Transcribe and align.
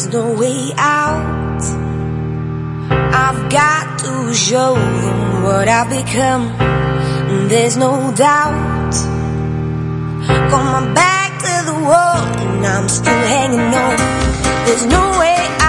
There's 0.00 0.14
no 0.14 0.32
way 0.32 0.72
out. 0.78 1.60
I've 3.12 3.52
got 3.52 3.98
to 3.98 4.32
show 4.32 4.74
them 4.74 5.42
what 5.42 5.68
I've 5.68 5.90
become. 5.90 6.56
There's 7.50 7.76
no 7.76 8.10
doubt. 8.16 8.94
Got 10.50 10.64
my 10.64 10.94
back 10.94 11.38
to 11.40 11.66
the 11.70 11.78
wall 11.84 12.16
and 12.16 12.66
I'm 12.66 12.88
still 12.88 13.12
hanging 13.12 13.60
on. 13.60 13.96
There's 14.64 14.86
no 14.86 15.18
way 15.20 15.59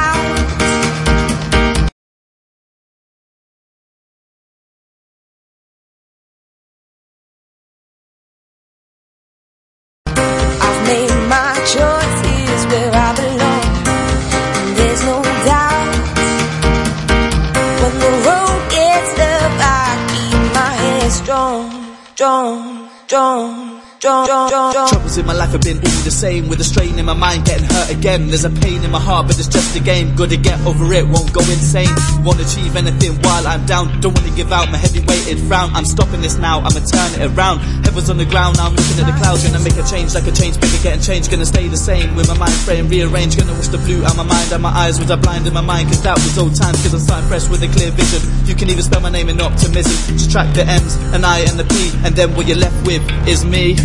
Troubles 24.27 25.17
in 25.17 25.25
my 25.25 25.33
life 25.33 25.51
have 25.51 25.61
been 25.61 25.77
all 25.77 26.01
the 26.05 26.11
same 26.11 26.47
With 26.47 26.59
a 26.59 26.63
strain 26.63 26.99
in 26.99 27.05
my 27.05 27.13
mind 27.13 27.45
getting 27.45 27.65
hurt 27.65 27.89
again. 27.89 28.27
There's 28.27 28.45
a 28.45 28.49
pain 28.49 28.83
in 28.83 28.91
my 28.91 28.99
heart 28.99 29.27
but 29.27 29.37
it's 29.39 29.47
just 29.47 29.75
a 29.75 29.79
game. 29.79 30.15
Gotta 30.15 30.37
get 30.37 30.59
over 30.65 30.85
it, 30.93 31.07
won't 31.07 31.33
go 31.33 31.41
insane. 31.41 31.89
Won't 32.23 32.39
achieve 32.39 32.75
anything 32.75 33.17
while 33.23 33.47
I'm 33.47 33.65
down. 33.65 33.99
Don't 34.01 34.13
wanna 34.13 34.35
give 34.35 34.51
out 34.51 34.69
my 34.69 34.77
heavy 34.77 34.99
weighted 35.05 35.39
frown. 35.47 35.73
I'm 35.73 35.85
stopping 35.85 36.21
this 36.21 36.37
now, 36.37 36.59
I'ma 36.59 36.81
turn 36.85 37.11
it 37.17 37.31
around. 37.33 37.59
Heaven's 37.85 38.09
on 38.09 38.17
the 38.17 38.25
ground, 38.25 38.57
now 38.57 38.67
I'm 38.67 38.75
looking 38.75 38.99
at 38.99 39.07
the 39.09 39.17
clouds. 39.17 39.45
Gonna 39.45 39.63
make 39.63 39.77
a 39.77 39.85
change 39.87 40.13
like 40.13 40.27
a 40.27 40.31
change 40.31 40.59
maker 40.61 40.81
getting 40.83 41.01
changed 41.01 41.31
Gonna 41.31 41.45
stay 41.45 41.67
the 41.67 41.77
same 41.77 42.15
with 42.15 42.27
my 42.27 42.37
mind 42.37 42.53
frame 42.65 42.87
rearranged. 42.87 43.37
Gonna 43.37 43.53
wash 43.53 43.69
the 43.69 43.79
blue 43.79 44.03
out 44.05 44.17
my 44.17 44.23
mind 44.23 44.51
and 44.51 44.61
my 44.61 44.69
eyes 44.69 44.99
Was 44.99 45.09
I 45.09 45.15
blind 45.15 45.47
in 45.47 45.53
my 45.53 45.61
mind. 45.61 45.89
Cause 45.89 46.01
that 46.03 46.17
was 46.17 46.37
old 46.37 46.55
times 46.55 46.81
Cause 46.83 46.93
I'm 46.93 46.99
starting 46.99 47.27
fresh 47.27 47.47
with 47.49 47.63
a 47.63 47.69
clear 47.69 47.91
vision. 47.91 48.21
You 48.45 48.55
can 48.55 48.69
even 48.69 48.83
spell 48.83 49.01
my 49.01 49.09
name 49.09 49.29
in 49.29 49.39
optimism. 49.41 50.17
Subtract 50.17 50.55
the 50.55 50.65
M's, 50.65 50.95
and 51.13 51.25
I 51.25 51.39
and 51.39 51.57
the 51.57 51.65
P. 51.65 51.91
And 52.05 52.15
then 52.15 52.35
what 52.35 52.47
you're 52.47 52.57
left 52.57 52.85
with 52.85 53.01
is 53.27 53.45
me 53.45 53.77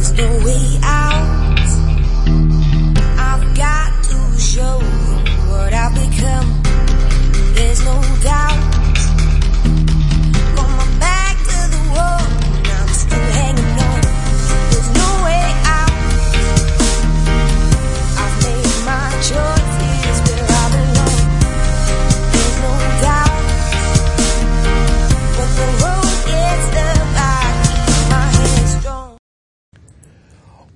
There's 0.00 0.12
no 0.16 0.44
way 0.46 0.78
out. 0.82 1.60
I've 3.18 3.54
got 3.54 4.02
to 4.04 4.40
show 4.40 4.78
what 5.50 5.74
I've 5.74 5.94
become. 5.94 6.62
There's 7.54 7.84
no 7.84 8.00
doubt. 8.22 8.70
Got 19.30 19.59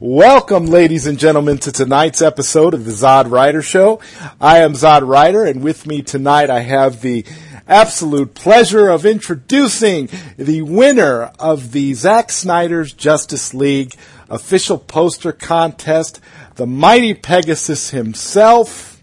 Welcome, 0.06 0.66
ladies 0.66 1.06
and 1.06 1.18
gentlemen, 1.18 1.56
to 1.60 1.72
tonight's 1.72 2.20
episode 2.20 2.74
of 2.74 2.84
the 2.84 2.90
ZodWriter 2.90 3.62
Show. 3.62 4.02
I 4.38 4.58
am 4.58 4.74
ZodWriter, 4.74 5.48
and 5.48 5.62
with 5.62 5.86
me 5.86 6.02
tonight 6.02 6.50
I 6.50 6.60
have 6.60 7.00
the 7.00 7.24
absolute 7.66 8.34
pleasure 8.34 8.90
of 8.90 9.06
introducing 9.06 10.10
the 10.36 10.60
winner 10.60 11.32
of 11.38 11.72
the 11.72 11.94
Zack 11.94 12.30
Snyder's 12.30 12.92
Justice 12.92 13.54
League 13.54 13.94
official 14.28 14.76
poster 14.76 15.32
contest, 15.32 16.20
the 16.56 16.66
mighty 16.66 17.14
Pegasus 17.14 17.88
himself. 17.88 19.02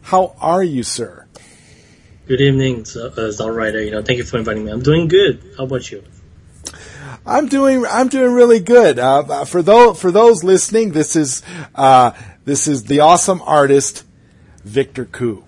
How 0.00 0.34
are 0.40 0.64
you, 0.64 0.82
sir? 0.82 1.26
Good 2.26 2.40
evening, 2.40 2.84
Zod 2.84 3.18
uh, 3.18 3.30
Zal 3.32 3.50
Ryder. 3.50 3.82
You 3.82 3.90
know, 3.90 4.00
thank 4.00 4.16
you 4.16 4.24
for 4.24 4.38
inviting 4.38 4.64
me. 4.64 4.72
I'm 4.72 4.82
doing 4.82 5.08
good. 5.08 5.42
How 5.58 5.64
about 5.64 5.90
you? 5.90 6.02
I'm 7.26 7.48
doing 7.48 7.84
I'm 7.86 8.08
doing 8.08 8.32
really 8.32 8.60
good. 8.60 8.98
Uh, 8.98 9.44
for 9.44 9.60
those 9.60 10.00
for 10.00 10.12
those 10.12 10.44
listening, 10.44 10.92
this 10.92 11.16
is 11.16 11.42
uh, 11.74 12.12
this 12.44 12.68
is 12.68 12.84
the 12.84 13.00
awesome 13.00 13.42
artist 13.42 14.04
Victor 14.64 15.04
Koo. 15.04 15.42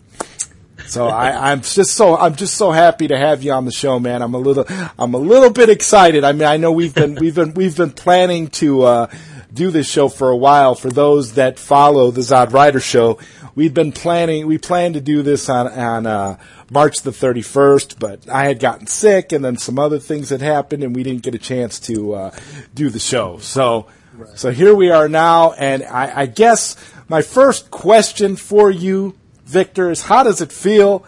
So 0.86 1.06
I, 1.06 1.52
I'm 1.52 1.60
just 1.60 1.92
so 1.92 2.16
I'm 2.16 2.34
just 2.34 2.54
so 2.54 2.72
happy 2.72 3.08
to 3.08 3.16
have 3.16 3.42
you 3.42 3.52
on 3.52 3.64
the 3.64 3.70
show, 3.70 4.00
man. 4.00 4.22
I'm 4.22 4.34
a 4.34 4.38
little 4.38 4.64
I'm 4.98 5.14
a 5.14 5.18
little 5.18 5.50
bit 5.50 5.68
excited. 5.68 6.24
I 6.24 6.32
mean, 6.32 6.44
I 6.44 6.56
know 6.56 6.72
we've 6.72 6.94
been 6.94 7.14
we've 7.14 7.34
been 7.34 7.54
we've 7.54 7.76
been 7.76 7.92
planning 7.92 8.48
to 8.48 8.82
uh, 8.82 9.06
do 9.52 9.70
this 9.70 9.88
show 9.88 10.08
for 10.08 10.30
a 10.30 10.36
while. 10.36 10.74
For 10.74 10.90
those 10.90 11.34
that 11.34 11.58
follow 11.58 12.10
the 12.10 12.22
ZodWriter 12.22 12.82
show, 12.82 13.18
we've 13.58 13.74
been 13.74 13.90
planning. 13.90 14.46
We 14.46 14.56
planned 14.56 14.94
to 14.94 15.00
do 15.00 15.22
this 15.22 15.48
on 15.48 15.66
on 15.66 16.06
uh, 16.06 16.38
March 16.70 17.02
the 17.02 17.10
31st, 17.10 17.98
but 17.98 18.30
I 18.30 18.44
had 18.44 18.60
gotten 18.60 18.86
sick, 18.86 19.32
and 19.32 19.44
then 19.44 19.56
some 19.56 19.80
other 19.80 19.98
things 19.98 20.30
had 20.30 20.40
happened, 20.40 20.84
and 20.84 20.94
we 20.94 21.02
didn't 21.02 21.22
get 21.22 21.34
a 21.34 21.38
chance 21.38 21.80
to 21.80 22.14
uh, 22.14 22.30
do 22.72 22.88
the 22.88 23.00
show. 23.00 23.38
So 23.38 23.86
so 24.36 24.52
here 24.52 24.74
we 24.74 24.90
are 24.90 25.08
now, 25.08 25.52
and 25.52 25.82
I, 25.82 26.22
I 26.22 26.26
guess 26.26 26.76
my 27.08 27.20
first 27.20 27.70
question 27.70 28.36
for 28.36 28.70
you, 28.70 29.18
Victor, 29.44 29.90
is 29.90 30.02
how 30.02 30.22
does 30.22 30.40
it 30.40 30.52
feel? 30.52 31.04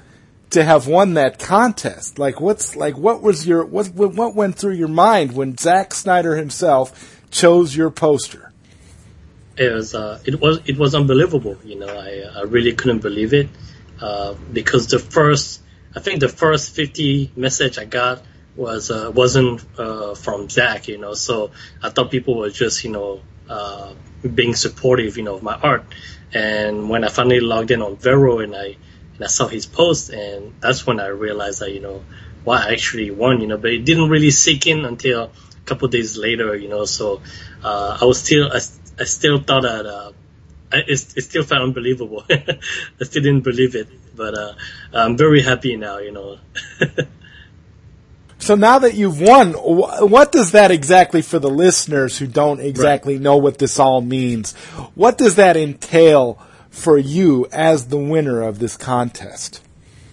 To 0.54 0.64
have 0.64 0.88
won 0.88 1.14
that 1.14 1.38
contest, 1.38 2.18
like 2.18 2.40
what's 2.40 2.74
like 2.74 2.98
what 2.98 3.22
was 3.22 3.46
your 3.46 3.64
what 3.64 3.94
what 3.94 4.34
went 4.34 4.56
through 4.56 4.74
your 4.74 4.88
mind 4.88 5.30
when 5.36 5.56
Zack 5.56 5.94
Snyder 5.94 6.34
himself 6.34 7.22
chose 7.30 7.76
your 7.76 7.88
poster? 7.88 8.49
It 9.60 9.74
was 9.74 9.94
uh, 9.94 10.18
it 10.24 10.40
was 10.40 10.62
it 10.64 10.78
was 10.78 10.94
unbelievable. 10.94 11.58
You 11.62 11.78
know, 11.80 11.88
I 11.88 12.22
I 12.34 12.42
really 12.44 12.72
couldn't 12.72 13.02
believe 13.02 13.34
it 13.34 13.50
uh, 14.00 14.32
because 14.50 14.86
the 14.86 14.98
first 14.98 15.60
I 15.94 16.00
think 16.00 16.20
the 16.20 16.30
first 16.30 16.74
50 16.74 17.32
message 17.36 17.76
I 17.76 17.84
got 17.84 18.22
was 18.56 18.90
uh, 18.90 19.12
wasn't 19.14 19.62
uh, 19.78 20.14
from 20.14 20.48
Zack. 20.48 20.88
You 20.88 20.96
know, 20.96 21.12
so 21.12 21.50
I 21.82 21.90
thought 21.90 22.10
people 22.10 22.38
were 22.38 22.48
just 22.48 22.84
you 22.84 22.90
know 22.90 23.20
uh, 23.50 23.92
being 24.22 24.54
supportive. 24.54 25.18
You 25.18 25.24
know, 25.24 25.34
of 25.34 25.42
my 25.42 25.56
art. 25.56 25.84
And 26.32 26.88
when 26.88 27.04
I 27.04 27.08
finally 27.08 27.40
logged 27.40 27.70
in 27.70 27.82
on 27.82 27.96
Vero 27.96 28.38
and 28.38 28.56
I 28.56 28.76
and 29.14 29.22
I 29.22 29.26
saw 29.26 29.46
his 29.46 29.66
post, 29.66 30.08
and 30.08 30.54
that's 30.60 30.86
when 30.86 31.00
I 31.00 31.08
realized 31.08 31.60
that 31.60 31.72
you 31.72 31.80
know, 31.80 32.02
wow, 32.46 32.54
I 32.54 32.72
actually 32.72 33.10
won. 33.10 33.42
You 33.42 33.48
know, 33.48 33.58
but 33.58 33.72
it 33.72 33.84
didn't 33.84 34.08
really 34.08 34.30
sink 34.30 34.66
in 34.66 34.86
until 34.86 35.24
a 35.24 35.64
couple 35.66 35.86
days 35.88 36.16
later. 36.16 36.56
You 36.56 36.68
know, 36.68 36.86
so 36.86 37.20
uh, 37.62 37.98
I 38.00 38.06
was 38.06 38.22
still 38.22 38.50
I, 38.50 38.60
I 39.00 39.04
still 39.04 39.40
thought 39.40 39.62
that 39.62 39.86
uh, 39.86 40.12
it, 40.72 41.14
it 41.16 41.22
still 41.22 41.42
felt 41.42 41.62
unbelievable. 41.62 42.24
I 42.30 43.04
still 43.04 43.22
didn't 43.22 43.42
believe 43.42 43.74
it, 43.74 43.88
but 44.14 44.34
uh, 44.36 44.52
I'm 44.92 45.16
very 45.16 45.42
happy 45.42 45.76
now. 45.76 45.98
You 45.98 46.12
know. 46.12 46.38
So 48.40 48.54
now 48.54 48.78
that 48.78 48.94
you've 48.94 49.20
won, 49.20 49.52
what 49.52 50.32
does 50.32 50.52
that 50.52 50.70
exactly 50.70 51.20
for 51.20 51.38
the 51.38 51.50
listeners 51.50 52.16
who 52.16 52.26
don't 52.26 52.58
exactly 52.58 53.18
know 53.18 53.36
what 53.36 53.58
this 53.58 53.78
all 53.78 54.00
means? 54.00 54.54
What 54.94 55.18
does 55.18 55.34
that 55.34 55.58
entail 55.58 56.40
for 56.70 56.96
you 56.96 57.46
as 57.52 57.88
the 57.88 57.98
winner 57.98 58.40
of 58.40 58.58
this 58.58 58.78
contest? 58.78 59.62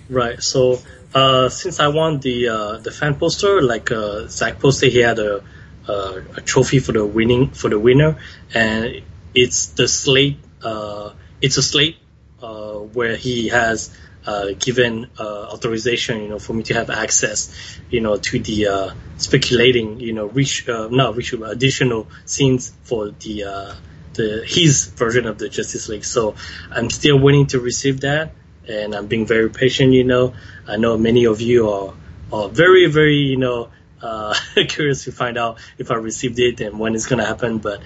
Right. 0.09 0.43
So 0.43 0.79
uh, 1.15 1.47
since 1.47 1.79
I 1.79 1.87
won 1.87 2.19
the 2.19 2.49
uh, 2.49 2.77
the 2.79 2.91
fan 2.91 3.15
poster, 3.15 3.61
like 3.61 3.91
uh, 3.91 4.27
Zack 4.27 4.59
posted, 4.59 4.91
he 4.91 4.99
had 4.99 5.19
a, 5.19 5.41
uh, 5.87 6.21
a 6.35 6.41
trophy 6.41 6.79
for 6.79 6.91
the 6.91 7.05
winning 7.05 7.49
for 7.51 7.69
the 7.69 7.79
winner, 7.79 8.17
and 8.53 9.01
it's 9.33 9.67
the 9.67 9.87
slate. 9.87 10.39
Uh, 10.63 11.13
it's 11.41 11.57
a 11.57 11.63
slate 11.63 11.97
uh, 12.41 12.73
where 12.73 13.15
he 13.15 13.49
has 13.49 13.95
uh, 14.25 14.51
given 14.59 15.09
uh, 15.17 15.23
authorization, 15.23 16.21
you 16.21 16.29
know, 16.29 16.39
for 16.39 16.53
me 16.53 16.63
to 16.63 16.73
have 16.73 16.89
access, 16.89 17.79
you 17.89 18.01
know, 18.01 18.17
to 18.17 18.39
the 18.39 18.67
uh, 18.67 18.93
speculating, 19.17 19.99
you 19.99 20.13
know, 20.13 20.25
reach, 20.25 20.67
uh, 20.67 20.89
not 20.91 21.15
reach, 21.15 21.33
additional 21.33 22.07
scenes 22.25 22.73
for 22.83 23.11
the 23.11 23.75
the 24.13 24.43
his 24.45 24.87
version 24.87 25.27
of 25.27 25.37
the 25.37 25.47
Justice 25.47 25.87
League. 25.89 26.03
So 26.03 26.35
I'm 26.71 26.89
still 26.89 27.19
waiting 27.19 27.47
to 27.47 27.59
receive 27.59 28.01
that, 28.01 28.33
and 28.67 28.93
I'm 28.93 29.07
being 29.07 29.25
very 29.25 29.49
patient. 29.49 29.93
You 29.93 30.03
know, 30.03 30.33
I 30.67 30.77
know 30.77 30.97
many 30.97 31.25
of 31.25 31.39
you 31.39 31.69
are 31.69 31.93
are 32.33 32.49
very 32.49 32.87
very 32.87 33.17
you 33.17 33.37
know 33.37 33.69
uh, 34.01 34.35
curious 34.67 35.03
to 35.05 35.11
find 35.11 35.37
out 35.37 35.59
if 35.77 35.91
I 35.91 35.95
received 35.95 36.39
it 36.39 36.61
and 36.61 36.79
when 36.79 36.95
it's 36.95 37.07
gonna 37.07 37.25
happen, 37.25 37.59
but 37.59 37.81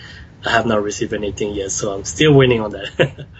I 0.45 0.51
have 0.51 0.65
not 0.65 0.81
received 0.83 1.13
anything 1.13 1.53
yet, 1.53 1.71
so 1.71 1.93
I'm 1.93 2.03
still 2.03 2.33
waiting 2.33 2.61
on 2.61 2.71
that. 2.71 3.25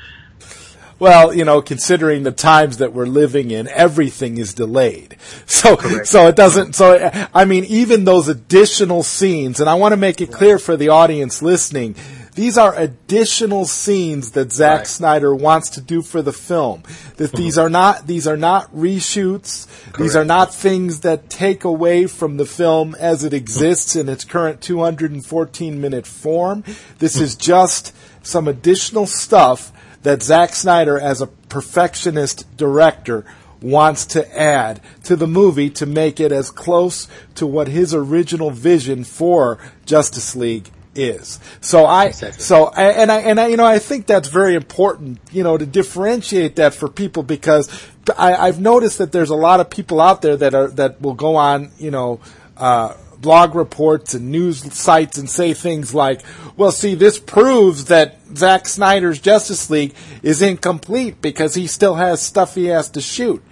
Well, 1.01 1.33
you 1.33 1.45
know, 1.45 1.63
considering 1.63 2.21
the 2.21 2.31
times 2.31 2.77
that 2.77 2.94
we're 2.94 3.07
living 3.07 3.50
in, 3.50 3.68
everything 3.68 4.38
is 4.38 4.53
delayed. 4.53 5.18
So, 5.47 5.75
Correct. 5.75 6.07
so 6.07 6.27
it 6.27 6.35
doesn't, 6.35 6.73
so, 6.73 7.09
I 7.33 7.45
mean, 7.45 7.65
even 7.65 8.06
those 8.06 8.27
additional 8.27 9.01
scenes, 9.03 9.59
and 9.59 9.69
I 9.69 9.73
want 9.73 9.94
to 9.94 9.97
make 9.97 10.21
it 10.21 10.31
clear 10.31 10.57
for 10.59 10.77
the 10.77 10.89
audience 10.89 11.41
listening, 11.41 11.95
these 12.33 12.57
are 12.57 12.74
additional 12.75 13.66
scenes 13.66 14.31
that 14.31 14.51
Zack 14.54 14.78
Right. 14.80 14.88
Snyder 14.88 15.36
wants 15.36 15.69
to 15.72 15.81
do 15.81 16.01
for 16.01 16.22
the 16.22 16.31
film. 16.31 16.83
That 17.18 17.31
mm-hmm. 17.31 17.38
these 17.38 17.57
are 17.57 17.69
not, 17.69 18.07
these 18.07 18.28
are 18.28 18.38
not 18.38 18.74
reshoots. 18.74 19.68
These 19.98 20.16
are 20.16 20.25
not 20.25 20.54
things 20.54 21.01
that 21.01 21.30
take 21.30 21.63
away 21.63 22.07
from 22.07 22.38
the 22.38 22.45
film 22.45 22.95
as 22.95 23.24
it 23.24 23.33
exists 23.33 23.95
in 23.95 24.07
its 24.07 24.24
current 24.24 24.62
214 24.62 25.81
minute 25.81 26.07
form. 26.07 26.63
This 27.00 27.19
is 27.19 27.36
mm-hmm. 27.36 27.42
just 27.42 27.95
some 28.24 28.48
additional 28.48 29.07
stuff 29.07 29.72
that 30.04 30.24
Zack 30.24 30.54
Snyder, 30.54 31.00
as 31.00 31.22
a 31.22 31.28
perfectionist 31.28 32.45
director, 32.56 33.25
wants 33.62 34.06
to 34.07 34.39
add 34.39 34.81
to 35.04 35.16
the 35.16 35.28
movie 35.28 35.69
to 35.69 35.86
make 35.86 36.19
it 36.19 36.31
as 36.31 36.50
close 36.50 37.07
to 37.36 37.45
what 37.45 37.68
his 37.68 37.94
original 37.94 38.50
vision 38.50 39.04
for 39.04 39.60
Justice 39.86 40.36
League 40.36 40.72
is. 40.96 41.40
So 41.62 41.86
I, 41.86 42.06
Exactly. 42.06 42.44
so 42.44 42.70
and 42.70 43.12
I, 43.12 43.20
and 43.22 43.40
I, 43.40 43.48
you 43.48 43.58
know, 43.58 43.66
I 43.66 43.80
think 43.80 44.08
that's 44.08 44.28
very 44.28 44.56
important, 44.56 45.20
you 45.32 45.44
know, 45.44 45.58
to 45.58 45.66
differentiate 45.66 46.58
that 46.58 46.74
for 46.74 46.88
people 46.88 47.24
because 47.24 47.70
I, 48.18 48.36
I've 48.36 48.60
noticed 48.60 48.98
that 48.98 49.12
there's 49.12 49.30
a 49.30 49.36
lot 49.36 49.60
of 49.60 49.70
people 49.70 50.02
out 50.02 50.22
there 50.22 50.38
that 50.38 50.54
are 50.54 50.68
that 50.70 51.02
will 51.02 51.14
go 51.14 51.36
on, 51.36 51.72
you 51.78 51.92
know, 51.92 52.20
uh, 52.58 52.96
blog 53.20 53.56
reports 53.56 54.14
and 54.14 54.32
news 54.32 54.74
sites 54.74 55.18
and 55.18 55.30
say 55.30 55.54
things 55.54 55.94
like, 55.94 56.22
"Well, 56.58 56.72
see, 56.72 56.96
this 56.96 57.20
proves 57.20 57.86
that 57.86 58.20
Zack 58.36 58.68
Snyder's 58.68 59.20
Justice 59.20 59.70
League 59.70 59.94
is 60.24 60.42
incomplete 60.42 61.22
because 61.22 61.56
he 61.56 61.68
still 61.68 61.96
has 61.96 62.22
stuff 62.22 62.56
he 62.56 62.66
has 62.66 62.90
to 62.92 63.02
shoot." 63.02 63.44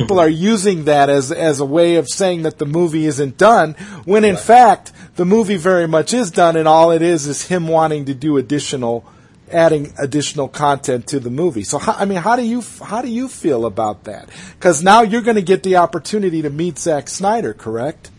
People 0.00 0.18
are 0.18 0.28
using 0.28 0.84
that 0.84 1.08
as 1.08 1.32
as 1.32 1.60
a 1.60 1.64
way 1.64 1.96
of 1.96 2.08
saying 2.08 2.42
that 2.42 2.58
the 2.58 2.66
movie 2.66 3.06
isn't 3.06 3.38
done, 3.38 3.74
when 4.04 4.24
in 4.24 4.36
fact 4.36 4.92
the 5.16 5.24
movie 5.24 5.56
very 5.56 5.86
much 5.86 6.12
is 6.12 6.30
done, 6.30 6.56
and 6.56 6.66
all 6.68 6.90
it 6.90 7.02
is 7.02 7.26
is 7.26 7.46
him 7.48 7.68
wanting 7.68 8.06
to 8.06 8.14
do 8.14 8.36
additional, 8.36 9.04
adding 9.50 9.92
additional 9.98 10.48
content 10.48 11.06
to 11.08 11.20
the 11.20 11.30
movie. 11.30 11.64
So, 11.64 11.78
how, 11.78 11.92
I 11.92 12.04
mean, 12.04 12.18
how 12.18 12.36
do 12.36 12.42
you 12.42 12.62
how 12.82 13.02
do 13.02 13.08
you 13.08 13.28
feel 13.28 13.66
about 13.66 14.04
that? 14.04 14.28
Because 14.54 14.82
now 14.82 15.02
you're 15.02 15.22
going 15.22 15.36
to 15.36 15.42
get 15.42 15.62
the 15.62 15.76
opportunity 15.76 16.42
to 16.42 16.50
meet 16.50 16.78
Zack 16.78 17.08
Snyder, 17.08 17.54
correct? 17.54 18.10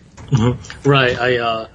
Right. 0.84 1.20
I 1.20 1.38
uh, 1.38 1.68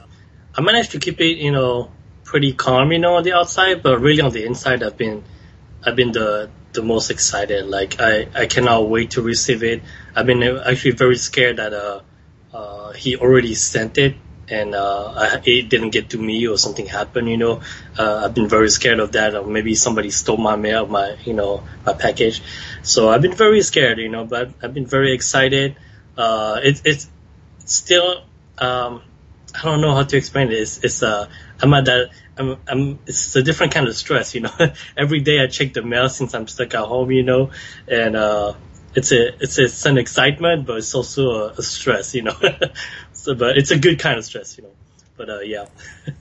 I 0.55 0.63
managed 0.63 0.93
to 0.93 0.99
keep 0.99 1.21
it, 1.21 1.39
you 1.39 1.53
know, 1.53 1.91
pretty 2.25 2.53
calm, 2.53 2.93
you 2.93 2.99
know, 2.99 3.15
on 3.15 3.23
the 3.23 3.33
outside, 3.33 3.83
but 3.83 4.01
really 4.01 4.21
on 4.21 4.33
the 4.33 4.45
inside, 4.45 4.83
I've 4.83 4.97
been, 4.97 5.23
I've 5.85 5.97
been 5.97 6.13
the 6.13 6.51
the 6.73 6.83
most 6.83 7.11
excited. 7.11 7.67
Like 7.67 8.01
I, 8.01 8.29
I 8.35 8.47
cannot 8.47 8.89
wait 8.89 9.13
to 9.13 9.23
receive 9.23 9.63
it. 9.63 9.83
I've 10.15 10.27
been 10.27 10.43
actually 10.43 10.93
very 10.93 11.17
scared 11.17 11.57
that 11.57 11.73
uh, 11.73 12.01
uh, 12.53 12.93
he 12.93 13.17
already 13.17 13.55
sent 13.55 13.99
it 13.99 14.17
and 14.51 14.75
uh, 14.75 15.13
I, 15.17 15.41
it 15.45 15.69
didn't 15.69 15.91
get 15.91 16.11
to 16.11 16.19
me 16.19 16.47
or 16.49 16.59
something 16.59 16.87
happened. 16.87 17.29
You 17.29 17.37
know, 17.37 17.61
uh, 17.97 18.23
I've 18.25 18.35
been 18.35 18.49
very 18.49 18.69
scared 18.69 18.99
of 18.99 19.13
that, 19.13 19.35
or 19.35 19.47
maybe 19.47 19.75
somebody 19.75 20.11
stole 20.11 20.37
my 20.37 20.57
mail, 20.57 20.87
my 20.87 21.17
you 21.25 21.35
know, 21.35 21.63
my 21.87 21.93
package. 21.93 22.43
So 22.83 23.09
I've 23.09 23.23
been 23.23 23.35
very 23.35 23.63
scared, 23.63 23.99
you 23.99 24.09
know, 24.09 24.25
but 24.25 24.51
I've 24.63 24.75
been 24.75 24.87
very 24.87 25.15
excited. 25.15 25.77
Uh, 26.17 26.61
it, 26.63 26.83
it's 26.85 27.09
still, 27.65 28.25
um, 28.59 29.03
I 29.55 29.63
don't 29.65 29.81
know 29.81 29.95
how 29.95 30.03
to 30.03 30.17
explain 30.17 30.49
it. 30.49 30.55
It's, 30.55 30.83
it's 30.83 31.03
uh, 31.03 31.29
I'm 31.63 31.73
at 31.75 31.85
that, 31.85 32.11
I'm, 32.41 32.57
I'm, 32.67 32.99
it's 33.07 33.37
a 33.37 33.43
different 33.43 33.73
kind 33.75 33.87
of 33.87 33.95
stress, 33.97 34.35
you 34.35 34.41
know. 34.43 34.53
Every 34.97 35.21
day 35.21 35.41
I 35.41 35.47
check 35.47 35.75
the 35.75 35.83
mail 35.83 36.09
since 36.09 36.35
I'm 36.35 36.49
stuck 36.49 36.75
at 36.75 36.85
home, 36.85 37.11
you 37.11 37.23
know, 37.23 37.51
and 37.87 38.17
uh, 38.17 38.55
it's 38.95 39.13
a, 39.13 39.35
it's 39.43 39.59
a, 39.59 39.65
it's 39.65 39.85
an 39.87 39.99
excitement, 39.99 40.67
but 40.67 40.79
it's 40.79 40.95
also 40.95 41.31
a, 41.31 41.47
a 41.59 41.63
stress, 41.63 42.15
you 42.15 42.23
know. 42.23 42.37
so, 43.13 43.35
but 43.35 43.59
it's 43.59 43.71
a 43.71 43.79
good 43.79 43.99
kind 43.99 44.19
of 44.19 44.25
stress, 44.25 44.57
you 44.57 44.65
know. 44.65 44.71
But 45.17 45.29
uh, 45.31 45.41
yeah. 45.41 45.67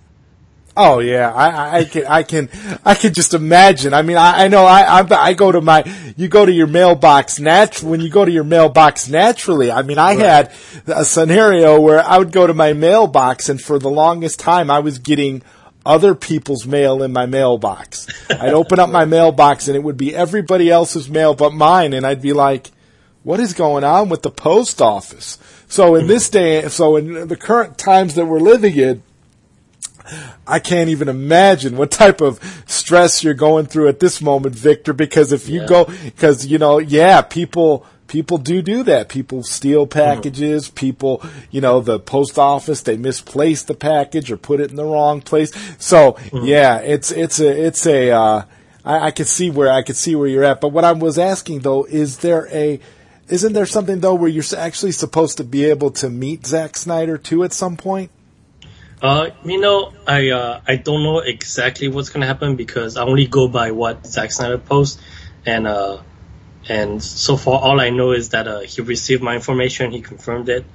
Oh 0.77 0.99
yeah, 0.99 1.33
I, 1.33 1.49
I- 1.49 1.77
I 1.79 1.83
can, 1.83 2.05
I 2.07 2.23
can, 2.23 2.49
I 2.85 2.93
can 2.95 3.13
just 3.13 3.33
imagine. 3.33 3.93
I 3.93 4.01
mean, 4.01 4.15
I, 4.15 4.45
I 4.45 4.47
know 4.47 4.63
I, 4.65 5.01
I, 5.01 5.05
I 5.29 5.33
go 5.33 5.51
to 5.51 5.59
my, 5.59 5.83
you 6.15 6.29
go 6.29 6.45
to 6.45 6.51
your 6.51 6.67
mailbox 6.67 7.37
nat, 7.37 7.83
when 7.83 7.99
you 7.99 8.09
go 8.09 8.23
to 8.23 8.31
your 8.31 8.45
mailbox 8.45 9.09
naturally. 9.09 9.71
I 9.71 9.81
mean, 9.81 9.97
I 9.97 10.13
had 10.13 10.53
a 10.87 11.03
scenario 11.03 11.81
where 11.81 12.01
I 12.01 12.17
would 12.17 12.31
go 12.31 12.47
to 12.47 12.53
my 12.53 12.71
mailbox 12.71 13.49
and 13.49 13.59
for 13.59 13.77
the 13.77 13.89
longest 13.89 14.39
time 14.39 14.71
I 14.71 14.79
was 14.79 14.99
getting 14.99 15.41
other 15.89 16.13
people's 16.13 16.67
mail 16.67 17.01
in 17.01 17.11
my 17.11 17.25
mailbox. 17.25 18.05
I'd 18.29 18.53
open 18.53 18.77
up 18.79 18.89
my 18.91 19.05
mailbox 19.05 19.67
and 19.67 19.75
it 19.75 19.81
would 19.83 19.97
be 19.97 20.15
everybody 20.15 20.69
else's 20.69 21.09
mail 21.09 21.33
but 21.33 21.51
mine 21.51 21.93
and 21.93 22.05
I'd 22.05 22.21
be 22.21 22.31
like, 22.31 22.69
what 23.23 23.39
is 23.39 23.53
going 23.53 23.83
on 23.83 24.07
with 24.07 24.21
the 24.21 24.29
post 24.29 24.81
office? 24.81 25.39
So 25.67 25.95
in 25.95 26.05
this 26.07 26.29
day, 26.29 26.67
so 26.69 26.95
in 26.95 27.27
the 27.27 27.35
current 27.35 27.77
times 27.77 28.13
that 28.15 28.27
we're 28.27 28.39
living 28.39 28.75
in, 28.77 29.01
I 30.47 30.59
can't 30.59 30.89
even 30.89 31.09
imagine 31.09 31.75
what 31.75 31.91
type 31.91 32.21
of 32.21 32.39
stress 32.67 33.23
you're 33.23 33.33
going 33.35 33.65
through 33.65 33.87
at 33.87 33.99
this 33.99 34.21
moment, 34.21 34.55
Victor, 34.55 34.93
because 34.93 35.31
if 35.31 35.49
you 35.49 35.61
Yeah. 35.61 35.67
go, 35.67 35.85
because, 36.05 36.45
you 36.47 36.57
know, 36.57 36.79
yeah, 36.79 37.21
people, 37.21 37.85
people 38.09 38.37
do 38.37 38.61
do 38.61 38.83
that. 38.83 39.07
People 39.07 39.43
steal 39.43 39.87
packages. 39.87 40.69
People, 40.69 41.23
you 41.49 41.61
know, 41.61 41.79
the 41.79 41.99
post 41.99 42.37
office, 42.37 42.81
they 42.81 42.97
misplace 42.97 43.63
the 43.63 43.73
package 43.73 44.29
or 44.29 44.35
put 44.35 44.59
it 44.59 44.69
in 44.69 44.75
the 44.75 44.83
wrong 44.83 45.21
place. 45.21 45.51
So, 45.77 46.17
yeah, 46.33 46.79
it's, 46.79 47.11
it's 47.11 47.39
a, 47.39 47.65
it's 47.67 47.85
a, 47.85 48.11
uh, 48.11 48.43
I, 48.83 49.07
I 49.07 49.11
could 49.11 49.27
see 49.27 49.49
where, 49.49 49.71
I 49.71 49.83
could 49.83 49.95
see 49.95 50.15
where 50.15 50.27
you're 50.27 50.43
at. 50.43 50.59
But 50.59 50.73
what 50.73 50.83
I 50.83 50.91
was 50.91 51.17
asking 51.17 51.59
though, 51.59 51.85
is 51.85 52.17
there 52.17 52.49
a, 52.51 52.81
isn't 53.29 53.53
there 53.53 53.67
something 53.67 53.99
though 53.99 54.15
where 54.15 54.29
you're 54.29 54.43
actually 54.57 54.91
supposed 54.91 55.37
to 55.37 55.43
be 55.43 55.65
able 55.65 55.91
to 55.91 56.09
meet 56.09 56.45
Zack 56.45 56.75
Snyder 56.75 57.17
too 57.17 57.43
at 57.43 57.53
some 57.53 57.77
point? 57.77 58.11
Uh, 59.01 59.29
you 59.45 59.61
know, 59.61 59.93
I 60.07 60.29
uh, 60.29 60.61
I 60.67 60.75
don't 60.75 61.03
know 61.03 61.19
exactly 61.19 61.87
what's 61.87 62.09
gonna 62.09 62.25
happen 62.25 62.57
because 62.57 62.97
I 62.97 63.03
only 63.03 63.27
go 63.27 63.47
by 63.47 63.71
what 63.71 64.05
Zack 64.05 64.31
Snyder 64.31 64.57
posts, 64.57 65.01
and 65.45 65.67
uh, 65.67 66.01
and 66.67 67.01
so 67.01 67.37
far 67.37 67.59
all 67.59 67.79
I 67.79 67.89
know 67.89 68.11
is 68.11 68.29
that 68.29 68.47
uh, 68.47 68.59
he 68.61 68.81
received 68.81 69.23
my 69.23 69.35
information, 69.35 69.91
he 69.91 70.01
confirmed 70.01 70.49
it, 70.49 70.65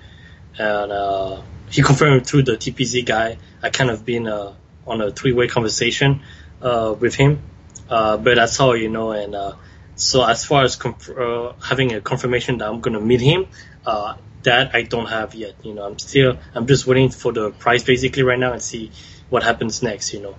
and 0.58 0.92
uh, 0.92 1.42
he 1.70 1.82
confirmed 1.82 2.26
through 2.26 2.44
the 2.44 2.56
TPZ 2.56 3.04
guy. 3.04 3.38
I 3.62 3.70
kind 3.70 3.90
of 3.90 4.04
been 4.04 4.26
uh, 4.26 4.54
on 4.86 5.00
a 5.00 5.10
three-way 5.10 5.48
conversation 5.48 6.22
uh, 6.62 6.94
with 6.98 7.14
him, 7.14 7.42
uh, 7.88 8.16
but 8.16 8.36
that's 8.36 8.58
all 8.60 8.76
you 8.76 8.88
know. 8.88 9.12
And 9.12 9.34
uh, 9.34 9.56
so 9.96 10.24
as 10.24 10.44
far 10.44 10.64
as 10.64 10.76
conf- 10.76 11.10
having 11.62 11.92
a 11.92 12.00
confirmation 12.00 12.58
that 12.58 12.68
I'm 12.68 12.80
gonna 12.80 13.00
meet 13.00 13.20
him, 13.20 13.46
uh, 13.84 14.16
that 14.44 14.74
I 14.74 14.82
don't 14.82 15.06
have 15.06 15.34
yet. 15.34 15.54
You 15.64 15.74
know, 15.74 15.84
I'm 15.84 15.98
still 15.98 16.38
I'm 16.54 16.66
just 16.66 16.86
waiting 16.86 17.10
for 17.10 17.32
the 17.32 17.50
price 17.50 17.82
basically 17.82 18.22
right 18.22 18.38
now 18.38 18.52
and 18.52 18.62
see 18.62 18.90
what 19.30 19.42
happens 19.42 19.82
next. 19.82 20.12
You 20.14 20.22
know. 20.22 20.36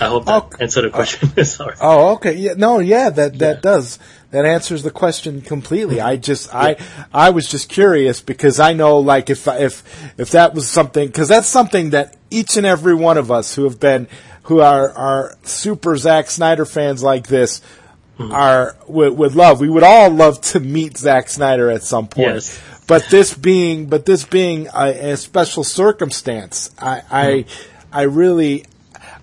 I 0.00 0.06
hope 0.06 0.26
that 0.26 0.42
Okay. 0.44 0.64
answered 0.64 0.82
the 0.82 0.90
question. 0.90 1.44
Sorry. 1.44 1.76
Oh, 1.80 2.14
okay. 2.14 2.34
Yeah, 2.34 2.54
no, 2.56 2.78
yeah, 2.78 3.10
that 3.10 3.38
that 3.38 3.62
does 3.62 3.98
that 4.30 4.44
answers 4.44 4.82
the 4.82 4.90
question 4.90 5.40
completely. 5.40 6.00
I 6.00 6.16
just 6.16 6.54
I 6.54 6.76
I 7.12 7.30
was 7.30 7.48
just 7.48 7.68
curious 7.68 8.20
because 8.20 8.60
I 8.60 8.72
know 8.72 8.98
like 8.98 9.30
if 9.30 9.46
if 9.48 9.82
if 10.18 10.30
that 10.30 10.54
was 10.54 10.68
something 10.68 11.06
because 11.06 11.28
that's 11.28 11.48
something 11.48 11.90
that 11.90 12.16
each 12.30 12.56
and 12.56 12.66
every 12.66 12.94
one 12.94 13.18
of 13.18 13.30
us 13.30 13.54
who 13.54 13.64
have 13.64 13.80
been 13.80 14.08
who 14.44 14.60
are 14.60 14.90
are 14.92 15.36
super 15.42 15.96
Zack 15.96 16.30
Snyder 16.30 16.64
fans 16.64 17.02
like 17.02 17.28
this 17.28 17.60
mm-hmm. 18.18 18.32
are 18.32 18.76
would, 18.86 19.16
would 19.16 19.34
love. 19.34 19.60
We 19.60 19.68
would 19.68 19.82
all 19.82 20.10
love 20.10 20.40
to 20.52 20.60
meet 20.60 20.96
Zack 20.98 21.28
Snyder 21.28 21.70
at 21.70 21.82
some 21.82 22.08
point. 22.08 22.34
Yes. 22.34 22.60
But 22.86 23.06
this 23.10 23.34
being 23.34 23.86
but 23.86 24.06
this 24.06 24.24
being 24.24 24.68
a, 24.74 25.12
a 25.12 25.16
special 25.16 25.64
circumstance, 25.64 26.70
I 26.78 27.02
I 27.10 27.26
mm-hmm. 27.26 27.88
I 27.92 28.02
really 28.02 28.64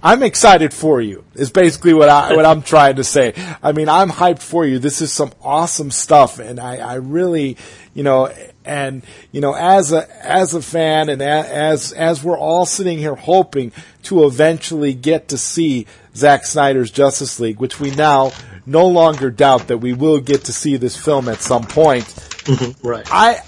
I'm 0.01 0.23
excited 0.23 0.73
for 0.73 1.01
you. 1.01 1.23
Is 1.35 1.51
basically 1.51 1.93
what 1.93 2.09
I 2.09 2.35
what 2.35 2.45
I'm 2.45 2.61
trying 2.61 2.97
to 2.97 3.03
say. 3.03 3.33
I 3.61 3.71
mean, 3.71 3.89
I'm 3.89 4.09
hyped 4.09 4.41
for 4.41 4.65
you. 4.65 4.79
This 4.79 5.01
is 5.01 5.11
some 5.11 5.31
awesome 5.41 5.91
stuff, 5.91 6.39
and 6.39 6.59
I, 6.59 6.77
I 6.77 6.93
really, 6.95 7.57
you 7.93 8.03
know, 8.03 8.31
and 8.65 9.03
you 9.31 9.41
know, 9.41 9.53
as 9.53 9.91
a 9.91 10.07
as 10.25 10.53
a 10.53 10.61
fan, 10.61 11.09
and 11.09 11.21
a, 11.21 11.25
as 11.25 11.91
as 11.93 12.23
we're 12.23 12.37
all 12.37 12.65
sitting 12.65 12.97
here 12.97 13.15
hoping 13.15 13.71
to 14.03 14.25
eventually 14.25 14.93
get 14.93 15.29
to 15.29 15.37
see 15.37 15.87
Zack 16.15 16.45
Snyder's 16.45 16.91
Justice 16.91 17.39
League, 17.39 17.59
which 17.59 17.79
we 17.79 17.91
now 17.91 18.31
no 18.65 18.87
longer 18.87 19.29
doubt 19.29 19.67
that 19.67 19.77
we 19.79 19.93
will 19.93 20.19
get 20.19 20.45
to 20.45 20.53
see 20.53 20.77
this 20.77 20.95
film 20.95 21.27
at 21.27 21.41
some 21.41 21.63
point. 21.63 22.05
Mm-hmm. 22.05 22.87
Right. 22.87 23.07
I, 23.11 23.39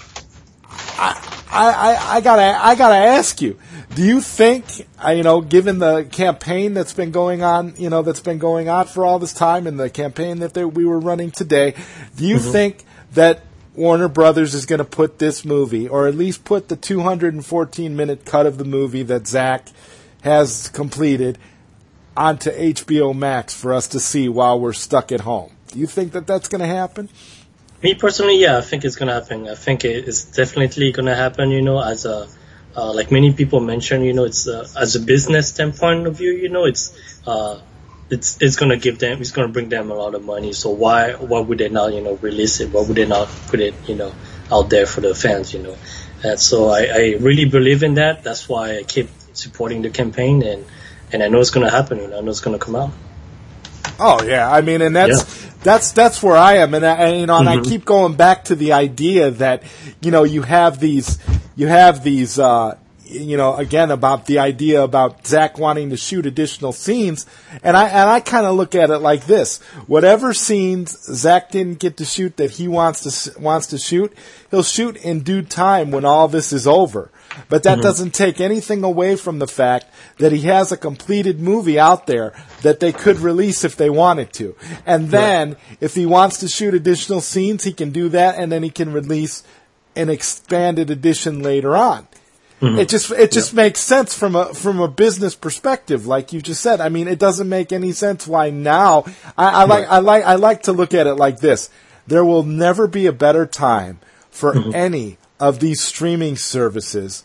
I, 0.68 1.32
I, 1.50 2.16
I 2.16 2.20
gotta, 2.20 2.42
I 2.42 2.74
gotta 2.74 2.96
ask 2.96 3.40
you. 3.40 3.58
Do 3.96 4.02
you 4.04 4.20
think, 4.20 4.86
uh, 5.02 5.12
you 5.12 5.22
know, 5.22 5.40
given 5.40 5.78
the 5.78 6.04
campaign 6.04 6.74
that's 6.74 6.92
been 6.92 7.12
going 7.12 7.42
on, 7.42 7.72
you 7.78 7.88
know, 7.88 8.02
that's 8.02 8.20
been 8.20 8.36
going 8.36 8.68
on 8.68 8.88
for 8.88 9.06
all 9.06 9.18
this 9.18 9.32
time, 9.32 9.66
and 9.66 9.80
the 9.80 9.88
campaign 9.88 10.40
that 10.40 10.52
they, 10.52 10.66
we 10.66 10.84
were 10.84 11.00
running 11.00 11.30
today, 11.30 11.74
do 12.14 12.26
you 12.26 12.38
think 12.38 12.84
that 13.14 13.40
Warner 13.74 14.08
Brothers 14.08 14.52
is 14.52 14.66
going 14.66 14.80
to 14.80 14.84
put 14.84 15.18
this 15.18 15.46
movie, 15.46 15.88
or 15.88 16.06
at 16.06 16.14
least 16.14 16.44
put 16.44 16.68
the 16.68 16.76
214 16.76 17.96
minute 17.96 18.26
cut 18.26 18.44
of 18.44 18.58
the 18.58 18.66
movie 18.66 19.02
that 19.04 19.26
Zack 19.26 19.68
has 20.20 20.68
completed, 20.68 21.38
onto 22.14 22.50
HBO 22.50 23.16
Max 23.16 23.54
for 23.54 23.72
us 23.72 23.88
to 23.88 23.98
see 23.98 24.28
while 24.28 24.60
we're 24.60 24.74
stuck 24.74 25.10
at 25.10 25.22
home? 25.22 25.52
Do 25.68 25.78
you 25.78 25.86
think 25.86 26.12
that 26.12 26.26
that's 26.26 26.48
going 26.48 26.60
to 26.60 26.66
happen? 26.66 27.08
Me 27.82 27.94
personally, 27.94 28.38
yeah, 28.38 28.58
I 28.58 28.60
think 28.60 28.84
it's 28.84 28.96
gonna 28.96 29.14
happen. 29.14 29.48
I 29.48 29.54
think 29.54 29.84
it 29.84 30.08
is 30.08 30.24
definitely 30.24 30.92
gonna 30.92 31.14
happen. 31.14 31.50
You 31.50 31.60
know, 31.60 31.78
as 31.78 32.06
a 32.06 32.26
uh, 32.76 32.92
like 32.92 33.10
many 33.10 33.32
people 33.32 33.60
mentioned, 33.60 34.04
you 34.04 34.12
know, 34.12 34.24
it's 34.24 34.46
uh, 34.46 34.68
as 34.76 34.96
a 34.96 35.00
business 35.00 35.48
standpoint 35.48 36.06
of 36.06 36.18
view, 36.18 36.32
you 36.32 36.50
know, 36.50 36.66
it's 36.66 36.94
uh, 37.26 37.58
it's 38.10 38.40
it's 38.40 38.56
gonna 38.56 38.76
give 38.76 38.98
them, 38.98 39.20
it's 39.20 39.32
gonna 39.32 39.48
bring 39.48 39.68
them 39.68 39.90
a 39.90 39.94
lot 39.94 40.14
of 40.14 40.24
money. 40.24 40.52
So 40.52 40.70
why 40.70 41.12
why 41.14 41.40
would 41.40 41.58
they 41.58 41.70
not, 41.70 41.94
you 41.94 42.02
know, 42.02 42.14
release 42.16 42.60
it? 42.60 42.70
Why 42.70 42.82
would 42.82 42.96
they 42.96 43.06
not 43.06 43.28
put 43.48 43.60
it, 43.60 43.74
you 43.88 43.94
know, 43.94 44.12
out 44.52 44.68
there 44.68 44.86
for 44.86 45.00
the 45.00 45.14
fans, 45.14 45.54
you 45.54 45.62
know? 45.62 45.76
And 46.22 46.38
so 46.38 46.68
I, 46.68 46.80
I 46.84 47.14
really 47.18 47.46
believe 47.46 47.82
in 47.82 47.94
that. 47.94 48.22
That's 48.22 48.48
why 48.48 48.78
I 48.78 48.82
keep 48.82 49.08
supporting 49.32 49.82
the 49.82 49.90
campaign, 49.90 50.42
and 50.42 50.64
and 51.12 51.22
I 51.22 51.28
know 51.28 51.40
it's 51.40 51.50
gonna 51.50 51.70
happen. 51.70 51.98
You 51.98 52.08
know, 52.08 52.18
I 52.18 52.20
know 52.20 52.30
it's 52.30 52.40
gonna 52.40 52.58
come 52.58 52.76
out. 52.76 52.90
Oh 53.98 54.22
yeah, 54.22 54.50
I 54.50 54.60
mean, 54.60 54.82
and 54.82 54.94
that's 54.94 55.46
that's 55.62 55.92
that's 55.92 56.22
where 56.22 56.36
I 56.36 56.58
am, 56.58 56.74
and, 56.74 56.84
I, 56.84 56.94
and 56.94 57.20
you 57.20 57.26
know, 57.26 57.38
and 57.38 57.48
I 57.48 57.60
keep 57.60 57.84
going 57.86 58.14
back 58.14 58.44
to 58.44 58.54
the 58.54 58.74
idea 58.74 59.30
that 59.30 59.62
you 60.02 60.10
know 60.10 60.24
you 60.24 60.42
have 60.42 60.78
these 60.78 61.18
you 61.56 61.66
have 61.66 62.04
these 62.04 62.38
uh, 62.38 62.78
you 63.04 63.36
know 63.36 63.54
again 63.56 63.90
about 63.90 64.26
the 64.26 64.38
idea 64.38 64.82
about 64.82 65.26
Zack 65.26 65.58
wanting 65.58 65.90
to 65.90 65.96
shoot 65.96 66.26
additional 66.26 66.72
scenes, 66.72 67.26
and 67.62 67.76
I 67.76 67.88
and 67.88 68.08
I 68.08 68.20
kind 68.20 68.46
of 68.46 68.54
look 68.54 68.74
at 68.74 68.90
it 68.90 68.98
like 68.98 69.26
this: 69.26 69.58
whatever 69.86 70.32
scenes 70.32 70.96
Zack 71.02 71.50
didn't 71.50 71.80
get 71.80 71.96
to 71.96 72.04
shoot 72.04 72.36
that 72.36 72.52
he 72.52 72.68
wants 72.68 73.02
to 73.24 73.40
wants 73.40 73.66
to 73.68 73.78
shoot, 73.78 74.16
he'll 74.50 74.62
shoot 74.62 74.96
in 74.96 75.20
due 75.20 75.42
time 75.42 75.90
when 75.90 76.04
all 76.04 76.28
this 76.28 76.52
is 76.52 76.66
over. 76.66 77.10
But 77.48 77.64
that 77.64 77.82
doesn't 77.82 78.14
take 78.14 78.40
anything 78.40 78.82
away 78.82 79.14
from 79.16 79.40
the 79.40 79.46
fact 79.46 79.86
that 80.18 80.32
he 80.32 80.42
has 80.42 80.72
a 80.72 80.76
completed 80.76 81.38
movie 81.38 81.78
out 81.78 82.06
there 82.06 82.32
that 82.62 82.80
they 82.80 82.92
could 82.92 83.18
release 83.18 83.62
if 83.62 83.76
they 83.76 83.90
wanted 83.90 84.32
to. 84.34 84.56
And 84.86 85.10
then, 85.10 85.56
if 85.80 85.94
he 85.94 86.06
wants 86.06 86.38
to 86.38 86.48
shoot 86.48 86.72
additional 86.72 87.20
scenes, 87.20 87.64
he 87.64 87.72
can 87.72 87.90
do 87.90 88.08
that, 88.10 88.36
and 88.38 88.50
then 88.50 88.62
he 88.62 88.70
can 88.70 88.92
release 88.92 89.42
an 89.96 90.08
expanded 90.08 90.90
edition 90.90 91.42
later 91.42 91.76
on. 91.76 92.06
Mm-hmm. 92.60 92.78
It 92.78 92.88
just 92.88 93.10
it 93.10 93.32
just 93.32 93.52
makes 93.52 93.80
sense 93.80 94.16
from 94.16 94.34
a 94.34 94.54
from 94.54 94.80
a 94.80 94.88
business 94.88 95.34
perspective, 95.34 96.06
like 96.06 96.32
you 96.32 96.40
just 96.40 96.62
said. 96.62 96.80
I 96.80 96.88
mean, 96.88 97.06
it 97.06 97.18
doesn't 97.18 97.48
make 97.48 97.70
any 97.70 97.92
sense 97.92 98.26
why 98.26 98.48
now. 98.48 99.04
I, 99.36 99.62
I 99.62 99.64
like 99.64 99.86
I 99.88 99.98
like 99.98 100.24
I 100.24 100.36
like 100.36 100.62
to 100.62 100.72
look 100.72 100.94
at 100.94 101.06
it 101.06 101.16
like 101.16 101.40
this: 101.40 101.68
there 102.06 102.24
will 102.24 102.44
never 102.44 102.86
be 102.86 103.06
a 103.06 103.12
better 103.12 103.44
time 103.44 103.98
for 104.30 104.54
mm-hmm. 104.54 104.74
any 104.74 105.18
of 105.38 105.60
these 105.60 105.82
streaming 105.82 106.36
services 106.36 107.24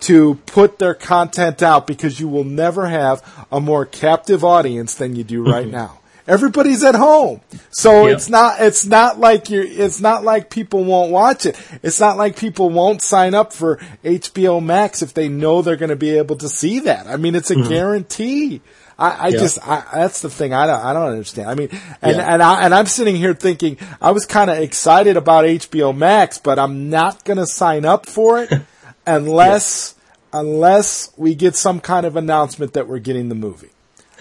to 0.00 0.36
put 0.46 0.78
their 0.78 0.94
content 0.94 1.62
out 1.62 1.86
because 1.86 2.18
you 2.18 2.26
will 2.26 2.44
never 2.44 2.88
have 2.88 3.46
a 3.52 3.60
more 3.60 3.84
captive 3.84 4.42
audience 4.42 4.94
than 4.94 5.14
you 5.14 5.22
do 5.22 5.44
right 5.44 5.66
mm-hmm. 5.66 5.76
now. 5.76 6.00
Everybody's 6.26 6.84
at 6.84 6.94
home. 6.94 7.40
So 7.70 8.06
it's 8.06 8.28
not 8.28 8.60
it's 8.60 8.86
not 8.86 9.18
like 9.18 9.50
you 9.50 9.62
it's 9.62 10.00
not 10.00 10.22
like 10.22 10.50
people 10.50 10.84
won't 10.84 11.10
watch 11.10 11.46
it. 11.46 11.60
It's 11.82 11.98
not 11.98 12.16
like 12.16 12.36
people 12.36 12.70
won't 12.70 13.02
sign 13.02 13.34
up 13.34 13.52
for 13.52 13.78
HBO 14.04 14.62
Max 14.62 15.02
if 15.02 15.14
they 15.14 15.28
know 15.28 15.62
they're 15.62 15.76
going 15.76 15.90
to 15.90 15.96
be 15.96 16.16
able 16.18 16.36
to 16.36 16.48
see 16.48 16.80
that. 16.80 17.06
I 17.08 17.16
mean, 17.16 17.34
it's 17.34 17.50
a 17.50 17.56
mm-hmm. 17.56 17.68
guarantee. 17.68 18.60
I, 18.98 19.10
I 19.10 19.28
Yeah. 19.28 19.38
just 19.38 19.58
I, 19.66 19.82
that's 19.94 20.22
the 20.22 20.30
thing 20.30 20.54
I 20.54 20.66
don't 20.66 20.84
I 20.84 20.92
don't 20.92 21.08
understand. 21.08 21.50
I 21.50 21.54
mean, 21.56 21.68
and 22.00 22.16
Yeah. 22.16 22.34
and 22.34 22.42
I 22.42 22.64
and 22.64 22.72
I'm 22.72 22.86
sitting 22.86 23.16
here 23.16 23.34
thinking 23.34 23.78
I 24.00 24.12
was 24.12 24.24
kind 24.24 24.48
of 24.48 24.58
excited 24.58 25.16
about 25.16 25.44
HBO 25.44 25.96
Max, 25.96 26.38
but 26.38 26.58
I'm 26.58 26.88
not 26.88 27.24
going 27.24 27.38
to 27.38 27.46
sign 27.46 27.84
up 27.84 28.06
for 28.06 28.38
it 28.38 28.52
unless 29.06 29.96
unless 30.32 31.10
we 31.16 31.34
get 31.34 31.56
some 31.56 31.80
kind 31.80 32.06
of 32.06 32.14
announcement 32.16 32.74
that 32.74 32.86
we're 32.86 33.00
getting 33.00 33.28
the 33.28 33.34
movie. 33.34 33.71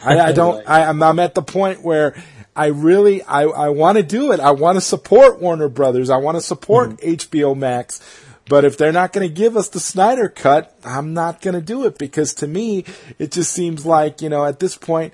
I, 0.04 0.20
I 0.20 0.32
don't. 0.34 0.68
I, 0.68 0.84
I'm, 0.86 1.02
I'm 1.02 1.20
at 1.20 1.36
the 1.36 1.42
point 1.42 1.82
where 1.82 2.16
I 2.56 2.68
really 2.68 3.22
I, 3.24 3.44
I 3.44 3.70
want 3.70 3.98
to 3.98 4.04
do 4.04 4.32
it. 4.32 4.40
I 4.40 4.52
want 4.52 4.78
to 4.78 4.82
support 4.82 5.40
Warner 5.40 5.70
Brothers. 5.70 6.10
I 6.10 6.18
want 6.18 6.38
to 6.38 6.42
support 6.42 6.92
mm-hmm. 6.92 7.10
HBO 7.10 7.58
Max. 7.58 8.02
But 8.50 8.66
if 8.66 8.78
they're 8.78 8.92
not 8.92 9.14
going 9.14 9.28
to 9.28 9.34
give 9.34 9.56
us 9.56 9.70
the 9.70 9.80
Snyder 9.80 10.28
cut, 10.28 10.76
I'm 10.84 11.14
not 11.14 11.42
going 11.42 11.54
to 11.54 11.62
do 11.62 11.86
it 11.86 11.98
because 11.98 12.34
to 12.36 12.48
me 12.48 12.84
it 13.18 13.32
just 13.32 13.54
seems 13.54 13.86
like 13.86 14.22
you 14.22 14.30
know 14.30 14.46
at 14.46 14.60
this 14.60 14.76
point 14.76 15.14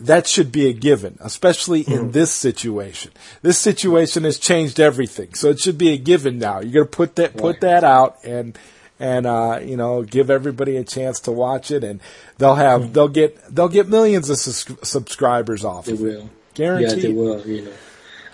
that 0.00 0.26
should 0.26 0.50
be 0.50 0.68
a 0.68 0.72
given, 0.72 1.16
especially 1.20 1.82
in 1.82 1.92
mm-hmm. 1.92 2.10
this 2.10 2.32
situation. 2.32 3.12
This 3.42 3.58
situation 3.58 4.24
has 4.24 4.38
changed 4.38 4.80
everything, 4.80 5.34
so 5.34 5.50
it 5.50 5.60
should 5.60 5.78
be 5.78 5.90
a 5.90 5.98
given 5.98 6.38
now. 6.38 6.60
You're 6.60 6.84
going 6.84 6.86
to 6.86 6.96
put 6.96 7.16
that 7.16 7.36
put 7.36 7.60
that 7.60 7.84
out 7.84 8.18
and 8.24 8.58
and 9.02 9.26
uh, 9.26 9.58
you 9.60 9.76
know 9.76 10.02
give 10.04 10.30
everybody 10.30 10.76
a 10.76 10.84
chance 10.84 11.18
to 11.20 11.32
watch 11.32 11.72
it, 11.72 11.82
and 11.82 12.00
they'll 12.38 12.54
have 12.54 12.92
they'll 12.92 13.08
get 13.08 13.36
they'll 13.52 13.68
get 13.68 13.88
millions 13.88 14.30
of 14.30 14.38
sus- 14.38 14.88
subscribers 14.88 15.64
off. 15.64 15.86
They 15.86 15.92
of 15.92 16.00
it. 16.00 16.04
will. 16.04 16.30
Guaranteed. 16.54 16.98
Yeah, 16.98 17.08
they 17.08 17.12
will. 17.12 17.40
You 17.44 17.62
know, 17.62 17.72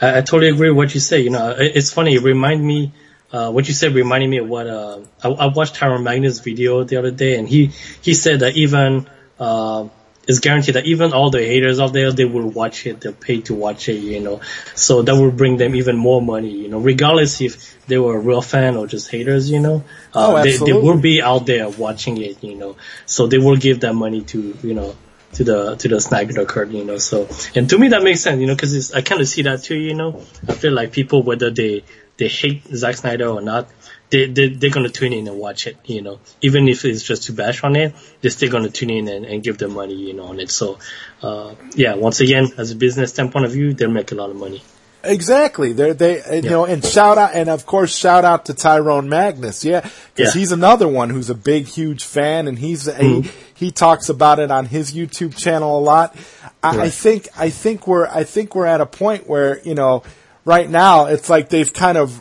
I, 0.02 0.18
I 0.18 0.20
totally 0.20 0.50
agree 0.50 0.68
with 0.68 0.76
what 0.76 0.94
you 0.94 1.00
say. 1.00 1.20
You 1.20 1.30
know, 1.30 1.52
it, 1.52 1.72
it's 1.75 1.92
funny. 1.92 2.14
It 2.14 2.22
remind 2.22 2.64
me. 2.64 2.92
Uh, 3.30 3.50
what 3.50 3.68
you 3.68 3.75
said 3.75 3.94
reminded 3.94 4.30
me 4.30 4.38
of 4.38 4.48
what 4.48 4.66
uh, 4.66 5.00
I, 5.22 5.28
I 5.28 5.46
watched 5.48 5.75
Tyrone 5.75 6.02
Magnus 6.02 6.40
video 6.40 6.84
the 6.84 6.96
other 6.96 7.10
day, 7.10 7.37
and 7.38 7.46
he 7.46 7.66
he 8.00 8.14
said 8.14 8.40
that 8.40 8.56
even 8.56 9.06
uh, 9.38 9.88
it's 10.28 10.40
guaranteed 10.40 10.75
that 10.75 10.87
even 10.87 11.12
all 11.12 11.30
the 11.30 11.42
haters 11.44 11.80
out 11.80 11.92
there 11.92 12.12
they 12.12 12.26
will 12.26 12.49
watch 12.49 12.87
it. 12.87 13.00
They'll 13.00 13.12
pay 13.14 13.40
to 13.42 13.54
watch 13.54 13.88
it. 13.88 13.97
You 13.97 14.20
know, 14.20 14.40
so 14.75 15.02
that 15.02 15.14
will 15.14 15.32
bring 15.32 15.56
them 15.56 15.75
even 15.75 15.97
more 15.97 16.20
money. 16.23 16.50
You 16.50 16.68
know, 16.68 16.78
regardless 16.78 17.40
if 17.40 17.87
they 17.87 17.99
were 17.99 18.16
a 18.16 18.20
real 18.20 18.42
fan 18.42 18.76
or 18.76 18.87
just 18.87 19.11
haters. 19.11 19.50
You 19.50 19.61
know, 19.61 19.85
uh, 20.14 20.35
Oh, 20.37 20.42
they, 20.42 20.56
they 20.58 20.75
will 20.75 20.99
be 20.99 21.23
out 21.23 21.47
there 21.47 21.68
watching 21.68 22.18
it. 22.18 22.44
You 22.44 22.54
know, 22.54 22.76
so 23.06 23.26
they 23.26 23.38
will 23.38 23.56
give 23.56 23.80
that 23.80 23.94
money 23.94 24.23
to 24.23 24.56
you 24.62 24.75
know 24.75 24.94
to 25.32 25.44
the 25.44 25.76
to 25.76 25.88
the 25.88 26.00
Snyder 26.00 26.44
Cut, 26.44 26.70
you 26.70 26.85
know. 26.85 26.99
So, 26.99 27.28
and 27.54 27.68
to 27.70 27.78
me 27.78 27.88
that 27.88 28.02
makes 28.02 28.20
sense, 28.20 28.40
you 28.40 28.47
know, 28.47 28.54
because 28.54 28.92
I 28.92 29.00
kind 29.02 29.20
of 29.20 29.28
see 29.28 29.42
that 29.42 29.62
too, 29.62 29.76
you 29.76 29.94
know. 29.94 30.23
I 30.47 30.52
feel 30.52 30.73
like 30.73 30.92
people, 30.92 31.23
whether 31.23 31.50
they 31.50 31.85
they 32.16 32.28
hate 32.28 32.62
Zack 32.75 32.97
Snyder 32.97 33.28
or 33.28 33.40
not, 33.40 33.68
they 34.10 34.26
they 34.26 34.48
they're 34.48 34.70
gonna 34.70 34.88
tune 34.88 35.12
in 35.12 35.28
and 35.28 35.38
watch 35.38 35.66
it, 35.66 35.76
you 35.84 36.02
know. 36.02 36.18
Even 36.40 36.68
if 36.68 36.84
it's 36.84 37.02
just 37.02 37.24
to 37.24 37.32
bash 37.32 37.62
on 37.64 37.76
it, 37.76 37.94
they're 38.20 38.30
still 38.30 38.50
gonna 38.50 38.70
tune 38.70 38.90
in 38.90 39.08
and, 39.08 39.24
and 39.26 39.42
give 39.42 39.58
them 39.58 39.74
money, 39.74 39.94
you 39.94 40.14
know, 40.14 40.24
on 40.24 40.40
it. 40.40 40.50
So, 40.50 40.78
uh, 41.22 41.54
yeah, 41.74 41.94
once 41.94 42.20
again, 42.20 42.48
as 42.56 42.70
a 42.70 42.76
business 42.76 43.10
standpoint 43.10 43.44
of 43.44 43.52
view, 43.52 43.74
they'll 43.74 43.90
make 43.90 44.12
a 44.12 44.14
lot 44.14 44.30
of 44.30 44.36
money. 44.36 44.62
Exactly. 45.04 45.72
They're, 45.72 45.94
they, 45.94 46.20
uh, 46.22 46.34
you 46.34 46.50
know, 46.50 46.64
and 46.64 46.84
shout 46.84 47.18
out, 47.18 47.32
and 47.32 47.48
of 47.48 47.64
course, 47.66 47.96
shout 47.96 48.24
out 48.24 48.46
to 48.46 48.54
Tyrone 48.54 49.08
Magnus. 49.08 49.64
Yeah. 49.64 49.82
Cause 49.82 49.92
Yeah. 50.16 50.26
Mm-hmm. 50.26 50.38
he's 50.40 50.52
another 50.52 50.88
one 50.88 51.10
who's 51.10 51.30
a 51.30 51.36
big, 51.36 51.66
huge 51.68 52.02
fan 52.04 52.48
and 52.48 52.58
he's, 52.58 52.92
he, 52.96 53.30
he 53.54 53.70
talks 53.70 54.08
about 54.08 54.40
it 54.40 54.50
on 54.50 54.66
his 54.66 54.92
YouTube 54.92 55.36
channel 55.36 55.78
a 55.78 55.80
lot. 55.80 56.16
I, 56.64 56.86
I 56.86 56.90
think, 56.90 57.28
I 57.36 57.50
think 57.50 57.86
we're, 57.86 58.08
I 58.08 58.24
think 58.24 58.56
we're 58.56 58.66
at 58.66 58.80
a 58.80 58.86
point 58.86 59.28
where, 59.28 59.60
you 59.60 59.76
know, 59.76 60.02
right 60.44 60.68
now 60.68 61.06
it's 61.06 61.30
like 61.30 61.48
they've 61.48 61.72
kind 61.72 61.96
of, 61.96 62.20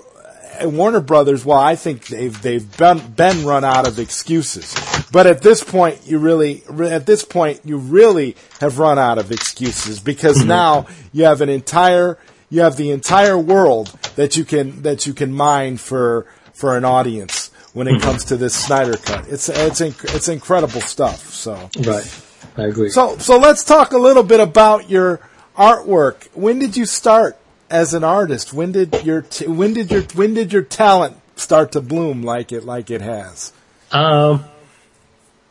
Warner 0.66 1.02
Brothers, 1.02 1.46
well, 1.46 1.58
I 1.58 1.76
think 1.76 2.08
they've 2.08 2.42
they've 2.42 2.78
been, 2.78 3.00
been 3.12 3.46
run 3.46 3.64
out 3.64 3.88
of 3.88 4.00
excuses. 4.00 4.76
But 5.12 5.28
at 5.28 5.42
this 5.42 5.64
point, 5.64 6.02
you 6.06 6.20
really 6.20 6.64
at 6.80 7.06
this 7.06 7.24
point 7.24 7.62
you 7.64 7.78
really 7.78 8.36
have 8.60 8.80
run 8.80 9.00
out 9.00 9.18
of 9.18 9.32
excuses 9.32 10.00
because 10.00 10.40
mm-hmm. 10.40 10.50
now 10.50 10.88
you 11.14 11.26
have 11.26 11.42
an 11.42 11.50
entire 11.50 12.18
you 12.50 12.62
have 12.62 12.78
the 12.78 12.92
entire 12.92 13.38
world 13.38 13.88
that 14.16 14.38
you 14.38 14.46
can 14.46 14.82
that 14.84 15.06
you 15.06 15.14
can 15.14 15.34
mine 15.34 15.78
for 15.78 16.26
for 16.54 16.78
an 16.78 16.86
audience 16.86 17.52
when 17.74 17.88
it 17.88 17.92
mm-hmm. 17.92 18.02
comes 18.02 18.26
to 18.26 18.38
this 18.38 18.56
Snyder 18.56 18.98
cut. 18.98 19.28
It's 19.28 19.50
it's 19.50 19.82
inc- 19.82 20.16
it's 20.16 20.28
incredible 20.28 20.82
stuff. 20.82 21.34
So 21.34 21.70
Right. 21.80 22.24
I 22.58 22.64
agree. 22.64 22.90
so 22.90 23.18
so 23.18 23.38
let's 23.38 23.64
talk 23.64 23.92
a 23.92 23.98
little 23.98 24.24
bit 24.24 24.40
about 24.40 24.90
your 24.90 25.20
artwork. 25.56 26.28
When 26.34 26.60
did 26.60 26.76
you 26.76 26.86
start 26.86 27.38
as 27.70 27.94
an 27.94 28.04
artist? 28.04 28.54
When 28.54 28.72
did 28.72 29.04
your 29.04 29.22
t- 29.22 29.48
when 29.48 29.74
did 29.74 29.92
your 29.92 30.04
when 30.14 30.34
did 30.34 30.54
your 30.54 30.64
talent 30.64 31.18
start 31.36 31.74
to 31.74 31.82
bloom 31.82 32.24
like 32.24 32.52
it 32.52 32.64
like 32.64 32.92
it 32.92 33.02
has? 33.02 33.54
Um, 33.92 34.46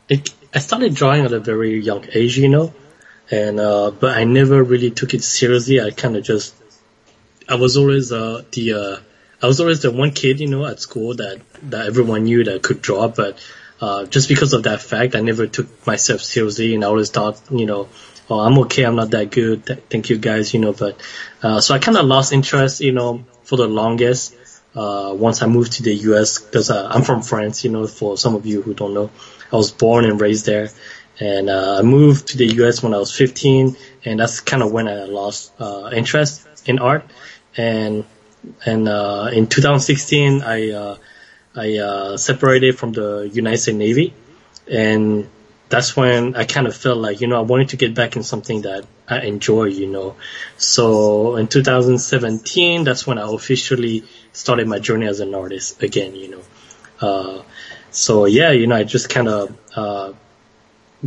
it, 0.09 0.29
I 0.53 0.59
started 0.59 0.95
drawing 0.95 1.25
at 1.25 1.33
a 1.33 1.39
very 1.39 1.79
young 1.79 2.05
age, 2.13 2.37
you 2.37 2.49
know, 2.49 2.73
and 3.31 3.59
uh, 3.59 3.91
but 3.91 4.17
I 4.17 4.23
never 4.23 4.63
really 4.63 4.91
took 4.91 5.13
it 5.13 5.23
seriously. 5.23 5.81
I 5.81 5.91
kind 5.91 6.15
of 6.15 6.23
just, 6.23 6.55
I 7.49 7.55
was 7.55 7.77
always 7.77 8.11
uh, 8.11 8.43
the, 8.51 8.73
uh, 8.73 8.97
I 9.41 9.47
was 9.47 9.59
always 9.59 9.81
the 9.81 9.91
one 9.91 10.11
kid, 10.11 10.39
you 10.39 10.47
know, 10.47 10.65
at 10.65 10.79
school 10.79 11.15
that 11.15 11.41
that 11.63 11.87
everyone 11.87 12.23
knew 12.23 12.43
that 12.43 12.63
could 12.63 12.81
draw, 12.81 13.07
but 13.07 13.37
uh, 13.79 14.05
just 14.05 14.27
because 14.27 14.53
of 14.53 14.63
that 14.63 14.81
fact, 14.81 15.15
I 15.15 15.21
never 15.21 15.45
took 15.45 15.85
myself 15.85 16.21
seriously, 16.21 16.73
and 16.73 16.83
I 16.83 16.87
always 16.87 17.11
thought, 17.11 17.39
you 17.51 17.65
know, 17.65 17.89
oh, 18.29 18.39
I'm 18.39 18.57
okay, 18.59 18.83
I'm 18.83 18.95
not 18.95 19.11
that 19.11 19.31
good. 19.31 19.65
Th- 19.65 19.79
thank 19.89 20.09
you 20.09 20.17
guys, 20.17 20.53
you 20.53 20.59
know, 20.59 20.73
but 20.73 20.99
uh, 21.41 21.59
so 21.59 21.75
I 21.75 21.79
kind 21.79 21.97
of 21.97 22.05
lost 22.05 22.33
interest, 22.33 22.81
you 22.81 22.91
know, 22.91 23.25
for 23.43 23.57
the 23.57 23.67
longest 23.67 24.35
uh, 24.75 25.13
once 25.13 25.41
I 25.41 25.47
moved 25.47 25.73
to 25.73 25.83
the 25.83 25.93
U.S. 26.11 26.39
because 26.39 26.69
uh, 26.69 26.87
I'm 26.89 27.01
from 27.01 27.21
France. 27.21 27.63
You 27.63 27.71
know, 27.71 27.87
for 27.87 28.17
some 28.17 28.35
of 28.35 28.45
you 28.45 28.61
who 28.61 28.73
don't 28.73 28.93
know, 28.93 29.09
I 29.51 29.55
was 29.55 29.71
born 29.71 30.05
and 30.05 30.21
raised 30.21 30.45
there, 30.45 30.69
and 31.19 31.49
uh, 31.49 31.77
I 31.79 31.81
moved 31.81 32.29
to 32.29 32.37
the 32.37 32.45
U.S. 32.61 32.83
when 32.83 32.93
I 32.93 32.97
was 32.97 33.15
15, 33.15 33.75
and 34.05 34.19
that's 34.19 34.41
kind 34.41 34.61
of 34.61 34.71
when 34.71 34.87
I 34.87 35.05
lost 35.05 35.51
uh, 35.59 35.89
interest 35.93 36.47
in 36.65 36.79
art. 36.79 37.05
And 37.55 38.05
and 38.65 38.87
uh, 38.87 39.29
in 39.33 39.47
2016, 39.47 40.43
I 40.43 40.69
uh, 40.71 40.97
I 41.55 41.77
uh, 41.77 42.17
separated 42.17 42.77
from 42.77 42.91
the 42.91 43.29
United 43.33 43.57
States 43.57 43.77
Navy, 43.77 44.13
and 44.69 45.27
that's 45.69 45.95
when 45.95 46.35
I 46.35 46.45
kind 46.45 46.67
of 46.67 46.75
felt 46.75 46.97
like, 46.97 47.19
you 47.21 47.27
know, 47.27 47.37
I 47.37 47.41
wanted 47.41 47.69
to 47.69 47.77
get 47.77 47.93
back 47.93 48.15
in 48.15 48.23
something 48.23 48.61
that 48.61 48.85
I 49.07 49.21
enjoy, 49.21 49.65
you 49.65 49.87
know. 49.87 50.15
So 50.57 51.35
in 51.35 51.47
2017, 51.47 52.83
that's 52.83 53.05
when 53.05 53.17
I 53.17 53.31
officially 53.31 54.05
started 54.31 54.67
my 54.67 54.79
journey 54.79 55.07
as 55.07 55.19
an 55.19 55.35
artist 55.35 55.83
again, 55.83 56.15
you 56.15 56.29
know. 56.29 56.41
Uh, 57.01 57.43
so 57.91 58.25
yeah, 58.25 58.51
you 58.51 58.67
know, 58.67 58.75
I 58.75 58.83
just 58.83 59.09
kind 59.09 59.27
of, 59.27 59.57
uh, 59.75 60.13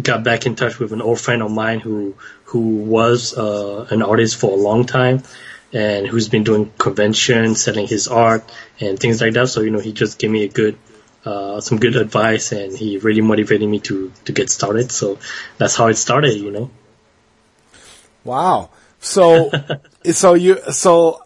got 0.00 0.22
back 0.22 0.46
in 0.46 0.54
touch 0.56 0.78
with 0.78 0.92
an 0.92 1.02
old 1.02 1.20
friend 1.20 1.42
of 1.42 1.50
mine 1.50 1.80
who, 1.80 2.14
who 2.44 2.60
was, 2.60 3.36
uh, 3.36 3.86
an 3.90 4.02
artist 4.02 4.36
for 4.36 4.52
a 4.52 4.56
long 4.56 4.84
time 4.84 5.22
and 5.72 6.06
who's 6.06 6.28
been 6.28 6.44
doing 6.44 6.72
conventions, 6.78 7.62
selling 7.62 7.86
his 7.86 8.08
art 8.08 8.44
and 8.78 8.98
things 8.98 9.20
like 9.20 9.32
that. 9.34 9.48
So, 9.48 9.62
you 9.62 9.70
know, 9.70 9.80
he 9.80 9.92
just 9.92 10.18
gave 10.18 10.30
me 10.30 10.44
a 10.44 10.48
good, 10.48 10.76
uh, 11.24 11.60
some 11.60 11.78
good 11.78 11.96
advice 11.96 12.52
and 12.52 12.76
he 12.76 12.98
really 12.98 13.20
motivated 13.20 13.68
me 13.68 13.80
to, 13.80 14.12
to 14.24 14.32
get 14.32 14.50
started. 14.50 14.90
So 14.90 15.18
that's 15.58 15.76
how 15.76 15.88
it 15.88 15.96
started, 15.96 16.38
you 16.38 16.50
know. 16.50 16.70
Wow. 18.24 18.70
So, 19.00 19.50
so 20.12 20.34
you, 20.34 20.58
so 20.72 21.24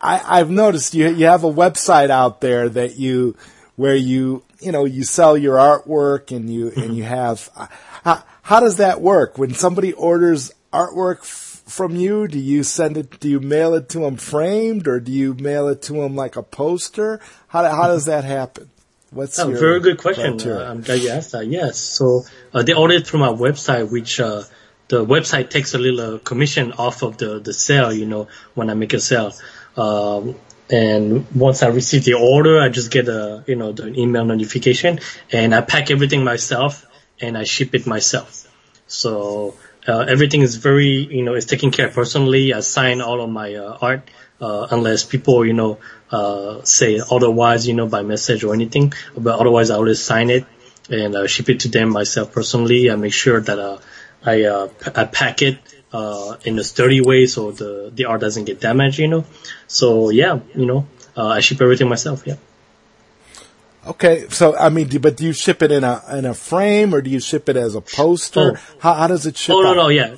I, 0.00 0.40
I've 0.40 0.50
noticed 0.50 0.94
you, 0.94 1.08
you 1.08 1.26
have 1.26 1.44
a 1.44 1.52
website 1.52 2.10
out 2.10 2.40
there 2.40 2.68
that 2.68 2.96
you, 2.96 3.36
where 3.76 3.96
you, 3.96 4.42
you 4.60 4.72
know, 4.72 4.84
you 4.84 5.04
sell 5.04 5.36
your 5.36 5.56
artwork 5.56 6.34
and 6.34 6.52
you, 6.52 6.72
and 6.76 6.96
you 6.96 7.04
mm-hmm. 7.04 7.14
have, 7.14 7.50
uh, 7.56 7.66
how, 8.04 8.24
how 8.42 8.60
does 8.60 8.78
that 8.78 9.00
work? 9.00 9.38
When 9.38 9.54
somebody 9.54 9.92
orders 9.92 10.52
artwork 10.72 11.20
f- 11.20 11.62
from 11.66 11.96
you, 11.96 12.26
do 12.26 12.38
you 12.38 12.62
send 12.62 12.96
it, 12.96 13.20
do 13.20 13.28
you 13.28 13.40
mail 13.40 13.74
it 13.74 13.88
to 13.90 14.00
them 14.00 14.16
framed 14.16 14.88
or 14.88 14.98
do 14.98 15.12
you 15.12 15.34
mail 15.34 15.68
it 15.68 15.82
to 15.82 15.92
them 15.92 16.16
like 16.16 16.36
a 16.36 16.42
poster? 16.42 17.20
How, 17.48 17.64
how 17.64 17.88
does 17.88 18.02
mm-hmm. 18.02 18.10
that 18.10 18.24
happen? 18.24 18.70
What's 19.10 19.38
Oh, 19.38 19.50
very 19.50 19.80
good 19.80 19.98
question. 19.98 20.40
Uh, 20.40 20.66
I'm 20.68 20.82
glad 20.82 21.00
you 21.00 21.10
asked 21.10 21.32
that. 21.32 21.46
Yes. 21.46 21.78
So 21.78 22.24
uh, 22.52 22.62
they 22.62 22.74
ordered 22.74 23.06
through 23.06 23.20
my 23.20 23.28
website, 23.28 23.90
which 23.90 24.20
uh, 24.20 24.42
the 24.88 25.04
website 25.04 25.50
takes 25.50 25.74
a 25.74 25.78
little 25.78 26.18
commission 26.18 26.72
off 26.72 27.02
of 27.02 27.16
the, 27.18 27.38
the 27.38 27.52
sale, 27.52 27.92
you 27.92 28.06
know, 28.06 28.28
when 28.54 28.68
I 28.70 28.74
make 28.74 28.92
a 28.94 29.00
sale. 29.00 29.32
Um, 29.76 30.36
and 30.68 31.26
once 31.34 31.62
I 31.62 31.68
receive 31.68 32.04
the 32.04 32.14
order, 32.14 32.60
I 32.60 32.68
just 32.68 32.90
get 32.90 33.08
a, 33.08 33.44
you 33.46 33.54
know, 33.54 33.72
the 33.72 33.86
email 33.98 34.24
notification 34.24 34.98
and 35.30 35.54
I 35.54 35.60
pack 35.60 35.90
everything 35.90 36.24
myself 36.24 36.84
and 37.20 37.38
I 37.38 37.44
ship 37.44 37.74
it 37.74 37.86
myself. 37.86 38.48
So 38.88 39.54
uh, 39.86 40.00
everything 40.08 40.42
is 40.42 40.56
very, 40.56 40.88
you 40.88 41.22
know, 41.22 41.34
it's 41.34 41.46
taken 41.46 41.70
care 41.70 41.86
of 41.86 41.94
personally. 41.94 42.52
I 42.52 42.60
sign 42.60 43.00
all 43.00 43.20
of 43.20 43.30
my 43.30 43.54
uh, 43.54 43.78
art 43.80 44.10
uh, 44.40 44.68
unless 44.70 45.04
people, 45.04 45.44
you 45.44 45.52
know, 45.52 45.78
uh, 46.10 46.62
say 46.64 47.00
otherwise, 47.10 47.66
you 47.66 47.74
know, 47.74 47.86
by 47.86 48.02
message 48.02 48.44
or 48.44 48.54
anything. 48.54 48.92
But 49.16 49.38
otherwise, 49.38 49.70
I 49.70 49.76
always 49.76 50.02
sign 50.02 50.30
it 50.30 50.44
and 50.90 51.14
uh, 51.14 51.26
ship 51.26 51.48
it 51.48 51.60
to 51.60 51.68
them 51.68 51.90
myself 51.90 52.32
personally. 52.32 52.90
I 52.90 52.96
make 52.96 53.12
sure 53.12 53.40
that 53.40 53.58
uh, 53.58 53.78
I 54.24 54.44
uh, 54.44 54.66
p- 54.68 54.90
I 54.94 55.04
pack 55.04 55.42
it 55.42 55.58
uh, 55.92 56.36
in 56.44 56.58
a 56.58 56.64
sturdy 56.64 57.00
way 57.00 57.26
so 57.26 57.50
the 57.50 57.90
the 57.94 58.04
art 58.06 58.20
doesn't 58.20 58.44
get 58.44 58.60
damaged, 58.60 58.98
you 58.98 59.08
know. 59.08 59.24
So 59.66 60.10
yeah, 60.10 60.40
you 60.54 60.66
know, 60.66 60.86
uh, 61.16 61.28
I 61.28 61.40
ship 61.40 61.60
everything 61.60 61.88
myself. 61.88 62.26
Yeah. 62.26 62.36
Okay, 63.86 64.26
so 64.30 64.56
I 64.56 64.68
mean, 64.68 64.88
do- 64.88 64.98
but 64.98 65.16
do 65.16 65.24
you 65.24 65.32
ship 65.32 65.62
it 65.62 65.70
in 65.70 65.84
a 65.84 66.02
in 66.12 66.24
a 66.24 66.34
frame 66.34 66.94
or 66.94 67.00
do 67.00 67.10
you 67.10 67.20
ship 67.20 67.48
it 67.48 67.56
as 67.56 67.74
a 67.74 67.80
poster? 67.80 68.52
Oh. 68.56 68.76
How, 68.80 68.94
how 68.94 69.06
does 69.06 69.26
it 69.26 69.36
ship? 69.36 69.54
Oh 69.54 69.62
no 69.62 69.70
out? 69.70 69.76
no 69.76 69.88
yeah 69.88 70.16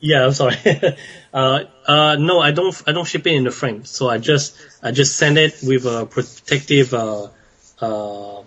yeah 0.00 0.24
I'm 0.26 0.32
sorry. 0.32 0.56
uh 1.32 1.64
uh 1.86 2.16
no 2.18 2.40
I 2.40 2.50
don't 2.52 2.82
I 2.86 2.92
don't 2.92 3.06
ship 3.06 3.26
it 3.26 3.34
in 3.34 3.44
the 3.44 3.50
frame. 3.50 3.84
So 3.84 4.08
I 4.08 4.18
just 4.18 4.56
I 4.82 4.90
just 4.92 5.16
send 5.16 5.38
it 5.38 5.58
with 5.62 5.86
a 5.86 6.06
protective 6.06 6.94
uh 6.94 7.28
uh 7.80 8.42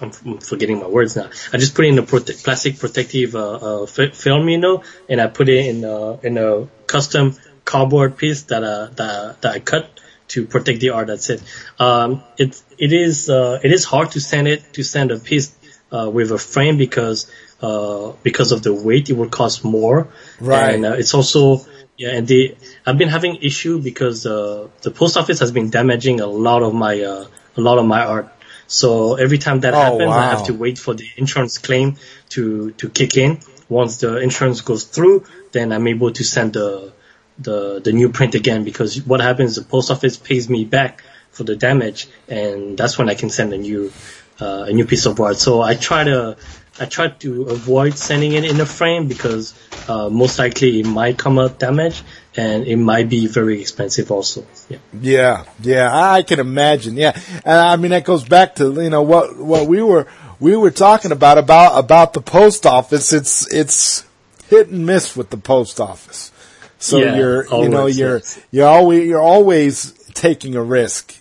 I'm, 0.00 0.10
forgetting 0.38 0.80
my 0.80 0.88
words 0.88 1.16
now. 1.16 1.30
I 1.52 1.58
just 1.58 1.74
put 1.74 1.84
it 1.84 1.88
in 1.88 1.98
a 1.98 2.02
prote- 2.02 2.42
plastic 2.42 2.78
protective 2.78 3.34
uh, 3.36 3.82
uh 3.82 3.86
fi- 3.86 4.10
film 4.10 4.48
you 4.48 4.58
know 4.58 4.82
and 5.08 5.20
I 5.20 5.28
put 5.28 5.48
it 5.48 5.66
in 5.66 5.84
a 5.84 6.18
in 6.20 6.38
a 6.38 6.66
custom 6.86 7.36
cardboard 7.64 8.16
piece 8.16 8.42
that 8.44 8.62
uh 8.64 8.86
that 8.96 9.42
that 9.42 9.52
I 9.52 9.60
cut 9.60 9.88
to 10.28 10.46
protect 10.46 10.80
the 10.80 10.90
art. 10.90 11.06
That's 11.08 11.30
it. 11.30 11.42
Um, 11.78 12.22
it 12.36 12.60
it 12.78 12.92
is 12.92 13.28
uh, 13.30 13.60
it 13.62 13.72
is 13.72 13.84
hard 13.84 14.12
to 14.12 14.20
send 14.20 14.48
it 14.48 14.72
to 14.74 14.82
send 14.82 15.10
a 15.10 15.18
piece 15.18 15.54
uh, 15.92 16.10
with 16.10 16.30
a 16.32 16.38
frame 16.38 16.76
because 16.76 17.30
uh, 17.60 18.12
because 18.22 18.52
of 18.52 18.62
the 18.62 18.72
weight, 18.72 19.10
it 19.10 19.14
will 19.14 19.28
cost 19.28 19.64
more. 19.64 20.08
Right. 20.40 20.74
And 20.74 20.84
uh, 20.84 20.92
it's 20.92 21.14
also 21.14 21.64
yeah, 21.96 22.10
and 22.10 22.26
the 22.26 22.56
I've 22.84 22.98
been 22.98 23.08
having 23.08 23.36
issue 23.36 23.80
because 23.80 24.26
uh, 24.26 24.68
the 24.82 24.90
post 24.90 25.16
office 25.16 25.38
has 25.40 25.52
been 25.52 25.70
damaging 25.70 26.20
a 26.20 26.26
lot 26.26 26.62
of 26.62 26.74
my 26.74 27.00
uh, 27.00 27.26
a 27.56 27.60
lot 27.60 27.78
of 27.78 27.86
my 27.86 28.04
art. 28.04 28.28
So 28.66 29.14
every 29.14 29.38
time 29.38 29.60
that 29.60 29.74
Oh, 29.74 29.78
happens, 29.78 30.10
I 30.10 30.30
have 30.30 30.46
to 30.46 30.54
wait 30.54 30.78
for 30.78 30.94
the 30.94 31.06
insurance 31.16 31.58
claim 31.58 31.96
to 32.30 32.72
to 32.72 32.88
kick 32.88 33.16
in. 33.16 33.40
Once 33.68 33.98
the 33.98 34.18
insurance 34.18 34.60
goes 34.60 34.84
through, 34.84 35.24
then 35.52 35.72
I'm 35.72 35.86
able 35.86 36.10
to 36.12 36.24
send 36.24 36.54
the 36.54 36.92
the 37.38 37.80
the 37.80 37.92
new 37.92 38.10
print 38.10 38.34
again 38.34 38.64
because 38.64 39.02
what 39.04 39.20
happens 39.20 39.56
the 39.56 39.62
post 39.62 39.90
office 39.90 40.16
pays 40.16 40.48
me 40.48 40.64
back 40.64 41.02
for 41.32 41.42
the 41.42 41.56
damage 41.56 42.06
and 42.28 42.78
that's 42.78 42.96
when 42.96 43.08
I 43.10 43.14
can 43.14 43.28
send 43.28 43.52
a 43.52 43.58
new 43.58 43.92
uh, 44.40 44.66
a 44.68 44.72
new 44.72 44.86
piece 44.86 45.06
of 45.06 45.20
art. 45.20 45.36
So 45.36 45.60
I 45.60 45.74
try 45.74 46.04
to 46.04 46.36
I 46.80 46.86
try 46.86 47.08
to 47.08 47.42
avoid 47.50 47.96
sending 47.96 48.32
it 48.32 48.44
in 48.44 48.60
a 48.60 48.66
frame 48.66 49.06
because 49.06 49.54
uh, 49.88 50.08
most 50.08 50.38
likely 50.40 50.80
it 50.80 50.86
might 50.86 51.16
come 51.16 51.38
out 51.38 51.58
damaged 51.60 52.02
and 52.36 52.66
it 52.66 52.76
might 52.76 53.08
be 53.08 53.28
very 53.28 53.60
expensive 53.60 54.10
also. 54.10 54.44
Yeah. 54.68 54.78
Yeah, 55.00 55.44
yeah, 55.62 55.90
I 55.92 56.22
can 56.24 56.40
imagine. 56.40 56.96
Yeah, 56.96 57.12
and 57.44 57.58
I 57.60 57.76
mean 57.76 57.92
that 57.92 58.04
goes 58.04 58.24
back 58.24 58.56
to 58.56 58.72
you 58.82 58.90
know 58.90 59.02
what 59.02 59.36
what 59.38 59.68
we 59.68 59.82
were 59.82 60.08
we 60.40 60.56
were 60.56 60.72
talking 60.72 61.12
about 61.12 61.38
about 61.38 61.78
about 61.78 62.12
the 62.12 62.20
post 62.20 62.66
office. 62.66 63.12
It's 63.12 63.46
it's 63.54 64.04
hit 64.48 64.66
and 64.68 64.84
miss 64.84 65.16
with 65.16 65.30
the 65.30 65.36
post 65.38 65.80
office. 65.80 66.32
So 66.80 66.98
Yeah, 66.98 67.16
you're 67.16 67.46
you 67.62 67.68
know 67.68 67.86
you're 67.86 68.16
yes. 68.16 68.40
you're 68.50 68.66
always 68.68 69.06
you're 69.06 69.22
always 69.22 69.92
taking 70.14 70.56
a 70.56 70.62
risk 70.62 71.14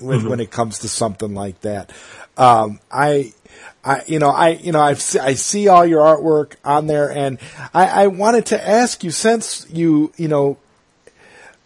when 0.00 0.18
Mm-hmm. 0.18 0.28
when 0.28 0.40
it 0.40 0.50
comes 0.50 0.80
to 0.80 0.88
something 0.88 1.32
like 1.34 1.62
that. 1.62 1.92
Um, 2.36 2.78
I. 2.90 3.32
I, 3.84 4.02
you 4.06 4.18
know, 4.18 4.30
I, 4.30 4.50
you 4.50 4.72
know, 4.72 4.80
I've, 4.80 5.04
I 5.20 5.34
see 5.34 5.68
all 5.68 5.84
your 5.84 6.00
artwork 6.00 6.54
on 6.64 6.86
there 6.86 7.10
and 7.10 7.38
I, 7.74 8.04
I 8.04 8.06
wanted 8.06 8.46
to 8.46 8.68
ask 8.68 9.02
you 9.02 9.10
since 9.10 9.66
you, 9.70 10.12
you 10.16 10.28
know, 10.28 10.58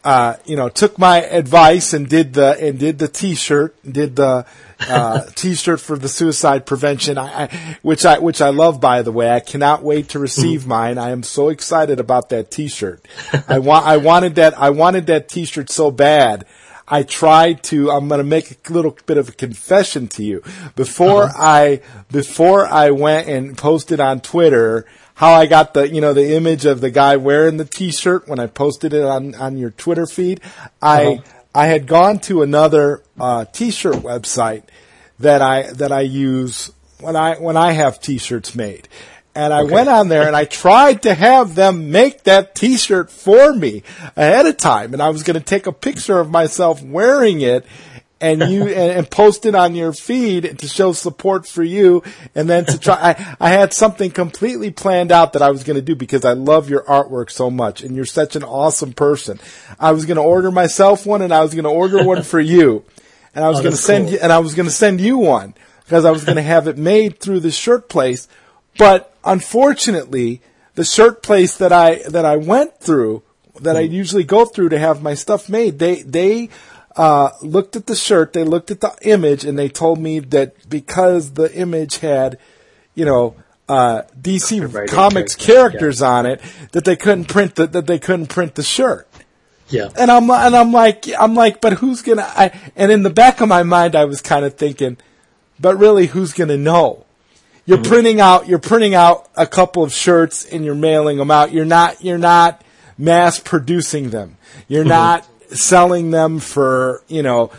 uh, 0.06 0.36
you 0.44 0.54
know, 0.54 0.68
took 0.68 0.98
my 0.98 1.20
advice 1.20 1.92
and 1.92 2.08
did 2.08 2.32
the 2.32 2.56
and 2.60 2.78
did 2.78 3.00
the 3.00 3.08
T-shirt, 3.08 3.74
did 3.82 4.14
the 4.14 4.46
uh, 4.78 5.22
T-shirt 5.34 5.80
for 5.80 5.98
the 5.98 6.08
suicide 6.08 6.64
prevention, 6.64 7.18
I, 7.18 7.44
I, 7.44 7.78
which 7.82 8.06
I 8.06 8.20
which 8.20 8.40
I 8.40 8.50
love 8.50 8.80
by 8.80 9.02
the 9.02 9.10
way. 9.10 9.28
I 9.32 9.40
cannot 9.40 9.82
wait 9.82 10.10
to 10.10 10.20
receive 10.20 10.64
mine. 10.64 10.96
I 10.96 11.10
am 11.10 11.24
so 11.24 11.48
excited 11.48 11.98
about 11.98 12.28
that 12.28 12.52
T-shirt. 12.52 13.04
I 13.48 13.58
want 13.58 13.84
I 13.84 13.96
wanted 13.96 14.36
that 14.36 14.56
I 14.56 14.70
wanted 14.70 15.06
that 15.08 15.28
T-shirt 15.28 15.70
so 15.70 15.90
bad. 15.90 16.46
I 16.88 17.02
tried 17.02 17.62
to. 17.64 17.90
I'm 17.90 18.08
going 18.08 18.18
to 18.18 18.24
make 18.24 18.68
a 18.68 18.72
little 18.72 18.96
bit 19.06 19.18
of 19.18 19.28
a 19.28 19.32
confession 19.32 20.08
to 20.08 20.22
you. 20.22 20.42
Before 20.74 21.30
I 21.34 21.80
before 22.10 22.66
I 22.66 22.90
went 22.90 23.28
and 23.28 23.58
posted 23.58 24.00
on 24.00 24.20
Twitter 24.20 24.86
how 25.14 25.32
I 25.32 25.46
got 25.46 25.74
the 25.74 25.88
you 25.88 26.00
know 26.00 26.12
the 26.12 26.34
image 26.34 26.64
of 26.64 26.80
the 26.80 26.90
guy 26.90 27.16
wearing 27.16 27.56
the 27.56 27.64
T-shirt 27.64 28.28
when 28.28 28.38
I 28.38 28.46
posted 28.46 28.92
it 28.92 29.02
on 29.02 29.34
on 29.34 29.56
your 29.58 29.70
Twitter 29.70 30.06
feed. 30.06 30.40
I 30.80 31.20
I 31.54 31.66
had 31.66 31.86
gone 31.86 32.18
to 32.20 32.42
another 32.42 33.02
uh, 33.18 33.46
T-shirt 33.46 33.96
website 33.96 34.64
that 35.18 35.42
I 35.42 35.72
that 35.72 35.90
I 35.90 36.02
use 36.02 36.70
when 37.00 37.16
I 37.16 37.36
when 37.36 37.56
I 37.56 37.72
have 37.72 38.00
T-shirts 38.00 38.54
made. 38.54 38.88
And 39.36 39.52
I 39.52 39.64
went 39.64 39.88
on 39.88 40.08
there 40.08 40.26
and 40.26 40.34
I 40.34 40.46
tried 40.46 41.02
to 41.02 41.14
have 41.14 41.54
them 41.54 41.90
make 41.90 42.24
that 42.24 42.54
t-shirt 42.54 43.10
for 43.10 43.52
me 43.52 43.82
ahead 44.16 44.46
of 44.46 44.56
time. 44.56 44.92
And 44.94 45.02
I 45.02 45.10
was 45.10 45.22
going 45.22 45.38
to 45.38 45.44
take 45.44 45.66
a 45.66 45.72
picture 45.72 46.18
of 46.18 46.30
myself 46.30 46.82
wearing 46.82 47.42
it 47.42 47.66
and 48.18 48.40
you, 48.50 48.62
and, 48.66 48.70
and 48.98 49.10
post 49.10 49.44
it 49.44 49.54
on 49.54 49.74
your 49.74 49.92
feed 49.92 50.58
to 50.58 50.66
show 50.68 50.92
support 50.92 51.46
for 51.46 51.62
you. 51.62 52.02
And 52.34 52.48
then 52.48 52.64
to 52.64 52.78
try, 52.78 52.94
I, 52.98 53.36
I 53.38 53.48
had 53.50 53.74
something 53.74 54.10
completely 54.10 54.70
planned 54.70 55.12
out 55.12 55.34
that 55.34 55.42
I 55.42 55.50
was 55.50 55.64
going 55.64 55.76
to 55.76 55.82
do 55.82 55.94
because 55.94 56.24
I 56.24 56.32
love 56.32 56.70
your 56.70 56.82
artwork 56.84 57.30
so 57.30 57.50
much 57.50 57.82
and 57.82 57.94
you're 57.94 58.06
such 58.06 58.36
an 58.36 58.42
awesome 58.42 58.94
person. 58.94 59.38
I 59.78 59.92
was 59.92 60.06
going 60.06 60.16
to 60.16 60.22
order 60.22 60.50
myself 60.50 61.04
one 61.04 61.20
and 61.20 61.32
I 61.34 61.42
was 61.42 61.52
going 61.52 61.64
to 61.64 61.70
order 61.70 62.02
one 62.04 62.22
for 62.22 62.40
you. 62.40 62.84
And 63.34 63.44
I 63.44 63.50
was 63.50 63.58
Oh, 63.58 63.64
going 63.64 63.74
to 63.74 63.78
send 63.80 64.04
cool. 64.06 64.12
you, 64.14 64.18
and 64.22 64.32
I 64.32 64.38
was 64.38 64.54
going 64.54 64.64
to 64.66 64.74
send 64.74 64.98
you 64.98 65.18
one 65.18 65.52
because 65.84 66.06
I 66.06 66.10
was 66.10 66.24
going 66.24 66.36
to 66.36 66.42
have 66.42 66.66
it 66.68 66.78
made 66.78 67.20
through 67.20 67.40
the 67.40 67.50
shirt 67.50 67.90
place. 67.90 68.28
But 68.78 69.12
unfortunately, 69.26 70.40
the 70.74 70.84
shirt 70.84 71.22
place 71.22 71.56
that 71.56 71.72
I 71.72 72.02
that 72.08 72.24
I 72.24 72.36
went 72.36 72.78
through, 72.78 73.22
that 73.60 73.76
I 73.76 73.80
usually 73.80 74.24
go 74.24 74.44
through 74.44 74.70
to 74.70 74.78
have 74.78 75.02
my 75.02 75.14
stuff 75.14 75.48
made, 75.48 75.78
they 75.78 76.02
they 76.02 76.48
uh, 76.96 77.30
looked 77.42 77.76
at 77.76 77.86
the 77.86 77.96
shirt, 77.96 78.32
they 78.32 78.44
looked 78.44 78.70
at 78.70 78.80
the 78.80 78.96
image, 79.02 79.44
and 79.44 79.58
they 79.58 79.68
told 79.68 79.98
me 79.98 80.20
that 80.20 80.68
because 80.68 81.32
the 81.32 81.52
image 81.54 81.98
had, 81.98 82.38
you 82.94 83.04
know. 83.04 83.36
Uh, 83.68 84.02
DC 84.16 84.60
Comics 84.88 85.34
characters, 85.34 85.34
characters 85.34 86.02
on 86.02 86.24
it 86.24 86.40
that 86.70 86.84
they 86.84 86.94
couldn't 86.94 87.24
print 87.24 87.56
the, 87.56 87.66
that 87.66 87.88
they 87.88 87.98
couldn't 87.98 88.28
print 88.28 88.54
the 88.54 88.62
shirt. 88.62 89.08
Yeah. 89.68 89.88
And 89.98 90.10
I'm 90.10 90.30
and 90.30 90.54
I'm 90.54 90.72
like 90.72 91.06
I'm 91.18 91.34
like, 91.34 91.60
but 91.60 91.72
who's 91.72 92.02
gonna? 92.02 92.22
I, 92.22 92.52
and 92.76 92.92
in 92.92 93.02
the 93.02 93.10
back 93.10 93.40
of 93.40 93.48
my 93.48 93.64
mind, 93.64 93.96
I 93.96 94.04
was 94.04 94.22
kind 94.22 94.44
of 94.44 94.54
thinking, 94.54 94.98
but 95.58 95.76
really, 95.78 96.06
who's 96.06 96.32
gonna 96.32 96.56
know? 96.56 97.05
You're 97.66 97.82
printing 97.82 98.20
out 98.20 98.46
you're 98.46 98.60
printing 98.60 98.94
out 98.94 99.28
a 99.36 99.46
couple 99.46 99.82
of 99.82 99.92
shirts 99.92 100.44
and 100.44 100.64
you're 100.64 100.74
mailing 100.74 101.18
them 101.18 101.30
out. 101.30 101.52
You're 101.52 101.64
not 101.64 102.02
you're 102.02 102.16
not 102.16 102.62
mass 102.96 103.40
producing 103.40 104.10
them. 104.10 104.38
You're 104.68 104.82
mm-hmm. 104.82 104.88
not 104.88 105.28
selling 105.50 106.10
them 106.12 106.38
for 106.38 107.02
you 107.08 107.22
know 107.22 107.50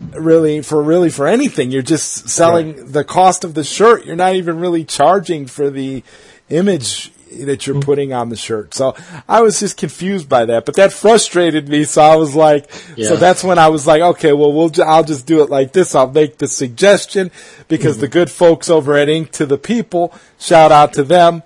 really 0.00 0.60
for 0.60 0.82
really 0.82 1.08
for 1.08 1.26
anything. 1.26 1.70
You're 1.70 1.82
just 1.82 2.28
selling 2.28 2.92
the 2.92 3.04
cost 3.04 3.42
of 3.42 3.54
the 3.54 3.64
shirt. 3.64 4.04
You're 4.04 4.16
not 4.16 4.34
even 4.34 4.60
really 4.60 4.84
charging 4.84 5.46
for 5.46 5.70
the 5.70 6.02
image 6.50 7.10
that 7.44 7.66
you're 7.66 7.76
mm-hmm. 7.76 7.84
putting 7.84 8.12
on 8.12 8.28
the 8.28 8.36
shirt. 8.36 8.74
So 8.74 8.96
I 9.28 9.42
was 9.42 9.60
just 9.60 9.76
confused 9.76 10.28
by 10.28 10.44
that, 10.46 10.64
but 10.64 10.76
that 10.76 10.92
frustrated 10.92 11.68
me. 11.68 11.84
So 11.84 12.02
I 12.02 12.16
was 12.16 12.34
like, 12.34 12.72
so 12.72 13.16
that's 13.16 13.44
when 13.44 13.58
I 13.58 13.68
was 13.68 13.86
like, 13.86 14.02
okay, 14.02 14.32
well, 14.32 14.52
we'll, 14.52 14.70
ju- 14.70 14.82
I'll 14.82 15.04
just 15.04 15.26
do 15.26 15.42
it 15.42 15.50
like 15.50 15.72
this. 15.72 15.94
I'll 15.94 16.10
make 16.10 16.38
the 16.38 16.48
suggestion 16.48 17.30
because 17.68 17.98
the 17.98 18.06
mm-hmm. 18.06 18.12
good 18.12 18.30
folks 18.30 18.70
over 18.70 18.96
at 18.96 19.08
Ink 19.08 19.32
to 19.32 19.46
the 19.46 19.58
People, 19.58 20.14
shout 20.38 20.72
out 20.72 20.92
to 20.94 21.02
them. 21.02 21.42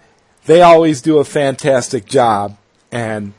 They 0.47 0.63
always 0.63 1.03
do 1.03 1.19
a 1.19 1.25
fantastic 1.25 2.07
job 2.07 2.57
and 2.91 3.33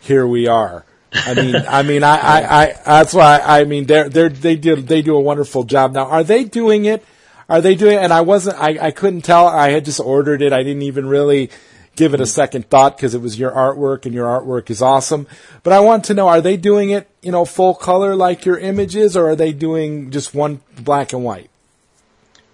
here 0.00 0.26
we 0.26 0.46
are. 0.46 0.84
I 1.12 1.34
mean, 1.34 1.56
I 1.68 1.82
mean, 1.82 2.02
I, 2.02 2.16
I, 2.16 2.62
I 2.62 2.74
that's 2.84 3.14
why 3.14 3.40
I 3.44 3.64
mean, 3.64 3.86
they're, 3.86 4.08
they're, 4.08 4.28
they 4.28 4.56
do, 4.56 4.76
they 4.76 5.02
do 5.02 5.16
a 5.16 5.20
wonderful 5.20 5.64
job. 5.64 5.92
Now, 5.92 6.06
are 6.06 6.24
they 6.24 6.44
doing 6.44 6.84
it? 6.84 7.04
Are 7.48 7.60
they 7.60 7.74
doing? 7.74 7.98
And 7.98 8.12
I 8.12 8.22
wasn't, 8.22 8.58
I, 8.58 8.86
I 8.86 8.90
couldn't 8.90 9.22
tell. 9.22 9.46
I 9.46 9.70
had 9.70 9.84
just 9.84 10.00
ordered 10.00 10.42
it. 10.42 10.52
I 10.52 10.62
didn't 10.62 10.82
even 10.82 11.06
really 11.06 11.50
give 11.96 12.14
it 12.14 12.20
a 12.20 12.26
second 12.26 12.70
thought 12.70 12.96
because 12.96 13.14
it 13.14 13.20
was 13.20 13.38
your 13.38 13.50
artwork 13.50 14.04
and 14.06 14.14
your 14.14 14.26
artwork 14.26 14.70
is 14.70 14.80
awesome. 14.80 15.26
But 15.62 15.72
I 15.72 15.80
want 15.80 16.04
to 16.04 16.14
know, 16.14 16.28
are 16.28 16.40
they 16.40 16.56
doing 16.56 16.90
it, 16.90 17.08
you 17.22 17.32
know, 17.32 17.44
full 17.44 17.74
color 17.74 18.14
like 18.14 18.44
your 18.44 18.58
images 18.58 19.16
or 19.16 19.30
are 19.30 19.36
they 19.36 19.52
doing 19.52 20.10
just 20.10 20.34
one 20.34 20.60
black 20.78 21.12
and 21.12 21.24
white? 21.24 21.50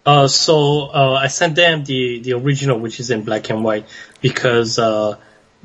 Uh, 0.04 0.26
so 0.26 0.88
uh, 0.92 1.18
I 1.20 1.28
sent 1.28 1.54
them 1.54 1.84
the 1.84 2.20
the 2.20 2.32
original, 2.32 2.78
which 2.78 2.98
is 2.98 3.10
in 3.10 3.22
black 3.22 3.50
and 3.50 3.62
white, 3.62 3.86
because 4.20 4.78
uh, 4.78 5.16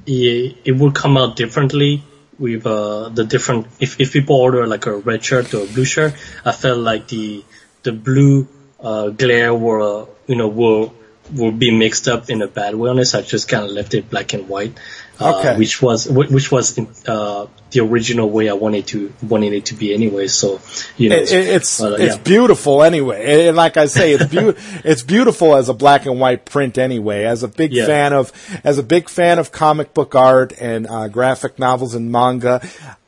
it, 0.06 0.58
it 0.64 0.72
would 0.74 0.94
come 0.94 1.18
out 1.18 1.36
differently 1.36 2.04
with 2.38 2.68
uh, 2.68 3.10
the 3.10 3.24
different. 3.24 3.66
If 3.80 4.00
if 4.00 4.14
people 4.14 4.36
order 4.36 4.68
like 4.68 4.86
a 4.86 4.96
red 4.96 5.24
shirt 5.24 5.54
or 5.56 5.64
a 5.64 5.66
blue 5.66 5.86
shirt, 5.86 6.14
I 6.46 6.52
felt 6.52 6.78
like 6.78 7.08
the 7.08 7.44
the 7.82 7.92
blue 7.92 8.48
uh, 8.80 9.10
glare 9.10 9.56
will 9.56 10.10
you 10.28 10.36
know 10.36 10.50
will 10.50 10.94
will 11.34 11.52
be 11.52 11.72
mixed 11.72 12.08
up 12.08 12.30
in 12.30 12.42
a 12.42 12.48
bad 12.48 12.76
way 12.76 12.90
on. 12.90 13.04
So 13.06 13.20
I 13.20 13.22
just 13.22 13.48
kind 13.48 13.64
of 13.66 13.72
left 13.72 13.94
it 13.94 14.10
black 14.10 14.34
and 14.34 14.48
white, 14.48 14.74
uh, 15.20 15.38
Okay. 15.40 15.58
which 15.58 15.82
was 15.82 16.08
which 16.08 16.52
was 16.52 16.78
uh, 17.08 17.48
the 17.72 17.80
original 17.82 18.30
way 18.30 18.50
I 18.50 18.54
wanted 18.54 18.88
to 18.88 19.14
wanted 19.22 19.54
it 19.54 19.66
to 19.66 19.76
be 19.76 19.94
anyway. 19.94 20.28
So 20.28 20.60
you 20.98 21.10
know, 21.10 21.18
It, 21.18 21.32
it- 21.32 21.48
it's 21.48 21.82
uh, 21.82 21.96
it's 22.00 22.16
yeah. 22.16 22.22
beautiful 22.24 22.84
anyway, 22.84 23.48
and, 23.48 23.58
like 23.58 23.78
I 23.78 23.88
say, 23.88 24.14
it's 24.14 24.26
beau- 24.34 24.54
it's 24.84 25.04
beautiful 25.04 25.56
as 25.56 25.70
a 25.70 25.74
black 25.74 26.06
and 26.06 26.20
white 26.20 26.46
print 26.46 26.78
anyway. 26.78 27.24
As 27.26 27.44
a 27.44 27.48
big 27.48 27.74
Yeah. 27.74 27.86
fan 27.88 28.14
of 28.14 28.32
as 28.64 28.78
a 28.78 28.84
big 28.84 29.10
fan 29.10 29.40
of 29.40 29.52
comic 29.52 29.94
book 29.94 30.16
art 30.16 30.54
and 30.60 30.88
uh, 30.88 31.08
graphic 31.10 31.60
novels 31.60 31.94
and 31.96 32.12
manga, 32.12 32.62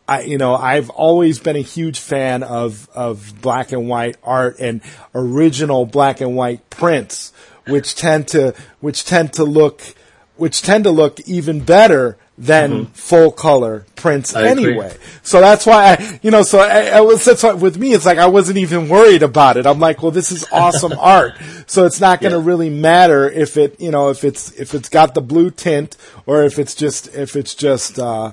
I 0.08 0.21
you 0.23 0.38
know 0.39 0.55
I've 0.55 0.89
always 0.89 1.39
been 1.39 1.55
a 1.55 1.62
huge 1.62 1.99
fan 1.99 2.43
of 2.43 2.89
of 2.95 3.39
black 3.41 3.71
and 3.71 3.88
white 3.88 4.17
art 4.23 4.58
and 4.60 4.82
original 5.13 5.86
black 5.86 6.19
and 6.21 6.36
white 6.36 6.67
prints, 6.69 7.32
which 7.69 7.95
tend 7.95 8.27
to 8.29 8.53
which 8.79 9.05
tend 9.05 9.34
to 9.34 9.43
look 9.43 9.82
which 10.38 10.62
tend 10.62 10.84
to 10.86 10.91
look 10.91 11.19
even 11.21 11.60
better 11.62 12.17
than 12.38 12.86
full 12.88 13.29
color 13.32 13.86
prints 13.97 14.32
Mm-hmm. 14.34 14.45
I 14.47 14.49
agree. 14.51 14.65
anyway. 14.71 14.95
So 15.23 15.41
that's 15.41 15.65
why 15.65 15.97
I, 15.99 16.19
you 16.23 16.32
know, 16.32 16.41
so 16.43 16.60
I, 16.60 16.86
I 16.86 17.01
was, 17.01 17.25
that's 17.25 17.43
why 17.43 17.51
with 17.51 17.77
me, 17.77 17.91
it's 17.91 18.05
like 18.05 18.17
I 18.17 18.27
wasn't 18.27 18.58
even 18.60 18.88
worried 18.88 19.23
about 19.23 19.58
it. 19.58 19.65
I'm 19.65 19.82
like, 19.82 20.01
well, 20.01 20.12
this 20.12 20.32
is 20.32 20.45
awesome 20.49 20.93
art. 20.97 21.34
So 21.67 21.84
it's 21.86 21.99
not 21.99 22.21
going 22.21 22.32
to 22.32 22.39
Yeah. 22.39 22.45
really 22.45 22.69
matter 22.69 23.29
if 23.29 23.58
it, 23.58 23.82
you 23.82 23.91
know, 23.91 24.08
if 24.10 24.23
it's, 24.23 24.53
if 24.53 24.73
it's 24.73 24.88
got 24.88 25.15
the 25.15 25.21
blue 25.21 25.51
tint 25.51 25.97
or 26.25 26.43
if 26.43 26.58
it's 26.60 26.73
just, 26.75 27.13
if 27.13 27.36
it's 27.36 27.53
just, 27.53 27.99
uh, 27.99 28.32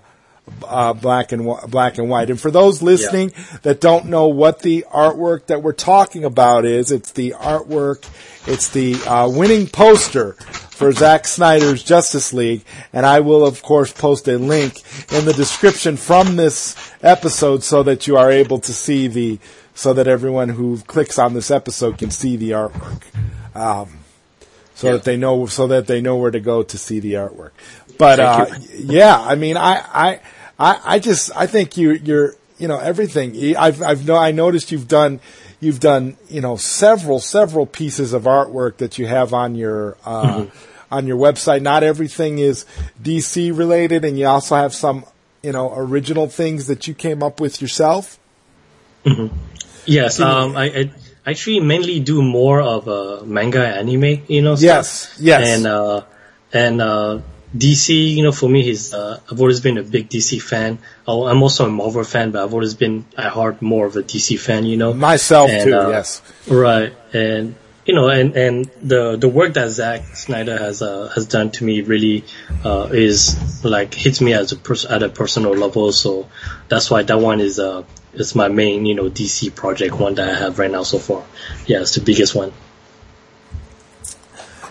uh, 0.65 0.93
black 0.93 1.33
and 1.33 1.45
wh- 1.45 1.67
black 1.67 1.99
and 1.99 2.09
white. 2.09 2.31
And 2.31 2.41
for 2.41 2.53
those 2.53 2.81
listening 2.83 3.33
that 3.63 3.81
don't 3.81 4.07
know 4.07 4.29
what 4.29 4.61
the 4.61 4.85
artwork 4.95 5.47
that 5.47 5.65
we're 5.65 5.73
talking 5.73 6.25
about 6.25 6.65
is, 6.65 6.93
it's 6.93 7.11
the 7.11 7.35
artwork, 7.37 8.09
it's 8.47 8.69
the 8.71 8.95
uh, 9.07 9.29
winning 9.29 9.67
poster 9.67 10.33
for 10.33 10.93
Zack 10.93 11.27
Snyder's 11.27 11.83
Justice 11.83 12.33
League, 12.33 12.65
and 12.93 13.07
I 13.07 13.21
will 13.21 13.47
of 13.47 13.63
course 13.63 13.93
post 13.93 14.29
a 14.29 14.39
link 14.39 14.83
in 15.13 15.25
the 15.25 15.33
description 15.33 15.97
from 15.97 16.37
this 16.37 16.77
episode 17.03 17.63
so 17.63 17.83
that 17.85 18.07
you 18.07 18.17
are 18.17 18.31
able 18.31 18.59
to 18.61 18.73
see 18.73 19.09
the, 19.09 19.39
so 19.75 19.93
that 19.95 20.07
everyone 20.07 20.51
who 20.51 20.79
clicks 20.87 21.19
on 21.19 21.35
this 21.35 21.51
episode 21.51 21.99
can 21.99 22.11
see 22.11 22.37
the 22.37 22.51
artwork. 22.51 23.03
Um, 23.55 23.99
so 24.75 24.89
Yeah. 24.89 24.93
that 24.95 25.05
they 25.05 25.17
know 25.17 25.47
so 25.47 25.67
that 25.69 25.87
they 25.87 26.03
know 26.03 26.17
where 26.17 26.31
to 26.31 26.41
go 26.41 26.63
to 26.63 26.77
see 26.79 27.01
the 27.01 27.15
artwork. 27.15 27.53
But 27.99 28.21
uh, 28.21 28.47
yeah, 28.75 29.19
I 29.19 29.35
mean, 29.35 29.57
I, 29.57 29.83
I, 29.93 30.21
I, 30.59 30.81
I 30.85 30.99
just 30.99 31.31
I 31.35 31.47
think 31.47 31.79
you 31.79 31.93
you're 31.93 32.35
you 32.59 32.69
know 32.69 32.79
everything. 32.79 33.57
I've 33.57 33.81
I've 33.83 34.07
no 34.07 34.17
I 34.17 34.33
noticed 34.33 34.71
you've 34.73 34.89
done 34.89 35.21
you've 35.61 35.81
done 35.81 36.17
you 36.29 36.41
know 36.41 36.57
several 36.57 37.21
several 37.21 37.67
pieces 37.67 38.13
of 38.13 38.25
artwork 38.25 38.79
that 38.79 38.99
you 38.99 39.07
have 39.07 39.33
on 39.33 39.55
your 39.55 39.97
uh, 40.05 40.47
on 40.91 41.07
your 41.07 41.19
website. 41.19 41.63
Not 41.63 41.83
everything 41.83 42.39
is 42.39 42.67
DC 43.03 43.57
related, 43.57 44.05
and 44.05 44.19
you 44.19 44.27
also 44.27 44.57
have 44.57 44.75
some 44.75 45.05
you 45.43 45.53
know 45.53 45.73
original 45.77 46.29
things 46.29 46.67
that 46.67 46.87
you 46.87 46.95
came 46.95 47.23
up 47.23 47.41
with 47.41 47.61
yourself. 47.61 48.19
Yes, 49.87 50.19
um, 50.19 50.57
I, 50.57 50.65
I 50.65 50.91
actually 51.31 51.61
mainly 51.61 52.01
do 52.01 52.23
more 52.23 52.61
of 52.61 52.89
uh, 52.89 53.25
manga 53.25 53.65
anime, 53.65 54.23
you 54.27 54.43
know. 54.43 54.57
Yes, 54.59 54.91
stuff. 54.91 55.21
yes. 55.21 55.49
And 55.49 55.67
uh, 55.67 56.03
and 56.53 56.81
uh, 56.81 57.21
DC, 57.55 58.15
you 58.17 58.23
know, 58.23 58.33
for 58.33 58.49
me, 58.49 58.63
he's 58.63 58.93
uh, 58.93 59.21
I've 59.31 59.41
always 59.41 59.61
been 59.61 59.79
a 59.79 59.83
big 59.83 60.09
DC 60.09 60.41
fan. 60.43 60.79
Oh, 61.07 61.27
I'm 61.27 61.43
also 61.43 61.67
a 61.67 61.71
Marvel 61.71 62.05
fan, 62.05 62.31
but 62.31 62.43
I've 62.43 62.53
always 62.53 62.75
been 62.75 63.05
at 63.17 63.33
heart 63.33 63.63
more 63.63 63.87
of 63.87 63.97
a 63.97 64.03
DC 64.03 64.39
fan, 64.39 64.65
you 64.67 64.77
know. 64.77 64.93
Myself 64.93 65.51
And, 65.51 65.65
too. 65.65 65.75
uh, 65.77 65.89
yes. 65.91 66.23
Right, 66.49 66.93
and 67.13 67.55
you 67.85 67.95
know, 67.95 68.09
and 68.09 68.37
and 68.37 68.71
the 68.83 69.17
the 69.17 69.29
work 69.29 69.55
that 69.55 69.71
Zack 69.71 70.17
Snyder 70.17 70.59
has 70.59 70.83
uh, 70.83 71.09
has 71.15 71.27
done 71.27 71.51
to 71.53 71.65
me 71.65 71.83
really 71.83 72.25
uh, 72.65 72.89
is 72.91 73.65
like 73.65 73.95
hits 73.95 74.21
me 74.21 74.33
as 74.33 74.51
a 74.53 74.57
pers- 74.57 74.85
at 74.85 75.03
a 75.05 75.09
personal 75.09 75.53
level. 75.53 75.93
So 75.93 76.29
that's 76.69 76.91
why 76.91 77.05
that 77.05 77.19
one 77.21 77.41
is 77.41 77.61
uh 77.61 77.85
is 78.15 78.35
my 78.35 78.49
main 78.49 78.87
you 78.87 78.95
know 78.97 79.09
DC 79.09 79.55
project 79.55 79.95
one 80.01 80.17
that 80.17 80.29
I 80.29 80.35
have 80.37 80.59
right 80.59 80.71
now 80.71 80.83
so 80.83 80.99
far. 80.99 81.23
Yeah, 81.67 81.83
it's 81.83 81.95
the 81.95 82.01
biggest 82.01 82.35
one. 82.35 82.53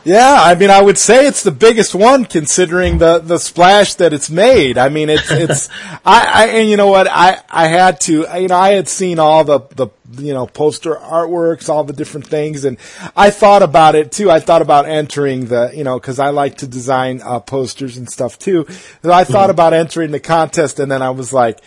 Yeah, 0.06 0.38
I 0.40 0.54
mean, 0.54 0.70
I 0.70 0.84
would 0.84 1.00
say 1.00 1.26
it's 1.26 1.42
the 1.42 1.50
biggest 1.50 1.96
one 1.96 2.26
considering 2.26 3.00
the, 3.00 3.18
the 3.18 3.40
splash 3.40 3.96
that 3.96 4.14
it's 4.14 4.30
made. 4.30 4.78
I 4.78 4.90
mean, 4.90 5.10
it's, 5.10 5.32
it's, 5.32 5.68
I, 6.06 6.32
I, 6.32 6.48
and 6.60 6.70
you 6.70 6.78
know 6.78 6.92
what, 6.92 7.08
I, 7.10 7.42
I 7.50 7.66
had 7.68 8.00
to, 8.02 8.28
you 8.40 8.48
know, 8.48 8.56
I 8.56 8.74
had 8.74 8.88
seen 8.88 9.18
all 9.18 9.44
the, 9.44 9.62
the, 9.76 9.88
you 10.22 10.32
know, 10.32 10.46
poster 10.46 10.94
artworks, 10.94 11.70
all 11.70 11.84
the 11.84 11.92
different 11.92 12.28
things, 12.28 12.66
and 12.66 12.78
I 13.16 13.32
thought 13.32 13.64
about 13.64 13.96
it 13.96 14.12
too. 14.12 14.30
I 14.30 14.40
thought 14.40 14.62
about 14.62 14.86
entering 14.88 15.48
the, 15.48 15.72
you 15.74 15.84
know, 15.84 16.00
cause 16.00 16.20
I 16.20 16.30
like 16.30 16.58
to 16.58 16.68
design, 16.68 17.22
uh, 17.24 17.40
posters 17.40 17.98
and 17.98 18.08
stuff 18.08 18.38
too. 18.38 18.68
So 19.02 19.12
I 19.12 19.24
thought 19.24 19.50
about 19.50 19.74
entering 19.74 20.12
the 20.12 20.20
contest 20.20 20.80
and 20.80 20.92
then 20.92 21.02
I 21.02 21.10
was 21.10 21.34
like, 21.34 21.60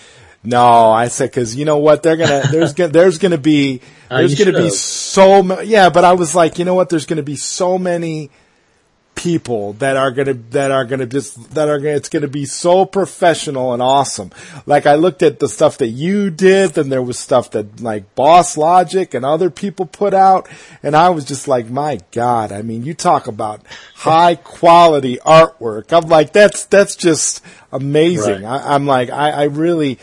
no, 0.48 0.90
I 0.90 1.08
said, 1.08 1.32
cause 1.32 1.54
you 1.54 1.64
know 1.64 1.78
what, 1.78 2.02
they're 2.02 2.16
gonna, 2.16 2.42
there's 2.50 2.72
gonna, 2.74 2.92
there's 2.92 3.18
gonna 3.18 3.38
be, 3.38 3.80
Uh, 4.11 4.18
there's 4.18 4.34
gonna 4.38 4.52
be 4.52 4.58
should've. 4.64 4.72
so 4.74 5.42
ma- 5.42 5.61
yeah, 5.61 5.90
but 5.90 6.04
I 6.04 6.12
was 6.14 6.34
like, 6.34 6.58
you 6.58 6.64
know 6.64 6.74
what? 6.74 6.88
There's 6.88 7.06
going 7.06 7.18
to 7.18 7.22
be 7.22 7.37
so 7.37 7.78
many 7.78 8.30
people 9.14 9.72
that 9.74 9.96
are 9.96 10.12
going 10.12 10.26
to 10.28 10.34
that 10.52 10.70
are 10.70 10.84
going 10.84 11.00
to 11.00 11.06
just 11.06 11.52
that 11.54 11.68
are 11.68 11.78
gonna 11.78 11.96
it's 11.96 12.08
going 12.08 12.22
to 12.22 12.28
be 12.28 12.44
so 12.46 12.84
professional 12.87 13.72
and 13.72 13.82
awesome. 13.82 14.30
Like 14.64 14.87
I 14.87 14.94
looked 14.94 15.24
at 15.24 15.40
the 15.40 15.48
stuff 15.48 15.78
that 15.78 15.88
you 15.88 16.30
did, 16.30 16.74
then 16.74 16.88
there 16.88 17.02
was 17.02 17.18
stuff 17.18 17.50
that 17.50 17.80
like 17.80 18.14
BossLogic 18.14 19.14
and 19.14 19.24
other 19.24 19.50
people 19.50 19.87
put 19.87 20.14
out, 20.14 20.48
and 20.84 20.94
I 20.94 21.11
was 21.11 21.24
just 21.24 21.48
like, 21.48 21.68
my 21.68 21.98
God! 22.12 22.52
I 22.52 22.62
mean, 22.62 22.84
you 22.84 22.94
talk 22.94 23.26
about 23.26 23.61
high 23.96 24.34
quality 24.58 25.18
artwork. 25.26 25.92
I'm 25.92 26.08
like, 26.08 26.32
that's 26.32 26.66
that's 26.66 26.94
just 26.94 27.42
amazing. 27.72 28.44
Right. 28.44 28.62
I, 28.62 28.74
I'm 28.74 28.87
like, 28.87 29.11
I, 29.11 29.30
I 29.30 29.42
really 29.44 29.98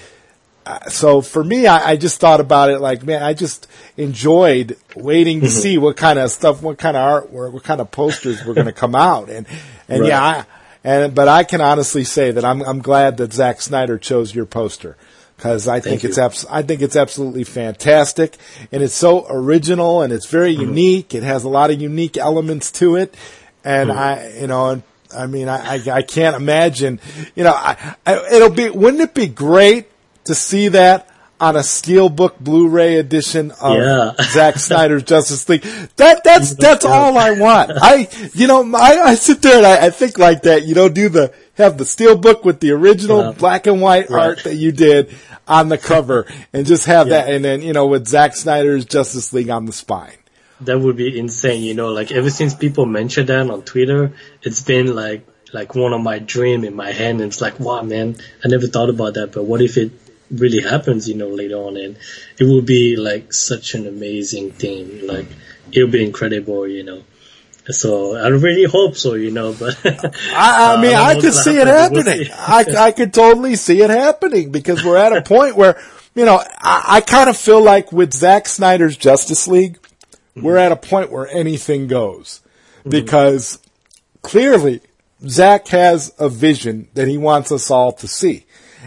so 0.89 1.21
for 1.21 1.43
me, 1.43 1.67
I, 1.67 1.91
I 1.91 1.95
just 1.95 2.19
thought 2.19 2.39
about 2.39 2.69
it 2.69 2.79
like, 2.79 3.03
man, 3.03 3.21
I 3.23 3.33
just 3.33 3.67
enjoyed 3.97 4.77
waiting 4.95 5.41
to 5.41 5.49
see 5.49 5.77
what 5.77 5.97
kind 5.97 6.17
of 6.19 6.31
stuff, 6.31 6.61
what 6.61 6.77
kind 6.77 6.97
of 6.97 7.03
artwork, 7.29 7.51
what 7.51 7.63
kind 7.63 7.81
of 7.81 7.91
posters 7.91 8.43
were 8.45 8.53
going 8.53 8.65
to 8.67 8.73
come 8.73 8.95
out, 8.95 9.29
and 9.29 9.45
and 9.87 10.01
Right. 10.01 10.09
yeah, 10.09 10.23
I, 10.23 10.45
and 10.83 11.13
but 11.15 11.27
I 11.27 11.43
can 11.43 11.61
honestly 11.61 12.03
say 12.03 12.31
that 12.31 12.43
I'm 12.45 12.61
I'm 12.61 12.79
glad 12.81 13.17
that 13.17 13.33
Zack 13.33 13.61
Snyder 13.61 13.97
chose 13.97 14.33
your 14.33 14.45
poster 14.45 14.97
because 15.37 15.67
I 15.67 15.79
think 15.79 16.01
Thank 16.01 16.05
it's 16.05 16.17
you. 16.17 16.23
abs- 16.23 16.45
I 16.49 16.61
think 16.61 16.81
it's 16.81 16.95
absolutely 16.95 17.43
fantastic, 17.43 18.37
and 18.71 18.81
it's 18.81 18.93
so 18.95 19.25
original 19.29 20.01
and 20.01 20.11
it's 20.13 20.27
very 20.27 20.53
Mm-hmm. 20.53 20.61
unique. 20.69 21.13
It 21.15 21.23
has 21.23 21.43
a 21.43 21.49
lot 21.49 21.69
of 21.71 21.81
unique 21.81 22.17
elements 22.17 22.71
to 22.73 22.95
it, 22.95 23.15
and 23.63 23.89
Mm-hmm. 23.89 23.99
I 23.99 24.39
you 24.39 24.47
know. 24.47 24.69
And, 24.69 24.83
I 25.15 25.27
mean, 25.27 25.47
I, 25.47 25.75
I, 25.75 25.81
I 25.91 26.01
can't 26.01 26.35
imagine, 26.35 26.99
you 27.35 27.45
know, 27.45 27.53
I, 27.53 27.95
I, 28.05 28.35
it'll 28.35 28.49
be, 28.49 28.69
wouldn't 28.69 29.01
it 29.01 29.13
be 29.13 29.27
great 29.27 29.85
to 30.25 30.35
see 30.35 30.69
that 30.69 31.09
on 31.39 31.57
a 31.57 31.59
steelbook 31.59 32.39
Blu-ray 32.39 32.95
edition 32.95 33.51
of 33.61 33.77
Yeah. 33.77 34.13
Zack 34.31 34.57
Snyder's 34.57 35.03
Justice 35.03 35.47
League. 35.49 35.63
That 35.97 36.23
that's 36.23 36.55
that's 36.65 36.85
all 36.85 37.17
I 37.17 37.31
want. 37.31 37.71
I 37.75 38.07
you 38.33 38.47
know 38.47 38.63
I, 38.75 39.01
I 39.01 39.15
sit 39.15 39.41
there 39.41 39.57
and 39.57 39.65
I, 39.65 39.87
I 39.87 39.89
think 39.89 40.17
like 40.17 40.43
that. 40.43 40.63
You 40.63 40.75
know, 40.75 40.87
do 40.89 41.09
the 41.09 41.33
have 41.55 41.77
the 41.77 41.83
steelbook 41.83 42.43
with 42.45 42.59
the 42.61 42.71
original 42.71 43.19
Yeah. 43.21 43.31
black 43.31 43.67
and 43.67 43.81
white 43.81 44.09
Right. 44.09 44.27
art 44.27 44.43
that 44.45 44.55
you 44.55 44.71
did 44.71 45.13
on 45.47 45.69
the 45.69 45.77
cover, 45.77 46.25
and 46.53 46.65
just 46.65 46.85
have 46.87 47.09
that, 47.09 47.29
and 47.29 47.45
then 47.45 47.61
you 47.61 47.71
know 47.73 47.85
with 47.87 48.07
Zack 48.07 48.35
Snyder's 48.35 48.83
Justice 48.85 49.31
League 49.33 49.49
on 49.49 49.65
the 49.65 49.73
spine. 49.73 50.17
That 50.61 50.79
would 50.79 50.95
be 50.95 51.19
insane, 51.19 51.61
you 51.63 51.73
know. 51.75 51.89
Like 51.89 52.11
ever 52.13 52.29
since 52.29 52.55
people 52.55 52.85
mentioned 52.85 53.27
that 53.29 53.47
on 53.49 53.61
Twitter, 53.63 54.13
it's 54.41 54.63
been 54.63 54.95
like 54.95 55.27
like 55.53 55.75
one 55.75 55.91
of 55.93 56.01
my 56.01 56.17
dream 56.19 56.63
in 56.63 56.75
my 56.75 56.91
head, 56.93 57.11
and 57.11 57.21
it's 57.21 57.41
like, 57.41 57.59
wow, 57.59 57.81
man, 57.83 58.15
I 58.43 58.47
never 58.47 58.65
thought 58.67 58.89
about 58.89 59.15
that. 59.15 59.33
But 59.33 59.43
what 59.43 59.61
if 59.61 59.75
it 59.77 59.91
really 60.31 60.61
happens, 60.61 61.07
you 61.09 61.15
know, 61.15 61.29
later 61.29 61.55
on, 61.55 61.77
and 61.77 61.97
it 62.39 62.43
will 62.45 62.61
be 62.61 62.95
like 62.95 63.33
such 63.33 63.73
an 63.75 63.87
amazing 63.87 64.51
thing. 64.51 65.05
Like 65.07 65.27
it'll 65.71 65.89
be 65.89 66.03
incredible, 66.03 66.67
you 66.67 66.83
know. 66.83 67.03
So 67.69 68.15
I 68.15 68.27
really 68.27 68.65
hope 68.65 68.95
so, 68.95 69.15
you 69.15 69.31
know. 69.31 69.53
But 69.53 69.77
I, 69.85 70.75
I 70.77 70.81
mean, 70.81 70.93
Uh, 70.93 70.97
I 71.01 71.13
I 71.15 71.19
could 71.19 71.33
see 71.33 71.57
it 71.57 71.65
gonna 71.65 71.71
happen, 71.71 72.03
but 72.03 72.05
happening. 72.05 72.27
we'll. 72.29 72.37
I, 72.77 72.87
I 72.87 72.91
could 72.91 73.13
totally 73.13 73.55
see 73.55 73.81
it 73.81 73.89
happening 73.89 74.51
because 74.51 74.83
we're 74.83 74.97
at 74.97 75.13
a 75.15 75.21
point 75.35 75.55
where, 75.55 75.79
you 76.13 76.25
know, 76.25 76.41
I, 76.59 76.83
I 76.87 77.01
kind 77.01 77.29
of 77.29 77.37
feel 77.37 77.61
like 77.61 77.91
with 77.91 78.13
Zack 78.13 78.47
Snyder's 78.47 78.95
Justice 78.97 79.47
League, 79.47 79.79
we're 80.35 80.57
at 80.57 80.71
a 80.71 80.75
point 80.75 81.11
where 81.11 81.27
anything 81.27 81.87
goes 81.87 82.41
because 82.87 83.57
clearly 84.21 84.81
Zack 85.27 85.67
has 85.69 86.13
a 86.19 86.29
vision 86.29 86.87
that 86.93 87.07
he 87.07 87.17
wants 87.17 87.51
us 87.51 87.71
all 87.71 87.93
to 87.93 88.07
see. 88.07 88.44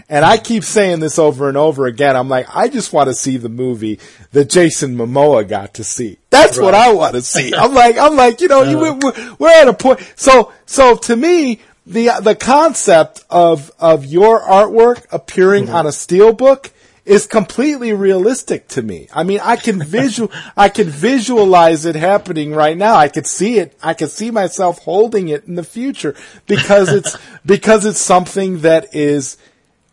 And 0.08 0.24
I 0.24 0.38
keep 0.38 0.64
saying 0.64 1.00
this 1.00 1.18
over 1.18 1.48
and 1.48 1.56
over 1.56 1.86
again. 1.86 2.16
I'm 2.16 2.28
like, 2.28 2.46
I 2.54 2.68
just 2.68 2.92
want 2.92 3.08
to 3.08 3.14
see 3.14 3.36
the 3.36 3.48
movie 3.48 4.00
that 4.32 4.50
Jason 4.50 4.96
Momoa 4.96 5.48
got 5.48 5.74
to 5.74 5.84
see. 5.84 6.18
That's 6.30 6.58
what 6.58 6.74
I 6.74 6.92
want 6.92 7.14
to 7.14 7.22
see. 7.22 7.54
I'm 7.54 7.74
like, 7.74 7.98
I'm 7.98 8.16
like, 8.16 8.40
you 8.40 8.48
know, 8.48 8.62
you, 8.62 8.78
uh-huh. 8.78 8.98
we're, 9.02 9.36
we're 9.38 9.62
at 9.62 9.68
a 9.68 9.74
point. 9.74 10.00
So, 10.16 10.52
so 10.66 10.96
to 10.96 11.16
me, 11.16 11.60
the 11.86 12.10
the 12.20 12.34
concept 12.34 13.24
of 13.30 13.72
of 13.80 14.04
your 14.04 14.40
artwork 14.40 15.06
appearing 15.10 15.66
mm-hmm. 15.66 15.74
on 15.74 15.86
a 15.86 15.90
steelbook 15.90 16.70
is 17.08 17.26
completely 17.26 17.94
realistic 17.94 18.68
to 18.68 18.82
me. 18.82 19.08
I 19.14 19.22
mean, 19.22 19.40
I 19.42 19.56
can 19.56 19.82
visual, 19.82 20.30
I 20.56 20.68
can 20.68 20.90
visualize 20.90 21.86
it 21.86 21.96
happening 21.96 22.52
right 22.52 22.76
now. 22.76 22.96
I 22.96 23.08
could 23.08 23.26
see 23.26 23.58
it. 23.58 23.74
I 23.82 23.94
could 23.94 24.10
see 24.10 24.30
myself 24.30 24.80
holding 24.80 25.28
it 25.28 25.46
in 25.46 25.54
the 25.54 25.64
future 25.64 26.14
because 26.46 26.92
it's 26.92 27.16
because 27.46 27.86
it's 27.86 28.00
something 28.00 28.60
that 28.60 28.94
is 28.94 29.38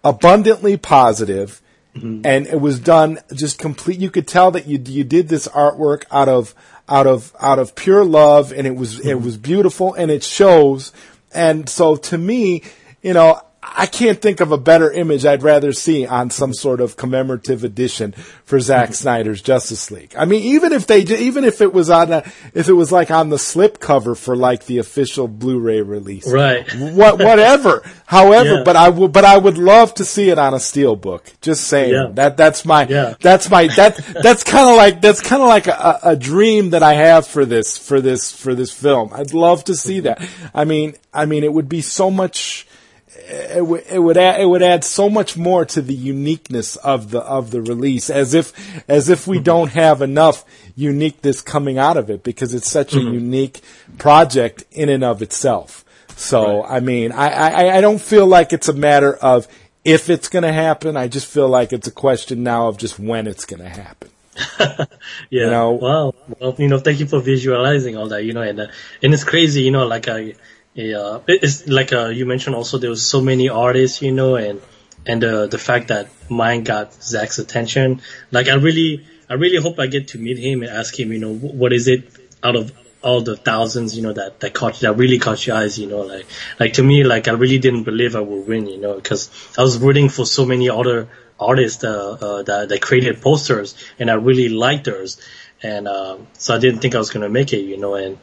abundantly 0.06 0.78
positive 0.78 1.62
mm-hmm. 1.96 2.22
and 2.24 2.46
it 2.46 2.62
was 2.62 2.80
done 2.80 3.18
just 3.34 3.58
complete 3.58 4.00
you 4.00 4.12
could 4.12 4.28
tell 4.28 4.52
that 4.52 4.68
you 4.68 4.80
you 4.86 5.04
did 5.04 5.28
this 5.28 5.48
artwork 5.48 6.04
out 6.12 6.30
of 6.30 6.54
out 6.88 7.08
of 7.08 7.36
out 7.42 7.58
of 7.58 7.76
pure 7.76 8.06
love 8.06 8.54
and 8.54 8.68
it 8.68 8.76
was 8.76 9.00
it 9.00 9.06
mm-hmm. 9.06 9.26
was 9.26 9.36
beautiful 9.36 9.96
and 9.96 10.12
it 10.12 10.24
shows. 10.24 10.94
And 11.34 11.68
so 11.68 11.96
to 11.96 12.18
me 12.18 12.62
you 13.02 13.14
know 13.14 13.42
I 13.78 13.88
can't 13.88 14.22
think 14.22 14.42
of 14.42 14.52
a 14.52 14.58
better 14.58 14.92
image 14.92 15.26
I'd 15.26 15.44
rather 15.44 15.74
see 15.74 16.06
on 16.06 16.30
some 16.30 16.54
sort 16.54 16.82
of 16.82 16.98
commemorative 16.98 17.64
edition 17.64 18.12
for 18.46 18.60
Zack 18.60 18.86
mm-hmm. 18.86 18.94
Snyder's 18.94 19.42
Justice 19.42 19.90
League. 19.92 20.14
I 20.18 20.26
mean, 20.26 20.44
even 20.44 20.72
if 20.72 20.88
they, 20.88 21.00
even 21.02 21.44
if 21.44 21.62
it 21.62 21.74
was 21.74 21.90
on 21.90 22.12
a, 22.12 22.24
if 22.54 22.70
it 22.70 22.74
was 22.74 22.92
like 22.92 23.12
on 23.12 23.30
the 23.30 23.40
slip 23.40 23.80
cover 23.80 24.14
for 24.14 24.36
like 24.36 24.66
the 24.66 24.78
official 24.78 25.28
Blu-ray 25.28 25.82
release, 25.82 26.32
Right. 26.32 26.70
What, 26.76 27.20
whatever. 27.20 27.84
However, 28.06 28.56
Yeah. 28.58 28.64
but 28.64 28.76
I 28.76 28.90
would, 28.90 29.12
but 29.12 29.26
I 29.26 29.38
would 29.38 29.58
love 29.58 29.94
to 29.96 30.06
see 30.06 30.30
it 30.30 30.38
on 30.38 30.54
a 30.54 30.60
steel 30.60 30.96
book. 30.96 31.32
Just 31.42 31.66
saying 31.68 31.94
Yeah. 31.94 32.08
that, 32.14 32.38
that's 32.38 32.66
my, 32.66 32.86
Yeah. 32.88 33.16
that's 33.20 33.50
my, 33.50 33.68
that, 33.76 33.98
that's 34.22 34.44
kind 34.44 34.70
of 34.70 34.76
like, 34.76 35.02
that's 35.02 35.22
kind 35.22 35.42
of 35.42 35.48
like 35.48 35.68
a, 35.68 36.00
a 36.04 36.16
dream 36.16 36.70
that 36.70 36.84
I 36.84 36.94
have 36.94 37.26
for 37.26 37.46
this, 37.46 37.78
for 37.78 38.00
this, 38.00 38.32
for 38.32 38.54
this 38.54 38.72
film. 38.72 39.10
I'd 39.12 39.34
love 39.34 39.64
to 39.66 39.76
see 39.76 40.02
mm-hmm. 40.02 40.22
that. 40.22 40.52
I 40.54 40.66
mean, 40.66 40.96
I 41.14 41.26
mean, 41.26 41.44
it 41.44 41.52
would 41.52 41.70
be 41.70 41.82
so 41.82 42.12
much, 42.12 42.68
it 43.16 43.66
would 43.66 43.84
it 43.90 44.00
would 44.00 44.18
add, 44.18 44.42
it 44.42 44.46
would 44.46 44.62
add 44.62 44.84
so 44.84 45.10
much 45.10 45.38
more 45.38 45.66
to 45.66 45.82
the 45.82 45.94
uniqueness 45.94 46.76
of 46.78 47.12
the 47.12 47.20
of 47.22 47.52
the 47.52 47.62
release 47.62 48.10
as 48.10 48.34
if 48.34 48.54
as 48.90 49.10
if 49.10 49.28
we 49.28 49.40
don't 49.40 49.72
have 49.72 50.02
enough 50.02 50.46
uniqueness 50.76 51.42
coming 51.42 51.78
out 51.78 51.98
of 51.98 52.10
it 52.10 52.24
because 52.24 52.54
it's 52.54 52.70
such 52.70 52.94
a 52.94 53.00
unique 53.00 53.62
project 53.98 54.64
in 54.72 54.90
and 54.90 55.04
of 55.04 55.22
itself. 55.22 55.84
So 56.16 56.64
I 56.64 56.80
mean 56.80 57.12
I, 57.12 57.30
I 57.30 57.78
I 57.78 57.82
don't 57.82 58.02
feel 58.02 58.28
like 58.28 58.54
it's 58.54 58.68
a 58.68 58.74
matter 58.74 59.16
of 59.16 59.48
if 59.86 60.10
it's 60.10 60.28
going 60.28 60.44
to 60.44 60.52
happen. 60.52 60.98
I 60.98 61.08
just 61.08 61.28
feel 61.28 61.48
like 61.48 61.72
it's 61.72 61.88
a 61.88 61.92
question 61.92 62.44
now 62.44 62.68
of 62.68 62.78
just 62.78 62.98
when 63.00 63.28
it's 63.28 63.46
going 63.46 63.62
to 63.62 63.70
happen. 63.70 64.10
Yeah. 65.30 65.50
know? 65.50 65.72
Wow. 65.72 66.14
Well, 66.40 66.56
you 66.58 66.68
know, 66.68 66.80
thank 66.80 67.00
you 67.00 67.06
for 67.06 67.22
visualizing 67.22 67.96
all 67.96 68.10
that. 68.10 68.26
You 68.26 68.34
know, 68.34 68.42
and 68.42 68.60
uh, 68.60 68.68
and 69.02 69.14
it's 69.14 69.24
crazy. 69.24 69.62
You 69.62 69.72
know, 69.72 69.86
like 69.88 70.08
I, 70.08 70.34
uh, 70.78 71.20
it's 71.28 71.68
like 71.68 71.94
uh, 71.94 72.08
you 72.08 72.26
mentioned 72.26 72.56
also 72.56 72.78
there 72.78 72.90
was 72.90 73.06
so 73.06 73.22
many 73.22 73.50
artists. 73.50 74.02
You 74.02 74.12
know, 74.12 74.36
and 74.36 74.62
and 75.06 75.24
uh, 75.24 75.48
the 75.48 75.58
fact 75.58 75.90
that 75.90 76.10
mine 76.30 76.64
got 76.64 76.94
Zack's 76.94 77.40
attention. 77.40 78.02
Like 78.32 78.48
I 78.48 78.56
really, 78.56 79.06
I 79.30 79.36
really 79.36 79.62
hope 79.62 79.80
I 79.80 79.88
get 79.88 80.10
to 80.10 80.18
meet 80.18 80.38
him 80.38 80.64
and 80.64 80.72
ask 80.72 81.00
him. 81.00 81.12
You 81.12 81.20
know, 81.20 81.34
what 81.34 81.74
is 81.74 81.88
it 81.88 82.10
out 82.44 82.56
of 82.56 82.72
all 83.06 83.22
the 83.22 83.38
thousands, 83.38 83.96
you 83.96 84.02
know, 84.02 84.14
that, 84.14 84.40
that 84.40 84.52
caught, 84.56 84.80
that 84.80 84.94
really 84.94 85.20
caught 85.20 85.46
your 85.46 85.56
eyes, 85.56 85.78
you 85.78 85.86
know, 85.86 86.02
like, 86.02 86.26
like 86.60 86.74
to 86.74 86.82
me, 86.82 87.04
like 87.04 87.28
I 87.28 87.34
really 87.34 87.60
didn't 87.60 87.84
believe 87.84 88.16
I 88.16 88.20
would 88.20 88.48
win, 88.48 88.66
you 88.66 88.80
know, 88.80 89.00
cause 89.00 89.30
I 89.56 89.62
was 89.62 89.78
rooting 89.78 90.10
for 90.10 90.26
so 90.26 90.44
many 90.44 90.72
other 90.72 91.08
artists, 91.40 91.84
uh, 91.84 92.18
uh, 92.20 92.42
that, 92.42 92.70
that 92.70 92.82
created 92.82 93.22
posters 93.22 93.76
and 94.00 94.10
I 94.10 94.16
really 94.16 94.50
liked 94.50 94.86
theirs. 94.86 95.22
And, 95.62 95.88
um, 95.88 96.26
so 96.34 96.56
I 96.56 96.58
didn't 96.58 96.80
think 96.80 96.96
I 96.96 96.98
was 96.98 97.12
to 97.12 97.30
make 97.30 97.54
it, 97.54 97.62
you 97.62 97.78
know, 97.78 97.94
and, 97.94 98.18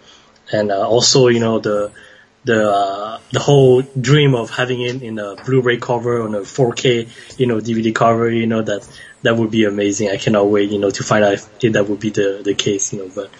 and, 0.50 0.72
uh, 0.72 0.84
also, 0.84 1.28
you 1.28 1.38
know, 1.38 1.60
the, 1.60 1.92
the, 2.44 2.70
uh, 2.70 3.20
the 3.30 3.38
whole 3.38 3.82
dream 3.82 4.34
of 4.34 4.50
having 4.50 4.80
it 4.80 5.02
in 5.02 5.18
a 5.18 5.36
Blu-ray 5.36 5.76
cover 5.78 6.22
on 6.22 6.34
a 6.34 6.40
4K, 6.40 7.38
you 7.38 7.46
know, 7.46 7.58
DVD 7.58 7.94
cover, 7.94 8.30
you 8.30 8.46
know, 8.46 8.62
that, 8.62 8.88
that 9.22 9.36
would 9.36 9.50
be 9.50 9.64
amazing. 9.64 10.10
I 10.10 10.16
cannot 10.16 10.46
wait, 10.48 10.70
you 10.70 10.78
know, 10.78 10.90
to 10.90 11.04
find 11.04 11.24
out 11.24 11.34
if 11.34 11.72
that 11.72 11.88
would 11.88 12.00
be 12.00 12.10
the, 12.10 12.40
the 12.44 12.54
case, 12.54 12.92
you 12.92 13.00
know, 13.00 13.10
but 13.14 13.30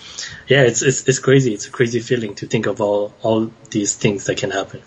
yeah, 0.46 0.62
it's, 0.62 0.82
it's, 0.82 1.08
it's 1.08 1.18
crazy. 1.18 1.52
It's 1.52 1.66
a 1.66 1.70
crazy 1.70 2.00
feeling 2.00 2.34
to 2.36 2.46
think 2.46 2.66
of 2.66 2.80
all, 2.80 3.12
all 3.22 3.50
these 3.70 3.96
things 3.96 4.26
that 4.26 4.36
can 4.36 4.50
happen. 4.50 4.82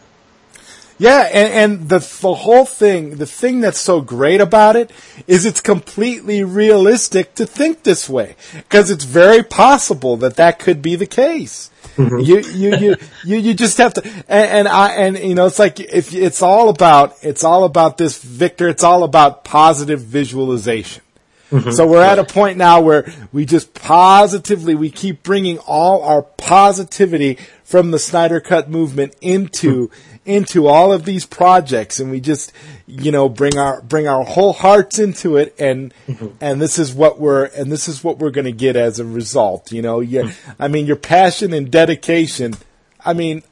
Yeah, 0.98 1.30
and, 1.34 1.54
and 1.54 1.90
the 1.90 2.00
the 2.00 2.34
whole 2.34 2.66
thing, 2.66 3.18
the 3.18 3.26
thing 3.26 3.60
that's 3.60 3.80
so 3.80 4.00
great 4.00 4.40
about 4.40 4.78
it 4.78 4.92
is 5.28 5.46
it's 5.46 5.60
completely 5.60 6.42
realistic 6.42 7.36
to 7.36 7.46
think 7.46 7.84
this 7.84 8.10
way 8.10 8.38
because 8.54 8.90
it's 8.90 9.04
very 9.04 9.44
possible 9.44 10.16
that 10.18 10.38
that 10.38 10.58
could 10.58 10.82
be 10.82 10.96
the 10.96 11.06
case. 11.06 11.70
Mm-hmm. 11.96 12.20
You, 12.20 12.40
you, 12.40 12.78
you, 12.78 12.96
you, 13.24 13.38
you 13.38 13.54
just 13.54 13.78
have 13.78 13.94
to, 13.94 14.04
and, 14.04 14.26
and 14.28 14.68
I, 14.68 14.94
and 14.96 15.18
you 15.18 15.36
know, 15.36 15.46
it's 15.46 15.60
like 15.60 15.80
if 15.80 16.14
it's 16.14 16.42
all 16.42 16.70
about, 16.70 17.16
it's 17.22 17.44
all 17.44 17.64
about 17.64 17.98
this, 17.98 18.22
Victor. 18.22 18.68
It's 18.68 18.84
all 18.84 19.04
about 19.04 19.44
positive 19.44 20.02
visualization. 20.02 21.04
Mm-hmm. 21.52 21.72
So 21.72 21.88
we're 21.88 22.02
at 22.04 22.20
a 22.20 22.26
point 22.26 22.58
now 22.58 22.82
where 22.82 23.12
we 23.32 23.46
just 23.46 23.74
positively, 23.74 24.76
we 24.76 24.90
keep 24.90 25.24
bringing 25.24 25.60
all 25.60 26.04
our 26.04 26.24
positivity 26.24 27.38
from 27.64 27.92
the 27.92 28.00
Snyder 28.00 28.40
Cut 28.40 28.70
movement 28.70 29.16
into, 29.22 29.88
mm-hmm. 29.88 30.15
Into 30.26 30.68
all 30.68 30.92
of 30.92 31.06
these 31.06 31.26
projects 31.26 32.00
and 32.00 32.12
we 32.12 32.20
just, 32.20 32.52
you 32.88 33.12
know, 33.12 33.30
bring 33.30 33.58
our, 33.58 33.82
bring 33.82 34.08
our 34.08 34.24
whole 34.24 34.54
hearts 34.54 35.00
into 35.00 35.38
it 35.38 35.56
and, 35.60 35.94
and 36.42 36.62
this 36.62 36.80
is 36.80 36.94
what 36.94 37.20
we're, 37.20 37.46
and 37.46 37.72
this 37.72 37.88
is 37.88 38.04
what 38.04 38.18
we're 38.18 38.32
going 38.32 38.46
to 38.46 38.52
get 38.52 38.76
as 38.76 39.00
a 39.00 39.06
result, 39.06 39.72
you 39.72 39.82
know, 39.82 40.00
yeah, 40.00 40.24
hmm. 40.24 40.52
I 40.60 40.68
mean, 40.68 40.86
your 40.86 40.96
passion 40.96 41.54
and 41.54 41.72
dedication, 41.72 42.56
I 43.04 43.14
mean, 43.14 43.44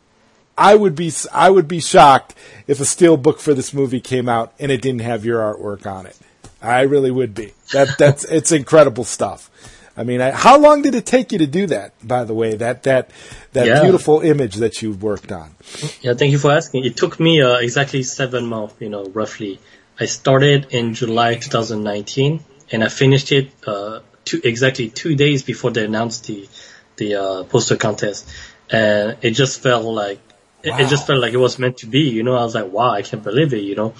I 0.58 0.76
would 0.76 0.96
be, 0.96 1.12
I 1.32 1.50
would 1.50 1.68
be 1.68 1.80
shocked 1.80 2.36
if 2.68 2.80
a 2.80 2.86
steel 2.86 3.18
book 3.18 3.40
for 3.40 3.54
this 3.54 3.74
movie 3.74 4.02
came 4.02 4.28
out 4.28 4.54
and 4.60 4.72
it 4.72 4.82
didn't 4.82 5.02
have 5.02 5.26
your 5.26 5.40
artwork 5.40 5.86
on 5.86 6.06
it. 6.06 6.18
I 6.64 6.82
really 6.82 7.12
would 7.12 7.36
be. 7.36 7.54
That 7.74 7.98
that's 7.98 8.24
it's 8.24 8.52
incredible 8.54 9.04
stuff. 9.04 9.52
I 9.96 10.04
mean, 10.04 10.22
I, 10.22 10.32
how 10.32 10.58
long 10.58 10.82
did 10.82 10.96
it 10.96 11.06
take 11.06 11.32
you 11.32 11.40
to 11.40 11.48
do 11.48 11.68
that? 11.68 11.94
By 12.04 12.24
the 12.24 12.34
way, 12.34 12.56
that 12.56 12.84
that 12.84 13.12
that 13.54 13.68
Yeah. 13.68 13.82
beautiful 13.84 14.22
image 14.22 14.56
that 14.56 14.82
you 14.82 14.92
worked 14.94 15.32
on. 15.32 15.56
Yeah, 16.02 16.14
thank 16.16 16.32
you 16.32 16.40
for 16.40 16.52
asking. 16.52 16.86
It 16.86 16.98
took 16.98 17.20
me 17.20 17.42
uh, 17.42 17.58
exactly 17.58 18.04
seven 18.04 18.48
months, 18.48 18.76
you 18.80 18.90
know, 18.90 19.06
roughly. 19.06 19.60
I 20.00 20.06
started 20.06 20.68
in 20.72 20.96
July 20.96 21.36
2019 21.36 22.40
and 22.72 22.84
I 22.84 22.90
finished 22.90 23.32
it 23.32 23.52
uh, 23.68 24.00
two, 24.26 24.42
exactly 24.44 24.90
two 24.90 25.16
days 25.16 25.44
before 25.44 25.72
they 25.72 25.86
announced 25.86 26.26
the 26.26 26.48
the 26.96 27.16
uh, 27.16 27.44
poster 27.44 27.76
contest, 27.76 28.30
and 28.70 29.18
it 29.22 29.32
just 29.32 29.62
felt 29.62 29.84
like 29.86 30.20
it, 30.64 30.80
it 30.80 30.90
just 30.90 31.08
felt 31.08 31.20
like 31.20 31.34
it 31.34 31.38
was 31.38 31.60
meant 31.60 31.78
to 31.78 31.88
be. 31.88 32.02
You 32.02 32.24
know, 32.24 32.36
I 32.36 32.44
was 32.44 32.56
like, 32.56 32.72
wow, 32.72 32.92
I 32.92 33.02
can't 33.02 33.24
believe 33.24 33.54
it. 33.54 33.64
You 33.64 33.76
know, 33.76 33.94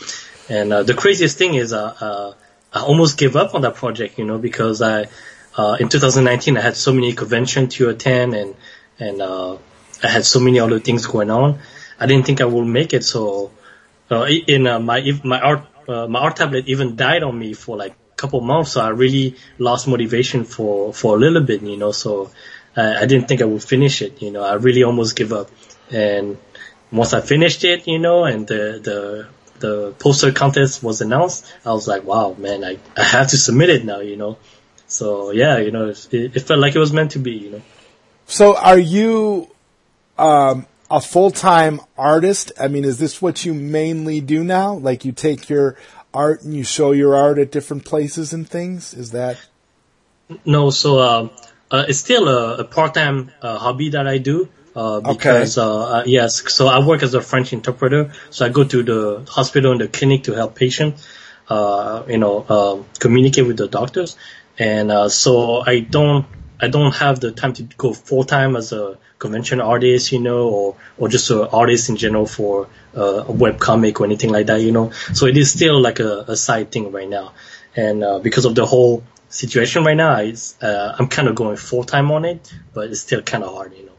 and 0.50 0.74
uh, 0.74 0.84
the 0.84 0.94
craziest 0.94 1.38
thing 1.38 1.56
is, 1.56 1.74
uh, 1.74 1.96
uh, 2.00 2.34
I 2.74 2.84
almost 2.84 3.18
gave 3.18 3.36
up 3.36 3.54
on 3.56 3.62
that 3.62 3.76
project. 3.76 4.18
You 4.18 4.26
know, 4.26 4.38
because 4.38 4.82
I 4.82 5.08
uh, 5.56 5.78
in 5.80 5.89
2019 5.89 6.58
I 6.58 6.62
had 6.62 6.76
so 6.76 6.94
many 6.94 7.13
conventions 7.13 7.76
to 7.76 7.89
attend 7.89 8.34
and 8.34 8.56
and 9.00 9.22
uh, 9.22 9.58
I 10.04 10.08
had 10.08 10.26
so 10.26 10.39
many 10.39 10.60
other 10.60 10.80
things 10.80 11.06
going 11.08 11.30
on. 11.30 11.60
I 12.00 12.06
didn't 12.06 12.26
think 12.26 12.42
I 12.42 12.46
would 12.46 12.66
make 12.66 12.94
it. 12.94 13.04
So 13.04 13.52
uh, 14.12 14.26
in 14.26 14.68
uh, 14.68 14.80
my 14.80 15.20
my 15.24 15.39
art 15.39 15.66
uh, 15.88 16.08
my 16.08 16.20
art 16.20 16.36
tablet 16.38 16.68
even 16.68 16.96
died 16.96 17.24
on 17.24 17.38
me 17.38 17.54
for 17.54 17.78
like 17.78 17.92
a 17.92 18.16
couple 18.16 18.42
months. 18.42 18.72
So 18.72 18.82
I 18.82 18.89
really 18.89 19.36
lost 19.58 19.88
motivation 19.88 20.44
for 20.44 20.94
for 20.94 21.16
a 21.16 21.20
little 21.20 21.42
bit. 21.42 21.62
You 21.62 21.78
know, 21.78 21.92
so 21.92 22.32
uh, 22.76 22.96
I 23.00 23.06
didn't 23.06 23.28
think 23.28 23.42
I 23.42 23.46
would 23.46 23.63
finish 23.63 24.02
it. 24.02 24.22
You 24.22 24.32
know, 24.32 24.44
I 24.44 24.54
really 24.54 24.84
almost 24.84 25.16
give 25.16 25.34
up. 25.34 25.50
And 25.92 26.38
once 26.92 27.13
I 27.13 27.22
finished 27.22 27.63
it, 27.63 27.88
you 27.88 28.00
know, 28.00 28.26
and 28.26 28.48
the 28.48 28.80
the 28.84 29.28
the 29.60 29.92
poster 29.94 30.32
contest 30.32 30.84
was 30.84 31.02
announced, 31.02 31.46
I 31.66 31.72
was 31.72 31.88
like, 31.88 32.04
wow, 32.04 32.36
man, 32.38 32.63
I 32.63 32.80
I 32.98 33.04
have 33.04 33.28
to 33.30 33.38
submit 33.38 33.70
it 33.70 33.86
now. 33.86 34.00
You 34.00 34.18
know. 34.18 34.38
So 34.94 35.32
yeah, 35.32 35.58
you 35.58 35.72
know, 35.72 35.90
it, 35.90 36.08
it 36.14 36.42
felt 36.42 36.60
like 36.60 36.76
it 36.76 36.80
was 36.80 36.94
meant 36.94 37.12
to 37.12 37.20
be. 37.20 37.32
You 37.32 37.50
know. 37.52 37.62
So, 38.26 38.56
are 38.56 38.80
you 38.80 39.50
um, 40.18 40.66
a 40.90 41.02
full 41.02 41.32
time 41.32 41.82
artist? 41.98 42.52
I 42.60 42.68
mean, 42.68 42.86
is 42.86 43.00
this 43.00 43.22
what 43.22 43.46
you 43.46 43.54
mainly 43.54 44.22
do 44.22 44.44
now? 44.44 44.74
Like, 44.74 45.06
you 45.06 45.12
take 45.12 45.50
your 45.50 45.76
art 46.14 46.44
and 46.44 46.54
you 46.54 46.64
show 46.64 46.92
your 46.92 47.16
art 47.16 47.38
at 47.38 47.52
different 47.52 47.86
places 47.86 48.34
and 48.34 48.48
things? 48.48 48.94
Is 48.94 49.12
that 49.12 49.38
No, 50.46 50.70
so 50.70 51.00
uh, 51.00 51.30
uh, 51.72 51.86
it's 51.88 52.00
still 52.00 52.28
a, 52.28 52.58
a 52.58 52.64
part-time 52.64 53.32
uh, 53.42 53.58
hobby 53.58 53.90
that 53.90 54.08
I 54.08 54.20
do. 54.20 54.50
Uh, 54.76 55.02
because 55.02 55.58
uh, 55.60 55.98
uh, 55.98 56.04
yes, 56.06 56.52
so 56.52 56.68
I 56.68 56.84
work 56.84 57.04
as 57.04 57.14
a 57.14 57.22
French 57.22 57.54
interpreter. 57.54 58.12
So 58.32 58.46
I 58.46 58.50
go 58.50 58.64
to 58.64 58.84
the 58.84 59.26
hospital 59.30 59.72
and 59.72 59.82
the 59.82 59.88
clinic 59.88 60.24
to 60.24 60.34
help 60.34 60.56
patients, 60.56 61.08
uh, 61.48 62.04
you 62.08 62.18
know, 62.18 62.46
uh, 62.50 62.84
communicate 63.00 63.46
with 63.46 63.58
the 63.58 63.68
doctors, 63.68 64.18
and 64.60 64.92
uh, 64.92 65.10
so 65.10 65.63
I 65.66 65.80
don't 65.80 66.26
I 66.60 66.68
don't 66.70 66.96
have 66.96 67.20
the 67.20 67.32
time 67.32 67.54
to 67.54 67.63
go 67.63 67.94
full 67.94 68.24
time 68.24 68.56
as 68.56 68.72
a 68.72 68.98
convention 69.20 69.62
artist, 69.62 70.12
you 70.12 70.20
know, 70.20 70.50
or 70.50 70.76
or 70.98 71.08
just 71.10 71.30
an 71.32 71.48
artist 71.52 71.89
in 71.89 71.96
general 71.98 72.26
for 72.26 72.68
uh, 72.96 73.26
a 73.28 73.32
web 73.32 73.60
comic 73.60 74.00
or 74.02 74.06
anything 74.06 74.32
like 74.32 74.48
that, 74.48 74.62
you 74.62 74.72
know. 74.72 74.92
So 75.13 75.26
it 75.26 75.38
is 75.38 75.52
still 75.52 75.80
like 75.80 76.00
a, 76.00 76.26
a 76.28 76.36
side 76.36 76.72
thing 76.72 76.92
right 76.92 77.10
now, 77.10 77.34
and 77.76 78.04
uh, 78.04 78.20
because 78.20 78.46
of 78.46 78.56
the 78.56 78.66
whole 78.66 79.04
situation 79.30 79.84
right 79.84 79.98
now, 79.98 80.13
uh, 80.62 80.96
I'm 81.00 81.08
kind 81.08 81.28
of 81.28 81.36
going 81.36 81.58
full 81.58 81.84
time 81.84 82.12
on 82.12 82.26
it, 82.26 82.54
but 82.74 82.89
it's 82.89 83.02
still 83.02 83.22
kind 83.22 83.44
of 83.44 83.54
hard, 83.54 83.74
you 83.74 83.86
know. 83.86 83.92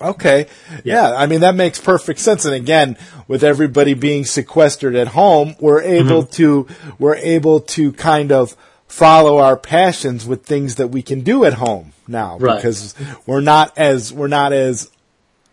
Okay. 0.00 0.46
Yeah. 0.84 1.14
I 1.14 1.26
mean, 1.26 1.40
that 1.40 1.54
makes 1.54 1.80
perfect 1.80 2.18
sense. 2.20 2.44
And 2.44 2.54
again, 2.54 2.96
with 3.28 3.44
everybody 3.44 3.94
being 3.94 4.24
sequestered 4.24 4.94
at 4.96 5.08
home, 5.08 5.54
we're 5.60 5.82
able 5.82 6.24
Mm-hmm. 6.24 6.32
to, 6.32 6.66
we're 6.98 7.14
able 7.16 7.60
to 7.60 7.92
kind 7.92 8.32
of 8.32 8.56
follow 8.88 9.38
our 9.38 9.56
passions 9.56 10.26
with 10.26 10.44
things 10.44 10.74
that 10.76 10.88
we 10.88 11.02
can 11.02 11.20
do 11.20 11.44
at 11.44 11.54
home 11.54 11.92
now 12.06 12.38
Right. 12.38 12.56
because 12.56 12.94
we're 13.26 13.40
not 13.40 13.76
as, 13.78 14.12
we're 14.12 14.28
not 14.28 14.52
as, 14.52 14.90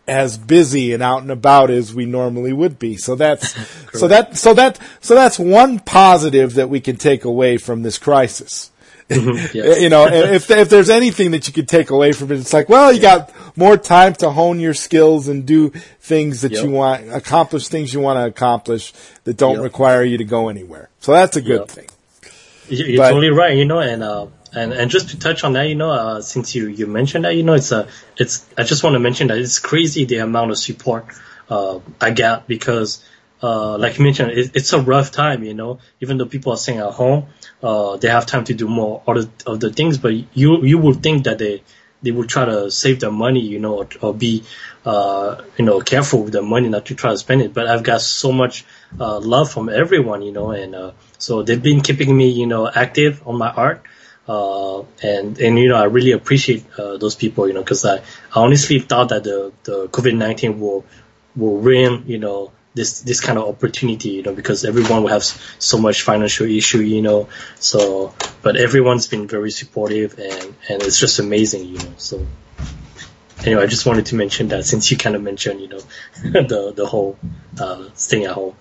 as 0.08 0.38
busy 0.38 0.92
and 0.94 1.02
out 1.02 1.22
and 1.22 1.30
about 1.30 1.68
as 1.70 1.94
we 1.94 2.06
normally 2.06 2.52
would 2.52 2.78
be. 2.78 2.96
So 2.96 3.14
that's, 3.14 3.54
so 3.98 4.08
that, 4.08 4.36
so 4.36 4.54
that, 4.54 4.78
so 5.00 5.14
that's 5.14 5.38
one 5.38 5.78
positive 5.80 6.54
that 6.54 6.68
we 6.70 6.80
can 6.80 6.96
take 6.96 7.24
away 7.24 7.56
from 7.58 7.82
this 7.82 7.98
crisis. 7.98 8.70
Mm-hmm. 8.70 8.76
Yes. 9.56 9.80
you 9.80 9.88
know, 9.88 10.06
if 10.08 10.50
if 10.50 10.68
there's 10.68 10.90
anything 10.90 11.30
that 11.30 11.46
you 11.46 11.52
could 11.52 11.68
take 11.68 11.90
away 11.90 12.10
from 12.10 12.32
it, 12.32 12.40
it's 12.40 12.52
like, 12.52 12.68
well, 12.68 12.92
you 12.92 13.00
got 13.00 13.32
more 13.56 13.76
time 13.76 14.14
to 14.14 14.30
hone 14.30 14.58
your 14.58 14.74
skills 14.74 15.28
and 15.28 15.46
do 15.46 15.70
things 16.00 16.40
that 16.40 16.50
Yep. 16.50 16.64
you 16.64 16.70
want, 16.70 17.14
accomplish 17.14 17.68
things 17.68 17.94
you 17.94 18.00
want 18.00 18.16
to 18.18 18.26
accomplish 18.26 18.92
that 19.22 19.36
don't 19.36 19.54
Yep. 19.56 19.62
require 19.62 20.02
you 20.02 20.18
to 20.18 20.24
go 20.24 20.48
anywhere. 20.48 20.88
So 20.98 21.12
that's 21.12 21.36
a 21.36 21.40
good 21.40 21.60
Yep. 21.60 21.68
thing. 21.68 21.86
You- 22.68 22.84
You're 22.86 22.98
But- 22.98 23.08
totally 23.10 23.30
right, 23.30 23.56
you 23.56 23.64
know, 23.64 23.80
and 23.80 24.02
uh, 24.02 24.26
and 24.54 24.72
and 24.72 24.90
just 24.90 25.10
to 25.10 25.18
touch 25.18 25.44
on 25.44 25.52
that, 25.54 25.68
you 25.68 25.74
know, 25.74 25.90
uh, 25.90 26.20
since 26.20 26.54
you 26.54 26.68
you 26.68 26.86
mentioned 26.86 27.24
that, 27.24 27.34
you 27.36 27.42
know, 27.42 27.54
it's 27.54 27.72
uh, 27.72 27.88
it's 28.16 28.44
I 28.56 28.62
just 28.64 28.82
want 28.82 28.94
to 28.94 29.00
mention 29.00 29.28
that 29.28 29.38
it's 29.38 29.58
crazy 29.58 30.04
the 30.04 30.18
amount 30.18 30.50
of 30.50 30.58
support 30.58 31.06
uh, 31.50 31.80
I 32.00 32.10
got 32.10 32.46
because. 32.46 33.02
Uh, 33.42 33.76
like 33.76 33.98
you 33.98 34.02
mentioned, 34.02 34.30
it, 34.30 34.50
it's 34.54 34.72
a 34.72 34.80
rough 34.80 35.10
time, 35.12 35.44
you 35.44 35.52
know. 35.52 35.78
Even 36.00 36.16
though 36.16 36.24
people 36.24 36.52
are 36.54 36.56
staying 36.56 36.78
at 36.78 36.90
home, 36.94 37.26
uh, 37.62 37.98
they 37.98 38.08
have 38.08 38.24
time 38.24 38.44
to 38.44 38.54
do 38.54 38.66
more 38.66 39.02
other 39.06 39.28
of 39.46 39.60
the 39.60 39.70
things. 39.70 39.98
But 39.98 40.14
you 40.34 40.64
you 40.64 40.78
would 40.78 41.02
think 41.02 41.24
that 41.24 41.36
they 41.38 41.62
they 42.02 42.10
would 42.10 42.28
try 42.28 42.44
to 42.44 42.70
save 42.70 43.00
their 43.00 43.10
money, 43.10 43.40
you 43.40 43.58
know, 43.58 43.78
or, 43.78 43.88
or 44.00 44.14
be 44.14 44.44
uh, 44.84 45.42
you 45.56 45.64
know 45.64 45.80
careful 45.80 46.24
with 46.24 46.32
their 46.32 46.42
money, 46.42 46.68
not 46.68 46.86
to 46.86 46.94
try 46.94 47.10
to 47.10 47.18
spend 47.18 47.42
it. 47.42 47.52
But 47.54 47.66
I've 47.66 47.82
got 47.82 48.00
so 48.00 48.32
much 48.32 48.64
uh, 49.00 49.18
love 49.18 49.50
from 49.50 49.68
everyone, 49.68 50.22
you 50.22 50.32
know, 50.32 50.50
and 50.50 50.74
uh, 50.74 50.92
so 51.18 51.42
they've 51.42 51.62
been 51.62 51.80
keeping 51.80 52.16
me, 52.16 52.30
you 52.30 52.46
know, 52.46 52.68
active 52.68 53.26
on 53.26 53.36
my 53.38 53.50
art. 53.50 53.82
Uh, 54.28 54.80
and, 55.04 55.38
and, 55.38 55.56
you 55.56 55.68
know, 55.68 55.76
I 55.76 55.84
really 55.84 56.10
appreciate, 56.10 56.64
uh, 56.76 56.96
those 56.96 57.14
people, 57.14 57.46
you 57.46 57.54
know, 57.54 57.62
cause 57.62 57.84
I, 57.84 57.98
I 57.98 58.00
honestly 58.34 58.80
thought 58.80 59.10
that 59.10 59.22
the, 59.22 59.52
the 59.62 59.86
COVID-19 59.86 60.58
will, 60.58 60.84
will 61.36 61.58
ruin, 61.58 62.04
you 62.08 62.18
know, 62.18 62.50
this, 62.76 63.00
this 63.00 63.20
kind 63.20 63.38
of 63.38 63.48
opportunity, 63.48 64.10
you 64.10 64.22
know, 64.22 64.34
because 64.34 64.64
everyone 64.64 65.02
will 65.02 65.08
have 65.08 65.24
so 65.24 65.78
much 65.78 66.02
financial 66.02 66.46
issue, 66.46 66.80
you 66.80 67.00
know, 67.00 67.28
so, 67.58 68.14
but 68.42 68.56
everyone's 68.56 69.06
been 69.06 69.26
very 69.26 69.50
supportive 69.50 70.18
and, 70.18 70.54
and 70.68 70.82
it's 70.82 71.00
just 71.00 71.18
amazing, 71.18 71.64
you 71.66 71.78
know, 71.78 71.94
so. 71.96 72.24
Anyway, 73.44 73.62
I 73.62 73.66
just 73.66 73.86
wanted 73.86 74.06
to 74.06 74.14
mention 74.14 74.48
that 74.48 74.64
since 74.64 74.90
you 74.90 74.96
kind 74.96 75.16
of 75.16 75.22
mentioned, 75.22 75.60
you 75.60 75.68
know, 75.68 75.78
the, 76.22 76.72
the 76.76 76.86
whole, 76.86 77.18
uh, 77.58 77.88
staying 77.94 78.24
at 78.24 78.32
home. 78.32 78.54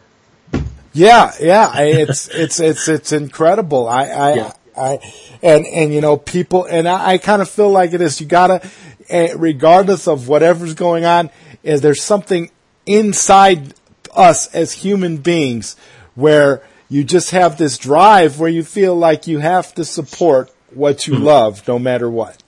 Yeah, 0.93 1.33
yeah, 1.41 1.69
I, 1.73 1.83
it's 1.83 2.29
it's 2.33 2.59
it's 2.61 2.87
it's 2.87 3.11
incredible. 3.11 3.87
I 3.87 4.05
I, 4.05 4.33
Yeah. 4.33 4.53
I 4.77 4.99
and 5.43 5.65
and 5.65 5.93
you 5.93 5.99
know 5.99 6.15
people 6.15 6.63
and 6.65 6.87
I, 6.87 7.13
I 7.13 7.17
kind 7.17 7.41
of 7.41 7.49
feel 7.49 7.69
like 7.69 7.93
it 7.93 7.99
is. 7.99 8.21
You 8.21 8.27
gotta, 8.27 8.65
eh, 9.09 9.33
regardless 9.35 10.07
of 10.07 10.29
whatever's 10.29 10.73
going 10.73 11.03
on, 11.03 11.31
is 11.63 11.81
there's 11.81 12.01
something 12.01 12.49
inside 12.85 13.73
us 14.15 14.53
as 14.53 14.73
human 14.73 15.17
beings 15.17 15.75
where 16.15 16.61
you 16.89 17.03
just 17.03 17.31
have 17.31 17.57
this 17.57 17.77
drive 17.77 18.39
where 18.39 18.49
you 18.49 18.63
feel 18.63 18.95
like 18.95 19.27
you 19.27 19.39
have 19.39 19.73
to 19.75 19.83
support 19.83 20.51
what 20.71 21.07
you 21.07 21.15
mm-hmm. 21.15 21.23
love 21.23 21.67
no 21.67 21.79
matter 21.79 22.09
what. 22.09 22.41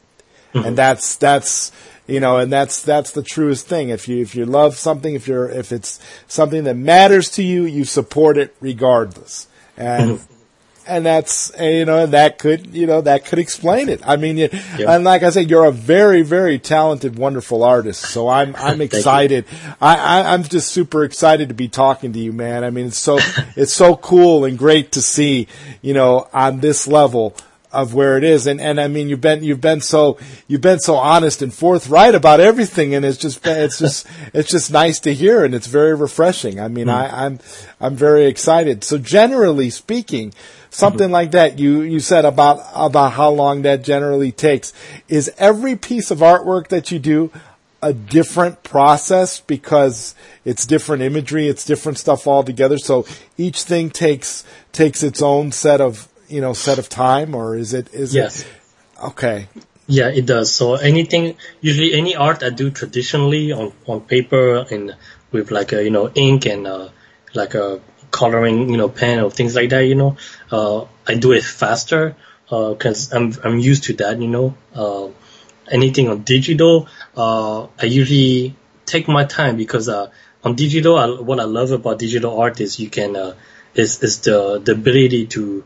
Mm-hmm. 0.53 0.67
And 0.67 0.77
that's 0.77 1.15
that's 1.17 1.71
you 2.07 2.19
know 2.19 2.37
and 2.37 2.51
that's 2.51 2.81
that's 2.81 3.11
the 3.11 3.23
truest 3.23 3.67
thing. 3.67 3.89
If 3.89 4.07
you 4.07 4.21
if 4.21 4.35
you 4.35 4.45
love 4.45 4.77
something 4.77 5.15
if 5.15 5.27
you're 5.27 5.49
if 5.49 5.71
it's 5.71 5.99
something 6.27 6.63
that 6.65 6.75
matters 6.75 7.29
to 7.31 7.43
you 7.43 7.63
you 7.63 7.85
support 7.85 8.37
it 8.37 8.55
regardless. 8.59 9.47
And 9.75 10.19
mm-hmm. 10.19 10.33
And 10.87 11.05
that's 11.05 11.51
uh, 11.59 11.63
you 11.63 11.85
know 11.85 12.05
that 12.05 12.37
could 12.37 12.73
you 12.73 12.87
know 12.87 13.01
that 13.01 13.25
could 13.25 13.39
explain 13.39 13.89
it 13.89 14.01
i 14.05 14.15
mean 14.15 14.37
you, 14.37 14.49
Yeah. 14.77 14.95
and 14.95 15.03
like 15.03 15.23
i 15.23 15.29
said 15.29 15.49
you're 15.49 15.65
a 15.65 15.71
very 15.71 16.21
very 16.21 16.59
talented 16.59 17.17
wonderful 17.17 17.63
artist 17.63 18.01
so 18.01 18.27
i'm 18.29 18.55
i'm 18.59 18.81
excited 18.81 19.45
I, 19.81 19.95
I 19.97 20.33
i'm 20.33 20.43
just 20.43 20.71
super 20.71 21.03
excited 21.03 21.49
to 21.49 21.55
be 21.55 21.67
talking 21.67 22.13
to 22.13 22.19
you 22.19 22.33
man 22.33 22.63
i 22.63 22.69
mean 22.69 22.87
it's 22.87 22.99
so 22.99 23.19
it's 23.55 23.73
so 23.73 23.95
cool 23.95 24.45
and 24.45 24.57
great 24.57 24.93
to 24.93 25.01
see 25.01 25.47
you 25.81 25.93
know 25.93 26.27
on 26.33 26.59
this 26.61 26.87
level 26.87 27.35
of 27.69 27.93
where 27.93 28.17
it 28.17 28.23
is 28.23 28.47
and 28.47 28.61
and 28.61 28.79
I 28.79 28.87
mean 28.87 29.09
you've 29.09 29.19
been 29.21 29.43
you've 29.43 29.59
been 29.59 29.81
so 29.81 30.17
you've 30.47 30.61
been 30.61 30.79
so 30.79 30.95
honest 30.95 31.41
and 31.41 31.53
forthright 31.53 32.15
about 32.15 32.39
everything 32.39 32.95
and 32.95 33.03
it's 33.03 33.17
just 33.17 33.45
it's 33.45 33.77
just 33.83 34.07
it's 34.33 34.49
just 34.49 34.71
nice 34.71 35.01
to 35.01 35.13
hear 35.13 35.43
and 35.43 35.53
it's 35.53 35.67
very 35.67 35.93
refreshing. 35.93 36.61
I 36.61 36.69
mean 36.69 36.87
I 36.87 37.25
I'm 37.25 37.39
I'm 37.81 37.95
very 37.95 38.25
excited. 38.25 38.85
So 38.85 38.97
generally 38.97 39.69
speaking 39.69 40.33
something 40.69 41.11
like 41.11 41.31
that 41.31 41.59
you 41.59 41.81
you 41.81 41.99
said 41.99 42.25
about 42.25 42.61
about 42.73 43.13
how 43.13 43.29
long 43.29 43.61
that 43.63 43.83
generally 43.83 44.31
takes 44.31 44.73
is 45.07 45.31
every 45.37 45.75
piece 45.75 46.11
of 46.11 46.19
artwork 46.19 46.67
that 46.69 46.91
you 46.91 46.99
do 46.99 47.31
a 47.81 47.93
different 47.93 48.63
process 48.63 49.39
because 49.39 50.15
it's 50.43 50.65
different 50.65 51.03
imagery, 51.03 51.47
it's 51.47 51.63
different 51.63 51.97
stuff 51.99 52.25
altogether. 52.27 52.77
So 52.77 53.05
each 53.37 53.63
thing 53.63 53.89
takes 53.91 54.43
takes 54.71 55.03
its 55.03 55.21
own 55.21 55.51
set 55.51 55.79
of 55.81 56.07
you 56.27 56.41
know 56.41 56.53
set 56.53 56.79
of 56.79 56.89
time, 56.89 57.35
or 57.35 57.55
is 57.55 57.73
it 57.73 57.93
is 57.93 58.13
Yes. 58.15 58.41
it 58.41 58.47
okay? 59.03 59.47
Yeah, 59.87 60.09
it 60.09 60.25
does. 60.25 60.53
So 60.53 60.75
anything, 60.75 61.37
usually 61.61 61.93
any 61.93 62.15
art 62.15 62.43
I 62.43 62.49
do 62.49 62.69
traditionally 62.71 63.53
on, 63.53 63.71
on 63.85 64.01
paper 64.01 64.65
and 64.69 64.95
with 65.31 65.49
like 65.49 65.71
a, 65.71 65.81
you 65.81 65.91
know, 65.91 66.09
ink 66.13 66.45
and, 66.45 66.67
uh, 66.67 66.89
like 67.33 67.53
a 67.55 67.79
coloring, 68.11 68.69
you 68.69 68.77
know, 68.77 68.89
pen 68.89 69.19
or 69.19 69.31
things 69.31 69.55
like 69.55 69.69
that, 69.69 69.81
you 69.81 69.95
know, 69.95 70.17
uh, 70.51 70.85
I 71.07 71.15
do 71.15 71.31
it 71.33 71.43
faster, 71.43 72.15
uh, 72.51 72.73
cause 72.75 73.13
I'm, 73.13 73.33
I'm 73.43 73.59
used 73.59 73.85
to 73.85 73.93
that, 73.95 74.19
you 74.19 74.27
know, 74.27 74.55
uh, 74.75 75.07
anything 75.69 76.09
on 76.09 76.23
digital, 76.23 76.87
uh, 77.15 77.67
I 77.79 77.85
usually 77.85 78.55
take 78.85 79.07
my 79.07 79.25
time 79.25 79.57
because, 79.57 79.89
uh, 79.89 80.11
on 80.43 80.55
digital, 80.55 80.97
I, 80.97 81.07
what 81.19 81.39
I 81.39 81.43
love 81.43 81.71
about 81.71 81.99
digital 81.99 82.39
art 82.39 82.61
is 82.61 82.79
you 82.79 82.89
can, 82.89 83.15
uh, 83.15 83.35
is, 83.75 84.01
is 84.03 84.19
the, 84.21 84.59
the 84.63 84.71
ability 84.73 85.27
to, 85.27 85.63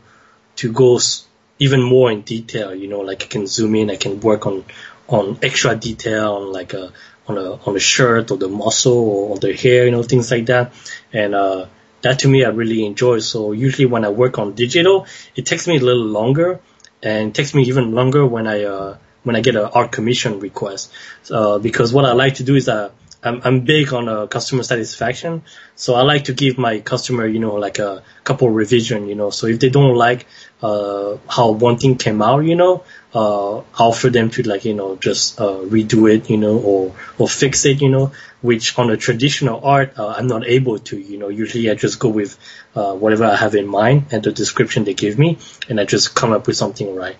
to 0.56 0.72
go 0.72 0.96
s- 0.96 1.26
even 1.58 1.82
more 1.82 2.10
in 2.10 2.22
detail. 2.22 2.74
You 2.74 2.88
know, 2.88 3.00
like 3.00 3.22
I 3.22 3.26
can 3.26 3.46
zoom 3.46 3.74
in, 3.74 3.90
I 3.90 3.96
can 3.96 4.20
work 4.20 4.46
on 4.46 4.64
on 5.08 5.38
extra 5.42 5.74
detail 5.76 6.34
on 6.34 6.52
like 6.52 6.72
a 6.74 6.92
on 7.28 7.36
a 7.38 7.52
on 7.66 7.76
a 7.76 7.80
shirt 7.80 8.30
or 8.30 8.36
the 8.36 8.48
muscle 8.48 8.92
or 8.92 9.38
the 9.38 9.52
hair, 9.54 9.84
you 9.84 9.90
know, 9.90 10.02
things 10.02 10.30
like 10.30 10.46
that. 10.46 10.72
And 11.12 11.34
uh, 11.34 11.66
that 12.02 12.20
to 12.20 12.28
me, 12.28 12.44
I 12.44 12.48
really 12.50 12.84
enjoy. 12.84 13.20
So 13.20 13.52
usually 13.52 13.86
when 13.86 14.04
I 14.04 14.10
work 14.10 14.38
on 14.38 14.54
digital, 14.54 15.06
it 15.34 15.46
takes 15.46 15.66
me 15.66 15.76
a 15.76 15.80
little 15.80 16.04
longer, 16.04 16.60
and 17.02 17.28
it 17.30 17.34
takes 17.34 17.54
me 17.54 17.64
even 17.64 17.92
longer 17.92 18.26
when 18.26 18.46
I 18.46 18.64
uh, 18.64 18.96
when 19.22 19.36
I 19.36 19.40
get 19.40 19.56
an 19.56 19.64
art 19.72 19.92
commission 19.92 20.40
request. 20.40 20.92
Uh, 21.30 21.58
because 21.58 21.92
what 21.92 22.04
I 22.04 22.12
like 22.12 22.34
to 22.36 22.44
do 22.44 22.54
is 22.56 22.68
uh, 22.68 22.90
I'm, 23.22 23.40
I'm 23.44 23.60
big 23.60 23.92
on 23.92 24.08
uh, 24.08 24.26
customer 24.26 24.62
satisfaction. 24.64 25.42
So 25.76 25.94
I 25.94 26.02
like 26.02 26.24
to 26.24 26.32
give 26.32 26.58
my 26.58 26.80
customer, 26.80 27.26
you 27.26 27.38
know, 27.38 27.54
like 27.54 27.78
a 27.78 28.02
couple 28.24 28.50
revision, 28.50 29.08
you 29.08 29.14
know. 29.14 29.30
So 29.30 29.46
if 29.46 29.60
they 29.60 29.70
don't 29.70 29.94
like 29.94 30.26
uh, 30.60 31.18
how 31.28 31.52
one 31.52 31.78
thing 31.78 31.96
came 31.96 32.20
out, 32.20 32.40
you 32.40 32.56
know, 32.56 32.84
uh, 33.14 33.62
offer 33.78 34.10
them 34.10 34.30
to 34.30 34.42
like, 34.42 34.64
you 34.64 34.74
know, 34.74 34.96
just 34.96 35.40
uh, 35.40 35.58
redo 35.74 36.12
it, 36.12 36.30
you 36.30 36.38
know, 36.38 36.58
or 36.58 36.94
or 37.18 37.28
fix 37.28 37.64
it, 37.64 37.80
you 37.82 37.88
know. 37.88 38.12
Which 38.40 38.76
on 38.76 38.90
a 38.90 38.96
traditional 38.96 39.64
art, 39.64 39.96
uh, 39.96 40.08
I'm 40.08 40.26
not 40.26 40.46
able 40.46 40.78
to, 40.80 40.98
you 40.98 41.18
know. 41.18 41.28
Usually 41.28 41.70
I 41.70 41.74
just 41.74 42.00
go 42.00 42.08
with 42.08 42.36
uh, 42.74 42.94
whatever 42.94 43.24
I 43.24 43.36
have 43.36 43.54
in 43.54 43.68
mind 43.68 44.06
and 44.10 44.22
the 44.22 44.32
description 44.32 44.84
they 44.84 44.94
give 44.94 45.18
me, 45.18 45.38
and 45.68 45.78
I 45.78 45.84
just 45.84 46.14
come 46.14 46.32
up 46.32 46.46
with 46.46 46.56
something 46.56 46.94
right. 46.94 47.16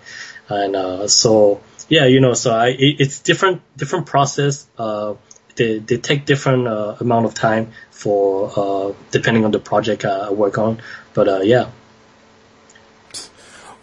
And 0.49 0.75
uh, 0.75 1.07
so 1.07 1.61
yeah, 1.87 2.05
you 2.05 2.19
know, 2.19 2.33
so 2.33 2.51
I 2.51 2.67
it, 2.69 2.99
it's 2.99 3.19
different 3.19 3.61
different 3.77 4.05
process. 4.07 4.67
Uh, 4.77 5.15
they 5.55 5.79
they 5.79 5.97
take 5.97 6.25
different 6.25 6.67
uh, 6.67 6.95
amount 6.99 7.25
of 7.25 7.33
time 7.33 7.71
for 7.91 8.51
uh, 8.55 8.93
depending 9.11 9.45
on 9.45 9.51
the 9.51 9.59
project 9.59 10.05
I 10.05 10.31
work 10.31 10.57
on. 10.57 10.81
But 11.13 11.27
uh, 11.27 11.41
yeah, 11.41 11.69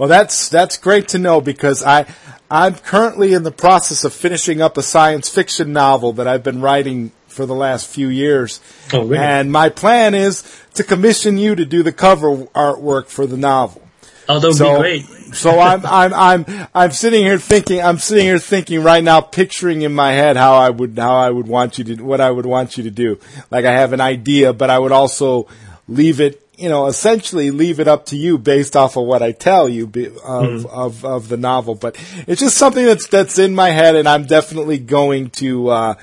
Well, 0.01 0.09
that's 0.09 0.49
that's 0.49 0.79
great 0.79 1.09
to 1.09 1.19
know 1.19 1.43
because 1.43 1.83
I 1.85 2.07
I'm 2.51 2.75
currently 2.77 3.35
in 3.35 3.43
the 3.43 3.51
process 3.53 4.03
of 4.03 4.15
finishing 4.15 4.63
up 4.63 4.79
a 4.79 4.83
science 4.83 5.29
fiction 5.29 5.75
novel 5.75 6.15
that 6.15 6.27
I've 6.27 6.43
been 6.43 6.63
writing 6.63 7.13
for 7.27 7.45
the 7.45 7.55
last 7.55 7.87
few 7.87 8.09
years. 8.09 8.61
Oh, 8.95 9.03
really? 9.03 9.19
And 9.19 9.53
my 9.53 9.69
plan 9.69 10.15
is 10.15 10.43
to 10.75 10.85
commission 10.85 11.37
you 11.37 11.55
to 11.55 11.67
do 11.67 11.83
the 11.83 11.93
cover 11.93 12.35
artwork 12.55 13.09
for 13.09 13.27
the 13.27 13.37
novel. 13.37 13.83
Oh, 14.27 14.39
that 14.41 14.47
would 14.49 14.57
So, 14.57 14.77
be 14.77 15.03
great. 15.03 15.35
so 15.35 15.61
I'm 15.61 15.85
I'm 16.03 16.15
I'm 16.15 16.69
I'm 16.75 16.91
sitting 16.93 17.23
here 17.23 17.39
thinking 17.39 17.83
I'm 17.83 17.99
sitting 17.99 18.25
here 18.25 18.39
thinking 18.39 18.83
right 18.83 19.05
now, 19.05 19.21
picturing 19.21 19.83
in 19.83 19.93
my 19.93 20.13
head 20.13 20.39
how 20.39 20.55
I 20.55 20.71
would 20.71 20.97
how 20.99 21.17
I 21.17 21.29
would 21.29 21.47
want 21.47 21.77
you 21.77 21.85
to 21.85 22.03
what 22.03 22.23
I 22.23 22.31
would 22.31 22.47
want 22.47 22.79
you 22.79 22.85
to 22.85 22.91
do. 22.91 23.19
Like 23.51 23.67
I 23.67 23.73
have 23.73 23.93
an 23.93 24.01
idea, 24.01 24.55
but 24.55 24.71
I 24.71 24.79
would 24.79 24.93
also 24.93 25.47
leave 25.89 26.21
it, 26.21 26.41
you 26.61 26.69
know, 26.69 26.87
essentially 26.87 27.51
leave 27.51 27.81
it 27.81 27.89
up 27.89 28.07
to 28.07 28.17
you 28.17 28.37
based 28.37 28.77
off 28.77 28.97
of 28.97 29.05
what 29.05 29.23
I 29.23 29.33
tell 29.33 29.69
you 29.69 29.91
of 30.25 30.67
of 30.67 31.05
of 31.05 31.29
the 31.29 31.37
novel. 31.37 31.75
But 31.75 31.97
it's 32.27 32.41
just 32.41 32.57
something 32.57 32.85
that's 32.85 33.07
that's 33.07 33.39
in 33.39 33.55
my 33.55 33.71
head, 33.71 33.97
and 33.97 34.09
I'm 34.09 34.27
definitely 34.27 34.79
going 34.79 35.31
to. 35.31 35.69
uh 35.69 35.95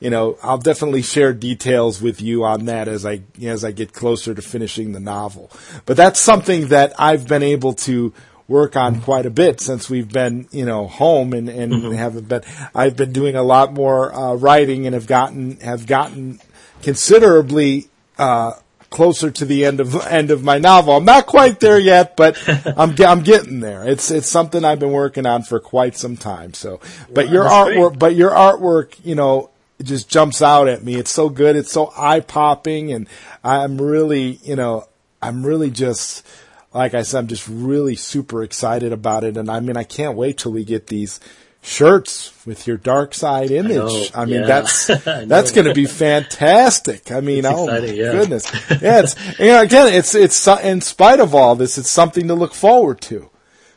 you 0.00 0.10
know, 0.10 0.36
I'll 0.42 0.58
definitely 0.58 1.00
share 1.00 1.32
details 1.32 2.02
with 2.02 2.20
you 2.20 2.44
on 2.44 2.66
that 2.66 2.88
as 2.88 3.06
I 3.06 3.22
as 3.42 3.64
I 3.64 3.72
get 3.72 3.94
closer 3.94 4.34
to 4.34 4.42
finishing 4.42 4.92
the 4.92 5.00
novel. 5.00 5.50
But 5.86 5.96
that's 5.96 6.20
something 6.20 6.68
that 6.68 6.92
I've 6.98 7.26
been 7.26 7.42
able 7.42 7.72
to 7.88 8.12
work 8.46 8.76
on 8.76 9.00
quite 9.00 9.24
a 9.24 9.30
bit 9.30 9.62
since 9.62 9.88
we've 9.88 10.12
been, 10.12 10.46
you 10.50 10.66
know, 10.66 10.88
home 10.88 11.32
and 11.32 11.48
and 11.48 11.94
haven't 11.94 12.28
been. 12.28 12.42
I've 12.74 12.96
been 12.96 13.12
doing 13.12 13.34
a 13.34 13.42
lot 13.42 13.72
more 13.72 14.14
uh, 14.14 14.34
writing 14.34 14.84
and 14.84 14.92
have 14.92 15.06
gotten 15.06 15.58
have 15.60 15.86
gotten 15.86 16.38
considerably 16.82 17.88
uh, 18.18 18.52
closer 18.94 19.28
to 19.28 19.44
the 19.44 19.64
end 19.64 19.80
of 19.80 19.94
end 20.06 20.30
of 20.30 20.44
my 20.44 20.56
novel. 20.56 20.96
I'm 20.96 21.04
not 21.04 21.26
quite 21.26 21.58
there 21.58 21.78
yet, 21.78 22.16
but 22.16 22.38
I'm 22.78 22.94
I'm 23.02 23.22
getting 23.22 23.60
there. 23.60 23.86
It's 23.86 24.10
it's 24.10 24.28
something 24.28 24.64
I've 24.64 24.78
been 24.78 24.92
working 24.92 25.26
on 25.26 25.42
for 25.42 25.60
quite 25.60 25.96
some 25.96 26.16
time. 26.16 26.54
So, 26.54 26.80
but 27.12 27.28
your 27.28 27.42
that's 27.44 27.64
great. 27.64 27.78
artwork, 27.78 27.98
but 27.98 28.14
your 28.14 28.30
artwork, 28.30 28.94
you 29.04 29.16
know, 29.16 29.50
it 29.78 29.84
just 29.84 30.08
jumps 30.08 30.40
out 30.40 30.68
at 30.68 30.84
me. 30.84 30.94
It's 30.94 31.10
so 31.10 31.28
good. 31.28 31.56
It's 31.56 31.72
so 31.72 31.92
eye 31.96 32.20
popping, 32.20 32.92
and 32.92 33.08
I'm 33.42 33.82
really, 33.82 34.38
you 34.44 34.56
know, 34.56 34.88
I'm 35.20 35.44
really 35.44 35.70
just. 35.70 36.26
Like 36.72 36.92
I 36.92 37.02
said, 37.02 37.20
I'm 37.20 37.26
just 37.28 37.46
really 37.46 37.94
super 37.94 38.42
excited 38.42 38.92
about 38.92 39.22
it, 39.22 39.36
and 39.36 39.48
I 39.48 39.60
mean, 39.60 39.76
I 39.76 39.84
can't 39.84 40.16
wait 40.16 40.38
till 40.38 40.50
we 40.50 40.64
get 40.64 40.88
these 40.88 41.20
shirts 41.64 42.30
with 42.46 42.66
your 42.66 42.76
dark 42.76 43.14
side 43.14 43.50
image. 43.50 43.76
know, 43.76 44.04
I, 44.14 44.26
mean, 44.26 44.40
yeah. 44.40 44.46
that's 44.46 44.90
I 45.06 45.24
that's 45.24 45.50
going 45.50 45.66
to 45.66 45.74
be 45.74 45.86
fantastic. 45.86 47.10
I 47.10 47.20
mean, 47.20 47.44
It's 47.44 47.48
oh 47.48 47.66
my 47.66 47.78
yeah. 47.78 48.12
goodness, 48.12 48.52
yeah. 48.70 49.00
It's 49.00 49.16
you 49.38 49.46
know, 49.46 49.62
again, 49.62 49.92
it's 49.92 50.14
it's 50.14 50.46
in 50.46 50.80
spite 50.82 51.20
of 51.20 51.34
all 51.34 51.56
this, 51.56 51.78
it's 51.78 51.90
something 51.90 52.28
to 52.28 52.34
look 52.34 52.54
forward 52.54 53.00
to. 53.02 53.30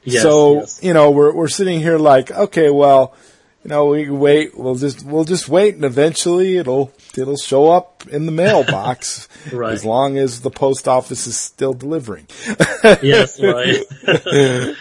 Yes, 0.04 0.22
so 0.22 0.56
yes. 0.56 0.84
you 0.84 0.94
know, 0.94 1.12
we're 1.12 1.34
we're 1.34 1.48
sitting 1.48 1.80
here 1.80 1.98
like, 1.98 2.30
okay, 2.30 2.70
well, 2.70 3.16
you 3.68 3.74
know, 3.74 3.88
we 3.88 4.10
wait. 4.10 4.58
We'll 4.58 4.76
just 4.76 5.06
we'll 5.06 5.26
just 5.26 5.50
wait, 5.50 5.76
and 5.76 5.84
eventually 5.84 6.56
it'll 6.56 6.94
it'll 7.18 7.36
show 7.36 7.70
up 7.70 8.08
in 8.10 8.26
the 8.26 8.32
mailbox 8.32 9.28
Right. 9.52 9.74
as 9.74 9.84
long 9.84 10.18
as 10.18 10.40
the 10.40 10.50
post 10.50 10.88
office 10.88 11.28
is 11.28 11.36
still 11.36 11.74
delivering. 11.74 12.28
yes, 13.02 13.38
right. 13.44 13.84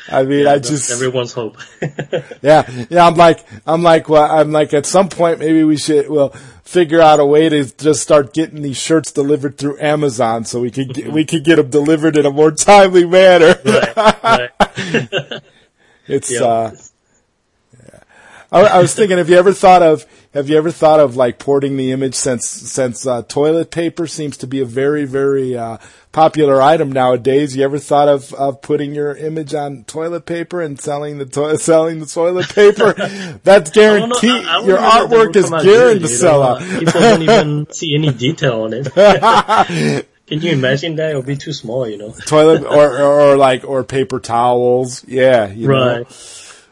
I 0.09 0.23
mean, 0.23 0.47
I 0.47 0.61
just 0.61 0.93
everyone's 0.93 1.33
hope. 1.33 1.57
yeah, 2.43 2.71
yeah. 2.89 3.05
I'm 3.09 3.17
like, 3.17 3.45
I'm 3.67 3.83
like, 3.83 4.09
well, 4.09 4.31
I'm 4.31 4.53
like, 4.53 4.73
at 4.73 4.87
some 4.87 5.09
point, 5.09 5.41
maybe 5.41 5.65
we 5.65 5.77
should, 5.79 6.09
well, 6.09 6.29
figure 6.63 7.01
out 7.01 7.19
a 7.19 7.27
way 7.27 7.49
to 7.49 7.65
just 7.77 8.03
start 8.03 8.33
getting 8.35 8.63
these 8.63 8.77
shirts 8.77 9.11
delivered 9.11 9.59
through 9.59 9.81
Amazon, 9.81 10.45
so 10.45 10.61
we 10.61 10.71
could 10.71 10.95
get, 10.95 11.11
we 11.13 11.25
could 11.25 11.43
get 11.43 11.57
them 11.57 11.71
delivered 11.71 12.17
in 12.17 12.25
a 12.25 12.31
more 12.31 12.53
timely 12.53 13.05
manner. 13.05 13.59
right, 13.65 14.23
right. 14.23 15.43
It's, 16.09 16.31
Yeah. 16.31 16.45
uh, 16.45 16.71
yeah. 16.73 16.79
I, 18.57 18.77
I 18.77 18.79
was 18.81 18.95
thinking, 18.95 19.19
have 19.19 19.29
you 19.29 19.37
ever 19.37 19.53
thought 19.53 19.83
of, 19.83 20.07
have 20.33 20.49
you 20.49 20.57
ever 20.57 20.71
thought 20.71 21.01
of 21.01 21.17
like 21.17 21.39
porting 21.39 21.77
the 21.77 21.93
image 21.93 22.15
since, 22.15 22.49
since, 22.49 23.07
uh, 23.07 23.23
toilet 23.23 23.71
paper 23.71 24.07
seems 24.07 24.37
to 24.39 24.47
be 24.47 24.61
a 24.61 24.65
very, 24.65 25.05
very, 25.05 25.57
uh, 25.57 25.79
popular 26.17 26.63
item 26.63 26.91
nowadays. 26.91 27.55
You 27.55 27.63
ever 27.65 27.79
thought 27.79 28.09
of, 28.09 28.33
of 28.33 28.63
putting 28.63 28.95
your 28.95 29.15
image 29.15 29.53
on 29.53 29.85
toilet 29.85 30.25
paper 30.25 30.63
and 30.63 30.81
selling 30.81 31.19
the 31.19 31.27
to- 31.27 31.59
selling 31.71 32.01
the 32.01 32.07
toilet 32.07 32.49
paper? 32.49 32.95
That's 33.45 33.71
I 33.71 33.99
don't 33.99 34.09
know, 34.09 34.19
guaranteed. 34.21 34.47
I- 34.47 34.65
your 34.65 34.79
artwork 34.79 35.37
is 35.37 35.51
guaranteed 35.51 36.03
to 36.03 36.09
sell 36.09 36.43
out. 36.43 36.63
People 36.63 37.01
don't 37.01 37.23
even 37.23 37.67
see 37.71 37.95
any 37.95 38.13
detail 38.13 38.63
on 38.63 38.73
it. 38.73 40.07
Can 40.27 40.41
you 40.41 40.53
imagine 40.53 40.97
that? 40.97 41.11
It 41.11 41.17
would 41.17 41.27
be 41.27 41.37
too 41.37 41.53
small, 41.53 41.87
you 41.87 41.99
know. 41.99 42.15
toilet 42.27 42.65
or, 42.65 42.99
or, 42.99 43.21
or 43.21 43.37
like 43.37 43.65
or 43.65 43.85
paper 43.85 44.19
towels. 44.19 45.05
Yeah, 45.07 45.49
you 45.51 45.69
know. 45.69 46.05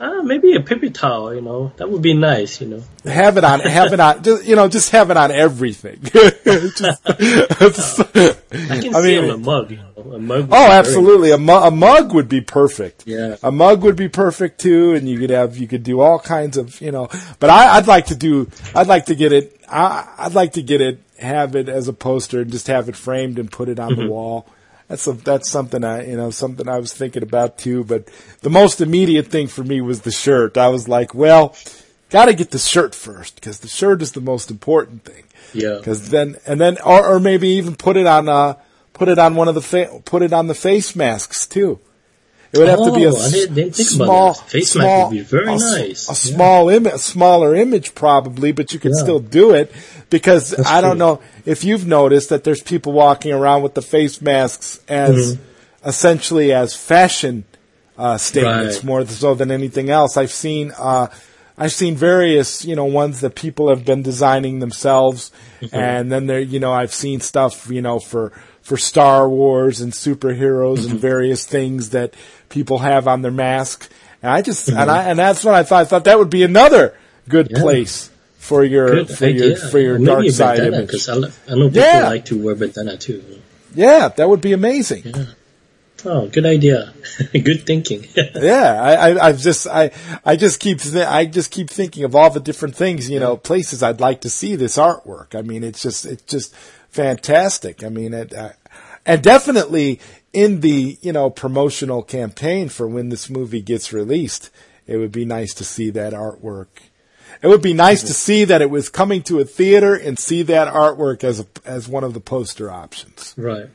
Right. 0.01 0.07
Uh, 0.19 0.23
maybe 0.23 0.55
a 0.55 0.61
paper 0.61 0.89
towel, 0.91 1.35
you 1.35 1.41
know. 1.41 1.73
That 1.77 1.89
would 1.91 2.03
be 2.03 2.15
nice, 2.15 2.61
you 2.61 2.67
know. 2.69 2.83
have 3.05 3.37
it 3.37 3.45
on, 3.45 3.61
have 3.61 3.93
it 3.93 4.01
on, 4.01 4.23
just, 4.23 4.45
you 4.45 4.57
know, 4.57 4.69
just 4.69 4.91
have 4.91 5.11
it 5.11 5.17
on 5.17 5.31
everything. 5.31 6.01
Just- 6.03 8.01
I 8.01 8.81
can 8.81 8.95
I 8.95 9.01
see 9.03 9.21
mean- 9.21 9.25
on 9.25 9.31
a 9.31 9.39
mug, 9.39 9.71
you 9.71 9.77
know. 9.79 10.13
A 10.15 10.19
mug. 10.19 10.49
oh, 10.53 10.71
absolutely. 10.71 11.31
A, 11.31 11.39
mu- 11.39 11.53
a 11.53 11.71
mug 11.71 12.13
would 12.15 12.29
be 12.29 12.41
perfect. 12.41 13.05
Yeah. 13.07 13.37
A 13.43 13.51
mug 13.51 13.83
would 13.83 13.97
be 13.97 14.09
perfect 14.09 14.61
too, 14.61 14.93
and 14.95 15.09
you 15.09 15.19
could 15.19 15.31
have, 15.31 15.57
you 15.57 15.67
could 15.67 15.83
do 15.83 16.01
all 16.01 16.19
kinds 16.19 16.57
of, 16.57 16.81
you 16.81 16.93
know, 16.93 17.09
but 17.41 17.51
I, 17.51 17.77
I'd 17.77 17.87
like 17.87 18.07
to 18.07 18.15
do, 18.15 18.51
I'd 18.75 18.87
like 18.87 19.07
to 19.07 19.15
get 19.15 19.33
it, 19.33 19.61
I, 19.69 20.13
I'd 20.19 20.35
like 20.35 20.53
to 20.55 20.63
get 20.63 20.81
it, 20.81 21.01
have 21.19 21.57
it 21.57 21.69
as 21.69 21.89
a 21.89 21.93
poster 21.93 22.43
and 22.43 22.51
just 22.51 22.67
have 22.67 22.89
it 22.89 22.97
framed 22.97 23.39
and 23.39 23.51
put 23.51 23.69
it 23.69 23.79
on 23.79 23.95
the 23.97 24.07
wall. 24.07 24.47
That's 24.89 25.07
a, 25.07 25.13
that's 25.13 25.51
something 25.51 25.83
I, 25.83 26.07
you 26.07 26.17
know, 26.17 26.31
something 26.31 26.69
I 26.69 26.79
was 26.79 26.93
thinking 26.93 27.23
about 27.23 27.59
too, 27.59 27.85
but 27.85 28.09
the 28.43 28.51
most 28.51 28.81
immediate 28.81 29.29
thing 29.29 29.47
for 29.47 29.65
me 29.65 29.81
was 29.81 30.03
the 30.03 30.11
shirt. 30.11 30.59
I 30.59 30.69
was 30.69 30.89
like, 30.89 31.15
well, 31.15 31.57
gotta 32.11 32.35
get 32.35 32.51
the 32.51 32.59
shirt 32.59 32.95
first, 32.95 33.37
because 33.37 33.61
the 33.61 33.69
shirt 33.69 34.03
is 34.03 34.13
the 34.13 34.21
most 34.21 34.51
important 34.51 35.05
thing. 35.05 35.25
Yeah. 35.55 35.77
Because 35.79 36.11
then, 36.11 36.37
and 36.47 36.61
then, 36.61 36.79
or, 36.85 37.15
or 37.15 37.21
maybe 37.21 37.49
even 37.49 37.77
put 37.77 37.97
it 37.97 38.07
on, 38.07 38.29
uh, 38.29 38.55
put 38.93 39.09
it 39.09 39.19
on 39.19 39.35
one 39.37 39.49
of 39.49 39.55
the, 39.55 39.63
fa- 39.63 40.01
put 40.05 40.23
it 40.23 40.33
on 40.33 40.49
the 40.49 40.55
face 40.55 40.95
masks 40.95 41.47
too. 41.47 41.81
It 42.55 42.59
would 42.59 42.69
have 42.69 42.85
to 42.85 42.93
be 42.93 43.05
a 43.05 43.11
Oh, 43.11 43.17
I 43.17 43.31
didn't- 43.31 43.55
didn't 43.55 43.75
think 43.77 43.95
about 43.97 44.05
small. 44.07 44.35
Face 44.35 44.75
mask 44.77 44.85
small, 44.87 45.09
would 45.09 45.15
be 45.17 45.21
very 45.23 45.49
a, 45.49 45.53
s- 45.55 45.61
nice. 45.63 46.09
A 46.09 46.13
Yeah. 46.13 46.37
small 46.37 46.69
image, 46.69 46.93
a 46.95 46.99
smaller 46.99 47.55
image 47.55 47.95
probably, 47.95 48.53
but 48.53 48.73
you 48.73 48.79
can 48.79 48.93
Yeah. 48.97 49.03
still 49.03 49.19
do 49.19 49.51
it 49.53 49.73
because 50.11 50.55
I 50.67 50.81
don't 50.81 50.93
true. 50.93 50.99
know 50.99 51.21
if 51.45 51.65
you've 51.65 51.87
noticed 51.87 52.29
that 52.31 52.45
there's 52.45 52.63
people 52.63 52.93
walking 52.93 53.33
around 53.33 53.63
with 53.63 53.75
the 53.75 53.83
face 53.83 54.21
masks 54.23 54.79
as 54.89 55.35
Mm-hmm. 55.35 55.89
essentially 55.89 56.53
as 56.53 56.75
fashion 56.75 57.45
uh, 57.99 58.17
statements 58.19 58.77
Right. 58.79 58.85
more 58.85 59.07
so 59.07 59.35
than 59.35 59.51
anything 59.53 59.89
else. 59.91 60.17
I've 60.17 60.33
seen 60.33 60.73
uh, 60.79 61.07
I've 61.57 61.73
seen 61.73 61.95
various 61.95 62.65
you 62.65 62.75
know 62.75 62.85
ones 62.87 63.21
that 63.21 63.37
people 63.37 63.69
have 63.69 63.85
been 63.85 64.03
designing 64.03 64.59
themselves, 64.59 65.31
Mm-hmm. 65.63 65.77
and 65.77 66.11
then 66.13 66.27
there 66.27 66.41
you 66.41 66.59
know 66.59 66.73
I've 66.73 66.93
seen 66.93 67.21
stuff 67.21 67.69
you 67.71 67.81
know 67.83 68.01
for 68.01 68.33
for 68.63 68.77
Star 68.77 69.29
Wars 69.29 69.81
and 69.81 69.93
superheroes 69.93 70.79
Mm-hmm. 70.79 70.91
and 70.93 71.01
various 71.01 71.45
things 71.45 71.91
that 71.91 72.15
people 72.55 72.79
have 72.79 73.07
on 73.09 73.21
their 73.23 73.33
mask. 73.33 73.91
And 74.23 74.31
I 74.31 74.41
just 74.41 74.69
and 74.69 74.79
Mm-hmm. 74.79 74.91
I 74.91 75.03
and 75.11 75.19
that's 75.19 75.45
what 75.45 75.55
I 75.55 75.65
thought. 75.65 75.83
I 75.83 75.85
thought 75.85 76.05
that 76.05 76.19
would 76.19 76.31
be 76.31 76.45
another 76.45 76.95
good 77.29 77.49
Yeah. 77.51 77.61
place 77.61 78.11
for 78.39 78.65
your 78.65 78.89
Good 79.05 79.09
for 79.11 79.25
idea. 79.27 79.47
your 79.49 79.57
for 79.57 79.79
your 79.79 79.99
Maybe 79.99 80.07
dark 80.07 80.31
side 80.31 80.57
bandana, 80.59 80.77
image. 80.79 80.87
because 80.89 81.09
I, 81.09 81.15
lo- 81.15 81.29
I 81.51 81.55
know 81.57 81.69
people 81.69 81.83
Yeah. 81.83 82.09
like 82.09 82.25
to 82.27 82.43
wear 82.43 82.55
bandana 82.55 82.97
too. 82.97 83.23
Yeah, 83.75 84.09
that 84.17 84.29
would 84.29 84.41
be 84.41 84.53
amazing. 84.53 85.13
Oh, 86.07 86.29
good 86.29 86.45
idea. 86.47 86.93
good 87.33 87.65
thinking. 87.67 88.07
Yeah, 88.37 88.81
I, 88.81 88.93
I, 89.11 89.27
I've 89.29 89.39
just, 89.41 89.67
I, 89.67 89.91
I 90.25 90.37
just 90.37 90.61
keep, 90.61 90.79
th- 90.81 91.07
I 91.07 91.25
just 91.25 91.51
keep 91.51 91.71
thinking 91.71 92.05
of 92.05 92.15
all 92.15 92.29
the 92.31 92.41
different 92.41 92.77
things, 92.77 93.09
you 93.09 93.19
know, 93.19 93.37
places 93.39 93.83
I'd 93.83 94.01
like 94.01 94.21
to 94.21 94.29
see 94.31 94.55
this 94.55 94.77
artwork. 94.77 95.35
I 95.35 95.41
mean, 95.43 95.65
it's 95.65 95.81
just, 95.83 96.05
it's 96.05 96.23
just 96.25 96.55
fantastic. 96.91 97.83
I 97.83 97.89
mean, 97.89 98.13
it, 98.15 98.35
uh, 98.35 98.51
and 99.07 99.23
definitely 99.23 99.99
in 100.35 100.61
the, 100.61 100.99
you 101.01 101.13
know, 101.13 101.31
promotional 101.31 102.03
campaign 102.03 102.69
for 102.69 102.87
when 102.87 103.09
this 103.09 103.31
movie 103.31 103.63
gets 103.63 103.93
released, 103.93 104.51
it 104.87 104.97
would 104.97 105.13
be 105.13 105.25
nice 105.25 105.55
to 105.55 105.65
see 105.65 105.91
that 105.91 106.13
artwork. 106.13 106.67
It 107.43 107.49
would 107.49 107.63
be 107.63 107.75
nice 107.75 108.03
to 108.03 108.15
see 108.15 108.45
that 108.45 108.63
it 108.63 108.71
was 108.71 108.89
coming 108.89 109.23
to 109.25 109.41
a 109.41 109.45
theater 109.45 109.95
and 109.95 110.19
see 110.19 110.43
that 110.43 110.73
artwork 110.73 111.25
as 111.25 111.41
a, 111.41 111.47
as 111.65 111.89
one 111.89 112.05
of 112.05 112.15
the 112.15 112.21
poster 112.21 112.71
options. 112.71 113.35
right. 113.37 113.69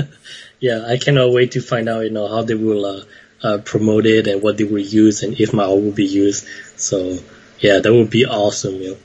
yeah, 0.60 0.84
I 0.86 0.96
cannot 0.96 1.32
wait 1.32 1.52
to 1.52 1.60
find 1.60 1.88
out, 1.88 2.04
you 2.04 2.10
know, 2.10 2.28
how 2.28 2.42
they 2.42 2.54
will 2.54 2.84
uh, 2.84 3.04
uh, 3.42 3.58
promote 3.58 4.06
it 4.06 4.28
and 4.28 4.42
what 4.42 4.56
they 4.56 4.64
will 4.64 4.78
use 4.78 5.22
and 5.22 5.38
if 5.40 5.52
my 5.52 5.64
art 5.64 5.82
will 5.82 5.92
be 5.92 6.06
used. 6.06 6.46
So, 6.76 7.18
yeah, 7.58 7.80
that 7.80 7.92
would 7.92 8.10
be 8.10 8.26
awesome, 8.26 8.74
you 8.74 8.90
know. 8.90 8.96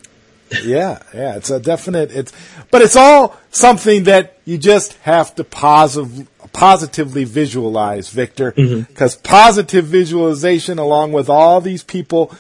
Yeah, 0.66 1.00
yeah, 1.14 1.38
it's 1.38 1.50
a 1.50 1.60
definite. 1.60 2.12
It's, 2.12 2.34
but 2.70 2.82
it's 2.82 2.98
all 2.98 3.38
something 3.52 4.04
that 4.04 4.38
you 4.44 4.58
just 4.58 4.94
have 5.00 5.34
to 5.36 5.46
positive, 5.46 6.28
positively 6.54 7.24
visualize, 7.24 8.10
Victor, 8.10 8.52
mm-hmm. 8.52 8.82
because 8.82 9.16
positive 9.16 9.86
visualization, 9.86 10.80
along 10.80 11.12
with 11.14 11.30
all 11.30 11.62
these 11.62 11.84
people 11.84 12.34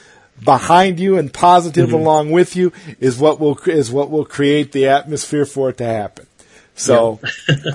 behind 0.43 0.99
you 0.99 1.17
and 1.17 1.33
positive 1.33 1.87
mm-hmm. 1.87 1.95
along 1.95 2.31
with 2.31 2.55
you, 2.55 2.71
is 2.99 3.17
what 3.17 3.39
will 3.39 3.57
is 3.65 3.91
what 3.91 4.09
will 4.09 4.25
create 4.25 4.71
the 4.71 4.87
atmosphere 4.87 5.45
for 5.45 5.69
it 5.69 5.77
to 5.77 5.85
happen. 5.85 6.27
So 6.75 7.19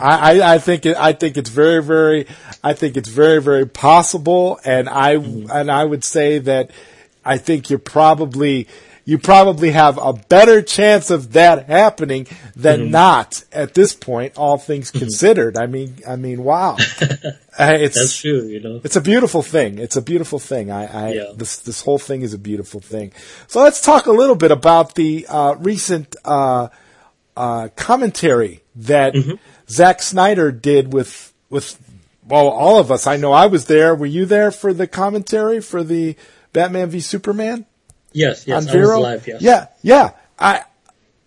I, 0.01 0.41
I, 0.41 0.55
I 0.55 0.59
think 0.59 0.87
it, 0.87 0.97
I 0.97 1.12
think 1.12 1.37
it's 1.37 1.51
very 1.51 1.82
very 1.82 2.26
I 2.62 2.72
think 2.72 2.97
it's 2.97 3.09
very 3.09 3.41
very 3.41 3.66
possible, 3.66 4.59
and 4.64 4.89
I 4.89 5.16
mm-hmm. 5.16 5.51
and 5.51 5.70
I 5.70 5.84
would 5.84 6.05
say 6.05 6.39
that 6.39 6.70
I 7.24 7.39
think 7.39 7.70
you're 7.70 7.78
probably 7.78 8.68
you 9.07 9.17
probably 9.19 9.71
have 9.71 9.97
a 9.99 10.13
better 10.13 10.61
chance 10.61 11.11
of 11.11 11.33
that 11.33 11.67
happening 11.69 12.27
than 12.55 12.91
not 12.91 13.45
at 13.53 13.73
this 13.73 13.95
point. 13.95 14.37
All 14.37 14.59
things 14.59 14.91
considered, 14.91 15.57
I 15.57 15.67
mean, 15.67 15.97
I 16.07 16.17
mean, 16.17 16.43
wow, 16.45 16.77
Uh, 17.59 17.73
it's 17.81 17.99
That's 17.99 18.19
true, 18.21 18.43
you 18.43 18.61
know. 18.61 18.83
it's 18.85 18.97
a 18.97 19.01
beautiful 19.01 19.41
thing. 19.41 19.79
It's 19.79 19.97
a 19.97 20.03
beautiful 20.03 20.39
thing. 20.39 20.71
I, 20.71 20.85
I 21.07 21.13
Yeah. 21.15 21.33
this 21.35 21.57
this 21.61 21.81
whole 21.81 21.99
thing 21.99 22.21
is 22.21 22.35
a 22.35 22.39
beautiful 22.39 22.81
thing. 22.81 23.13
So 23.47 23.63
let's 23.63 23.81
talk 23.81 24.05
a 24.05 24.13
little 24.13 24.35
bit 24.37 24.51
about 24.51 24.95
the 24.95 25.25
uh, 25.27 25.55
recent 25.59 26.15
uh, 26.27 26.69
uh, 27.35 27.69
commentary 27.77 28.63
that 28.75 29.15
Mm-hmm. 29.15 29.37
Zack 29.71 30.03
Snyder 30.03 30.53
did 30.53 30.93
with 30.93 31.33
with 31.49 31.79
well 32.29 32.49
all 32.49 32.79
of 32.79 32.91
us. 32.93 33.07
I 33.07 33.17
know 33.17 33.33
I 33.33 33.47
was 33.47 33.65
there. 33.67 33.95
Were 33.95 34.05
you 34.05 34.27
there 34.27 34.51
for 34.51 34.75
the 34.75 34.87
commentary 34.87 35.61
for 35.63 35.83
the 35.83 36.15
Batman 36.53 36.91
v 36.91 37.01
Superman? 37.01 37.65
Yes, 38.17 38.47
yes, 38.47 38.64
on 38.64 38.69
I 38.69 38.73
Vero? 38.73 38.97
was 38.97 39.03
live. 39.03 39.27
Yes. 39.27 39.43
Yeah, 39.43 39.67
yeah. 39.83 40.11
I 40.39 40.64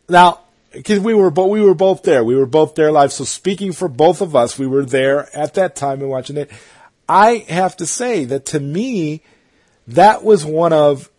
now 0.09 0.41
because 0.71 0.99
we 0.99 1.13
were 1.13 1.29
both 1.29 1.51
we 1.51 1.61
were 1.61 1.75
both 1.75 2.03
there. 2.03 2.23
We 2.23 2.35
were 2.35 2.45
both 2.45 2.75
there 2.75 2.91
live. 2.91 3.13
So 3.13 3.23
speaking 3.23 3.73
for 3.73 3.87
both 3.87 4.21
of 4.21 4.35
us, 4.35 4.57
we 4.57 4.67
were 4.67 4.85
there 4.85 5.29
at 5.35 5.53
that 5.53 5.75
time 5.75 6.01
and 6.01 6.09
watching 6.09 6.37
it. 6.37 6.49
I 7.07 7.45
have 7.49 7.77
to 7.77 7.85
say 7.85 8.25
that 8.25 8.47
to 8.47 8.59
me, 8.59 9.21
that 9.87 10.23
was 10.23 10.45
one 10.45 10.73
of 10.73 11.09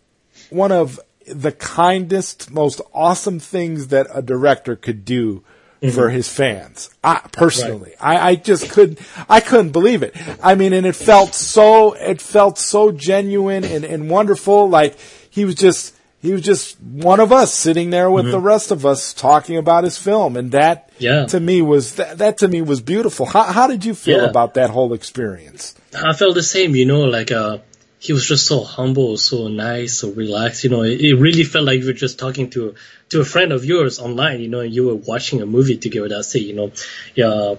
one 0.49 0.71
of 0.71 0.99
the 1.25 1.51
kindest, 1.51 2.51
most 2.51 2.81
awesome 2.93 3.39
things 3.39 3.87
that 3.87 4.07
a 4.13 4.21
director 4.21 4.75
could 4.75 5.05
do 5.05 5.43
mm-hmm. 5.81 5.95
for 5.95 6.09
his 6.09 6.27
fans. 6.27 6.89
I, 7.03 7.21
personally, 7.31 7.93
I, 7.99 8.31
I 8.31 8.35
just 8.35 8.69
couldn't, 8.71 8.99
I 9.29 9.39
couldn't 9.39 9.71
believe 9.71 10.03
it. 10.03 10.15
I 10.41 10.55
mean, 10.55 10.73
and 10.73 10.85
it 10.85 10.95
felt 10.95 11.33
so, 11.33 11.93
it 11.93 12.21
felt 12.21 12.57
so 12.57 12.91
genuine 12.91 13.63
and, 13.63 13.85
and 13.85 14.09
wonderful. 14.09 14.67
Like 14.69 14.97
he 15.31 15.43
was 15.45 15.55
just, 15.55 15.95
he 16.21 16.31
was 16.31 16.43
just 16.43 16.79
one 16.79 17.19
of 17.19 17.31
us 17.31 17.51
sitting 17.51 17.89
there 17.89 18.11
with 18.11 18.29
the 18.29 18.39
rest 18.39 18.69
of 18.69 18.85
us 18.85 19.11
talking 19.11 19.57
about 19.57 19.83
his 19.83 19.97
film. 19.97 20.37
And 20.37 20.51
that 20.51 20.91
Yeah. 20.99 21.25
to 21.33 21.39
me 21.39 21.63
was, 21.63 21.95
that, 21.95 22.19
that 22.19 22.37
to 22.39 22.47
me 22.47 22.61
was 22.61 22.79
beautiful. 22.79 23.25
How, 23.25 23.43
how 23.57 23.65
did 23.65 23.83
you 23.83 23.95
feel 23.95 24.19
Yeah. 24.19 24.29
about 24.29 24.53
that 24.53 24.69
whole 24.69 24.93
experience? 24.93 25.73
I 25.95 26.13
felt 26.13 26.35
the 26.35 26.43
same, 26.43 26.75
you 26.75 26.85
know, 26.85 27.01
like 27.05 27.31
uh 27.31 27.57
he 27.99 28.13
was 28.13 28.25
just 28.27 28.47
so 28.47 28.63
humble, 28.63 29.15
so 29.17 29.47
nice, 29.47 29.99
so 29.99 30.09
relaxed, 30.11 30.63
you 30.63 30.71
know, 30.71 30.81
it, 30.81 30.99
it 31.01 31.15
really 31.15 31.43
felt 31.43 31.65
like 31.65 31.79
you 31.81 31.85
were 31.85 31.93
just 31.93 32.17
talking 32.19 32.49
to 32.51 32.75
to 33.09 33.21
a 33.21 33.25
friend 33.25 33.51
of 33.51 33.63
yours 33.65 33.99
online, 33.99 34.39
you 34.41 34.47
know, 34.49 34.59
and 34.61 34.73
you 34.73 34.85
were 34.87 34.95
watching 34.95 35.41
a 35.41 35.45
movie 35.45 35.77
together, 35.77 36.09
that's 36.09 36.33
it, 36.35 36.43
you 36.43 36.53
know. 36.55 36.71
Yeah 37.15 37.55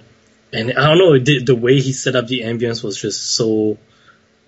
and 0.52 0.72
I 0.72 0.86
don't 0.88 0.98
know, 0.98 1.18
the 1.18 1.42
the 1.44 1.54
way 1.56 1.80
he 1.80 1.92
set 1.92 2.14
up 2.16 2.26
the 2.28 2.40
ambience 2.42 2.82
was 2.84 2.96
just 3.00 3.20
so 3.38 3.78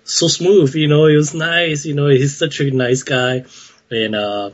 so 0.05 0.27
smooth, 0.27 0.73
you 0.75 0.87
know, 0.87 1.05
it 1.07 1.17
was 1.17 1.33
nice, 1.33 1.85
you 1.85 1.93
know, 1.93 2.07
he's 2.07 2.37
such 2.37 2.61
a 2.61 2.71
nice 2.71 3.03
guy 3.03 3.45
and 3.91 4.15
uh 4.15 4.51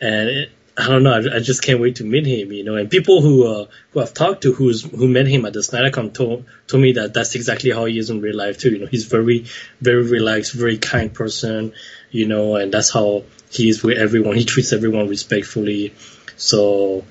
and 0.00 0.28
it, 0.28 0.50
I 0.76 0.88
don't 0.88 1.04
know. 1.04 1.12
I, 1.12 1.36
I 1.36 1.38
just 1.38 1.62
can't 1.62 1.80
wait 1.80 1.96
to 1.96 2.04
meet 2.04 2.26
him. 2.26 2.52
You 2.52 2.64
know, 2.64 2.74
and 2.74 2.90
people 2.90 3.20
who 3.20 3.46
uh, 3.46 3.66
who 3.92 4.00
I've 4.00 4.12
talked 4.12 4.42
to 4.42 4.52
who's 4.52 4.82
who 4.82 5.06
met 5.06 5.26
him 5.26 5.44
at 5.44 5.52
the 5.52 5.60
SnyderCon 5.60 6.12
told 6.12 6.46
told 6.66 6.82
me 6.82 6.92
that 6.92 7.14
that's 7.14 7.36
exactly 7.36 7.70
how 7.70 7.84
he 7.84 7.98
is 7.98 8.10
in 8.10 8.20
real 8.20 8.36
life 8.36 8.58
too. 8.58 8.70
You 8.70 8.78
know, 8.80 8.86
he's 8.86 9.04
very 9.04 9.46
very 9.80 10.02
relaxed, 10.02 10.52
very 10.52 10.78
kind 10.78 11.14
person. 11.14 11.74
You 12.10 12.26
know, 12.26 12.56
and 12.56 12.72
that's 12.72 12.90
how 12.90 13.24
he 13.50 13.68
is 13.68 13.82
with 13.82 13.98
everyone. 13.98 14.36
He 14.36 14.44
treats 14.44 14.72
everyone 14.72 15.08
respectfully. 15.08 15.94
So 16.36 17.04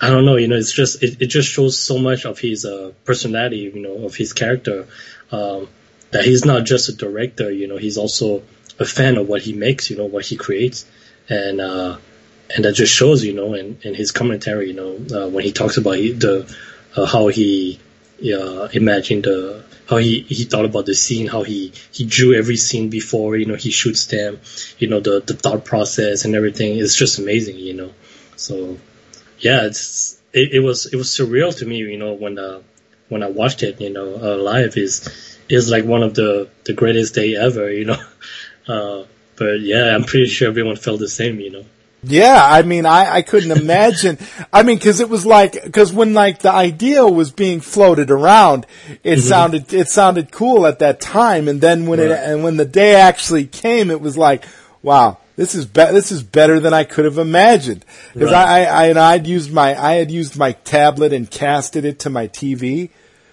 I 0.00 0.08
don't 0.08 0.24
know. 0.24 0.36
You 0.36 0.48
know, 0.48 0.56
it's 0.56 0.72
just 0.72 1.02
it, 1.02 1.20
it 1.20 1.26
just 1.26 1.50
shows 1.50 1.78
so 1.78 1.98
much 1.98 2.24
of 2.24 2.38
his 2.38 2.64
uh, 2.64 2.92
personality. 3.04 3.58
You 3.58 3.80
know, 3.80 4.06
of 4.06 4.14
his 4.14 4.32
character. 4.32 4.86
Um, 5.30 5.68
that 6.14 6.24
he's 6.24 6.46
not 6.46 6.64
just 6.64 6.88
a 6.88 6.94
director. 6.96 7.50
You 7.52 7.68
know, 7.68 7.76
he's 7.76 7.98
also 7.98 8.42
a 8.80 8.86
fan 8.86 9.18
of 9.18 9.28
what 9.28 9.42
he 9.42 9.52
makes. 9.52 9.90
You 9.90 9.98
know, 9.98 10.06
what 10.06 10.24
he 10.24 10.36
creates, 10.36 10.86
and. 11.28 11.60
uh 11.60 11.98
and 12.54 12.64
that 12.66 12.74
just 12.74 12.92
shows, 12.94 13.24
you 13.24 13.32
know, 13.32 13.54
in, 13.54 13.78
in 13.82 13.94
his 13.94 14.12
commentary, 14.12 14.68
you 14.68 14.74
know, 14.74 14.92
uh, 15.24 15.28
when 15.28 15.44
he 15.44 15.52
talks 15.52 15.78
about 15.78 15.92
he- 15.96 16.12
the 16.12 16.46
uh, 16.94 17.06
how 17.06 17.28
he 17.28 17.80
uh, 18.22 18.68
imagined 18.72 19.24
the 19.24 19.64
how 19.88 19.96
he, 19.96 20.20
he 20.20 20.44
thought 20.44 20.66
about 20.66 20.86
the 20.86 20.94
scene, 20.94 21.26
how 21.26 21.42
he, 21.42 21.72
he 21.92 22.04
drew 22.06 22.34
every 22.34 22.56
scene 22.56 22.90
before, 22.90 23.36
you 23.36 23.46
know, 23.46 23.54
he 23.54 23.70
shoots 23.70 24.06
them, 24.06 24.40
you 24.78 24.88
know, 24.88 25.00
the, 25.00 25.20
the 25.20 25.34
thought 25.34 25.64
process 25.64 26.24
and 26.26 26.34
everything 26.34 26.76
is 26.76 26.94
just 26.96 27.18
amazing, 27.18 27.58
you 27.58 27.74
know. 27.74 27.92
So 28.36 28.78
yeah, 29.38 29.66
it's 29.66 30.20
it, 30.32 30.52
it 30.54 30.60
was 30.60 30.86
it 30.86 30.96
was 30.96 31.08
surreal 31.08 31.56
to 31.58 31.66
me, 31.66 31.78
you 31.78 31.96
know, 31.98 32.12
when 32.14 32.38
uh, 32.38 32.60
when 33.08 33.22
I 33.22 33.28
watched 33.28 33.62
it, 33.62 33.80
you 33.80 33.90
know, 33.90 34.14
uh, 34.16 34.36
live 34.36 34.76
is 34.76 35.08
is 35.48 35.70
like 35.70 35.84
one 35.84 36.02
of 36.02 36.14
the 36.14 36.48
the 36.64 36.72
greatest 36.72 37.14
day 37.14 37.36
ever, 37.36 37.72
you 37.72 37.84
know. 37.84 38.02
Uh, 38.66 39.04
but 39.36 39.60
yeah, 39.60 39.94
I'm 39.94 40.04
pretty 40.04 40.24
sure 40.24 40.48
everyone 40.48 40.76
felt 40.76 40.98
the 40.98 41.06
same, 41.06 41.38
you 41.38 41.50
know. 41.50 41.64
Yeah, 42.02 42.38
I 42.42 42.62
mean, 42.62 42.86
I, 42.86 43.16
I 43.16 43.20
couldn't 43.22 43.50
imagine. 43.50 44.18
I 44.52 44.62
mean, 44.62 44.78
cause 44.78 45.00
it 45.00 45.08
was 45.10 45.26
like, 45.26 45.70
cause 45.72 45.92
when 45.92 46.14
like 46.14 46.38
the 46.40 46.50
idea 46.50 47.06
was 47.06 47.30
being 47.30 47.60
floated 47.60 48.10
around, 48.10 48.66
it 49.02 49.20
sounded, 49.20 49.72
it 49.74 49.88
sounded 49.88 50.32
cool 50.32 50.66
at 50.66 50.78
that 50.78 51.00
time. 51.00 51.48
And 51.48 51.60
then 51.60 51.86
when 51.86 52.00
it, 52.00 52.10
and 52.10 52.42
when 52.42 52.56
the 52.56 52.64
day 52.64 52.94
actually 52.94 53.46
came, 53.46 53.90
it 53.90 54.00
was 54.00 54.16
like, 54.16 54.44
wow, 54.82 55.18
this 55.36 55.54
is 55.54 55.66
be- 55.66 55.92
this 55.92 56.12
is 56.12 56.22
better 56.22 56.60
than 56.60 56.72
I 56.72 56.84
could 56.84 57.04
have 57.04 57.18
imagined. 57.18 57.84
Cause 58.14 58.22
Right. 58.24 58.34
I, 58.34 58.64
I, 58.64 58.84
I, 58.84 58.86
and 58.88 58.98
I'd 58.98 59.26
used 59.26 59.52
my, 59.52 59.78
I 59.78 59.94
had 59.94 60.10
used 60.10 60.36
my 60.38 60.52
tablet 60.52 61.12
and 61.12 61.30
casted 61.30 61.84
it 61.84 61.98
to 62.00 62.10
my 62.10 62.28
TV. 62.28 62.90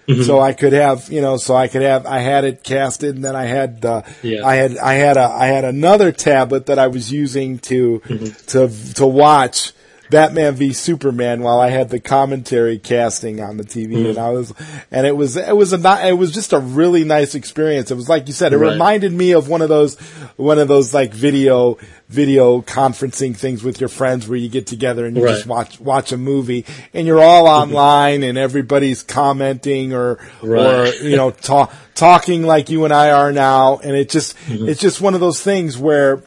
So 0.08 0.40
I 0.40 0.52
could 0.52 0.72
have, 0.72 1.10
you 1.10 1.20
know, 1.20 1.36
so 1.36 1.54
I 1.54 1.68
could 1.68 1.82
have, 1.82 2.06
I 2.06 2.18
had 2.18 2.44
it 2.44 2.62
casted 2.64 3.14
and 3.14 3.24
then 3.24 3.36
I 3.36 3.44
had, 3.44 3.84
uh, 3.84 4.02
Yeah. 4.22 4.44
I 4.44 4.56
had, 4.56 4.76
I 4.76 4.94
had 4.94 5.16
a, 5.16 5.24
I 5.24 5.46
had 5.46 5.64
another 5.64 6.10
tablet 6.12 6.66
that 6.66 6.78
I 6.78 6.88
was 6.88 7.12
using 7.12 7.58
to, 7.60 8.00
to, 8.48 8.68
to 8.94 9.06
watch 9.06 9.72
Batman 10.12 10.54
v 10.54 10.72
Superman 10.72 11.42
while 11.42 11.58
I 11.58 11.70
had 11.70 11.88
the 11.88 11.98
commentary 11.98 12.78
casting 12.78 13.40
on 13.40 13.56
the 13.56 13.64
TV 13.64 14.08
and 14.10 14.18
I 14.18 14.30
was, 14.30 14.52
and 14.92 15.06
it 15.06 15.16
was, 15.16 15.36
it 15.36 15.56
was 15.56 15.72
a, 15.72 15.78
ni- 15.78 16.08
it 16.10 16.16
was 16.18 16.30
just 16.30 16.52
a 16.52 16.60
really 16.60 17.02
nice 17.02 17.34
experience. 17.34 17.90
It 17.90 17.94
was 17.96 18.08
like 18.08 18.28
you 18.28 18.32
said, 18.32 18.52
it 18.52 18.58
Right. 18.58 18.72
reminded 18.72 19.12
me 19.12 19.32
of 19.32 19.48
one 19.48 19.62
of 19.62 19.68
those, 19.68 19.98
one 20.36 20.58
of 20.60 20.68
those 20.68 20.94
like 20.94 21.12
video, 21.12 21.78
video 22.08 22.60
conferencing 22.60 23.34
things 23.36 23.64
with 23.64 23.80
your 23.80 23.88
friends 23.88 24.28
where 24.28 24.38
you 24.38 24.48
get 24.48 24.66
together 24.68 25.06
and 25.06 25.16
you 25.16 25.24
Right. 25.24 25.34
just 25.34 25.46
watch, 25.46 25.80
watch 25.80 26.12
a 26.12 26.16
movie 26.18 26.64
and 26.94 27.06
you're 27.06 27.20
all 27.22 27.48
online 27.48 28.22
and 28.22 28.36
everybody's 28.38 29.02
commenting 29.02 29.92
or, 29.94 30.18
or, 30.42 30.86
you 31.02 31.16
know, 31.16 31.30
talk, 31.30 31.72
talking 31.94 32.42
like 32.44 32.68
you 32.70 32.84
and 32.84 32.92
I 32.92 33.10
are 33.10 33.32
now. 33.32 33.78
And 33.78 33.96
it 33.96 34.10
just, 34.10 34.36
Mm-hmm. 34.46 34.68
it's 34.68 34.80
just 34.80 35.00
one 35.00 35.14
of 35.14 35.20
those 35.20 35.40
things 35.42 35.78
where, 35.78 36.22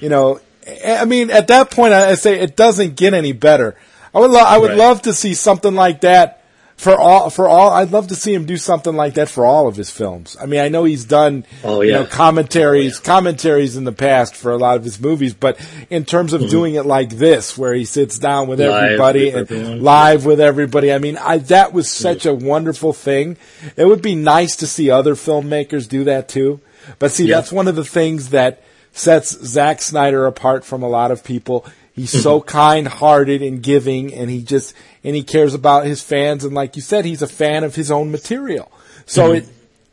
you 0.00 0.08
know, 0.08 0.40
I 0.86 1.04
mean, 1.04 1.30
at 1.30 1.48
that 1.48 1.70
point, 1.70 1.92
I 1.94 2.14
say 2.14 2.38
it 2.40 2.56
doesn't 2.56 2.96
get 2.96 3.14
any 3.14 3.32
better. 3.32 3.76
I 4.14 4.18
would, 4.20 4.30
lo- 4.30 4.40
I 4.44 4.58
would 4.58 4.70
Right. 4.70 4.78
love 4.78 5.02
to 5.02 5.12
see 5.14 5.34
something 5.34 5.74
like 5.74 6.00
that 6.00 6.36
for 6.76 6.98
all, 6.98 7.28
for 7.30 7.46
all. 7.46 7.70
I'd 7.70 7.92
love 7.92 8.08
to 8.08 8.14
see 8.14 8.32
him 8.34 8.46
do 8.46 8.56
something 8.56 8.94
like 8.96 9.14
that 9.14 9.28
for 9.28 9.44
all 9.44 9.68
of 9.68 9.76
his 9.76 9.90
films. 9.90 10.36
I 10.40 10.46
mean, 10.46 10.60
I 10.60 10.68
know 10.68 10.84
he's 10.84 11.04
done, 11.04 11.44
Oh, 11.62 11.82
you 11.82 11.92
know, 11.92 12.00
yeah. 12.00 12.06
commentaries, 12.06 12.98
commentaries 12.98 13.76
in 13.76 13.84
the 13.84 13.92
past 13.92 14.34
for 14.34 14.50
a 14.50 14.56
lot 14.56 14.76
of 14.78 14.84
his 14.84 14.98
movies, 14.98 15.34
but 15.34 15.58
in 15.90 16.04
terms 16.06 16.32
of 16.32 16.48
doing 16.48 16.74
it 16.74 16.86
like 16.86 17.10
this, 17.10 17.56
where 17.58 17.74
he 17.74 17.84
sits 17.84 18.18
down 18.18 18.48
with 18.48 18.58
Mm-hmm. 18.60 18.70
Live 18.70 18.82
everybody 18.84 19.34
with 19.34 19.50
and 19.50 19.82
live 19.82 20.24
with 20.24 20.40
everybody. 20.40 20.92
I 20.92 20.98
mean, 20.98 21.18
I, 21.18 21.38
that 21.38 21.72
was 21.72 21.88
such 21.90 22.24
a 22.26 22.34
wonderful 22.34 22.92
thing. 22.94 23.36
It 23.76 23.84
would 23.84 24.02
be 24.02 24.14
nice 24.14 24.56
to 24.56 24.66
see 24.66 24.90
other 24.90 25.14
filmmakers 25.14 25.88
do 25.88 26.04
that 26.04 26.28
too. 26.28 26.60
But 26.98 27.12
see, 27.12 27.26
Yeah. 27.26 27.36
that's 27.36 27.52
one 27.52 27.68
of 27.68 27.76
the 27.76 27.84
things 27.84 28.30
that 28.30 28.62
sets 28.92 29.30
Zack 29.30 29.82
Snyder 29.82 30.26
apart 30.26 30.64
from 30.64 30.82
a 30.82 30.88
lot 30.88 31.10
of 31.10 31.24
people. 31.24 31.64
He's 31.92 32.10
so 32.10 32.40
mm-hmm. 32.40 32.48
kind-hearted 32.48 33.42
and 33.42 33.62
giving, 33.62 34.14
and 34.14 34.30
he 34.30 34.42
just 34.42 34.74
and 35.04 35.14
he 35.14 35.22
cares 35.22 35.54
about 35.54 35.84
his 35.86 36.02
fans. 36.02 36.44
And 36.44 36.54
like 36.54 36.76
you 36.76 36.82
said, 36.82 37.04
he's 37.04 37.22
a 37.22 37.26
fan 37.26 37.64
of 37.64 37.74
his 37.74 37.90
own 37.90 38.10
material. 38.10 38.70
So 39.06 39.28
mm-hmm. 39.28 39.36
it 39.36 39.48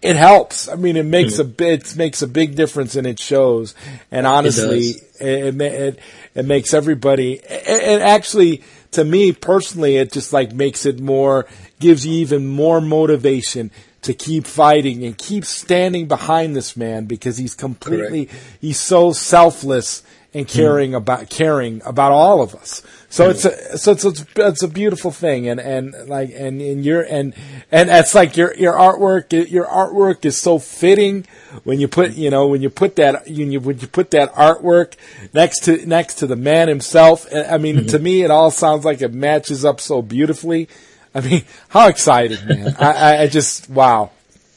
it 0.09 0.15
helps. 0.15 0.69
I 0.69 0.75
mean, 0.75 0.95
it 0.95 1.05
makes 1.05 1.33
mm-hmm. 1.33 1.41
a 1.41 1.45
bit 1.45 1.91
it 1.91 1.97
makes 1.97 2.21
a 2.21 2.27
big 2.27 2.55
difference, 2.55 2.95
and 2.95 3.07
it 3.07 3.19
shows. 3.19 3.75
And 4.11 4.27
honestly, 4.27 4.95
it 5.19 5.55
it, 5.55 5.61
it 5.61 5.99
it 6.35 6.45
makes 6.45 6.73
everybody. 6.73 7.41
It 7.43 8.01
actually, 8.01 8.63
to 8.91 9.03
me 9.03 9.33
personally, 9.33 9.97
it 9.97 10.11
just 10.11 10.31
like 10.31 10.53
makes 10.53 10.85
it 10.85 10.99
more 10.99 11.47
gives 11.79 12.05
you 12.05 12.13
even 12.13 12.47
more 12.47 12.79
motivation 12.79 13.71
to 14.07 14.13
keep 14.13 14.47
fighting 14.47 15.03
and 15.03 15.17
keep 15.17 15.45
standing 15.45 16.07
behind 16.07 16.55
this 16.55 16.75
man 16.75 17.05
because 17.05 17.37
he's 17.37 17.53
completely 17.53 18.29
he's 18.59 18.79
so 18.79 19.11
selfless 19.11 20.01
and 20.33 20.49
hmm. 20.49 20.57
caring 20.57 20.95
about 20.95 21.29
caring 21.29 21.81
about 21.85 22.11
all 22.11 22.41
of 22.41 22.55
us. 22.55 22.81
So 23.09 23.29
it's 23.29 23.45
a 23.45 23.77
so 23.77 23.91
it's, 23.91 24.05
it's 24.05 24.25
it's 24.35 24.63
a 24.63 24.67
beautiful 24.67 25.11
thing 25.11 25.47
and 25.47 25.59
and 25.59 25.93
like 26.07 26.29
and 26.33 26.61
and 26.61 26.85
your 26.85 27.01
and 27.01 27.33
and 27.71 27.89
it's 27.89 28.13
like 28.13 28.37
your 28.37 28.53
your 28.55 28.73
artwork 28.73 29.31
your 29.49 29.65
artwork 29.65 30.25
is 30.25 30.37
so 30.37 30.59
fitting 30.59 31.25
when 31.63 31.79
you 31.79 31.87
put 31.87 32.15
you 32.15 32.29
know 32.29 32.47
when 32.47 32.61
you 32.61 32.69
put 32.69 32.97
that 32.97 33.25
when 33.25 33.51
you 33.51 33.59
when 33.59 33.79
you 33.79 33.87
put 33.87 34.11
that 34.11 34.33
artwork 34.33 34.95
next 35.33 35.65
to 35.65 35.85
next 35.85 36.15
to 36.15 36.27
the 36.27 36.35
man 36.35 36.67
himself. 36.67 37.25
I 37.33 37.57
mean 37.57 37.77
mm-hmm. 37.77 37.87
to 37.87 37.99
me 37.99 38.23
it 38.23 38.31
all 38.31 38.51
sounds 38.51 38.85
like 38.85 39.01
it 39.01 39.13
matches 39.13 39.65
up 39.65 39.81
so 39.81 40.01
beautifully. 40.01 40.69
I 41.17 41.21
mean, 41.21 41.43
how 41.69 41.87
excited, 41.87 42.45
man! 42.47 42.75
I, 42.79 43.23
I, 43.23 43.27
just 43.27 43.69
wow. 43.69 44.11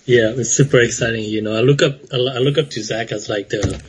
Yeah, 0.05 0.33
it's 0.37 0.51
super 0.51 0.81
exciting. 0.81 1.25
You 1.25 1.41
know, 1.41 1.57
I 1.57 1.61
look 1.61 1.83
up 1.83 2.01
I 2.13 2.17
look 2.17 2.59
up 2.59 2.69
to 2.71 2.83
Zack 2.83 3.13
as 3.13 3.29
like 3.29 3.49
the, 3.49 3.83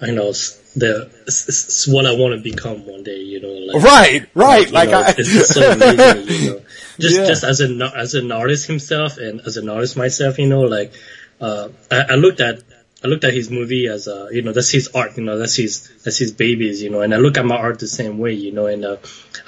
I 0.00 0.10
know 0.10 0.32
the 0.76 1.10
it's, 1.26 1.86
what 1.88 2.06
I 2.06 2.12
want 2.12 2.34
to 2.34 2.40
become 2.40 2.86
one 2.86 3.02
day. 3.02 3.18
You 3.18 3.40
know, 3.42 3.52
like, 3.52 3.82
right, 3.82 4.26
right. 4.34 4.70
Like, 4.70 4.88
like 4.88 4.90
know, 4.90 5.00
I, 5.00 5.14
it's 5.18 5.28
just 5.28 5.52
so 5.52 5.72
amazing. 5.72 6.28
You 6.28 6.50
know, 6.50 6.60
just 6.98 7.16
Yeah. 7.16 7.26
just 7.26 7.44
as 7.44 7.60
an 7.60 7.82
as 7.82 8.14
an 8.14 8.32
artist 8.32 8.66
himself 8.66 9.18
and 9.18 9.42
as 9.42 9.58
an 9.58 9.68
artist 9.68 9.96
myself, 9.96 10.38
you 10.38 10.48
know, 10.48 10.62
like 10.62 10.94
uh, 11.40 11.68
I, 11.90 12.02
I 12.10 12.14
looked 12.14 12.40
at 12.40 12.62
I 13.04 13.08
looked 13.08 13.24
at 13.24 13.34
his 13.34 13.50
movie 13.50 13.88
as 13.88 14.08
uh, 14.08 14.28
you 14.30 14.40
know 14.40 14.52
that's 14.52 14.70
his 14.70 14.88
art, 14.94 15.18
you 15.18 15.24
know, 15.24 15.38
that's 15.38 15.56
his 15.56 15.90
that's 16.02 16.16
his 16.16 16.32
babies, 16.32 16.82
you 16.82 16.88
know, 16.88 17.02
and 17.02 17.12
I 17.12 17.18
look 17.18 17.36
at 17.36 17.44
my 17.44 17.56
art 17.56 17.78
the 17.78 17.88
same 17.88 18.16
way, 18.18 18.32
you 18.32 18.52
know, 18.52 18.66
and 18.66 18.84
uh, 18.86 18.96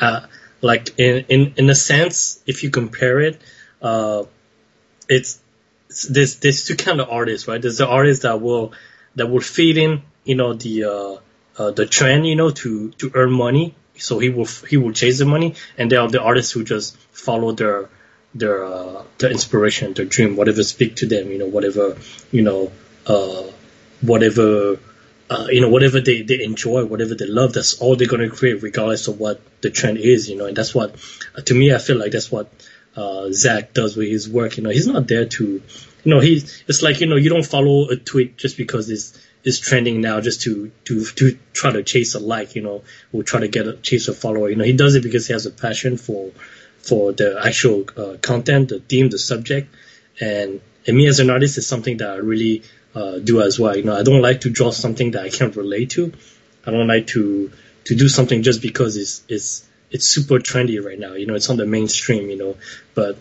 uh 0.00 0.26
like 0.62 0.98
in 0.98 1.24
in 1.28 1.54
in 1.56 1.70
a 1.70 1.74
sense, 1.74 2.42
if 2.46 2.62
you 2.62 2.70
compare 2.70 3.20
it, 3.20 3.40
uh, 3.82 4.24
it's, 5.08 5.40
it's 5.88 6.04
there's 6.04 6.36
there's 6.36 6.64
two 6.64 6.76
kind 6.76 7.00
of 7.00 7.10
artists, 7.10 7.48
right? 7.48 7.60
There's 7.60 7.78
the 7.78 7.88
artists 7.88 8.22
that 8.22 8.40
will 8.40 8.72
that 9.16 9.28
will 9.28 9.40
feed 9.40 9.76
in, 9.76 10.02
you 10.24 10.36
know, 10.36 10.54
the 10.54 10.84
uh, 10.84 11.16
uh 11.58 11.70
the 11.72 11.84
trend, 11.86 12.26
you 12.26 12.36
know, 12.36 12.50
to 12.50 12.90
to 12.90 13.10
earn 13.14 13.32
money. 13.32 13.74
So 13.98 14.18
he 14.20 14.30
will 14.30 14.46
he 14.46 14.76
will 14.76 14.92
chase 14.92 15.18
the 15.18 15.26
money, 15.26 15.56
and 15.76 15.90
there 15.90 16.00
are 16.00 16.08
the 16.08 16.22
artists 16.22 16.52
who 16.52 16.64
just 16.64 16.96
follow 17.10 17.52
their 17.52 17.90
their 18.34 18.64
uh, 18.64 19.02
their 19.18 19.30
inspiration, 19.30 19.92
their 19.92 20.06
dream, 20.06 20.36
whatever 20.36 20.62
speak 20.62 20.96
to 20.96 21.06
them, 21.06 21.30
you 21.30 21.38
know, 21.38 21.46
whatever 21.46 21.98
you 22.30 22.42
know, 22.42 22.72
uh, 23.06 23.42
whatever 24.00 24.78
uh, 25.32 25.46
you 25.48 25.60
know, 25.60 25.68
whatever 25.68 26.00
they, 26.00 26.22
they 26.22 26.44
enjoy, 26.44 26.84
whatever 26.84 27.14
they 27.14 27.26
love, 27.26 27.54
that's 27.54 27.80
all 27.80 27.96
they're 27.96 28.08
going 28.08 28.28
to 28.28 28.34
create, 28.34 28.62
regardless 28.62 29.08
of 29.08 29.18
what 29.18 29.40
the 29.62 29.70
trend 29.70 29.98
is, 29.98 30.28
you 30.28 30.36
know. 30.36 30.46
And 30.46 30.56
that's 30.56 30.74
what, 30.74 30.94
uh, 31.36 31.40
to 31.42 31.54
me, 31.54 31.74
I 31.74 31.78
feel 31.78 31.96
like 31.96 32.12
that's 32.12 32.30
what 32.30 32.52
uh, 32.96 33.30
Zack 33.32 33.72
does 33.72 33.96
with 33.96 34.08
his 34.08 34.28
work. 34.28 34.56
You 34.56 34.62
know, 34.64 34.70
he's 34.70 34.86
not 34.86 35.08
there 35.08 35.24
to, 35.24 35.44
you 35.44 35.62
know, 36.04 36.20
he's 36.20 36.62
it's 36.68 36.82
like 36.82 37.00
you 37.00 37.06
know, 37.06 37.16
you 37.16 37.30
don't 37.30 37.46
follow 37.46 37.88
a 37.88 37.96
tweet 37.96 38.36
just 38.36 38.56
because 38.56 38.90
it's 38.90 39.18
it's 39.44 39.58
trending 39.58 40.00
now, 40.00 40.20
just 40.20 40.42
to 40.42 40.70
to 40.84 41.04
to 41.04 41.38
try 41.52 41.72
to 41.72 41.82
chase 41.82 42.14
a 42.14 42.20
like, 42.20 42.54
you 42.54 42.62
know, 42.62 42.82
or 43.12 43.22
try 43.22 43.40
to 43.40 43.48
get 43.48 43.66
a 43.66 43.76
chase 43.76 44.08
a 44.08 44.14
follower. 44.14 44.50
You 44.50 44.56
know, 44.56 44.64
he 44.64 44.74
does 44.74 44.94
it 44.94 45.02
because 45.02 45.26
he 45.26 45.32
has 45.32 45.46
a 45.46 45.50
passion 45.50 45.96
for 45.96 46.30
for 46.78 47.12
the 47.12 47.40
actual 47.42 47.86
uh, 47.96 48.16
content, 48.20 48.68
the 48.68 48.80
theme, 48.80 49.08
the 49.08 49.18
subject, 49.18 49.74
and 50.20 50.60
and 50.86 50.96
me 50.96 51.06
as 51.06 51.20
an 51.20 51.30
artist 51.30 51.58
is 51.58 51.66
something 51.66 51.98
that 51.98 52.10
I 52.10 52.16
really 52.16 52.62
uh, 52.94 53.18
do 53.18 53.40
as 53.42 53.58
well. 53.58 53.76
You 53.76 53.84
know, 53.84 53.96
I 53.96 54.02
don't 54.02 54.22
like 54.22 54.42
to 54.42 54.50
draw 54.50 54.70
something 54.70 55.12
that 55.12 55.24
I 55.24 55.30
can't 55.30 55.54
relate 55.56 55.90
to. 55.90 56.12
I 56.66 56.70
don't 56.70 56.88
like 56.88 57.06
to 57.08 57.50
to 57.84 57.94
do 57.96 58.08
something 58.08 58.42
just 58.42 58.62
because 58.62 58.96
it's 58.96 59.24
it's 59.28 59.66
it's 59.90 60.06
super 60.06 60.38
trendy 60.38 60.84
right 60.84 60.98
now. 60.98 61.14
You 61.14 61.26
know, 61.26 61.34
it's 61.34 61.50
on 61.50 61.56
the 61.56 61.66
mainstream. 61.66 62.30
You 62.30 62.36
know, 62.36 62.56
but 62.94 63.16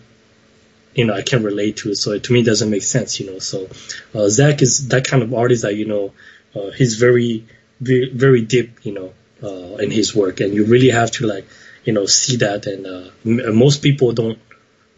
you 0.94 1.06
know 1.06 1.14
I 1.14 1.22
can't 1.22 1.44
relate 1.44 1.78
to 1.78 1.90
it, 1.90 1.96
so 1.96 2.12
it, 2.12 2.24
to 2.24 2.32
me 2.32 2.40
it 2.40 2.46
doesn't 2.46 2.70
make 2.70 2.82
sense. 2.82 3.18
You 3.20 3.32
know, 3.32 3.38
so 3.38 3.68
uh, 4.14 4.28
Zack 4.28 4.62
is 4.62 4.88
that 4.88 5.06
kind 5.06 5.22
of 5.22 5.32
artist 5.34 5.62
that 5.62 5.74
you 5.74 5.86
know 5.86 6.12
uh, 6.54 6.70
he's 6.70 6.96
very 6.96 7.46
very 7.80 8.10
very 8.10 8.42
deep. 8.42 8.84
You 8.84 8.92
know, 8.92 9.12
uh, 9.42 9.76
in 9.76 9.90
his 9.90 10.14
work, 10.14 10.40
and 10.40 10.54
you 10.54 10.64
really 10.64 10.90
have 10.90 11.10
to 11.12 11.26
like 11.26 11.46
you 11.84 11.92
know 11.92 12.06
see 12.06 12.36
that. 12.36 12.66
And 12.66 12.86
uh, 12.86 13.10
m- 13.24 13.56
most 13.56 13.82
people 13.82 14.12
don't 14.12 14.38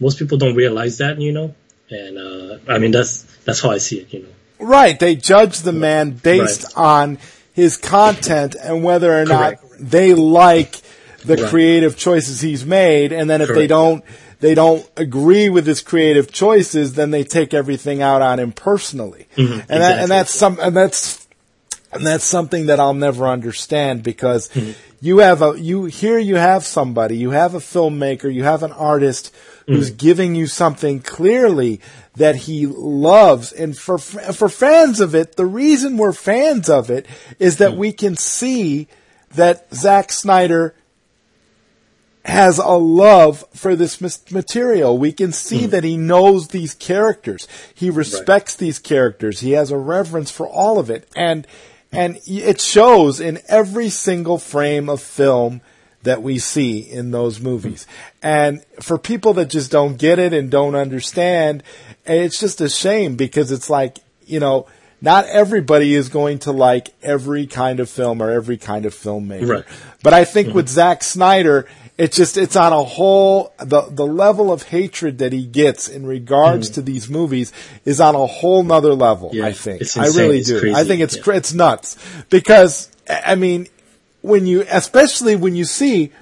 most 0.01 0.19
people 0.19 0.39
don't 0.39 0.57
realize 0.57 0.99
that. 0.99 1.21
You 1.21 1.33
know, 1.33 1.55
and 1.91 2.19
uh, 2.19 2.59
I 2.69 2.79
mean 2.79 2.91
that's 2.91 3.23
that's 3.45 3.61
how 3.61 3.71
I 3.71 3.79
see 3.79 4.01
it. 4.01 4.13
You 4.13 4.23
know. 4.23 4.29
Right. 4.65 4.99
They 4.99 5.15
judge 5.17 5.61
the 5.61 5.73
man 5.73 6.11
based 6.13 6.65
Right. 6.65 6.77
on 6.77 7.19
his 7.53 7.77
content 7.77 8.57
and 8.61 8.83
whether 8.83 9.17
or 9.21 9.25
not 9.25 9.55
they 9.79 10.15
like 10.15 10.81
the 11.25 11.37
Right. 11.37 11.47
creative 11.47 11.97
choices 11.97 12.41
he's 12.41 12.65
made. 12.67 13.13
And 13.13 13.29
then 13.31 13.41
if 13.41 13.49
they 13.49 13.67
don't, 13.67 14.03
they 14.41 14.55
don't 14.55 14.85
agree 14.97 15.49
with 15.49 15.67
his 15.67 15.81
creative 15.81 16.31
choices, 16.33 16.95
then 16.95 17.11
they 17.13 17.25
take 17.25 17.55
everything 17.55 18.03
out 18.03 18.21
on 18.23 18.39
him 18.39 18.53
personally. 18.53 19.27
And 19.37 19.47
Mm-hmm. 19.49 19.61
exactly. 19.73 20.03
and 20.03 20.11
that's 20.11 20.35
some, 20.35 20.59
and 20.61 20.77
that's, 20.77 21.27
and 21.93 22.05
that's 22.07 22.25
something 22.25 22.67
that 22.67 22.81
I'll 22.81 22.93
never 22.95 23.27
understand 23.27 24.03
because 24.03 24.49
Mm-hmm. 24.49 24.73
you 25.01 25.19
have 25.19 25.41
a, 25.43 25.55
you, 25.59 25.85
here 25.87 26.19
you 26.19 26.35
have 26.37 26.65
somebody, 26.65 27.17
you 27.17 27.31
have 27.31 27.55
a 27.55 27.59
filmmaker, 27.61 28.33
you 28.33 28.43
have 28.45 28.63
an 28.63 28.73
artist 28.73 29.33
who's 29.67 29.91
Mm. 29.91 29.97
giving 29.97 30.35
you 30.35 30.47
something 30.47 31.01
clearly 31.01 31.81
that 32.17 32.37
he 32.37 32.67
loves. 32.67 33.53
And 33.53 33.77
for, 33.77 33.99
for 33.99 34.49
fans 34.49 35.01
of 35.01 35.15
it, 35.15 35.37
the 35.37 35.47
reason 35.47 35.97
we're 35.97 36.13
fans 36.13 36.69
of 36.71 36.91
it 36.91 37.07
is 37.39 37.59
that 37.59 37.73
hmm. 37.73 37.79
we 37.79 37.93
can 37.93 38.17
see 38.17 38.89
that 39.35 39.73
Zack 39.75 40.13
Snyder 40.13 40.75
has 42.25 42.59
a 42.59 42.69
love 42.69 43.45
for 43.53 43.77
this 43.77 44.01
material. 44.31 44.97
We 44.97 45.13
can 45.13 45.33
see 45.33 45.65
hmm. 45.65 45.71
that 45.71 45.85
he 45.85 45.97
knows 45.97 46.49
these 46.49 46.75
characters. 46.75 47.49
He 47.75 47.91
respects 47.91 48.57
these 48.57 48.79
characters. 48.79 49.41
He 49.41 49.53
has 49.53 49.71
a 49.71 49.79
reverence 49.79 50.31
for 50.31 50.49
all 50.49 50.79
of 50.79 50.91
it. 50.91 51.09
And, 51.17 51.47
and 51.91 52.21
it 52.27 52.61
shows 52.61 53.21
in 53.21 53.41
every 53.49 53.89
single 53.89 54.39
frame 54.39 54.89
of 54.89 55.03
film 55.03 55.61
that 56.05 56.23
we 56.23 56.39
see 56.39 56.79
in 56.79 57.11
those 57.11 57.41
movies. 57.41 57.85
Hmm. 58.23 58.27
And 58.27 58.65
for 58.81 58.99
people 58.99 59.35
that 59.35 59.51
just 59.51 59.73
don't 59.73 59.99
get 59.99 60.21
it 60.21 60.33
and 60.33 60.49
don't 60.49 60.77
understand, 60.77 61.65
it's 62.07 62.39
just 62.39 62.61
a 62.61 62.69
shame 62.69 63.17
because 63.17 63.51
it's 63.53 63.71
like, 63.71 63.99
you 64.27 64.41
know, 64.41 64.67
not 65.01 65.27
everybody 65.27 65.95
is 65.95 66.09
going 66.09 66.39
to 66.41 66.53
like 66.53 66.95
every 67.03 67.47
kind 67.47 67.79
of 67.81 67.91
film 67.91 68.23
or 68.23 68.31
every 68.31 68.57
kind 68.57 68.87
of 68.87 68.95
filmmaker. 68.95 69.49
Right. 69.49 69.65
But 70.03 70.15
I 70.15 70.25
think 70.25 70.49
mm-hmm. 70.49 70.57
with 70.57 70.69
Zack 70.69 71.03
Snyder, 71.05 71.67
it's 71.97 72.17
just 72.17 72.37
it's 72.37 72.57
on 72.57 72.73
a 72.73 72.83
whole 72.83 73.53
the 73.59 73.83
the 73.83 74.07
level 74.07 74.51
of 74.51 74.65
hatred 74.65 75.19
that 75.19 75.33
he 75.33 75.45
gets 75.45 75.89
in 75.89 76.07
regards 76.07 76.69
mm-hmm. 76.69 76.75
to 76.75 76.83
these 76.83 77.09
movies 77.09 77.53
is 77.85 78.01
on 78.01 78.15
a 78.15 78.27
whole 78.27 78.63
nother 78.65 78.95
level. 78.95 79.31
Yeah, 79.33 79.47
I 79.47 79.53
think 79.53 79.83
it's 79.83 79.97
I 79.97 80.07
really 80.07 80.39
It's 80.39 80.49
do. 80.49 80.59
crazy. 80.59 80.75
I 80.75 80.85
think 80.85 81.03
it's 81.03 81.17
Yeah. 81.17 81.35
it's 81.35 81.53
nuts 81.53 81.97
because 82.31 82.91
I 83.09 83.35
mean 83.35 83.69
when 84.23 84.47
you 84.47 84.65
especially 84.69 85.37
when 85.37 85.55
you 85.55 85.65
see 85.65 86.13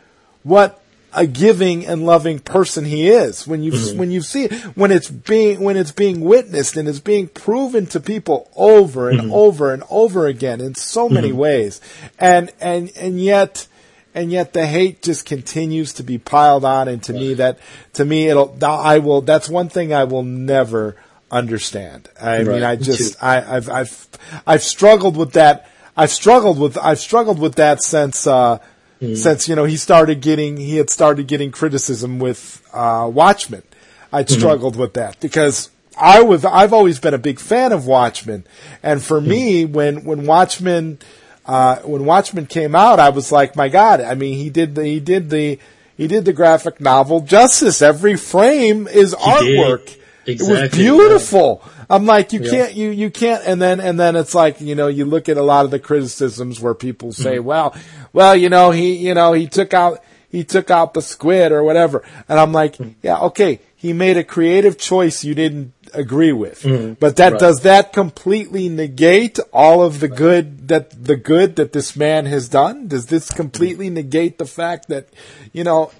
what 0.42 0.81
a 1.14 1.26
giving 1.26 1.86
and 1.86 2.06
loving 2.06 2.38
person 2.38 2.84
he 2.84 3.08
is 3.08 3.46
when 3.46 3.62
you 3.62 3.72
Mm-hmm. 3.72 3.98
when 3.98 4.10
you 4.10 4.22
see 4.22 4.44
it 4.44 4.52
when 4.76 4.90
it's 4.90 5.10
being 5.10 5.60
when 5.60 5.76
it's 5.76 5.92
being 5.92 6.20
witnessed 6.20 6.76
and 6.76 6.88
it's 6.88 7.00
being 7.00 7.28
proven 7.28 7.86
to 7.86 8.00
people 8.00 8.50
over 8.56 9.10
and 9.10 9.20
Mm-hmm. 9.20 9.32
over 9.32 9.72
and 9.72 9.82
over 9.90 10.26
again 10.26 10.60
in 10.60 10.74
so 10.74 11.08
many 11.08 11.32
ways 11.32 11.80
and 12.18 12.50
and 12.60 12.90
and 12.96 13.20
yet 13.20 13.66
and 14.14 14.30
yet 14.30 14.52
the 14.52 14.66
hate 14.66 15.02
just 15.02 15.24
continues 15.26 15.92
to 15.94 16.02
be 16.02 16.18
piled 16.18 16.64
on 16.64 16.88
and 16.88 17.02
to 17.02 17.12
me 17.12 17.34
that 17.34 17.58
to 17.94 18.04
me 18.04 18.28
it'll 18.28 18.56
I 18.62 18.98
will 18.98 19.20
that's 19.22 19.48
one 19.48 19.68
thing 19.68 19.92
I 19.92 20.04
will 20.04 20.22
never 20.22 20.96
understand 21.30 22.08
I 22.20 22.42
mean 22.44 22.62
I 22.62 22.76
just. 22.76 23.22
I 23.22 23.56
I've 23.56 23.68
I've 23.70 24.08
I've 24.46 24.62
struggled 24.62 25.16
with 25.16 25.32
that 25.32 25.66
I've 25.96 26.10
struggled 26.10 26.58
with 26.58 26.76
I've 26.78 26.98
struggled 27.00 27.38
with 27.38 27.54
that 27.56 27.82
since 27.82 28.26
uh 28.26 28.58
Mm. 29.02 29.16
since 29.16 29.48
you 29.48 29.56
know 29.56 29.64
he 29.64 29.76
started 29.76 30.20
getting 30.20 30.56
he 30.56 30.76
had 30.76 30.88
started 30.88 31.26
getting 31.26 31.50
criticism 31.50 32.18
with 32.20 32.62
uh 32.72 33.10
Watchmen. 33.12 33.64
I'd 34.12 34.26
Mm-hmm. 34.28 34.38
struggled 34.38 34.76
with 34.76 34.94
that 34.94 35.18
because 35.20 35.70
I 35.98 36.22
was 36.22 36.44
I've 36.44 36.72
always 36.72 37.00
been 37.00 37.12
a 37.14 37.18
big 37.18 37.40
fan 37.40 37.72
of 37.72 37.86
Watchmen, 37.86 38.44
and 38.82 39.02
for 39.02 39.20
me 39.20 39.64
when 39.64 40.04
when 40.04 40.24
Watchmen 40.26 40.98
uh, 41.44 41.76
when 41.78 42.04
Watchmen 42.04 42.46
came 42.46 42.76
out, 42.76 43.00
I 43.00 43.08
was 43.10 43.32
like, 43.32 43.56
my 43.56 43.68
God! 43.68 44.00
I 44.00 44.14
mean, 44.14 44.38
he 44.38 44.48
did 44.48 44.76
the 44.76 44.84
he 44.84 45.00
did 45.00 45.28
the 45.30 45.58
he 45.96 46.06
did 46.06 46.24
the 46.24 46.32
graphic 46.32 46.80
novel 46.80 47.20
justice. 47.20 47.82
Every 47.82 48.16
frame 48.16 48.86
is 48.86 49.12
artwork. 49.14 49.96
It 50.26 50.40
was 50.40 50.48
Exactly, 50.50 50.78
beautiful. 50.84 51.62
I'm 51.90 52.06
like, 52.06 52.32
you 52.32 52.40
Yeah. 52.42 52.50
can't, 52.50 52.74
you, 52.74 52.90
you 52.90 53.10
can't, 53.10 53.42
and 53.44 53.60
then, 53.60 53.80
and 53.80 53.98
then 53.98 54.14
it's 54.16 54.34
like, 54.34 54.60
you 54.60 54.74
know, 54.74 54.86
you 54.86 55.04
look 55.04 55.28
at 55.28 55.36
a 55.36 55.42
lot 55.42 55.64
of 55.64 55.70
the 55.70 55.78
criticisms 55.78 56.60
where 56.60 56.74
people 56.74 57.12
say, 57.12 57.36
Mm-hmm. 57.36 57.44
well, 57.46 57.74
well, 58.12 58.36
you 58.36 58.48
know, 58.48 58.70
he, 58.70 58.94
you 58.96 59.14
know, 59.14 59.32
he 59.32 59.46
took 59.46 59.74
out, 59.74 59.98
he 60.30 60.44
took 60.44 60.70
out 60.70 60.94
the 60.94 61.02
squid 61.02 61.50
or 61.52 61.62
whatever. 61.64 62.02
And 62.28 62.38
I'm 62.38 62.52
like, 62.52 62.76
Mm-hmm. 62.76 62.92
yeah, 63.02 63.18
okay, 63.20 63.60
he 63.76 63.92
made 63.92 64.16
a 64.16 64.24
creative 64.24 64.78
choice 64.78 65.24
you 65.24 65.34
didn't 65.34 65.72
agree 65.92 66.32
with. 66.32 66.62
But 66.62 67.16
that, 67.16 67.24
Mm-hmm. 67.26 67.32
Right. 67.34 67.40
does 67.40 67.60
that 67.62 67.92
completely 67.92 68.68
negate 68.68 69.38
all 69.52 69.82
of 69.82 69.98
the 70.00 70.08
good 70.08 70.68
that, 70.68 71.04
the 71.04 71.16
good 71.16 71.56
that 71.56 71.72
this 71.72 71.96
man 71.96 72.26
has 72.26 72.48
done? 72.48 72.86
Does 72.88 73.06
this 73.06 73.30
completely 73.30 73.90
negate 73.90 74.38
the 74.38 74.46
fact 74.46 74.88
that, 74.88 75.08
you 75.52 75.64
know, 75.64 75.90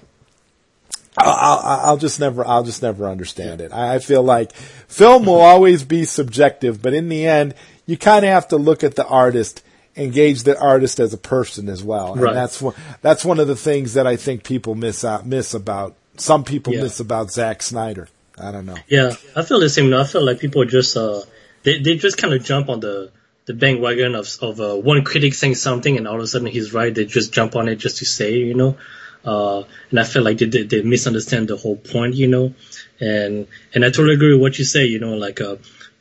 I'll, 1.18 1.30
I'll, 1.60 1.80
I'll 1.90 1.96
just 1.98 2.20
never, 2.20 2.46
I'll 2.46 2.64
just 2.64 2.82
never 2.82 3.06
understand 3.08 3.60
it. 3.60 3.72
I, 3.72 3.96
I 3.96 3.98
feel 3.98 4.22
like 4.22 4.52
film 4.52 5.26
will 5.26 5.40
always 5.40 5.84
be 5.84 6.04
subjective, 6.04 6.80
but 6.80 6.94
in 6.94 7.08
the 7.08 7.26
end, 7.26 7.54
you 7.86 7.96
kind 7.98 8.24
of 8.24 8.30
have 8.30 8.48
to 8.48 8.56
look 8.56 8.82
at 8.82 8.94
the 8.94 9.06
artist, 9.06 9.62
engage 9.96 10.44
the 10.44 10.58
artist 10.58 11.00
as 11.00 11.12
a 11.12 11.18
person 11.18 11.68
as 11.68 11.82
well, 11.84 12.12
and 12.14 12.22
Right. 12.22 12.34
that's 12.34 12.62
one, 12.62 12.74
that's 13.02 13.24
one 13.24 13.40
of 13.40 13.46
the 13.46 13.56
things 13.56 13.94
that 13.94 14.06
I 14.06 14.16
think 14.16 14.42
people 14.44 14.74
miss 14.74 15.04
out, 15.04 15.26
miss 15.26 15.52
about 15.54 15.94
some 16.16 16.44
people 16.44 16.72
Yeah. 16.74 16.82
miss 16.82 17.00
about 17.00 17.30
Zack 17.30 17.62
Snyder. 17.62 18.08
I 18.38 18.50
don't 18.50 18.64
know. 18.64 18.76
Yeah, 18.88 19.14
I 19.36 19.42
feel 19.42 19.60
the 19.60 19.68
same. 19.68 19.92
I 19.92 20.04
feel 20.04 20.24
like 20.24 20.40
people 20.40 20.64
just 20.64 20.96
uh 20.96 21.20
they 21.64 21.78
they 21.80 21.96
just 21.96 22.16
kind 22.16 22.32
of 22.32 22.42
jump 22.42 22.70
on 22.70 22.80
the 22.80 23.10
the 23.44 23.52
bandwagon 23.54 24.14
of 24.14 24.26
of 24.40 24.60
uh, 24.60 24.74
one 24.76 25.04
critic 25.04 25.34
saying 25.34 25.56
something 25.56 25.96
and 25.98 26.08
all 26.08 26.16
of 26.16 26.22
a 26.22 26.26
sudden 26.26 26.46
he's 26.46 26.72
right. 26.72 26.94
They 26.94 27.04
just 27.04 27.32
jump 27.32 27.54
on 27.56 27.68
it 27.68 27.76
just 27.76 27.98
to 27.98 28.06
say, 28.06 28.32
you 28.38 28.54
know. 28.54 28.76
Uh, 29.24 29.62
and 29.90 30.00
I 30.00 30.04
feel 30.04 30.22
like 30.22 30.38
they, 30.38 30.46
they 30.46 30.62
they 30.64 30.82
misunderstand 30.82 31.48
the 31.48 31.56
whole 31.56 31.76
point, 31.76 32.14
you 32.14 32.28
know, 32.28 32.54
and 33.00 33.46
and 33.74 33.84
I 33.84 33.90
totally 33.90 34.14
agree 34.14 34.32
with 34.32 34.42
what 34.42 34.58
you 34.58 34.64
say, 34.64 34.86
you 34.86 34.98
know, 34.98 35.14
like 35.14 35.40
uh, 35.40 35.56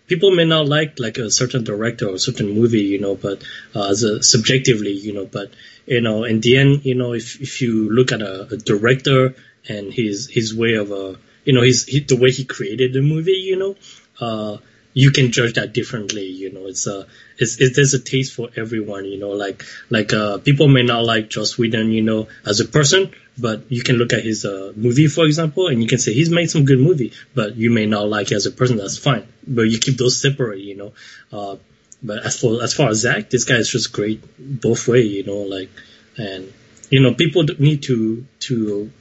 people 0.07 0.32
may 0.32 0.45
not 0.45 0.67
like 0.67 0.99
like 0.99 1.17
a 1.17 1.30
certain 1.30 1.63
director 1.63 2.07
or 2.07 2.15
a 2.15 2.19
certain 2.19 2.49
movie, 2.49 2.84
you 2.84 2.99
know, 2.99 3.15
but 3.15 3.43
uh, 3.76 3.89
as 3.89 4.03
a, 4.03 4.22
subjectively, 4.24 4.91
you 4.91 5.13
know, 5.13 5.26
but 5.26 5.51
you 5.86 6.01
know, 6.01 6.24
in 6.24 6.41
the 6.41 6.57
end, 6.57 6.86
you 6.86 6.95
know, 6.95 7.13
if 7.13 7.41
if 7.41 7.61
you 7.61 7.89
look 7.89 8.11
at 8.11 8.22
a, 8.22 8.53
a 8.53 8.57
director 8.57 9.36
and 9.67 9.93
his 9.93 10.28
his 10.30 10.55
way 10.55 10.74
of 10.76 10.91
uh, 10.91 11.15
you 11.45 11.53
know, 11.53 11.61
his, 11.61 11.86
his 11.88 12.05
the 12.07 12.15
way 12.15 12.32
he 12.32 12.43
created 12.45 12.93
the 12.93 13.01
movie, 13.01 13.32
you 13.32 13.57
know, 13.57 13.76
uh, 14.19 14.57
you 14.93 15.11
can 15.11 15.31
judge 15.31 15.53
that 15.53 15.73
differently. 15.73 16.25
You 16.27 16.51
know, 16.51 16.67
it's 16.67 16.87
a 16.87 17.07
it's, 17.37 17.59
it's 17.59 17.75
there's 17.75 17.93
a 17.93 17.99
taste 17.99 18.33
for 18.33 18.49
everyone. 18.55 19.05
You 19.05 19.19
know, 19.19 19.31
like 19.31 19.63
like 19.89 20.13
uh, 20.13 20.39
people 20.39 20.67
may 20.67 20.83
not 20.83 21.05
like 21.05 21.29
Joss 21.29 21.57
Whedon, 21.57 21.91
you 21.91 22.01
know, 22.01 22.27
as 22.45 22.59
a 22.59 22.65
person, 22.65 23.11
but 23.37 23.71
you 23.71 23.83
can 23.83 23.95
look 23.95 24.13
at 24.13 24.23
his 24.23 24.45
uh, 24.45 24.73
movie, 24.75 25.07
for 25.07 25.25
example, 25.25 25.67
and 25.67 25.81
you 25.81 25.87
can 25.87 25.97
say 25.97 26.13
he's 26.13 26.29
made 26.29 26.49
some 26.49 26.65
good 26.65 26.79
movie, 26.79 27.13
but 27.33 27.55
you 27.55 27.69
may 27.71 27.85
not 27.85 28.07
like 28.07 28.31
it 28.31 28.35
as 28.35 28.45
a 28.45 28.51
person. 28.51 28.77
That's 28.77 28.97
fine, 28.97 29.27
but 29.47 29.63
you 29.63 29.79
keep 29.79 29.97
those 29.97 30.21
separate. 30.21 30.59
You 30.59 30.75
know, 30.75 30.93
uh, 31.31 31.55
but 32.03 32.25
as 32.25 32.39
for 32.39 32.61
as 32.61 32.73
far 32.73 32.89
as 32.89 32.99
Zack, 32.99 33.29
this 33.29 33.45
guy 33.45 33.55
is 33.55 33.69
just 33.69 33.93
great 33.93 34.21
both 34.37 34.87
way. 34.87 35.01
You 35.01 35.23
know, 35.23 35.37
like 35.37 35.69
and 36.17 36.51
you 36.89 36.99
know 36.99 37.13
people 37.13 37.45
need 37.59 37.83
to 37.83 38.25
to 38.39 38.91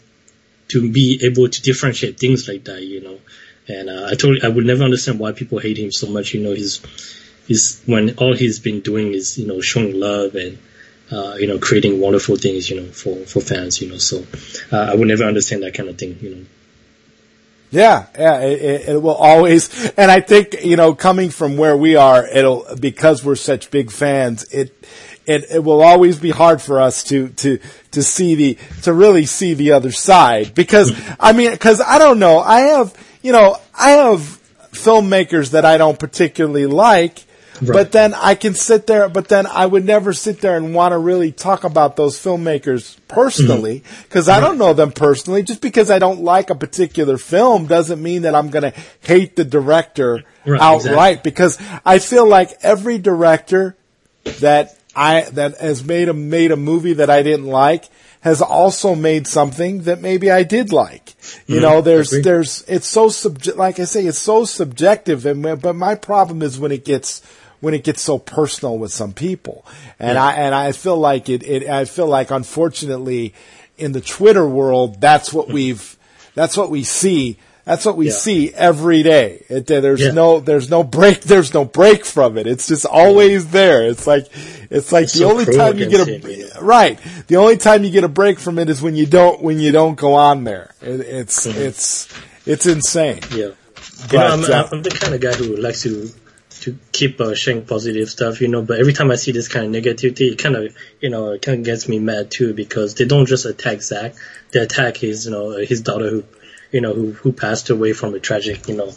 to 0.68 0.92
be 0.92 1.20
able 1.24 1.48
to 1.48 1.62
differentiate 1.62 2.20
things 2.20 2.46
like 2.46 2.64
that. 2.64 2.82
You 2.82 3.00
know 3.00 3.18
and 3.68 3.88
uh, 3.88 4.06
I 4.06 4.10
totally, 4.10 4.42
I 4.42 4.48
would 4.48 4.66
never 4.66 4.84
understand 4.84 5.18
why 5.18 5.32
people 5.32 5.58
hate 5.58 5.78
him 5.78 5.92
so 5.92 6.08
much. 6.08 6.34
You 6.34 6.42
know, 6.42 6.52
he's, 6.52 6.80
he's 7.46 7.82
when 7.86 8.16
all 8.16 8.34
he's 8.34 8.58
been 8.58 8.80
doing 8.80 9.12
is, 9.12 9.38
you 9.38 9.46
know, 9.46 9.60
showing 9.60 9.98
love 9.98 10.34
and, 10.34 10.58
uh, 11.12 11.36
you 11.38 11.46
know, 11.46 11.58
creating 11.58 12.00
wonderful 12.00 12.36
things, 12.36 12.70
you 12.70 12.80
know, 12.80 12.86
for, 12.86 13.16
for 13.26 13.40
fans, 13.40 13.80
you 13.80 13.88
know, 13.88 13.98
so, 13.98 14.24
uh, 14.72 14.90
I 14.92 14.94
would 14.94 15.08
never 15.08 15.24
understand 15.24 15.62
that 15.62 15.74
kind 15.74 15.88
of 15.88 15.98
thing, 15.98 16.18
you 16.20 16.34
know. 16.34 16.44
Yeah, 17.72 18.06
yeah, 18.18 18.40
it, 18.40 18.88
it, 18.88 19.02
will 19.02 19.14
always, 19.14 19.92
and 19.96 20.10
I 20.10 20.20
think, 20.20 20.64
you 20.64 20.76
know, 20.76 20.92
coming 20.92 21.30
from 21.30 21.56
where 21.56 21.76
we 21.76 21.94
are, 21.94 22.26
it'll, 22.26 22.66
because 22.80 23.24
we're 23.24 23.36
such 23.36 23.70
big 23.70 23.92
fans, 23.92 24.42
it, 24.52 24.74
it, 25.24 25.44
it 25.52 25.62
will 25.62 25.80
always 25.80 26.18
be 26.18 26.30
hard 26.30 26.60
for 26.60 26.80
us 26.80 27.04
to, 27.04 27.28
to, 27.28 27.60
to 27.92 28.02
see 28.02 28.34
the, 28.34 28.58
to 28.82 28.92
really 28.92 29.24
see 29.24 29.54
the 29.54 29.70
other 29.72 29.92
side. 29.92 30.52
Because, 30.52 30.92
I 31.20 31.32
mean, 31.32 31.56
cause 31.58 31.80
I 31.80 31.98
don't 31.98 32.18
know, 32.18 32.40
I 32.40 32.60
have, 32.60 32.92
you 33.22 33.32
know, 33.32 33.56
I 33.78 33.90
have 33.90 34.20
filmmakers 34.72 35.50
that 35.50 35.64
I 35.64 35.78
don't 35.78 35.98
particularly 35.98 36.66
like, 36.66 37.24
Right. 37.60 37.74
But 37.74 37.92
then 37.92 38.14
I 38.14 38.36
can 38.36 38.54
sit 38.54 38.86
there, 38.86 39.08
but 39.10 39.28
then 39.28 39.46
I 39.46 39.66
would 39.66 39.84
never 39.84 40.14
sit 40.14 40.40
there 40.40 40.56
and 40.56 40.74
want 40.74 40.92
to 40.92 40.98
really 40.98 41.30
talk 41.30 41.64
about 41.64 41.94
those 41.94 42.16
filmmakers 42.16 42.96
personally 43.06 43.84
because 44.04 44.28
mm-hmm. 44.28 44.38
I 44.38 44.46
don't 44.46 44.56
know 44.56 44.72
them 44.72 44.92
personally. 44.92 45.42
Just 45.42 45.60
because 45.60 45.90
I 45.90 45.98
don't 45.98 46.22
like 46.22 46.48
a 46.48 46.54
particular 46.54 47.18
film 47.18 47.66
doesn't 47.66 48.02
mean 48.02 48.22
that 48.22 48.34
I'm 48.34 48.48
going 48.48 48.72
to 48.72 48.80
hate 49.00 49.36
the 49.36 49.44
director 49.44 50.24
right, 50.46 50.60
outright 50.60 51.18
exactly. 51.18 51.30
because 51.30 51.58
I 51.84 51.98
feel 51.98 52.26
like 52.26 52.50
every 52.62 52.96
director 52.96 53.76
that 54.40 54.74
I, 54.96 55.22
that 55.32 55.58
has 55.58 55.84
made 55.84 56.08
a, 56.08 56.14
made 56.14 56.52
a 56.52 56.56
movie 56.56 56.94
that 56.94 57.10
I 57.10 57.22
didn't 57.22 57.46
like 57.46 57.84
has 58.20 58.42
also 58.42 58.94
made 58.94 59.26
something 59.26 59.82
that 59.82 60.00
maybe 60.00 60.30
I 60.30 60.42
did 60.42 60.72
like. 60.72 61.14
You 61.46 61.56
mm-hmm. 61.56 61.62
know, 61.62 61.80
there's, 61.80 62.10
there's, 62.10 62.62
it's 62.68 62.86
so 62.86 63.08
subject, 63.08 63.56
like 63.56 63.80
I 63.80 63.84
say, 63.84 64.04
it's 64.04 64.18
so 64.18 64.44
subjective. 64.44 65.24
And, 65.24 65.60
but 65.60 65.74
my 65.74 65.94
problem 65.94 66.42
is 66.42 66.58
when 66.58 66.70
it 66.70 66.84
gets, 66.84 67.22
when 67.60 67.72
it 67.72 67.82
gets 67.82 68.02
so 68.02 68.18
personal 68.18 68.78
with 68.78 68.92
some 68.92 69.14
people. 69.14 69.64
And 69.98 70.16
yeah. 70.16 70.24
I, 70.24 70.32
and 70.32 70.54
I 70.54 70.72
feel 70.72 70.98
like 70.98 71.28
it, 71.30 71.42
it, 71.42 71.68
I 71.68 71.86
feel 71.86 72.06
like 72.08 72.30
unfortunately 72.30 73.34
in 73.78 73.92
the 73.92 74.02
Twitter 74.02 74.46
world, 74.46 75.00
that's 75.00 75.32
what 75.32 75.48
we've, 75.48 75.96
that's 76.34 76.56
what 76.56 76.70
we 76.70 76.84
see 76.84 77.38
that's 77.70 77.84
what 77.84 77.96
we 77.96 78.06
yeah. 78.06 78.12
see 78.12 78.52
every 78.52 79.04
day. 79.04 79.44
It, 79.48 79.68
there's 79.68 80.00
yeah. 80.00 80.10
no, 80.10 80.40
there's 80.40 80.68
no 80.68 80.82
break, 80.82 81.20
there's 81.20 81.54
no 81.54 81.64
break 81.64 82.04
from 82.04 82.36
it. 82.36 82.48
It's 82.48 82.66
just 82.66 82.84
always 82.84 83.52
there. 83.52 83.86
It's 83.86 84.08
like, 84.08 84.26
it's 84.72 84.90
like 84.90 85.04
it's 85.04 85.12
the 85.12 85.20
so 85.20 85.30
only 85.30 85.44
time 85.44 85.78
you 85.78 85.88
get 85.88 86.08
a, 86.08 86.60
right. 86.60 86.98
The 87.28 87.36
only 87.36 87.58
time 87.58 87.84
you 87.84 87.90
get 87.90 88.02
a 88.02 88.08
break 88.08 88.40
from 88.40 88.58
it 88.58 88.68
is 88.68 88.82
when 88.82 88.96
you 88.96 89.06
don't, 89.06 89.40
when 89.40 89.60
you 89.60 89.70
don't 89.70 89.94
go 89.94 90.14
on 90.14 90.42
there. 90.42 90.74
It, 90.82 90.98
it's, 90.98 91.46
mm-hmm. 91.46 91.60
it's, 91.60 92.08
it's 92.44 92.66
insane. 92.66 93.20
Yeah. 93.30 93.50
But, 93.76 94.12
you 94.12 94.18
know, 94.18 94.26
I'm, 94.26 94.44
uh, 94.44 94.68
I'm, 94.72 94.82
the 94.82 94.90
kind 94.90 95.14
of 95.14 95.20
guy 95.20 95.34
who 95.34 95.54
likes 95.56 95.82
to, 95.82 96.08
to 96.62 96.76
keep 96.90 97.20
uh, 97.20 97.36
sharing 97.36 97.64
positive 97.66 98.10
stuff, 98.10 98.40
you 98.40 98.48
know, 98.48 98.62
but 98.62 98.80
every 98.80 98.94
time 98.94 99.12
I 99.12 99.14
see 99.14 99.30
this 99.30 99.46
kind 99.46 99.64
of 99.64 99.80
negativity, 99.80 100.32
it 100.32 100.38
kind 100.38 100.56
of, 100.56 100.76
you 101.00 101.08
know, 101.08 101.30
it 101.34 101.42
kind 101.42 101.58
of 101.58 101.64
gets 101.64 101.88
me 101.88 102.00
mad 102.00 102.32
too 102.32 102.52
because 102.52 102.96
they 102.96 103.04
don't 103.04 103.26
just 103.26 103.46
attack 103.46 103.80
Zack. 103.80 104.14
they 104.50 104.60
attack 104.60 104.96
his, 104.96 105.26
you 105.26 105.30
know, 105.30 105.50
his 105.50 105.82
daughter 105.82 106.10
who 106.10 106.24
you 106.70 106.80
know, 106.80 106.92
who, 106.94 107.12
who 107.12 107.32
passed 107.32 107.70
away 107.70 107.92
from 107.92 108.14
a 108.14 108.20
tragic, 108.20 108.68
you 108.68 108.76
know, 108.76 108.92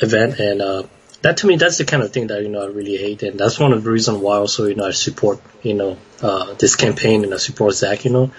event. 0.00 0.38
And, 0.38 0.62
uh, 0.62 0.82
that 1.22 1.38
to 1.38 1.46
me, 1.46 1.56
that's 1.56 1.78
the 1.78 1.84
kind 1.84 2.02
of 2.02 2.12
thing 2.12 2.28
that, 2.28 2.42
you 2.42 2.48
know, 2.48 2.62
I 2.62 2.66
really 2.66 2.96
hate. 2.96 3.22
And 3.22 3.38
that's 3.38 3.58
one 3.58 3.72
of 3.72 3.84
the 3.84 3.90
reasons 3.90 4.18
why 4.18 4.36
also, 4.36 4.66
you 4.66 4.74
know, 4.74 4.86
I 4.86 4.92
support, 4.92 5.40
you 5.62 5.74
know, 5.74 5.98
uh, 6.22 6.54
this 6.54 6.76
campaign 6.76 7.24
and 7.24 7.34
I 7.34 7.36
support 7.36 7.74
Zack, 7.74 8.04
you 8.04 8.10
know, 8.10 8.30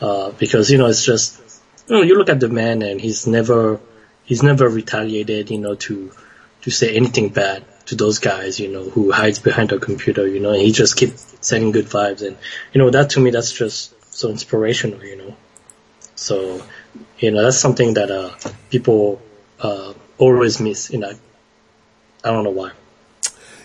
uh, 0.00 0.30
because, 0.32 0.70
you 0.70 0.78
know, 0.78 0.86
it's 0.86 1.04
just, 1.04 1.40
you 1.88 1.96
know, 1.96 2.02
you 2.02 2.16
look 2.16 2.28
at 2.28 2.38
the 2.38 2.48
man 2.48 2.82
and 2.82 3.00
he's 3.00 3.26
never, 3.26 3.80
he's 4.24 4.42
never 4.42 4.68
retaliated, 4.68 5.50
you 5.50 5.58
know, 5.58 5.74
to, 5.74 6.12
to 6.62 6.70
say 6.70 6.94
anything 6.94 7.30
bad 7.30 7.64
to 7.86 7.96
those 7.96 8.18
guys, 8.18 8.60
you 8.60 8.68
know, 8.68 8.84
who 8.84 9.10
hides 9.10 9.38
behind 9.38 9.72
a 9.72 9.78
computer, 9.78 10.26
you 10.28 10.40
know, 10.40 10.50
and 10.50 10.62
he 10.62 10.70
just 10.70 10.96
keeps 10.96 11.36
sending 11.40 11.72
good 11.72 11.86
vibes. 11.86 12.24
And, 12.24 12.36
you 12.72 12.80
know, 12.80 12.90
that 12.90 13.10
to 13.10 13.20
me, 13.20 13.30
that's 13.30 13.52
just 13.52 13.94
so 14.14 14.28
inspirational, 14.28 15.02
you 15.04 15.16
know. 15.16 15.36
So, 16.14 16.62
you 17.18 17.30
know, 17.30 17.42
that's 17.42 17.58
something 17.58 17.94
that 17.94 18.10
uh, 18.10 18.30
people 18.70 19.20
uh, 19.60 19.92
always 20.18 20.60
miss. 20.60 20.90
You 20.90 20.98
know, 20.98 21.12
I 22.24 22.30
don't 22.30 22.44
know 22.44 22.50
why. 22.50 22.72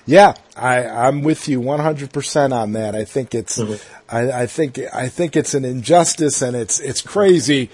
Yeah, 0.05 0.33
I, 0.57 0.85
I'm 0.85 1.21
with 1.21 1.47
you 1.47 1.61
100% 1.61 2.51
on 2.51 2.73
that. 2.73 2.93
I 2.95 3.05
think 3.05 3.33
it's, 3.33 3.57
mm-hmm. 3.57 4.15
I, 4.15 4.43
I, 4.43 4.45
think, 4.47 4.79
I 4.93 5.07
think 5.07 5.37
it's 5.37 5.53
an 5.53 5.63
injustice 5.63 6.41
and 6.41 6.57
it's, 6.57 6.79
it's 6.81 7.01
crazy, 7.01 7.69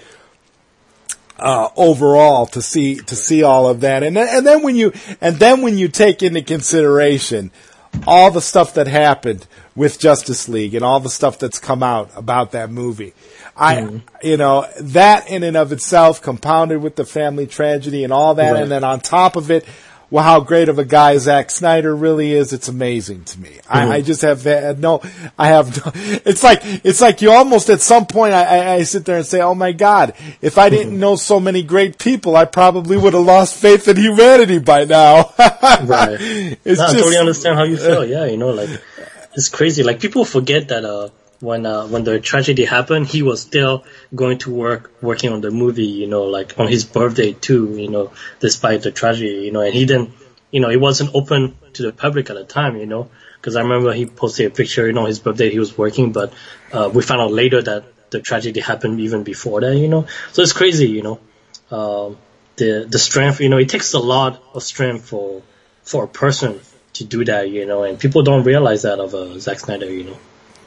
uh, 1.38 1.70
overall 1.76 2.46
to 2.46 2.62
see, 2.62 2.96
to 2.96 3.16
see 3.16 3.42
all 3.42 3.66
of 3.66 3.80
that. 3.80 4.04
And 4.04 4.16
then, 4.16 4.28
and 4.30 4.46
then 4.46 4.62
when 4.62 4.76
you, 4.76 4.92
and 5.20 5.36
then 5.36 5.60
when 5.60 5.76
you 5.76 5.88
take 5.88 6.22
into 6.22 6.42
consideration 6.42 7.50
all 8.06 8.30
the 8.30 8.40
stuff 8.40 8.74
that 8.74 8.86
happened 8.86 9.46
with 9.80 9.98
Justice 9.98 10.46
League 10.46 10.74
and 10.74 10.84
all 10.84 11.00
the 11.00 11.08
stuff 11.08 11.38
that's 11.38 11.58
come 11.58 11.82
out 11.82 12.10
about 12.14 12.50
that 12.50 12.70
movie, 12.70 13.14
I, 13.56 13.76
mm. 13.76 14.02
you 14.22 14.36
know, 14.36 14.66
that 14.78 15.30
in 15.30 15.42
and 15.42 15.56
of 15.56 15.72
itself 15.72 16.20
compounded 16.20 16.82
with 16.82 16.96
the 16.96 17.06
family 17.06 17.46
tragedy 17.46 18.04
and 18.04 18.12
all 18.12 18.34
that. 18.34 18.52
Right. 18.52 18.62
And 18.62 18.70
then 18.70 18.84
on 18.84 19.00
top 19.00 19.36
of 19.36 19.50
it, 19.50 19.64
well, 20.10 20.22
how 20.22 20.40
great 20.40 20.68
of 20.68 20.78
a 20.78 20.84
guy 20.84 21.16
Zack 21.16 21.50
Snyder 21.50 21.96
really 21.96 22.30
is. 22.30 22.52
It's 22.52 22.68
amazing 22.68 23.24
to 23.24 23.40
me. 23.40 23.48
Mm-hmm. 23.48 23.72
I, 23.72 23.90
I, 23.94 24.02
just 24.02 24.20
have 24.20 24.44
no, 24.80 25.00
I 25.38 25.48
have 25.48 25.74
no, 25.74 25.92
it's 26.26 26.42
like, 26.42 26.60
it's 26.84 27.00
like 27.00 27.22
you 27.22 27.30
almost 27.30 27.70
at 27.70 27.80
some 27.80 28.04
point 28.04 28.34
I, 28.34 28.42
I, 28.42 28.72
I 28.74 28.82
sit 28.82 29.06
there 29.06 29.16
and 29.16 29.24
say, 29.24 29.40
oh 29.40 29.54
my 29.54 29.72
God, 29.72 30.12
if 30.42 30.58
I 30.58 30.68
didn't 30.68 30.92
mm-hmm. 30.92 31.00
know 31.00 31.16
so 31.16 31.40
many 31.40 31.62
great 31.62 31.98
people, 31.98 32.36
I 32.36 32.44
probably 32.44 32.98
would 32.98 33.14
have 33.14 33.24
lost 33.24 33.56
faith 33.56 33.88
in 33.88 33.96
humanity 33.96 34.58
by 34.58 34.84
now. 34.84 35.32
right. 35.38 36.18
It's 36.20 36.66
no, 36.66 36.74
just, 36.74 36.80
I 36.80 36.92
totally 36.92 37.16
understand 37.16 37.56
how 37.56 37.64
you 37.64 37.78
feel. 37.78 38.04
Yeah. 38.04 38.26
You 38.26 38.36
know, 38.36 38.50
like, 38.50 38.68
it's 39.34 39.48
crazy. 39.48 39.82
Like 39.82 40.00
people 40.00 40.24
forget 40.24 40.68
that, 40.68 40.84
uh, 40.84 41.08
when 41.40 41.64
uh, 41.64 41.86
when 41.86 42.04
the 42.04 42.20
tragedy 42.20 42.64
happened, 42.64 43.06
he 43.06 43.22
was 43.22 43.40
still 43.40 43.84
going 44.14 44.38
to 44.38 44.50
work 44.50 44.92
working 45.00 45.32
on 45.32 45.40
the 45.40 45.50
movie, 45.50 45.86
you 45.86 46.06
know, 46.06 46.24
like 46.24 46.58
on 46.58 46.68
his 46.68 46.84
birthday 46.84 47.32
too, 47.32 47.76
you 47.76 47.88
know, 47.88 48.12
despite 48.40 48.82
the 48.82 48.90
tragedy, 48.90 49.46
you 49.46 49.50
know, 49.50 49.62
and 49.62 49.74
he 49.74 49.86
didn't, 49.86 50.10
you 50.50 50.60
know, 50.60 50.68
it 50.68 50.80
wasn't 50.80 51.10
open 51.14 51.56
to 51.74 51.82
the 51.82 51.92
public 51.92 52.28
at 52.30 52.36
the 52.36 52.44
time, 52.44 52.76
you 52.76 52.86
know, 52.86 53.10
because 53.36 53.56
I 53.56 53.62
remember 53.62 53.92
he 53.92 54.04
posted 54.04 54.46
a 54.46 54.54
picture, 54.54 54.86
you 54.86 54.92
know, 54.92 55.06
his 55.06 55.18
birthday 55.18 55.50
he 55.50 55.58
was 55.58 55.76
working, 55.76 56.12
but 56.12 56.32
uh, 56.72 56.90
we 56.92 57.02
found 57.02 57.22
out 57.22 57.32
later 57.32 57.62
that 57.62 57.84
the 58.10 58.20
tragedy 58.20 58.60
happened 58.60 59.00
even 59.00 59.22
before 59.22 59.62
that, 59.62 59.76
you 59.76 59.88
know, 59.88 60.06
so 60.32 60.42
it's 60.42 60.52
crazy, 60.52 60.90
you 60.90 61.02
know, 61.02 61.20
um, 61.70 62.18
the 62.56 62.86
the 62.86 62.98
strength, 62.98 63.40
you 63.40 63.48
know, 63.48 63.56
it 63.56 63.70
takes 63.70 63.94
a 63.94 63.98
lot 63.98 64.42
of 64.52 64.62
strength 64.62 65.08
for 65.08 65.42
for 65.84 66.04
a 66.04 66.08
person 66.08 66.60
to 66.94 67.04
do 67.04 67.24
that, 67.24 67.48
you 67.50 67.66
know, 67.66 67.84
and 67.84 67.98
people 67.98 68.22
don't 68.22 68.44
realize 68.44 68.82
that 68.82 68.98
of 68.98 69.14
uh, 69.14 69.38
Zack 69.38 69.60
Snyder, 69.60 69.90
you 69.90 70.04
know. 70.04 70.18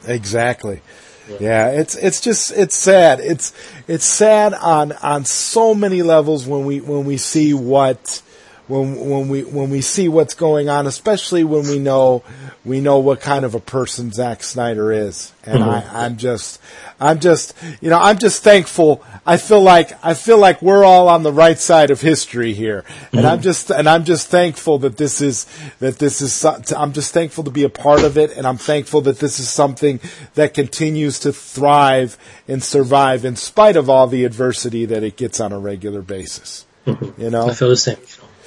Exactly. 0.06 0.80
Yeah. 1.28 1.36
yeah, 1.40 1.68
it's 1.70 1.94
it's 1.96 2.20
just 2.20 2.52
it's 2.52 2.76
sad. 2.76 3.18
It's 3.20 3.54
it's 3.88 4.04
sad 4.04 4.52
on 4.52 4.92
on 4.92 5.24
so 5.24 5.74
many 5.74 6.02
levels 6.02 6.46
when 6.46 6.66
we 6.66 6.80
when 6.82 7.06
we 7.06 7.16
see 7.16 7.54
what 7.54 8.20
when 8.66 8.96
when 9.10 9.28
we 9.28 9.42
when 9.44 9.70
we 9.70 9.80
see 9.82 10.08
what's 10.08 10.34
going 10.34 10.68
on, 10.68 10.86
especially 10.86 11.44
when 11.44 11.62
we 11.68 11.78
know 11.78 12.22
we 12.64 12.80
know 12.80 12.98
what 12.98 13.20
kind 13.20 13.44
of 13.44 13.54
a 13.54 13.60
person 13.60 14.10
Zack 14.10 14.42
Snyder 14.42 14.90
is, 14.92 15.32
and 15.44 15.60
Mm-hmm. 15.60 15.96
I, 15.96 16.04
I'm 16.04 16.16
just 16.16 16.60
I'm 16.98 17.20
just 17.20 17.54
you 17.82 17.90
know 17.90 17.98
I'm 17.98 18.16
just 18.18 18.42
thankful. 18.42 19.04
I 19.26 19.36
feel 19.36 19.60
like 19.60 19.92
I 20.04 20.14
feel 20.14 20.38
like 20.38 20.62
we're 20.62 20.84
all 20.84 21.08
on 21.08 21.22
the 21.22 21.32
right 21.32 21.58
side 21.58 21.90
of 21.90 22.00
history 22.00 22.54
here, 22.54 22.84
and 23.12 23.20
Mm-hmm. 23.20 23.26
I'm 23.26 23.42
just 23.42 23.70
and 23.70 23.88
I'm 23.88 24.04
just 24.04 24.28
thankful 24.28 24.78
that 24.78 24.96
this 24.96 25.20
is 25.20 25.46
that 25.80 25.98
this 25.98 26.22
is 26.22 26.44
I'm 26.72 26.92
just 26.94 27.12
thankful 27.12 27.44
to 27.44 27.50
be 27.50 27.64
a 27.64 27.68
part 27.68 28.02
of 28.02 28.16
it, 28.16 28.34
and 28.36 28.46
I'm 28.46 28.56
thankful 28.58 29.02
that 29.02 29.18
this 29.18 29.38
is 29.38 29.48
something 29.50 30.00
that 30.34 30.54
continues 30.54 31.18
to 31.20 31.32
thrive 31.32 32.16
and 32.48 32.62
survive 32.62 33.26
in 33.26 33.36
spite 33.36 33.76
of 33.76 33.90
all 33.90 34.06
the 34.06 34.24
adversity 34.24 34.86
that 34.86 35.02
it 35.02 35.16
gets 35.16 35.38
on 35.40 35.52
a 35.52 35.58
regular 35.58 36.00
basis. 36.00 36.64
You 36.86 37.30
know, 37.30 37.48
I 37.48 37.54
feel 37.54 37.68
the 37.70 37.76
same. 37.76 37.96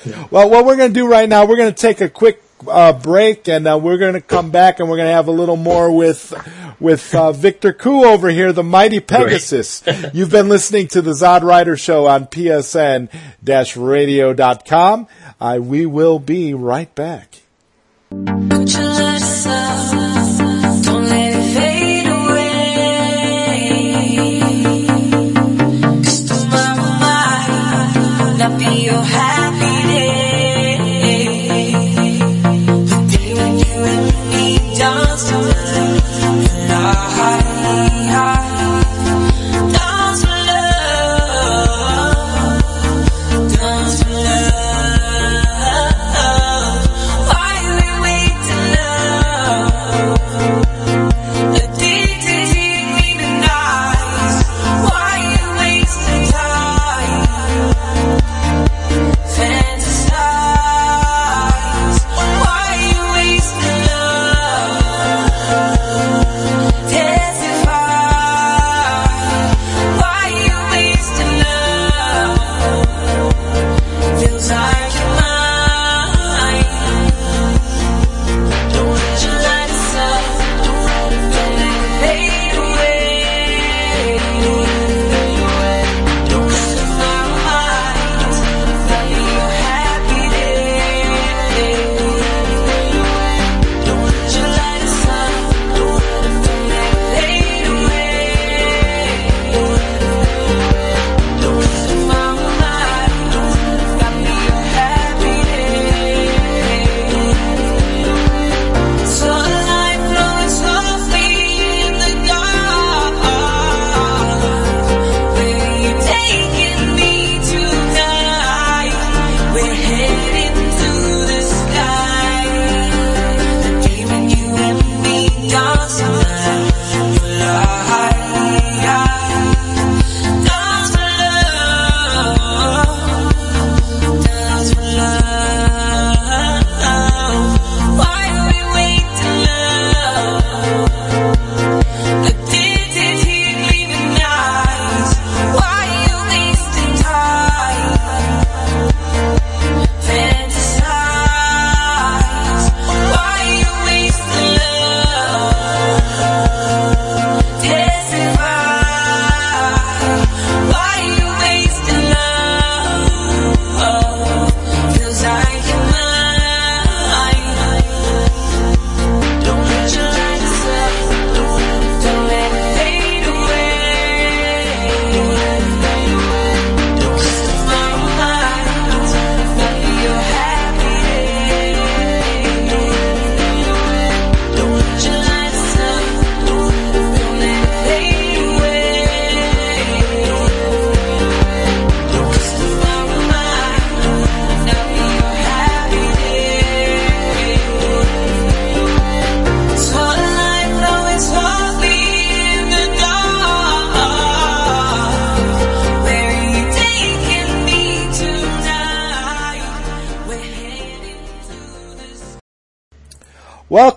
You 0.07 0.27
well, 0.31 0.49
what 0.49 0.65
we're 0.65 0.77
going 0.77 0.93
to 0.93 0.99
do 0.99 1.07
right 1.07 1.29
now, 1.29 1.45
we're 1.45 1.57
going 1.57 1.73
to 1.73 1.81
take 1.81 2.01
a 2.01 2.09
quick 2.09 2.41
uh, 2.67 2.93
break, 2.93 3.47
and 3.47 3.67
uh, 3.67 3.79
we're 3.81 3.97
going 3.97 4.13
to 4.13 4.21
come 4.21 4.51
back, 4.51 4.79
and 4.79 4.87
we're 4.89 4.97
going 4.97 5.07
to 5.07 5.13
have 5.13 5.27
a 5.27 5.31
little 5.31 5.57
more 5.57 5.91
with 5.91 6.33
with 6.79 7.15
uh, 7.15 7.31
Victor 7.31 7.73
Koo 7.73 8.05
over 8.05 8.29
here, 8.29 8.53
the 8.53 8.63
mighty 8.63 8.99
Pegasus. 8.99 9.83
You've 10.13 10.31
been 10.31 10.49
listening 10.49 10.87
to 10.89 11.01
the 11.01 11.11
ZodWriter 11.11 11.79
Show 11.79 12.05
on 12.07 12.27
PSN-radio.com. 12.27 15.07
Uh, 15.39 15.59
we 15.61 15.85
will 15.85 16.19
be 16.19 16.53
right 16.53 16.93
back. 16.95 17.35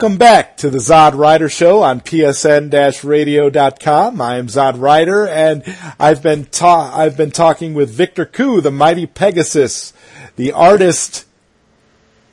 Welcome 0.00 0.16
back 0.16 0.56
to 0.56 0.70
the 0.70 0.78
ZodWriter 0.78 1.52
Show 1.52 1.82
on 1.82 2.00
PSN-radio.com. 2.00 4.18
I 4.18 4.38
am 4.38 4.46
ZodWriter, 4.46 5.28
and 5.28 5.62
I've 6.00 6.22
been 6.22 6.46
ta- 6.46 6.90
I've 6.96 7.18
been 7.18 7.30
talking 7.30 7.74
with 7.74 7.90
Victor 7.90 8.24
Koo, 8.24 8.62
the 8.62 8.70
mighty 8.70 9.04
Pegasus, 9.04 9.92
the 10.36 10.52
artist 10.52 11.26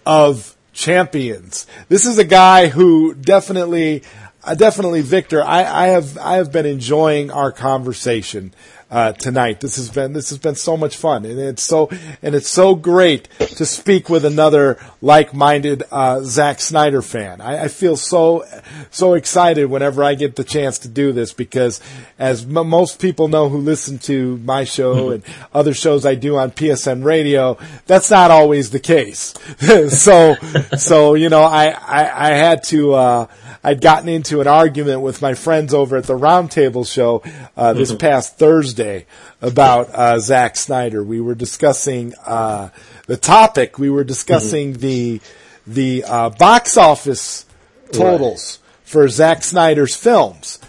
of 0.05 0.55
champions. 0.71 1.67
This 1.89 2.05
is 2.05 2.17
a 2.17 2.23
guy 2.23 2.67
who 2.67 3.13
definitely, 3.13 4.03
uh, 4.45 4.55
definitely, 4.55 5.01
Victor. 5.01 5.43
I, 5.43 5.65
I 5.65 5.87
have 5.87 6.17
I 6.19 6.37
have 6.37 6.53
been 6.53 6.65
enjoying 6.65 7.31
our 7.31 7.51
conversation 7.51 8.53
uh, 8.89 9.11
tonight. 9.13 9.59
This 9.59 9.75
has 9.75 9.89
been 9.89 10.13
this 10.13 10.29
has 10.29 10.37
been 10.37 10.55
so 10.55 10.77
much 10.77 10.95
fun, 10.95 11.25
and 11.25 11.39
it's 11.39 11.63
so 11.63 11.89
and 12.21 12.35
it's 12.35 12.49
so 12.49 12.75
great 12.75 13.29
to 13.39 13.65
speak 13.65 14.09
with 14.09 14.23
another 14.23 14.77
like-minded 15.01 15.83
uh, 15.91 16.21
Zack 16.21 16.59
Snyder 16.59 17.01
fan. 17.01 17.41
I, 17.41 17.65
I 17.65 17.67
feel 17.67 17.97
so 17.97 18.45
so 18.89 19.13
excited 19.13 19.65
whenever 19.65 20.03
I 20.03 20.15
get 20.15 20.35
the 20.35 20.43
chance 20.43 20.79
to 20.79 20.87
do 20.87 21.11
this 21.11 21.33
because, 21.33 21.81
as 22.17 22.43
m- 22.43 22.67
most 22.67 22.99
people 23.01 23.27
know 23.27 23.49
who 23.49 23.57
listen 23.57 23.99
to 23.99 24.37
my 24.37 24.63
show 24.63 25.11
and 25.11 25.23
other 25.53 25.73
shows 25.73 26.05
I 26.05 26.15
do 26.15 26.37
on 26.37 26.51
PSN 26.51 27.03
Radio, 27.03 27.57
that's 27.85 28.09
not 28.09 28.31
always 28.31 28.69
the 28.69 28.79
case. 28.79 29.33
so 29.89 30.35
so 30.77 31.13
you 31.15 31.29
know 31.29 31.43
I 31.43 31.67
I, 31.67 32.29
I 32.29 32.33
had 32.33 32.63
to. 32.65 32.93
Uh, 32.93 33.27
I'd 33.67 33.81
gotten 33.81 34.07
into 34.07 34.39
an 34.39 34.47
argument 34.47 35.01
with 35.01 35.21
my 35.21 35.33
friends 35.33 35.73
over 35.73 35.97
at 35.97 36.05
the 36.05 36.17
Roundtable 36.17 36.87
show 36.89 37.21
uh, 37.57 37.73
this 37.73 37.93
past 37.93 38.37
Thursday 38.37 39.05
about 39.41 39.89
uh, 39.93 40.19
Zack 40.19 40.55
Snyder. 40.55 41.03
We 41.03 41.19
were 41.19 41.35
discussing 41.35 42.13
uh, 42.25 42.69
the 43.07 43.17
topic. 43.17 43.77
We 43.77 43.89
were 43.89 44.05
discussing 44.05 44.73
the 44.77 45.19
the 45.65 46.05
uh, 46.07 46.29
box 46.29 46.77
office 46.77 47.45
totals 47.91 48.59
for 48.85 49.09
Zack 49.09 49.43
Snyder's 49.43 49.97
films. 49.97 50.59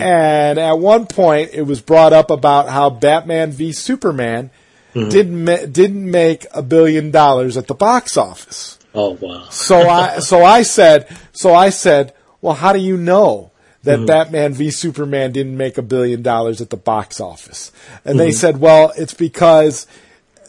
And 0.00 0.58
at 0.58 0.78
one 0.78 1.06
point, 1.06 1.50
it 1.52 1.62
was 1.62 1.82
brought 1.82 2.14
up 2.14 2.30
about 2.30 2.70
how 2.70 2.88
Batman 2.88 3.50
v 3.52 3.72
Superman 3.72 4.48
didn't 4.94 5.44
ma- 5.44 5.66
didn't 5.70 6.10
make 6.10 6.46
a 6.54 6.62
billion 6.62 7.10
dollars 7.10 7.58
at 7.58 7.66
the 7.66 7.74
box 7.74 8.16
office. 8.16 8.78
Oh 8.94 9.10
wow. 9.20 9.46
So 9.50 9.76
I 9.90 10.20
so 10.20 10.42
I 10.42 10.62
said 10.62 11.14
so 11.32 11.52
I 11.54 11.68
said, 11.68 12.14
well, 12.40 12.54
how 12.54 12.72
do 12.72 12.78
you 12.78 12.96
know 12.96 13.52
that 13.82 14.00
hmm. 14.00 14.06
Batman 14.06 14.54
v 14.54 14.70
Superman 14.70 15.32
didn't 15.32 15.56
make 15.56 15.78
a 15.78 15.82
billion 15.82 16.22
dollars 16.22 16.60
at 16.60 16.70
the 16.70 16.76
box 16.76 17.20
office? 17.20 17.72
And 18.04 18.18
they 18.18 18.30
hmm. 18.30 18.36
said, 18.36 18.58
well, 18.58 18.92
it's 18.96 19.14
because 19.14 19.86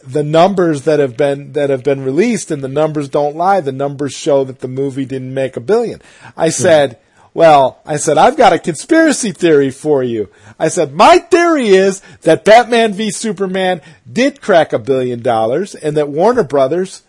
the 0.04 0.22
numbers 0.22 0.82
that 0.82 1.00
have 1.00 1.16
been 1.16 1.52
that 1.52 1.70
have 1.70 1.84
been 1.84 2.04
released 2.04 2.50
and 2.50 2.62
the 2.62 2.68
numbers 2.68 3.08
don't 3.08 3.36
lie. 3.36 3.60
The 3.60 3.72
numbers 3.72 4.14
show 4.14 4.44
that 4.44 4.60
the 4.60 4.68
movie 4.68 5.04
didn't 5.04 5.34
make 5.34 5.56
a 5.56 5.60
billion. 5.60 6.00
I 6.36 6.46
hmm. 6.46 6.52
said, 6.52 6.98
well, 7.34 7.80
I 7.84 7.96
said 7.96 8.18
I've 8.18 8.36
got 8.36 8.52
a 8.52 8.58
conspiracy 8.58 9.32
theory 9.32 9.70
for 9.70 10.02
you. 10.02 10.28
I 10.58 10.68
said 10.68 10.94
my 10.94 11.18
theory 11.18 11.68
is 11.68 12.00
that 12.22 12.44
Batman 12.44 12.94
v 12.94 13.10
Superman 13.10 13.80
did 14.10 14.40
crack 14.40 14.72
a 14.72 14.78
billion 14.78 15.22
dollars 15.22 15.74
and 15.74 15.96
that 15.96 16.08
Warner 16.08 16.42
Brothers 16.44 17.02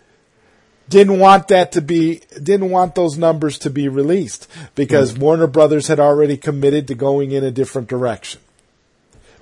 didn't 0.90 1.20
want 1.20 1.48
that 1.50 1.72
to 1.74 1.82
be 1.82 2.22
didn't 2.42 2.70
want 2.70 2.96
those 2.96 3.18
numbers 3.18 3.60
to 3.60 3.70
be 3.70 3.88
released 3.88 4.50
because 4.76 5.14
mm. 5.14 5.20
Warner 5.20 5.48
Brothers 5.48 5.88
had 5.88 6.00
already 6.00 6.36
committed 6.36 6.88
to 6.88 6.96
going 6.96 7.32
in 7.32 7.44
a 7.44 7.52
different 7.52 7.88
direction 7.88 8.42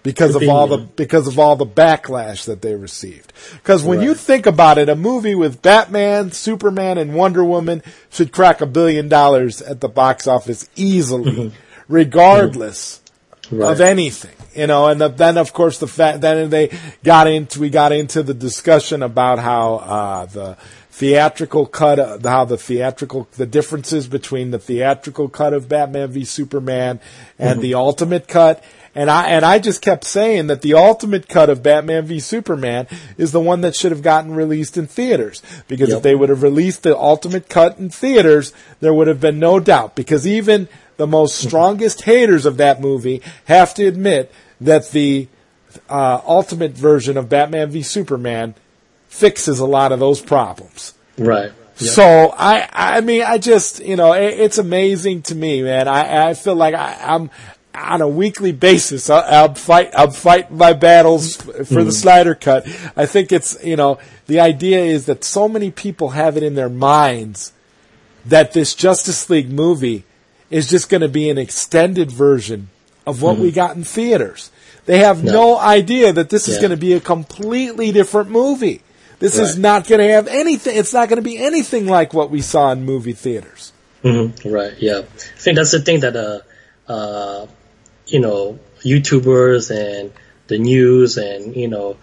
because 0.08 0.36
of 0.36 0.48
all 0.48 0.68
the 0.68 0.78
because 0.78 1.28
of 1.28 1.38
all 1.38 1.56
the 1.56 1.66
backlash 1.66 2.46
that 2.46 2.62
they 2.62 2.76
received. 2.76 3.34
Because 3.54 3.84
when 3.84 4.02
you 4.02 4.14
think 4.14 4.46
about 4.46 4.78
it, 4.78 4.90
a 4.90 4.96
movie 4.96 5.36
with 5.36 5.62
Batman, 5.62 6.32
Superman, 6.32 6.98
and 6.98 7.14
Wonder 7.14 7.44
Woman 7.44 7.84
should 8.10 8.32
crack 8.32 8.62
a 8.62 8.66
billion 8.66 9.10
dollars 9.10 9.62
at 9.62 9.82
the 9.82 9.90
box 9.90 10.28
office 10.28 10.70
easily, 10.76 11.32
mm-hmm. 11.32 11.58
regardless 11.88 13.02
mm-hmm. 13.44 13.60
Right. 13.60 13.72
of 13.72 13.82
anything, 13.82 14.36
you 14.56 14.68
know. 14.68 14.88
And 14.88 15.02
the, 15.02 15.10
then, 15.10 15.38
of 15.38 15.54
course, 15.54 15.80
the 15.80 15.88
fact 15.88 16.22
then 16.22 16.50
they 16.50 16.78
got 17.04 17.28
into 17.28 17.60
we 17.60 17.70
got 17.70 17.92
into 17.92 18.24
the 18.24 18.34
discussion 18.34 19.04
about 19.04 19.40
how 19.40 19.76
uh, 19.76 20.26
the 20.26 20.58
theatrical 20.98 21.68
cut, 21.68 22.00
uh, 22.00 22.18
how 22.24 22.44
the 22.44 22.58
theatrical 22.58 23.28
the 23.38 23.46
differences 23.46 24.08
between 24.08 24.50
the 24.50 24.58
theatrical 24.58 25.30
cut 25.30 25.54
of 25.54 25.70
Batman 25.70 26.10
v 26.10 26.26
Superman 26.26 27.00
and 27.38 27.62
the 27.62 27.76
ultimate 27.76 28.28
cut. 28.28 28.64
And 28.96 29.12
I 29.12 29.28
and 29.28 29.46
I 29.46 29.60
just 29.60 29.84
kept 29.84 30.06
saying 30.06 30.48
that 30.48 30.64
the 30.64 30.74
ultimate 30.74 31.30
cut 31.30 31.52
of 31.52 31.62
Batman 31.62 32.08
v 32.08 32.20
Superman 32.20 32.88
is 33.16 33.32
the 33.32 33.40
one 33.40 33.62
that 33.62 33.76
should 33.76 33.92
have 33.92 34.02
gotten 34.02 34.34
released 34.34 34.76
in 34.76 34.88
theaters. 34.88 35.44
Because 35.68 35.92
if 35.92 36.02
they 36.02 36.16
would 36.16 36.30
have 36.30 36.42
released 36.42 36.82
the 36.82 36.98
ultimate 36.98 37.48
cut 37.48 37.78
in 37.78 37.92
theaters, 37.92 38.52
there 38.80 38.94
would 38.94 39.06
have 39.06 39.22
been 39.22 39.38
no 39.38 39.60
doubt. 39.60 39.96
Because 39.96 40.26
even 40.26 40.68
the 40.98 41.06
most 41.06 41.36
strongest 41.36 42.02
haters 42.02 42.48
of 42.48 42.58
that 42.58 42.82
movie 42.82 43.22
have 43.46 43.76
to 43.76 43.86
admit 43.86 44.32
that 44.60 44.90
the 44.90 45.28
uh, 45.90 46.22
ultimate 46.26 46.72
version 46.72 47.18
of 47.18 47.30
Batman 47.30 47.70
v 47.70 47.84
Superman 47.84 48.56
fixes 49.18 49.60
a 49.60 49.66
lot 49.66 49.92
of 49.92 50.00
those 50.00 50.22
problems. 50.22 50.94
Right. 51.18 51.52
Yeah. 51.80 51.92
So 51.92 52.34
I, 52.36 52.70
I 52.72 53.02
mean, 53.02 53.24
I 53.24 53.38
just, 53.38 53.84
you 53.84 53.96
know, 53.96 54.14
it, 54.14 54.40
it's 54.40 54.58
amazing 54.58 55.24
to 55.24 55.36
me, 55.36 55.62
man. 55.62 55.88
I, 55.88 56.30
I 56.30 56.34
feel 56.34 56.56
like 56.56 56.74
I, 56.74 56.98
I'm 57.02 57.30
on 57.76 58.02
a 58.02 58.08
weekly 58.08 58.52
basis. 58.52 59.10
I, 59.10 59.20
I'll 59.20 59.54
fight, 59.54 59.92
I'll 59.96 60.12
fight 60.12 60.52
my 60.52 60.74
battles 60.74 61.36
for 61.36 61.84
the 61.84 61.92
mm. 61.92 61.92
Snyder 61.92 62.36
cut. 62.36 62.68
I 62.96 63.06
think 63.06 63.32
it's, 63.32 63.64
you 63.64 63.76
know, 63.76 64.00
the 64.26 64.40
idea 64.40 64.80
is 64.80 65.06
that 65.06 65.24
so 65.24 65.48
many 65.48 65.70
people 65.70 66.10
have 66.10 66.38
it 66.38 66.44
in 66.44 66.56
their 66.56 66.70
minds 66.70 67.54
that 68.26 68.54
this 68.54 68.74
Justice 68.74 69.30
League 69.30 69.52
movie 69.52 70.04
is 70.50 70.70
just 70.70 70.90
going 70.90 71.02
to 71.02 71.08
be 71.08 71.30
an 71.30 71.38
extended 71.38 72.12
version 72.12 72.70
of 73.06 73.22
what 73.22 73.38
we 73.38 73.48
mm-hmm. 73.48 73.56
got 73.56 73.76
in 73.76 73.84
theaters. 73.84 74.52
They 74.86 75.00
have 75.00 75.24
no, 75.24 75.32
No. 75.32 75.60
idea 75.60 76.14
that 76.14 76.30
this 76.30 76.48
is 76.48 76.58
going 76.58 76.72
to 76.72 76.78
be 76.78 76.94
a 76.94 77.00
completely 77.00 77.92
different 77.92 78.32
movie. 78.32 78.82
This 79.20 79.38
is 79.38 79.58
not 79.58 79.88
going 79.88 80.00
to 80.00 80.08
have 80.14 80.28
anything. 80.28 80.78
It's 80.78 80.94
not 80.94 81.10
going 81.10 81.18
to 81.18 81.24
be 81.24 81.38
anything 81.38 81.88
like 81.88 82.14
what 82.14 82.30
we 82.30 82.42
saw 82.42 82.72
in 82.72 82.84
movie 82.84 83.14
theaters. 83.14 83.74
hmm 84.04 84.28
Right. 84.46 84.74
Yeah. 84.80 85.00
I 85.00 85.40
think 85.40 85.58
that's 85.58 85.72
the 85.72 85.80
thing 85.82 86.02
that 86.02 86.16
uh, 86.16 86.92
uh, 86.92 87.48
you 88.06 88.20
know, 88.20 88.60
YouTubers 88.84 89.72
and 89.76 90.12
the 90.48 90.60
news 90.60 91.18
and 91.18 91.56
you 91.56 91.68
know, 91.68 91.98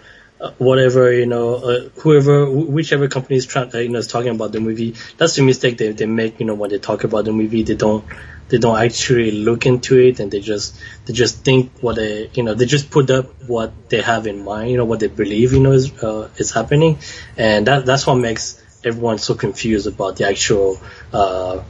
whatever 0.58 1.12
you 1.12 1.26
know, 1.26 1.54
uh, 1.54 1.88
whoever, 2.00 2.50
whichever 2.50 3.08
company 3.08 3.36
is 3.36 3.46
trying, 3.46 3.74
uh, 3.74 3.78
you 3.78 3.88
know, 3.88 3.98
is 3.98 4.06
talking 4.06 4.34
about 4.34 4.52
the 4.52 4.60
movie. 4.60 4.94
That's 5.16 5.36
the 5.36 5.42
mistake 5.42 5.78
they 5.78 5.92
they 5.92 6.06
make. 6.06 6.40
You 6.40 6.46
know, 6.46 6.54
when 6.54 6.70
they 6.70 6.78
talk 6.78 7.04
about 7.04 7.24
the 7.24 7.32
movie, 7.32 7.62
they 7.62 7.74
don't 7.74 8.04
they 8.48 8.58
don't 8.58 8.78
actually 8.78 9.30
look 9.30 9.64
into 9.66 9.98
it 9.98 10.20
and 10.20 10.30
they 10.30 10.40
just 10.40 10.78
they 11.06 11.12
just 11.12 11.44
think 11.44 11.72
what 11.80 11.96
they 11.96 12.30
you 12.34 12.42
know 12.42 12.54
they 12.54 12.66
just 12.66 12.90
put 12.90 13.10
up 13.10 13.26
what 13.46 13.72
they 13.88 14.00
have 14.00 14.26
in 14.26 14.44
mind. 14.44 14.70
You 14.70 14.76
know, 14.76 14.84
what 14.84 15.00
they 15.00 15.08
believe 15.08 15.52
you 15.52 15.60
know 15.60 15.72
is 15.72 15.92
uh, 16.02 16.28
is 16.36 16.52
happening, 16.52 16.98
and 17.36 17.66
that 17.66 17.86
that's 17.86 18.06
what 18.06 18.16
makes 18.16 18.60
everyone 18.84 19.18
so 19.18 19.34
confused 19.34 19.86
about 19.86 20.16
the 20.16 20.28
actual. 20.28 20.78
Uh, 21.12 21.62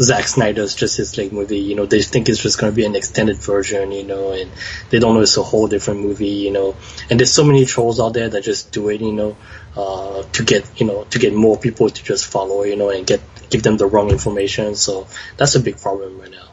Zack 0.00 0.28
Snyder's 0.28 0.74
Justice 0.74 1.16
League 1.16 1.32
movie. 1.32 1.58
You 1.58 1.74
know, 1.74 1.86
they 1.86 2.02
think 2.02 2.28
it's 2.28 2.42
just 2.42 2.58
going 2.58 2.72
to 2.72 2.76
be 2.76 2.84
an 2.84 2.94
extended 2.94 3.36
version, 3.38 3.92
you 3.92 4.04
know, 4.04 4.32
and 4.32 4.50
they 4.90 4.98
don't 4.98 5.14
know 5.14 5.20
it's 5.20 5.36
a 5.36 5.42
whole 5.42 5.66
different 5.66 6.00
movie, 6.00 6.28
you 6.28 6.52
know. 6.52 6.76
And 7.10 7.18
there's 7.18 7.32
so 7.32 7.44
many 7.44 7.64
trolls 7.64 8.00
out 8.00 8.12
there 8.12 8.28
that 8.28 8.44
just 8.44 8.72
do 8.72 8.88
it, 8.88 9.00
you 9.00 9.12
know, 9.12 9.36
uh, 9.76 10.22
to 10.22 10.44
get, 10.44 10.80
you 10.80 10.86
know, 10.86 11.04
to 11.04 11.18
get 11.18 11.34
more 11.34 11.58
people 11.58 11.90
to 11.90 12.04
just 12.04 12.26
follow, 12.26 12.62
you 12.62 12.76
know, 12.76 12.90
and 12.90 13.06
get, 13.06 13.20
give 13.50 13.62
them 13.62 13.76
the 13.76 13.86
wrong 13.86 14.10
information. 14.10 14.74
So 14.74 15.06
that's 15.36 15.54
a 15.54 15.60
big 15.60 15.78
problem 15.78 16.20
right 16.20 16.30
now. 16.30 16.48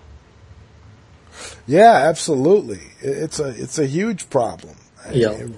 Yeah, 1.68 1.93
absolutely. 1.93 2.82
It's 3.02 3.39
a 3.39 3.48
it's 3.48 3.80
a 3.80 3.88
huge 3.88 4.30
problem. 4.30 4.76
Yeah. 5.12 5.32
It, 5.32 5.52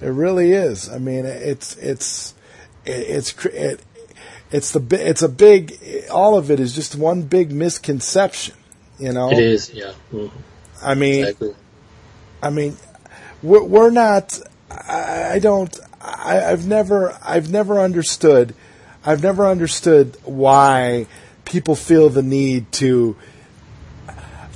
it 0.00 0.10
really 0.10 0.52
is. 0.52 0.88
I 0.88 0.98
mean, 0.98 1.24
it's 1.26 1.76
it's 1.76 2.34
it, 2.84 2.90
it's 2.90 3.46
it, 3.46 3.80
it's 4.52 4.70
the 4.72 5.08
it's 5.08 5.22
a 5.22 5.28
big 5.28 5.78
all 6.10 6.36
of 6.38 6.50
it 6.50 6.60
is 6.60 6.74
just 6.74 6.94
one 6.94 7.22
big 7.22 7.50
misconception. 7.52 8.54
You 8.98 9.12
know, 9.12 9.30
It 9.32 9.38
is, 9.38 9.72
yeah. 9.72 9.92
Mhm. 10.12 10.30
I 10.82 10.94
mean, 10.94 11.20
Exactly. 11.24 11.54
I 12.42 12.50
mean, 12.50 12.76
we're, 13.42 13.62
we're 13.64 13.90
not. 13.90 14.38
I, 14.70 15.32
I 15.34 15.38
don't. 15.38 15.76
I, 16.00 16.44
I've 16.44 16.66
never. 16.66 17.16
I've 17.24 17.50
never 17.50 17.80
understood. 17.80 18.54
I've 19.04 19.22
never 19.22 19.46
understood 19.46 20.16
why 20.24 21.06
people 21.44 21.74
feel 21.74 22.08
the 22.08 22.22
need 22.22 22.70
to 22.72 23.16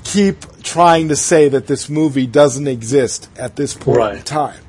keep 0.05 0.63
trying 0.63 1.09
to 1.09 1.17
say 1.17 1.49
that 1.49 1.67
this 1.67 1.89
movie 1.89 2.27
doesn't 2.27 2.69
exist 2.69 3.29
at 3.37 3.57
this 3.57 3.75
point 3.75 4.17
in 4.19 4.23
time. 4.23 4.61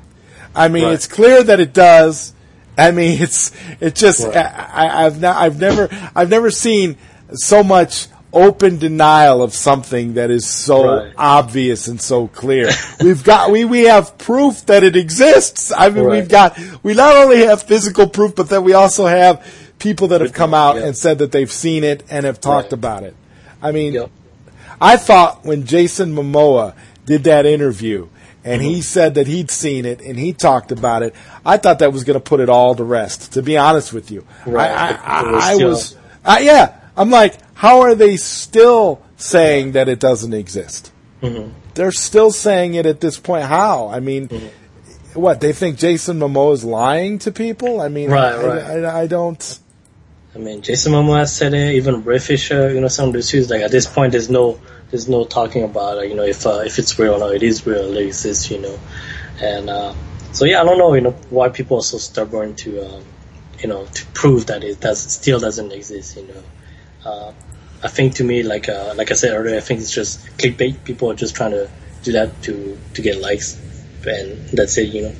I 0.54 0.68
mean, 0.68 0.84
Right. 0.84 0.92
it's 0.94 1.06
clear 1.06 1.42
that 1.44 1.60
it 1.60 1.72
does. 1.72 2.32
I 2.78 2.92
mean, 2.92 3.20
it's 3.20 3.50
it 3.80 3.94
just. 3.94 4.24
Right. 4.26 4.36
I, 4.36 5.04
I've 5.06 5.20
not. 5.20 5.36
I've 5.36 5.60
never. 5.60 5.88
I've 6.14 6.30
never 6.30 6.50
seen 6.50 6.96
so 7.32 7.62
much 7.62 8.06
open 8.32 8.78
denial 8.78 9.42
of 9.42 9.54
something 9.54 10.14
that 10.14 10.30
is 10.30 10.46
so 10.46 10.98
Right. 10.98 11.12
obvious 11.16 11.88
and 11.88 11.98
so 12.00 12.28
clear. 12.28 12.68
we've 13.00 13.24
got 13.24 13.50
we 13.50 13.64
we 13.64 13.84
have 13.84 14.16
proof 14.18 14.64
that 14.66 14.84
it 14.84 14.96
exists. 14.96 15.72
I 15.76 15.88
mean, 15.90 16.04
Right. 16.04 16.20
we've 16.20 16.28
got 16.28 16.58
we 16.82 16.94
not 16.94 17.16
only 17.16 17.38
have 17.46 17.62
physical 17.62 18.06
proof, 18.06 18.34
but 18.34 18.48
then 18.50 18.64
we 18.64 18.74
also 18.74 19.06
have 19.06 19.44
people 19.78 20.08
that 20.08 20.20
have 20.20 20.32
come 20.34 20.52
out 20.54 20.76
Yeah. 20.76 20.86
and 20.86 20.96
said 20.96 21.18
that 21.18 21.32
they've 21.32 21.50
seen 21.50 21.84
it 21.84 22.02
and 22.10 22.26
have 22.26 22.40
talked 22.40 22.72
about 22.72 23.02
it. 23.02 23.14
I 23.62 23.72
mean, 23.72 23.94
Yep. 23.94 24.10
I 24.80 24.96
thought 24.98 25.44
when 25.44 25.64
Jason 25.64 26.14
Momoa 26.14 26.74
did 27.06 27.24
that 27.24 27.46
interview 27.46 28.08
and 28.48 28.62
Mm-hmm. 28.62 28.70
he 28.70 28.82
said 28.82 29.14
that 29.14 29.26
he'd 29.26 29.50
seen 29.50 29.84
it 29.84 30.00
and 30.00 30.18
he 30.18 30.32
talked 30.32 30.72
about 30.72 31.02
it, 31.02 31.14
I 31.44 31.56
thought 31.58 31.78
that 31.80 31.92
was 31.92 32.04
going 32.04 32.18
to 32.18 32.20
put 32.24 32.40
it 32.40 32.48
all 32.48 32.74
to 32.74 32.84
rest. 32.84 33.32
To 33.34 33.42
be 33.42 33.56
honest 33.56 33.92
with 33.92 34.10
you, 34.10 34.24
Right. 34.46 34.70
I, 34.70 34.98
I, 35.20 35.22
was 35.30 35.44
I, 35.44 35.52
I 35.52 35.56
was, 35.66 35.96
I, 36.24 36.38
yeah, 36.40 36.80
I'm 36.96 37.10
like, 37.10 37.34
how 37.54 37.80
are 37.82 37.94
they 37.94 38.16
still 38.16 39.02
saying 39.16 39.72
that 39.72 39.88
it 39.88 40.00
doesn't 40.00 40.32
exist? 40.34 40.92
Mm-hmm. 41.22 41.52
They're 41.74 41.92
still 41.92 42.30
saying 42.32 42.74
it 42.74 42.86
at 42.86 43.00
this 43.00 43.18
point. 43.18 43.44
How? 43.44 43.88
I 43.88 44.00
mean, 44.00 44.28
Mm-hmm. 44.28 45.20
what 45.20 45.40
they 45.40 45.52
think 45.52 45.78
Jason 45.78 46.18
Momoa 46.18 46.52
is 46.54 46.64
lying 46.64 47.18
to 47.20 47.32
people? 47.32 47.80
I 47.80 47.88
mean, 47.88 48.10
Right, 48.10 48.34
I, 48.34 48.46
right. 48.46 48.84
I, 48.84 49.06
don't. 49.06 49.58
I 50.34 50.38
mean, 50.38 50.62
Jason 50.62 50.92
Momoa 50.92 51.26
said 51.28 51.54
it. 51.54 51.74
Even 51.74 52.04
Ray 52.04 52.18
Fisher, 52.18 52.72
you 52.72 52.80
know, 52.80 52.88
some 52.88 53.08
of 53.08 53.14
the 53.14 53.22
suits. 53.22 53.48
Like 53.50 53.62
at 53.62 53.70
this 53.70 53.86
point, 53.86 54.12
there's 54.12 54.28
no, 54.30 54.60
there's 54.90 55.08
no 55.08 55.24
talking 55.24 55.64
about, 55.64 55.98
uh, 55.98 56.02
you 56.02 56.14
know, 56.14 56.24
if 56.24 56.46
uh, 56.46 56.62
if 56.64 56.78
it's 56.78 56.98
real 56.98 57.14
or 57.14 57.18
not. 57.18 57.34
It 57.34 57.42
is 57.42 57.66
real. 57.66 57.96
It 57.96 58.06
exists, 58.06 58.50
you 58.50 58.60
know. 58.60 58.78
And 59.40 59.68
uh, 59.70 59.94
so 60.32 60.44
yeah, 60.44 60.60
I 60.60 60.64
don't 60.64 60.78
know, 60.78 60.94
you 60.94 61.00
know, 61.02 61.12
why 61.30 61.48
people 61.48 61.78
are 61.78 61.82
so 61.82 61.98
stubborn 61.98 62.54
to, 62.56 62.86
um, 62.86 63.04
you 63.60 63.68
know, 63.68 63.84
to 63.86 64.06
prove 64.14 64.46
that 64.46 64.64
it 64.64 64.80
does 64.80 65.00
still 65.00 65.40
doesn't 65.40 65.72
exist, 65.72 66.16
you 66.16 66.26
know. 66.26 66.42
Uh, 67.04 67.32
I 67.82 67.88
think 67.88 68.14
to 68.16 68.24
me, 68.24 68.42
like 68.42 68.68
uh, 68.68 68.94
like 68.96 69.10
I 69.10 69.14
said 69.14 69.34
earlier, 69.36 69.56
I 69.56 69.60
think 69.60 69.80
it's 69.80 69.92
just 69.92 70.26
clickbait. 70.38 70.84
People 70.84 71.10
are 71.10 71.14
just 71.14 71.36
trying 71.36 71.52
to 71.52 71.70
do 72.02 72.12
that 72.12 72.42
to 72.42 72.78
to 72.94 73.02
get 73.02 73.20
likes, 73.20 73.60
and 74.06 74.48
that's 74.48 74.78
it, 74.78 74.88
you 74.88 75.02
know. 75.02 75.14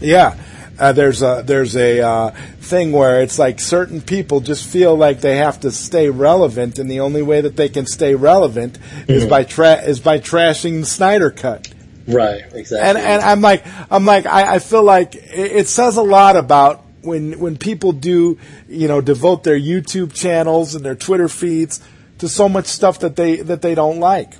Yeah, 0.00 0.36
Uh, 0.78 0.92
there's 0.92 1.22
a 1.22 1.42
there's 1.46 1.74
a 1.74 2.00
uh, 2.00 2.30
thing 2.66 2.92
where 2.92 3.22
it's 3.22 3.38
like 3.38 3.60
certain 3.60 4.00
people 4.00 4.40
just 4.40 4.66
feel 4.66 4.96
like 4.96 5.20
they 5.20 5.36
have 5.36 5.60
to 5.60 5.70
stay 5.70 6.10
relevant, 6.10 6.78
and 6.78 6.90
the 6.90 7.00
only 7.00 7.22
way 7.22 7.40
that 7.40 7.56
they 7.56 7.68
can 7.68 7.86
stay 7.86 8.14
relevant 8.14 8.78
is 9.08 9.22
mm-hmm. 9.22 9.30
by 9.30 9.44
tra- 9.44 9.82
is 9.82 10.00
by 10.00 10.18
trashing 10.18 10.80
the 10.80 10.86
Snyder 10.86 11.30
cut. 11.30 11.72
Right, 12.06 12.42
exactly. 12.52 12.78
And 12.78 12.98
and 12.98 13.22
I'm 13.22 13.40
like 13.40 13.64
I'm 13.90 14.04
like 14.04 14.26
I, 14.26 14.56
I 14.56 14.58
feel 14.58 14.82
like 14.82 15.14
it, 15.14 15.52
it 15.52 15.68
says 15.68 15.96
a 15.96 16.02
lot 16.02 16.36
about 16.36 16.84
when 17.02 17.38
when 17.38 17.56
people 17.56 17.92
do 17.92 18.38
you 18.68 18.88
know 18.88 19.00
devote 19.00 19.44
their 19.44 19.58
YouTube 19.58 20.12
channels 20.12 20.74
and 20.74 20.84
their 20.84 20.94
Twitter 20.94 21.28
feeds 21.28 21.80
to 22.18 22.28
so 22.28 22.48
much 22.48 22.66
stuff 22.66 23.00
that 23.00 23.16
they 23.16 23.36
that 23.36 23.62
they 23.62 23.74
don't 23.74 24.00
like. 24.00 24.34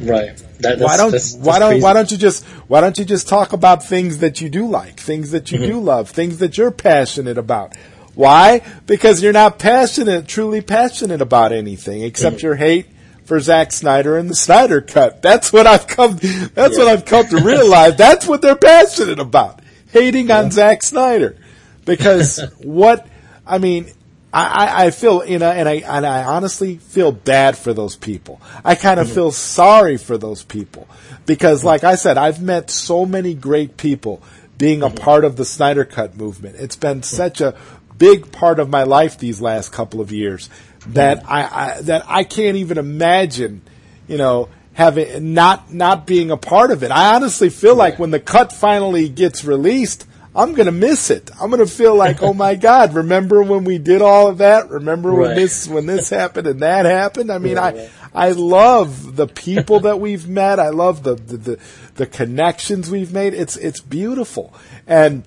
Right. 0.00 0.36
That, 0.60 0.78
that's, 0.78 0.80
why 0.80 0.96
don't 0.96 1.10
that's, 1.10 1.34
why 1.34 1.44
that's 1.44 1.58
don't 1.58 1.70
crazy. 1.70 1.82
why 1.82 1.92
don't 1.92 2.10
you 2.10 2.16
just 2.16 2.44
why 2.68 2.80
don't 2.80 2.98
you 2.98 3.04
just 3.04 3.28
talk 3.28 3.52
about 3.52 3.84
things 3.84 4.18
that 4.18 4.40
you 4.40 4.48
do 4.48 4.66
like, 4.66 4.98
things 5.00 5.30
that 5.32 5.50
you 5.52 5.58
Mm-hmm. 5.58 5.70
do 5.72 5.80
love, 5.80 6.10
things 6.10 6.38
that 6.38 6.56
you're 6.58 6.70
passionate 6.70 7.38
about? 7.38 7.76
Why? 8.14 8.60
Because 8.86 9.22
you're 9.22 9.32
not 9.32 9.58
passionate, 9.58 10.28
truly 10.28 10.60
passionate 10.60 11.20
about 11.22 11.52
anything 11.52 12.02
except 12.02 12.36
Mm-hmm. 12.36 12.46
your 12.46 12.54
hate 12.56 12.86
for 13.24 13.38
Zack 13.40 13.72
Snyder 13.72 14.16
and 14.18 14.28
the 14.28 14.34
Snyder 14.34 14.80
Cut. 14.80 15.22
That's 15.22 15.52
what 15.52 15.66
I've 15.66 15.86
come. 15.86 16.18
That's 16.54 16.76
what 16.76 16.88
I've 16.88 17.04
come 17.04 17.26
to 17.28 17.38
realize. 17.38 17.96
That's 17.96 18.26
what 18.26 18.42
they're 18.42 18.56
passionate 18.56 19.18
about, 19.20 19.60
hating 19.92 20.30
on 20.30 20.50
Zack 20.50 20.82
Snyder. 20.82 21.36
Because 21.84 22.40
what 22.58 23.06
I 23.46 23.58
mean, 23.58 23.86
I, 24.32 24.44
I, 24.44 24.86
I 24.86 24.90
feel 24.90 25.24
you 25.26 25.38
know, 25.38 25.50
and 25.50 25.68
I 25.68 25.74
and 25.74 26.06
I 26.06 26.24
honestly 26.24 26.78
feel 26.78 27.12
bad 27.12 27.56
for 27.56 27.74
those 27.74 27.96
people. 27.96 28.40
I 28.64 28.74
kind 28.74 28.98
of 28.98 29.06
mm-hmm. 29.06 29.14
feel 29.14 29.32
sorry 29.32 29.96
for 29.96 30.16
those 30.16 30.42
people. 30.42 30.88
Because, 31.26 31.60
mm-hmm. 31.60 31.68
like 31.68 31.84
I 31.84 31.94
said, 31.96 32.18
I've 32.18 32.42
met 32.42 32.70
so 32.70 33.04
many 33.06 33.34
great 33.34 33.76
people 33.76 34.22
being 34.58 34.82
a 34.82 34.86
mm-hmm. 34.86 34.96
part 34.96 35.24
of 35.24 35.36
the 35.36 35.44
Snyder 35.44 35.84
Cut 35.84 36.16
movement. 36.16 36.56
It's 36.56 36.76
been 36.76 37.02
such 37.02 37.40
a 37.40 37.56
big 37.98 38.32
part 38.32 38.58
of 38.58 38.68
my 38.68 38.82
life 38.82 39.18
these 39.18 39.40
last 39.40 39.72
couple 39.72 40.00
of 40.00 40.10
years 40.10 40.50
that 40.88 41.22
I, 41.28 41.42
I 41.42 41.80
that 41.82 42.04
I 42.08 42.24
can't 42.24 42.56
even 42.56 42.78
imagine, 42.78 43.62
you 44.08 44.16
know, 44.16 44.48
having 44.72 45.34
not 45.34 45.72
not 45.72 46.06
being 46.06 46.30
a 46.30 46.36
part 46.36 46.70
of 46.70 46.82
it. 46.82 46.90
I 46.90 47.14
honestly 47.14 47.50
feel 47.50 47.76
like 47.76 47.98
when 47.98 48.10
the 48.10 48.20
cut 48.20 48.52
finally 48.52 49.08
gets 49.08 49.44
released, 49.44 50.06
I'm 50.34 50.54
gonna 50.54 50.72
miss 50.72 51.10
it. 51.10 51.30
I'm 51.40 51.50
gonna 51.50 51.66
feel 51.66 51.94
like, 51.94 52.22
oh 52.22 52.32
my 52.32 52.54
god, 52.68 52.94
remember 52.94 53.42
when 53.42 53.64
we 53.64 53.78
did 53.78 54.02
all 54.02 54.28
of 54.28 54.38
that? 54.38 54.70
Remember 54.70 55.14
when 55.14 55.36
this 55.36 55.68
when 55.68 55.86
this 55.86 56.10
happened 56.10 56.46
and 56.46 56.60
that 56.60 56.86
happened? 56.86 57.30
I 57.30 57.38
mean, 57.38 57.56
Right, 57.56 57.76
I. 57.76 57.90
I 58.14 58.32
love 58.32 59.16
the 59.16 59.26
people 59.26 59.80
that 59.80 59.98
we've 59.98 60.28
met. 60.28 60.58
I 60.60 60.68
love 60.68 61.02
the 61.02 61.14
the, 61.14 61.36
the 61.36 61.58
the 61.94 62.06
connections 62.06 62.90
we've 62.90 63.12
made. 63.12 63.34
It's 63.34 63.56
it's 63.56 63.80
beautiful 63.80 64.52
and. 64.86 65.24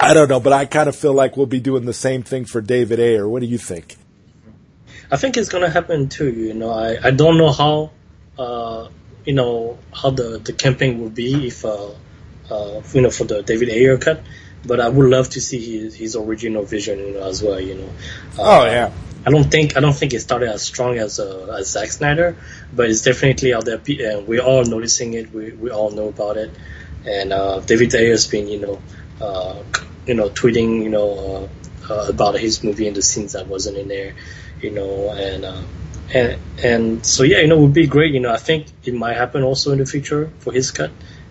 I 0.00 0.14
don't 0.14 0.28
know, 0.28 0.38
but 0.38 0.52
I 0.52 0.64
kind 0.64 0.88
of 0.88 0.94
feel 0.94 1.12
like 1.12 1.36
we'll 1.36 1.46
be 1.46 1.58
doing 1.58 1.84
the 1.84 1.92
same 1.92 2.22
thing 2.22 2.44
for 2.44 2.60
David 2.60 3.00
Ayer. 3.00 3.28
What 3.28 3.40
do 3.40 3.46
you 3.46 3.58
think? 3.58 3.96
I 5.10 5.16
think 5.16 5.36
it's 5.36 5.48
gonna 5.48 5.68
happen 5.70 6.08
too. 6.08 6.30
You 6.30 6.54
know, 6.54 6.70
I, 6.70 6.98
I 7.02 7.10
don't 7.10 7.36
know 7.36 7.50
how, 7.50 7.90
uh, 8.38 8.88
you 9.24 9.32
know, 9.32 9.76
how 9.92 10.10
the, 10.10 10.38
the 10.38 10.52
campaign 10.52 11.00
will 11.00 11.10
be 11.10 11.48
if, 11.48 11.64
uh, 11.64 11.90
uh, 12.50 12.80
you 12.92 13.00
know, 13.02 13.10
for 13.10 13.24
the 13.24 13.42
David 13.42 13.68
Ayer 13.70 13.98
cut, 13.98 14.22
but 14.64 14.80
I 14.80 14.88
would 14.88 15.08
love 15.10 15.28
to 15.30 15.40
see 15.40 15.80
his, 15.80 15.94
his 15.94 16.16
original 16.16 16.64
vision 16.64 16.98
you 16.98 17.12
know, 17.14 17.24
as 17.24 17.42
well. 17.42 17.60
You 17.60 17.74
know. 17.76 17.88
Uh, 18.38 18.42
Oh 18.60 18.64
yeah, 18.66 18.92
I 19.26 19.30
don't 19.30 19.50
think 19.50 19.76
I 19.76 19.80
don't 19.80 19.94
think 19.94 20.14
it 20.14 20.20
started 20.20 20.48
as 20.50 20.62
strong 20.62 20.98
as 20.98 21.18
uh, 21.20 21.56
as 21.58 21.70
Zack 21.70 21.90
Snyder, 21.90 22.36
but 22.74 22.88
it's 22.90 23.02
definitely 23.02 23.54
out 23.54 23.64
there, 23.64 23.80
and 23.86 24.26
we're 24.26 24.42
all 24.42 24.64
noticing 24.64 25.14
it. 25.14 25.32
We 25.32 25.52
we 25.52 25.70
all 25.70 25.90
know 25.90 26.08
about 26.08 26.36
it, 26.36 26.50
and 27.04 27.32
uh, 27.32 27.60
David 27.60 27.94
Ayer's 27.94 28.26
been 28.26 28.48
you 28.48 28.60
know, 28.60 28.82
uh, 29.20 29.62
you 30.06 30.14
know, 30.14 30.28
tweeting 30.30 30.82
you 30.82 30.88
know 30.90 31.48
uh, 31.88 31.92
uh, 31.92 32.06
about 32.08 32.38
his 32.38 32.62
movie 32.64 32.86
and 32.86 32.96
the 32.96 33.02
scenes 33.02 33.32
that 33.32 33.46
wasn't 33.46 33.76
in 33.76 33.88
there, 33.88 34.14
you 34.60 34.70
know, 34.70 35.10
and 35.10 35.44
uh, 35.44 35.62
and 36.14 36.38
and 36.62 37.06
so 37.06 37.22
yeah, 37.22 37.38
you 37.40 37.48
know, 37.48 37.58
it 37.58 37.60
would 37.62 37.74
be 37.74 37.86
great. 37.86 38.14
You 38.14 38.20
know, 38.20 38.32
I 38.32 38.38
think 38.38 38.66
it 38.84 38.94
might 38.94 39.16
happen 39.16 39.42
also 39.42 39.72
in 39.72 39.78
the 39.78 39.86
future 39.86 40.30
for 40.38 40.52
his 40.52 40.70
cut, 40.70 40.90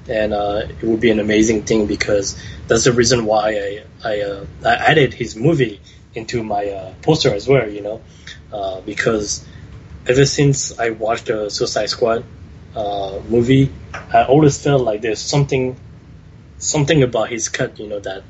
and 0.09 0.33
uh, 0.33 0.61
it 0.67 0.83
would 0.83 0.99
be 0.99 1.11
an 1.11 1.19
amazing 1.19 1.63
thing 1.63 1.85
because 1.85 2.41
that's 2.67 2.85
the 2.85 2.93
reason 2.93 3.25
why 3.25 3.51
I 3.51 3.83
I, 4.03 4.21
uh, 4.21 4.45
I 4.65 4.75
added 4.75 5.13
his 5.13 5.35
movie 5.35 5.79
into 6.13 6.43
my 6.43 6.65
uh, 6.67 6.93
poster 7.01 7.33
as 7.33 7.47
well. 7.47 7.69
You 7.69 7.81
know, 7.81 8.01
uh, 8.51 8.81
because 8.81 9.45
ever 10.07 10.25
since 10.25 10.77
I 10.79 10.91
watched 10.91 11.25
the 11.27 11.49
Suicide 11.49 11.89
Squad 11.89 12.23
uh, 12.75 13.19
movie, 13.27 13.71
I 13.93 14.23
always 14.23 14.61
felt 14.61 14.81
like 14.81 15.01
there's 15.01 15.19
something 15.19 15.75
something 16.59 17.03
about 17.03 17.29
his 17.29 17.49
cut, 17.49 17.79
you 17.79 17.87
know, 17.87 17.99
that 17.99 18.23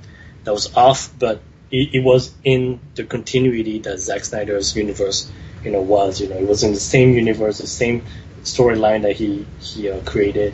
that 0.44 0.54
was 0.54 0.76
off, 0.76 1.12
but 1.18 1.42
it, 1.72 1.96
it 1.96 2.04
was 2.04 2.34
in 2.44 2.80
the 2.96 3.04
continuity 3.04 3.80
that 3.80 4.00
Zack 4.00 4.24
Snyder's 4.26 4.76
universe, 4.76 5.32
you 5.64 5.72
know, 5.72 5.82
was. 5.82 6.22
You 6.22 6.30
know, 6.30 6.38
it 6.38 6.48
was 6.48 6.64
in 6.64 6.74
the 6.74 6.80
same 6.80 7.14
universe, 7.14 7.60
the 7.60 7.68
same 7.68 8.04
storyline 8.44 9.02
that 9.04 9.16
he 9.16 9.46
he 9.60 9.90
uh, 9.90 10.00
created, 10.02 10.54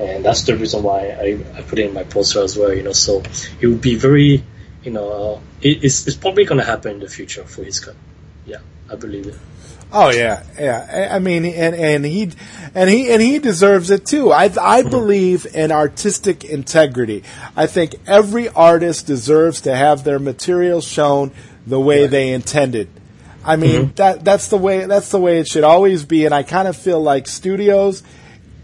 and 0.00 0.24
that's 0.24 0.42
the 0.42 0.56
reason 0.56 0.82
why 0.82 1.08
I, 1.08 1.38
I 1.58 1.62
put 1.62 1.78
it 1.78 1.86
in 1.86 1.94
my 1.94 2.04
poster 2.04 2.42
as 2.42 2.56
well. 2.56 2.72
You 2.72 2.82
know, 2.82 2.92
so 2.92 3.22
it 3.60 3.66
would 3.66 3.80
be 3.80 3.96
very, 3.96 4.42
you 4.82 4.90
know, 4.90 5.10
uh, 5.10 5.40
it, 5.60 5.84
it's 5.84 6.06
it's 6.06 6.16
probably 6.16 6.44
gonna 6.44 6.64
happen 6.64 6.92
in 6.92 7.00
the 7.00 7.08
future 7.08 7.44
for 7.44 7.62
his 7.62 7.80
cut. 7.80 7.96
Yeah, 8.46 8.58
I 8.90 8.96
believe 8.96 9.26
it. 9.26 9.36
oh 9.92 10.10
yeah, 10.10 10.42
yeah. 10.58 11.08
I 11.10 11.16
I 11.16 11.18
mean, 11.18 11.44
and 11.44 11.74
and 11.74 12.04
he 12.04 12.30
and 12.74 12.88
he 12.88 13.12
and 13.12 13.20
he 13.20 13.38
deserves 13.38 13.90
it 13.90 14.06
too. 14.06 14.32
I 14.32 14.50
I 14.60 14.82
believe 14.82 15.46
in 15.54 15.70
artistic 15.70 16.44
integrity. 16.44 17.22
I 17.56 17.66
think 17.66 17.96
every 18.06 18.48
artist 18.48 19.06
deserves 19.06 19.60
to 19.62 19.76
have 19.76 20.04
their 20.04 20.18
material 20.18 20.80
shown 20.80 21.32
the 21.66 21.78
way 21.78 22.06
they 22.06 22.32
intended. 22.32 22.88
I 23.44 23.56
mean 23.56 23.92
that 23.96 24.24
that's 24.24 24.48
the 24.48 24.56
way 24.56 24.86
that's 24.86 25.10
the 25.10 25.18
way 25.20 25.38
it 25.38 25.48
should 25.48 25.64
always 25.64 26.04
be. 26.04 26.24
And 26.24 26.34
I 26.34 26.42
kind 26.42 26.66
of 26.66 26.76
feel 26.76 27.00
like 27.02 27.28
studios, 27.28 28.02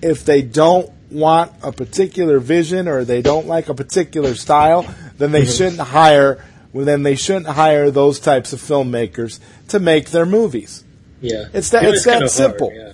if 0.01 0.25
they 0.25 0.41
don't 0.41 0.91
want 1.11 1.53
a 1.63 1.73
particular 1.73 2.39
vision 2.39 2.89
or 2.89 3.05
they 3.05 3.23
don't 3.23 3.47
like 3.47 3.69
a 3.69 3.75
particular 3.75 4.35
style, 4.35 4.87
then 5.17 5.33
they 5.33 5.45
shouldn't 5.47 5.81
hire. 5.81 6.45
Well, 6.73 6.85
then 6.85 7.03
they 7.03 7.15
shouldn't 7.17 7.47
hire 7.47 7.91
those 7.91 8.21
types 8.21 8.53
of 8.53 8.61
filmmakers 8.61 9.41
to 9.69 9.81
make 9.81 10.11
their 10.11 10.27
movies. 10.27 10.85
Yeah, 11.21 11.47
It's 11.53 11.71
that- 11.71 11.83
You 11.83 11.89
it's 11.91 12.05
that 12.05 12.11
kinda 12.21 12.27
hard, 12.27 12.31
simple. 12.31 12.73
yeah. 12.75 12.93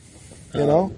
You 0.55 0.67
know? 0.67 0.95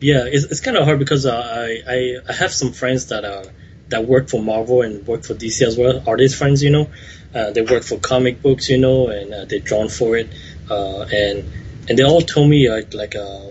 Yeah, 0.00 0.24
it's, 0.26 0.44
it's 0.46 0.60
kind 0.60 0.76
of 0.76 0.84
hard 0.84 0.98
because 0.98 1.24
uh, 1.26 1.32
I, 1.34 1.82
I 1.86 2.16
I 2.28 2.32
have 2.32 2.52
some 2.52 2.72
friends 2.72 3.06
that 3.06 3.24
are 3.24 3.44
that 3.90 4.06
work 4.06 4.28
for 4.28 4.42
Marvel 4.42 4.80
and 4.82 5.06
work 5.06 5.24
for 5.24 5.34
DC 5.34 5.62
as 5.66 5.76
well. 5.78 6.02
Artist 6.06 6.36
friends, 6.36 6.62
you 6.62 6.70
know, 6.70 6.88
uh, 7.34 7.50
they 7.50 7.60
work 7.62 7.82
for 7.84 7.98
comic 7.98 8.40
books, 8.42 8.68
you 8.70 8.78
know, 8.78 9.08
and 9.08 9.32
uh, 9.32 9.44
they're 9.44 9.60
drawn 9.60 9.88
for 9.88 10.16
it. 10.16 10.28
Uh, 10.68 11.02
and 11.12 11.44
and 11.88 11.98
they 11.98 12.02
all 12.02 12.22
told 12.22 12.48
me 12.48 12.68
like 12.70 12.92
like 12.94 13.14
uh, 13.14 13.50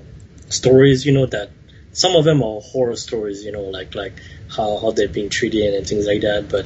stories, 0.50 1.06
you 1.06 1.12
know, 1.14 1.26
that 1.28 1.50
some 1.94 2.16
of 2.16 2.26
them 2.26 2.42
are 2.42 2.60
horror 2.60 2.96
stories, 2.96 3.46
you 3.46 3.52
know, 3.52 3.62
like 3.62 3.96
like 3.96 4.20
how 4.50 4.78
how 4.80 4.92
they're 4.92 5.08
being 5.08 5.30
treated 5.30 5.76
and 5.76 5.88
things 5.88 6.06
like 6.06 6.22
that. 6.22 6.50
But 6.50 6.66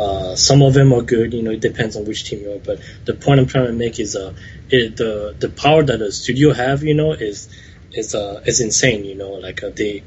uh, 0.00 0.36
some 0.36 0.62
of 0.62 0.72
them 0.72 0.92
are 0.92 1.02
good, 1.02 1.34
you 1.34 1.42
know. 1.42 1.50
It 1.50 1.60
depends 1.60 1.96
on 1.96 2.04
which 2.04 2.24
team 2.24 2.40
you're. 2.40 2.58
But 2.58 2.80
the 3.04 3.14
point 3.14 3.40
I'm 3.40 3.46
trying 3.46 3.66
to 3.66 3.72
make 3.72 3.98
is 3.98 4.16
uh, 4.16 4.34
it, 4.70 4.96
the 4.96 5.34
the 5.38 5.48
power 5.48 5.82
that 5.82 6.00
a 6.00 6.12
studio 6.12 6.52
have, 6.52 6.84
you 6.84 6.94
know, 6.94 7.12
is 7.12 7.48
is 7.92 8.14
uh 8.14 8.42
is 8.46 8.60
insane, 8.60 9.04
you 9.04 9.16
know. 9.16 9.32
Like 9.32 9.62
uh, 9.62 9.70
they 9.70 10.04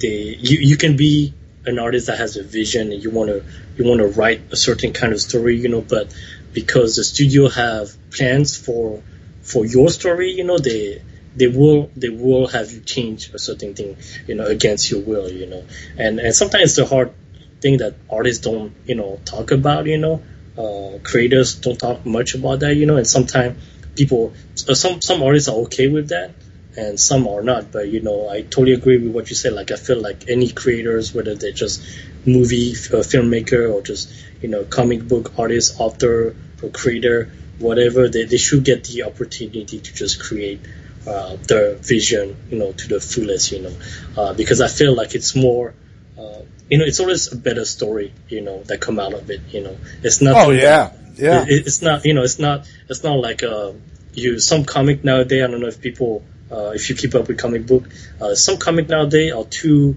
they 0.00 0.36
you 0.38 0.58
you 0.60 0.76
can 0.76 0.96
be 0.96 1.34
an 1.66 1.78
artist 1.78 2.06
that 2.06 2.18
has 2.18 2.36
a 2.36 2.42
vision 2.42 2.92
and 2.92 3.02
you 3.02 3.10
want 3.10 3.28
to 3.28 3.44
you 3.76 3.84
want 3.84 4.00
to 4.00 4.08
write 4.08 4.40
a 4.50 4.56
certain 4.56 4.92
kind 4.92 5.12
of 5.12 5.20
story, 5.20 5.56
you 5.56 5.68
know, 5.68 5.82
but 5.82 6.14
because 6.54 6.96
the 6.96 7.04
studio 7.04 7.48
have 7.48 7.94
plans 8.10 8.56
for 8.56 9.02
for 9.42 9.66
your 9.66 9.90
story, 9.90 10.32
you 10.32 10.44
know, 10.44 10.58
they 10.58 11.02
they 11.36 11.46
will 11.46 11.90
they 11.96 12.08
will 12.08 12.46
have 12.48 12.72
you 12.72 12.80
change 12.80 13.30
a 13.34 13.38
certain 13.38 13.74
thing, 13.74 13.96
you 14.26 14.34
know, 14.34 14.46
against 14.46 14.90
your 14.90 15.00
will, 15.00 15.30
you 15.30 15.46
know. 15.46 15.64
And 15.96 16.18
and 16.18 16.34
sometimes 16.34 16.76
the 16.76 16.86
hard 16.86 17.12
thing 17.60 17.78
that 17.78 17.94
artists 18.10 18.42
don't, 18.44 18.74
you 18.86 18.94
know, 18.94 19.20
talk 19.24 19.50
about, 19.50 19.86
you 19.86 19.98
know. 19.98 20.22
Uh, 20.56 20.98
creators 21.02 21.56
don't 21.56 21.78
talk 21.78 22.06
much 22.06 22.34
about 22.34 22.60
that, 22.60 22.74
you 22.74 22.86
know, 22.86 22.96
and 22.96 23.06
sometimes 23.06 23.62
people, 23.94 24.32
uh, 24.66 24.74
some 24.74 25.02
some 25.02 25.22
artists 25.22 25.50
are 25.50 25.56
okay 25.66 25.88
with 25.88 26.08
that, 26.08 26.30
and 26.76 26.98
some 26.98 27.28
are 27.28 27.42
not. 27.42 27.70
But 27.70 27.88
you 27.88 28.00
know, 28.00 28.28
I 28.28 28.40
totally 28.40 28.72
agree 28.72 28.96
with 28.96 29.14
what 29.14 29.28
you 29.28 29.36
said. 29.36 29.52
Like 29.52 29.70
I 29.70 29.76
feel 29.76 30.00
like 30.00 30.28
any 30.28 30.48
creators, 30.48 31.14
whether 31.14 31.34
they're 31.34 31.52
just 31.52 31.82
movie 32.24 32.72
uh, 32.72 33.04
filmmaker 33.04 33.72
or 33.72 33.82
just 33.82 34.10
you 34.40 34.48
know 34.48 34.64
comic 34.64 35.06
book 35.06 35.38
artist, 35.38 35.78
author 35.78 36.34
or 36.62 36.68
creator, 36.70 37.30
whatever, 37.58 38.08
they 38.08 38.24
they 38.24 38.38
should 38.38 38.64
get 38.64 38.84
the 38.84 39.02
opportunity 39.02 39.78
to 39.80 39.94
just 39.94 40.22
create 40.22 40.60
uh, 41.06 41.36
their 41.36 41.74
vision, 41.74 42.36
you 42.50 42.58
know, 42.58 42.72
to 42.72 42.88
the 42.88 43.00
fullest, 43.00 43.52
you 43.52 43.62
know, 43.62 43.76
uh, 44.16 44.34
because 44.34 44.60
I 44.60 44.68
feel 44.68 44.94
like 44.94 45.14
it's 45.14 45.34
more. 45.36 45.74
Uh, 46.18 46.42
you 46.70 46.78
know, 46.78 46.84
it's 46.84 46.98
always 46.98 47.32
a 47.32 47.36
better 47.36 47.64
story, 47.64 48.12
you 48.28 48.40
know, 48.40 48.62
that 48.64 48.80
come 48.80 48.98
out 48.98 49.14
of 49.14 49.30
it. 49.30 49.40
You 49.50 49.62
know, 49.64 49.76
it's 50.02 50.20
not. 50.20 50.46
Oh 50.46 50.50
yeah, 50.50 50.92
yeah. 51.14 51.42
It, 51.42 51.66
it's 51.66 51.82
not, 51.82 52.04
you 52.04 52.14
know, 52.14 52.22
it's 52.22 52.38
not, 52.38 52.68
it's 52.88 53.04
not 53.04 53.14
like 53.14 53.42
uh, 53.42 53.72
you 54.14 54.40
some 54.40 54.64
comic 54.64 55.04
nowadays. 55.04 55.44
I 55.44 55.46
don't 55.46 55.60
know 55.60 55.68
if 55.68 55.80
people, 55.80 56.24
uh, 56.50 56.72
if 56.74 56.90
you 56.90 56.96
keep 56.96 57.14
up 57.14 57.28
with 57.28 57.38
comic 57.38 57.66
book, 57.66 57.84
uh, 58.20 58.34
some 58.34 58.56
comic 58.56 58.88
nowadays 58.88 59.32
are 59.32 59.44
too, 59.44 59.96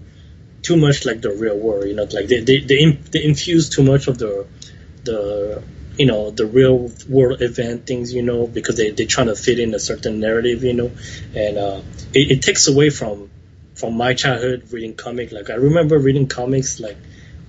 too 0.61 0.76
much 0.76 1.06
like 1.06 1.22
the 1.22 1.31
real 1.31 1.57
world. 1.57 1.86
You 1.86 1.95
know, 1.95 2.03
like 2.03 2.27
they 2.27 2.41
they 2.41 2.60
they, 2.60 2.91
they 2.91 3.23
infuse 3.23 3.69
too 3.69 3.84
much 3.84 4.07
of 4.07 4.18
the 4.18 4.45
the 5.06 5.64
you 5.99 6.05
know 6.05 6.31
the 6.31 6.45
real 6.45 6.91
world 7.07 7.41
event 7.41 7.85
things. 7.85 8.13
You 8.13 8.23
know, 8.23 8.47
because 8.47 8.77
they 8.77 8.91
they're 8.91 9.05
trying 9.05 9.27
to 9.27 9.35
fit 9.35 9.59
in 9.59 9.73
a 9.73 9.80
certain 9.80 10.19
narrative. 10.19 10.63
You 10.63 10.73
know, 10.73 10.91
and 11.35 11.57
uh, 11.57 11.81
it, 12.13 12.31
it 12.31 12.41
takes 12.41 12.67
away 12.67 12.89
from 12.89 13.30
from 13.76 13.95
my 13.95 14.13
childhood 14.13 14.71
reading 14.71 14.95
comic. 14.95 15.31
Like 15.31 15.49
I 15.49 15.55
remember 15.55 15.99
reading 15.99 16.27
comics 16.27 16.80
like 16.80 16.97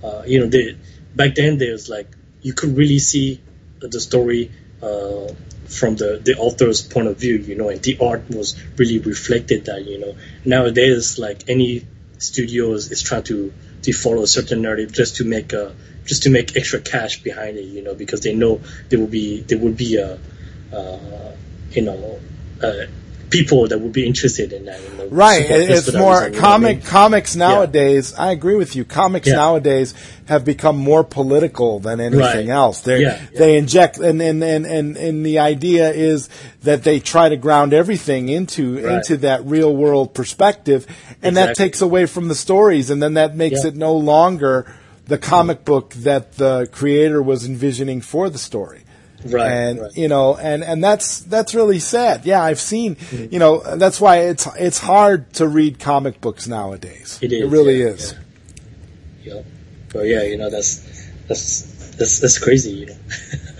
uh, 0.03 0.23
you 0.27 0.41
know 0.41 0.47
they 0.47 0.77
back 1.15 1.35
then 1.35 1.57
there's 1.57 1.89
like 1.89 2.07
you 2.41 2.53
could 2.53 2.77
really 2.77 2.99
see 2.99 3.41
the 3.79 3.99
story 3.99 4.51
uh, 4.81 5.27
from 5.71 5.95
the, 5.95 6.19
the 6.23 6.35
author's 6.37 6.81
point 6.81 7.07
of 7.07 7.17
view, 7.17 7.37
you 7.37 7.55
know, 7.55 7.69
and 7.69 7.81
the 7.81 7.97
art 8.01 8.29
was 8.29 8.61
really 8.77 8.99
reflected 8.99 9.65
that, 9.65 9.85
you 9.85 9.99
know. 9.99 10.15
Nowadays, 10.43 11.17
like 11.17 11.43
any 11.47 11.85
studios 12.17 12.87
is, 12.87 12.91
is 12.91 13.01
trying 13.01 13.23
to, 13.23 13.53
to 13.83 13.93
follow 13.93 14.23
a 14.23 14.27
certain 14.27 14.61
narrative 14.61 14.91
just 14.91 15.17
to 15.17 15.25
make 15.25 15.53
a, 15.53 15.73
just 16.05 16.23
to 16.23 16.29
make 16.29 16.55
extra 16.57 16.79
cash 16.79 17.21
behind 17.21 17.57
it, 17.57 17.65
you 17.65 17.83
know, 17.83 17.95
because 17.95 18.21
they 18.21 18.33
know 18.33 18.61
there 18.89 18.99
will 18.99 19.07
be 19.07 19.41
there 19.41 19.59
will 19.59 19.73
be 19.73 19.97
a, 19.97 20.19
uh, 20.73 21.31
you 21.71 21.81
know, 21.83 22.19
uh, 22.61 22.73
people 23.31 23.67
that 23.69 23.79
would 23.79 23.93
be 23.93 24.05
interested 24.05 24.53
in 24.53 24.65
that. 24.65 24.79
You 24.81 24.97
know, 24.97 25.07
Right. 25.09 25.43
support 25.43 25.61
It- 25.61 25.67
this 25.67 25.87
It's 25.87 25.97
more 25.97 26.19
reason, 26.19 26.31
know 26.33 26.37
I 26.37 26.41
comic 26.41 26.77
mean? 26.77 26.85
comics 26.85 27.35
nowadays. 27.35 28.13
I 28.17 28.31
agree 28.31 28.55
with 28.55 28.75
you. 28.75 28.85
Comics 28.85 29.27
Yeah. 29.27 29.35
nowadays 29.35 29.93
have 30.25 30.45
become 30.45 30.77
more 30.77 31.03
political 31.03 31.79
than 31.79 31.99
anything 31.99 32.19
Right. 32.19 32.49
else. 32.49 32.81
They 32.81 33.01
Yeah, 33.01 33.17
yeah. 33.33 33.39
they 33.39 33.57
inject 33.57 33.97
and, 33.97 34.21
and 34.21 34.43
and 34.43 34.65
and 34.65 34.97
and 34.97 35.25
the 35.25 35.39
idea 35.39 35.91
is 35.91 36.29
that 36.63 36.83
they 36.83 36.99
try 36.99 37.29
to 37.29 37.35
ground 37.37 37.73
everything 37.73 38.29
into 38.29 38.77
Right. 38.77 38.95
into 38.97 39.17
that 39.17 39.45
real 39.45 39.75
world 39.75 40.13
perspective, 40.13 40.85
and 41.23 41.35
that 41.37 41.55
takes 41.55 41.81
away 41.81 42.05
from 42.05 42.27
the 42.27 42.35
stories, 42.35 42.89
and 42.91 43.01
then 43.01 43.15
that 43.15 43.35
makes 43.35 43.63
Yeah. 43.63 43.69
it 43.69 43.75
no 43.75 43.95
longer 43.95 44.65
the 45.07 45.17
comic 45.17 45.65
book 45.65 45.93
that 46.03 46.37
the 46.37 46.67
creator 46.71 47.21
was 47.21 47.45
envisioning 47.45 47.99
for 48.01 48.29
the 48.29 48.37
story 48.37 48.79
Right. 49.25 49.51
and 49.51 49.79
right. 49.81 49.97
you 49.97 50.07
know 50.07 50.35
and 50.35 50.63
and 50.63 50.83
that's 50.83 51.19
that's 51.21 51.53
really 51.53 51.79
sad 51.79 52.25
yeah 52.25 52.41
i've 52.41 52.59
seen 52.59 52.95
Mm-hmm. 52.95 53.31
you 53.33 53.39
know 53.39 53.59
that's 53.77 54.01
why 54.01 54.17
it's 54.31 54.47
it's 54.57 54.79
hard 54.79 55.31
to 55.33 55.47
read 55.47 55.79
comic 55.79 56.19
books 56.21 56.47
nowadays 56.47 57.19
It 57.21 57.31
is, 57.31 57.41
It 57.43 57.47
really 57.47 57.81
yeah, 57.81 57.87
is 57.89 58.15
Yeah. 59.23 59.41
But 59.93 60.03
yeah, 60.07 60.23
you 60.23 60.37
know, 60.37 60.49
that's 60.49 60.79
that's 61.27 61.95
that's 61.97 62.19
that's 62.21 62.39
crazy, 62.39 62.71
you 62.71 62.85
know. 62.87 62.95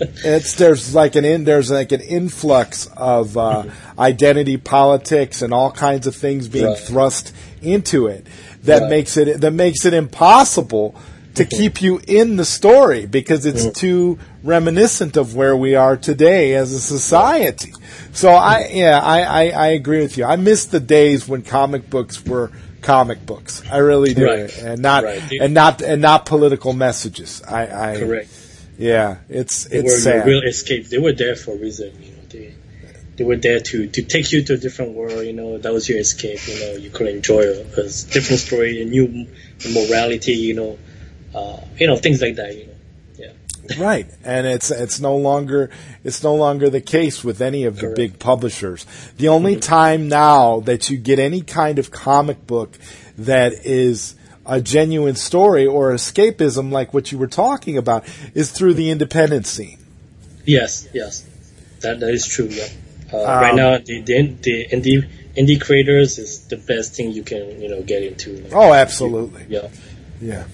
it's 0.24 0.54
there's 0.54 0.94
like 0.94 1.14
an 1.14 1.24
in 1.26 1.44
there's 1.44 1.70
like 1.70 1.92
an 1.92 2.00
influx 2.00 2.88
of 2.96 3.36
uh, 3.36 3.64
identity 3.98 4.56
politics 4.56 5.42
and 5.42 5.52
all 5.52 5.70
kinds 5.70 6.06
of 6.06 6.16
things 6.16 6.48
being 6.48 6.64
Right. 6.66 6.78
thrust 6.78 7.34
into 7.60 8.06
it 8.06 8.26
that 8.64 8.80
Right. 8.82 8.90
makes 8.90 9.16
it 9.18 9.40
that 9.42 9.52
makes 9.52 9.84
it 9.84 9.92
impossible 9.94 10.94
to 11.34 11.44
keep 11.44 11.80
you 11.80 12.00
in 12.06 12.36
the 12.36 12.44
story 12.44 13.06
because 13.06 13.46
it's 13.46 13.70
too 13.78 14.18
reminiscent 14.42 15.16
of 15.16 15.34
where 15.34 15.56
we 15.56 15.74
are 15.74 15.96
today 15.96 16.54
as 16.54 16.72
a 16.72 16.80
society. 16.80 17.72
So 18.12 18.30
I 18.30 18.68
yeah 18.72 19.00
I, 19.00 19.20
I, 19.22 19.42
I 19.50 19.66
agree 19.68 20.00
with 20.00 20.16
you. 20.18 20.24
I 20.24 20.36
miss 20.36 20.66
the 20.66 20.80
days 20.80 21.26
when 21.26 21.42
comic 21.42 21.88
books 21.88 22.24
were 22.24 22.50
comic 22.82 23.24
books. 23.24 23.62
I 23.70 23.78
really 23.78 24.12
do, 24.14 24.26
Right. 24.26 24.58
and 24.58 24.82
not 24.82 25.04
Right. 25.04 25.22
and 25.40 25.54
not 25.54 25.80
and 25.82 26.02
not 26.02 26.26
political 26.26 26.72
messages. 26.72 27.42
I, 27.48 27.92
I 27.92 27.96
Correct. 27.98 28.28
Yeah, 28.78 29.18
it's 29.28 29.64
They 29.64 29.78
it's 29.78 29.84
were 29.92 29.98
sad. 30.00 30.26
real 30.26 30.42
escape. 30.42 30.88
They 30.88 30.98
were 30.98 31.12
there 31.12 31.36
for 31.36 31.52
a 31.54 31.56
reason, 31.58 31.92
you 32.02 32.10
know. 32.10 32.22
They 32.28 32.54
they 33.16 33.24
were 33.24 33.36
there 33.36 33.60
to, 33.60 33.86
to 33.88 34.02
take 34.02 34.32
you 34.32 34.42
to 34.42 34.54
a 34.54 34.56
different 34.56 34.92
world, 34.94 35.24
you 35.26 35.34
know. 35.34 35.58
That 35.58 35.72
was 35.72 35.88
your 35.88 35.98
escape, 35.98 36.40
you 36.48 36.58
know. 36.60 36.72
You 36.76 36.90
could 36.90 37.06
enjoy 37.08 37.42
a, 37.42 37.60
a 37.60 37.84
different 38.14 38.40
story, 38.40 38.80
a 38.82 38.84
new 38.86 39.26
morality, 39.70 40.32
you 40.32 40.54
know. 40.54 40.78
Uh, 41.34 41.60
you 41.78 41.86
know, 41.86 41.96
things 41.96 42.20
like 42.20 42.36
that, 42.36 42.54
you 42.56 42.66
know. 42.66 42.72
Yeah. 43.18 43.32
Right, 43.78 44.06
and 44.24 44.46
it's 44.46 44.70
it's 44.70 45.00
no 45.00 45.16
longer 45.16 45.70
it's 46.04 46.22
no 46.22 46.34
longer 46.34 46.68
the 46.68 46.80
case 46.80 47.22
with 47.22 47.40
any 47.40 47.64
of 47.64 47.76
the 47.76 47.82
Correct. 47.82 47.96
big 47.96 48.18
publishers. 48.18 48.86
The 49.18 49.28
only 49.28 49.56
time 49.56 50.08
now 50.08 50.60
that 50.60 50.90
you 50.90 50.96
get 50.98 51.18
any 51.18 51.42
kind 51.42 51.78
of 51.78 51.90
comic 51.90 52.46
book 52.46 52.76
that 53.18 53.52
is 53.64 54.16
a 54.44 54.60
genuine 54.60 55.14
story 55.14 55.66
or 55.66 55.92
escapism, 55.92 56.72
like 56.72 56.92
what 56.92 57.12
you 57.12 57.18
were 57.18 57.28
talking 57.28 57.78
about, 57.78 58.04
is 58.34 58.50
through 58.50 58.74
the 58.74 58.90
independent 58.90 59.46
scene. 59.46 59.78
Yes, 60.44 60.88
yes, 60.92 61.24
that 61.80 62.00
that 62.00 62.10
is 62.10 62.26
true. 62.26 62.46
Yeah. 62.46 62.66
Uh, 63.12 63.18
Um, 63.18 63.42
right 63.42 63.54
now, 63.54 63.78
the, 63.78 64.00
the 64.00 64.22
the 64.42 64.66
indie 64.72 65.08
indie 65.36 65.60
creators 65.60 66.18
is 66.18 66.40
the 66.48 66.56
best 66.56 66.94
thing 66.96 67.12
you 67.12 67.22
can 67.22 67.60
you 67.62 67.68
know 67.68 67.82
get 67.82 68.02
into. 68.02 68.32
Like, 68.38 68.52
Oh, 68.52 68.72
absolutely. 68.74 69.46
Yeah. 69.48 69.68
Yeah. 70.20 70.44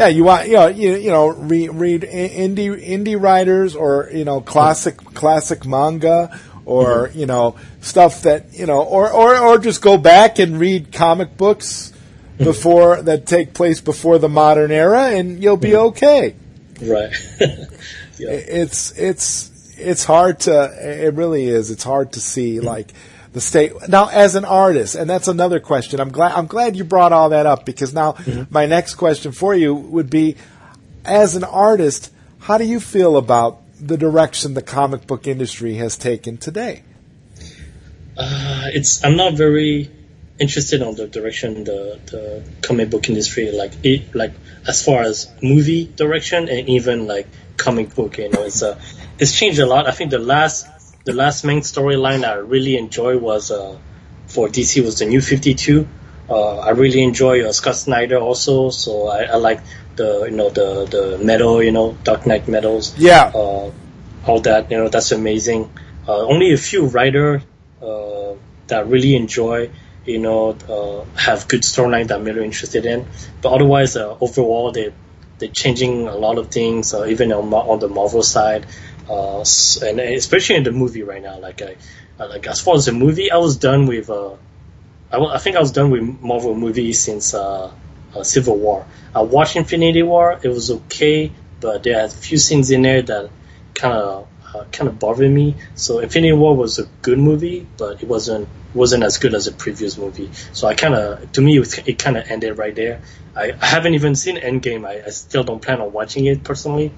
Yeah, 0.00 0.08
you 0.08 0.24
want 0.24 0.46
you 0.48 0.54
know 0.54 0.66
you, 0.68 0.96
you 0.96 1.10
know 1.10 1.28
read 1.28 1.74
read 1.74 2.02
indie 2.04 2.72
indie 2.82 3.20
writers 3.20 3.76
or 3.76 4.08
you 4.10 4.24
know 4.24 4.40
classic 4.40 4.96
classic 4.96 5.66
manga 5.66 6.40
or 6.64 7.08
mm-hmm. 7.08 7.18
you 7.18 7.26
know 7.26 7.56
stuff 7.82 8.22
that 8.22 8.54
you 8.54 8.64
know 8.64 8.82
or 8.82 9.12
or 9.12 9.36
or 9.36 9.58
just 9.58 9.82
go 9.82 9.98
back 9.98 10.38
and 10.38 10.58
read 10.58 10.90
comic 10.90 11.36
books 11.36 11.92
mm-hmm. 11.92 12.44
before 12.44 13.02
that 13.02 13.26
take 13.26 13.52
place 13.52 13.82
before 13.82 14.16
the 14.16 14.30
modern 14.30 14.70
era 14.70 15.10
and 15.10 15.42
you'll 15.42 15.58
be 15.58 15.72
mm-hmm. 15.72 15.88
okay. 15.88 16.34
Right. 16.80 17.12
yeah. 18.18 18.30
It's 18.30 18.98
it's 18.98 19.50
it's 19.76 20.04
hard 20.04 20.40
to 20.40 20.64
it 20.80 21.12
really 21.12 21.46
is 21.46 21.70
it's 21.70 21.84
hard 21.84 22.14
to 22.14 22.20
see 22.20 22.60
like 22.60 22.94
the 23.32 23.40
state. 23.40 23.72
Now 23.88 24.08
as 24.08 24.34
an 24.34 24.44
artist 24.44 24.94
and 24.94 25.08
that's 25.08 25.28
another 25.28 25.60
question. 25.60 26.00
I'm 26.00 26.10
glad 26.10 26.32
i'm 26.32 26.46
glad 26.46 26.76
you 26.76 26.84
brought 26.84 27.12
all 27.12 27.30
that 27.30 27.46
up 27.46 27.64
because 27.64 27.94
now 27.94 28.16
my 28.50 28.66
next 28.66 28.94
question 28.94 29.32
for 29.32 29.54
you 29.54 29.74
would 29.74 30.10
be 30.10 30.36
as 31.04 31.36
an 31.36 31.44
artist 31.44 32.12
how 32.40 32.58
do 32.58 32.64
you 32.64 32.80
feel 32.80 33.16
about 33.16 33.60
the 33.78 33.96
direction 33.96 34.54
the 34.54 34.62
comic 34.62 35.06
book 35.06 35.26
industry 35.26 35.74
has 35.74 35.96
taken 35.96 36.36
today? 36.36 36.82
Uh, 38.16 38.64
it's 38.72 39.04
I'm 39.04 39.16
not 39.16 39.34
very 39.34 39.90
interested 40.38 40.82
on 40.82 40.94
the 40.94 41.06
direction 41.06 41.64
the 41.64 42.00
the 42.06 42.42
comic 42.62 42.90
book 42.90 43.08
industry 43.08 43.52
like 43.52 43.72
it 43.82 44.14
like 44.14 44.32
as 44.66 44.82
far 44.82 45.02
as 45.02 45.30
movie 45.42 45.84
direction 45.84 46.48
and 46.48 46.68
even 46.68 47.06
like 47.06 47.26
comic 47.58 47.94
book 47.94 48.16
you 48.16 48.30
know 48.30 48.42
it's 48.44 48.62
uh 48.62 48.80
it's 49.20 49.38
changed 49.38 49.58
a 49.58 49.66
lot. 49.66 49.86
I 49.86 49.90
think 49.92 50.10
the 50.10 50.18
last 50.18 50.66
the 51.10 51.16
last 51.16 51.44
main 51.44 51.60
storyline 51.60 52.24
I 52.24 52.34
really 52.54 52.76
enjoy 52.76 53.16
was 53.18 53.50
uh 53.50 53.76
for 54.26 54.48
DC 54.48 54.84
was 54.84 54.98
the 55.00 55.06
New 55.06 55.20
Fifty 55.20 55.54
Two 55.54 55.88
uh, 56.28 56.58
I 56.58 56.70
really 56.70 57.02
enjoy 57.02 57.44
uh, 57.44 57.52
Scott 57.52 57.76
Snyder 57.76 58.18
also 58.18 58.70
so 58.70 59.08
I, 59.08 59.24
I 59.24 59.36
like 59.36 59.60
the 59.96 60.26
you 60.30 60.36
know 60.36 60.50
the 60.50 60.68
the 60.94 61.24
metal 61.30 61.62
you 61.62 61.72
know 61.72 61.96
Dark 62.04 62.26
Nights 62.26 62.48
Metal 62.48 62.80
yeah 62.96 63.32
uh, 63.34 63.70
all 64.26 64.40
that. 64.40 64.70
You 64.70 64.78
know, 64.78 64.88
that's 64.88 65.12
amazing. 65.12 65.70
Uh, 66.06 66.18
only 66.18 66.52
a 66.52 66.56
few 66.56 66.86
writer 66.86 67.42
uh, 67.82 68.34
that 68.68 68.86
really 68.86 69.16
enjoy. 69.16 69.70
You 70.04 70.18
know, 70.18 70.56
uh, 70.68 71.04
have 71.18 71.46
good 71.46 71.62
storyline 71.62 72.08
that 72.08 72.18
I'm 72.18 72.24
really 72.24 72.44
interested 72.44 72.86
in. 72.86 73.06
But 73.42 73.52
otherwise, 73.52 73.96
uh, 73.96 74.16
overall, 74.20 74.72
they 74.72 74.92
they're 75.38 75.48
changing 75.48 76.08
a 76.08 76.16
lot 76.16 76.38
of 76.38 76.48
things. 76.48 76.94
Uh, 76.94 77.06
even 77.06 77.32
on, 77.32 77.52
on 77.52 77.78
the 77.78 77.88
Marvel 77.88 78.22
side, 78.22 78.66
uh, 79.10 79.44
and 79.82 79.98
especially 80.00 80.56
in 80.56 80.62
the 80.62 80.70
movie 80.70 81.02
right 81.02 81.22
now. 81.22 81.38
Like 81.38 81.60
I, 81.62 81.76
uh, 82.18 82.28
like 82.28 82.46
as 82.46 82.60
far 82.60 82.76
as 82.76 82.86
the 82.86 82.92
movie, 82.92 83.30
I 83.30 83.38
was 83.38 83.56
done 83.56 83.86
with. 83.86 84.08
Uh, 84.08 84.34
I, 85.12 85.18
I 85.18 85.38
think 85.38 85.56
I 85.56 85.60
was 85.60 85.72
done 85.72 85.90
with 85.90 86.02
Marvel 86.20 86.54
movies 86.54 87.00
since 87.00 87.34
uh, 87.34 87.72
uh, 88.14 88.22
Civil 88.22 88.56
War. 88.56 88.86
I 89.14 89.22
watched 89.22 89.56
Infinity 89.56 90.04
War. 90.04 90.38
It 90.40 90.48
was 90.48 90.70
okay, 90.70 91.32
but 91.60 91.82
there 91.82 92.00
are 92.00 92.04
a 92.04 92.08
few 92.08 92.38
scenes 92.38 92.70
in 92.70 92.82
there 92.82 93.02
that 93.02 93.30
kind 93.74 93.94
of 93.94 94.28
uh, 94.54 94.64
kind 94.70 94.88
of 94.88 95.00
bothered 95.00 95.30
me. 95.30 95.56
So 95.74 95.98
Infinity 95.98 96.34
War 96.34 96.56
was 96.56 96.78
a 96.78 96.84
good 97.02 97.18
movie, 97.18 97.66
but 97.78 98.02
it 98.02 98.08
wasn't 98.08 98.48
wasn't 98.72 99.02
as 99.02 99.18
good 99.18 99.34
as 99.34 99.46
the 99.46 99.52
previous 99.52 99.98
movie. 99.98 100.30
So 100.52 100.68
I 100.68 100.74
kind 100.74 100.94
of 100.94 101.32
to 101.32 101.40
me 101.40 101.58
it, 101.58 101.88
it 101.88 101.98
kind 101.98 102.16
of 102.16 102.30
ended 102.30 102.56
right 102.58 102.76
there. 102.76 103.00
I, 103.34 103.52
I 103.60 103.66
haven't 103.66 103.94
even 103.94 104.14
seen 104.14 104.36
Endgame. 104.36 104.86
I, 104.86 105.06
I 105.06 105.10
still 105.10 105.42
don't 105.42 105.60
plan 105.60 105.80
on 105.80 105.92
watching 105.92 106.26
it 106.26 106.44
personally 106.44 106.92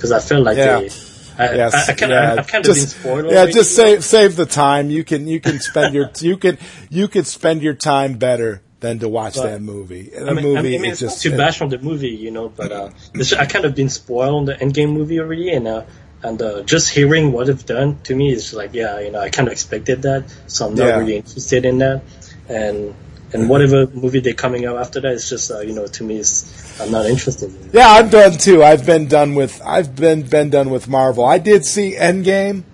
because 0.00 0.12
I 0.12 0.18
felt 0.20 0.44
like 0.44 0.56
Yeah. 0.56 0.80
they. 0.80 0.90
I, 1.38 1.54
Yes, 1.54 1.74
I, 1.88 1.92
I 1.92 1.94
kind 1.94 2.12
of, 2.12 2.16
yeah, 2.22 2.34
I've 2.38 2.46
kind 2.48 2.66
of 2.66 2.74
been 2.74 2.82
just, 2.82 2.98
spoiled. 3.00 3.30
yeah, 3.30 3.46
just 3.46 3.74
save 3.74 4.04
save 4.04 4.36
the 4.36 4.44
time. 4.46 4.90
You 4.90 5.04
can 5.04 5.26
you 5.26 5.40
can 5.40 5.58
spend 5.60 5.94
your 5.94 6.10
you 6.20 6.36
can 6.36 6.58
you 6.90 7.08
can 7.08 7.24
spend 7.24 7.62
your 7.62 7.72
time 7.72 8.18
better 8.18 8.60
than 8.80 8.98
to 8.98 9.08
watch 9.08 9.36
Right. 9.38 9.52
that 9.52 9.62
movie. 9.62 10.10
The 10.10 10.26
I 10.26 10.34
mean, 10.34 10.44
movie 10.44 10.58
I 10.76 10.78
mean, 10.80 10.84
is 10.90 11.00
it's 11.02 11.12
just 11.12 11.22
too 11.22 11.36
bash 11.36 11.62
on 11.62 11.68
the 11.70 11.78
movie, 11.78 12.10
you 12.10 12.30
know, 12.30 12.48
but 12.50 12.72
uh, 12.72 12.90
it's, 13.14 13.32
I 13.32 13.46
kind 13.46 13.64
of 13.64 13.74
been 13.74 13.88
spoiled 13.88 14.34
on 14.34 14.44
the 14.46 14.54
Endgame 14.54 14.92
movie 14.92 15.18
already, 15.20 15.50
and 15.52 15.66
uh, 15.66 15.84
and 16.22 16.42
uh, 16.42 16.62
just 16.62 16.90
hearing 16.90 17.32
what 17.32 17.46
they've 17.46 17.64
done 17.64 18.00
to 18.02 18.14
me 18.14 18.32
is 18.32 18.52
like, 18.52 18.74
yeah, 18.74 19.00
you 19.00 19.10
know, 19.10 19.20
I 19.20 19.30
kind 19.30 19.48
of 19.48 19.52
expected 19.52 20.02
that, 20.02 20.24
so 20.46 20.66
I'm 20.66 20.74
not 20.74 20.88
Yeah. 20.88 20.98
really 20.98 21.16
interested 21.16 21.64
in 21.64 21.78
that, 21.78 22.02
and 22.50 22.94
and 23.32 23.48
whatever 23.48 23.86
movie 23.88 24.20
they're 24.20 24.34
coming 24.34 24.66
out 24.66 24.76
after 24.78 25.00
that, 25.00 25.12
it's 25.12 25.28
just, 25.28 25.50
uh, 25.50 25.60
you 25.60 25.72
know, 25.72 25.86
to 25.86 26.04
me, 26.04 26.16
it's, 26.16 26.80
I'm 26.80 26.90
not 26.90 27.06
interested. 27.06 27.50
in 27.54 27.68
it. 27.68 27.74
Yeah, 27.74 27.88
I'm 27.88 28.08
done 28.08 28.32
too. 28.32 28.62
I've 28.62 28.84
been 28.86 29.06
done 29.08 29.34
with 29.34 29.60
I've 29.64 29.94
been 29.94 30.22
been 30.22 30.50
done 30.50 30.70
with 30.70 30.88
Marvel. 30.88 31.24
I 31.24 31.38
did 31.38 31.64
see 31.64 31.94
Endgame, 31.94 32.64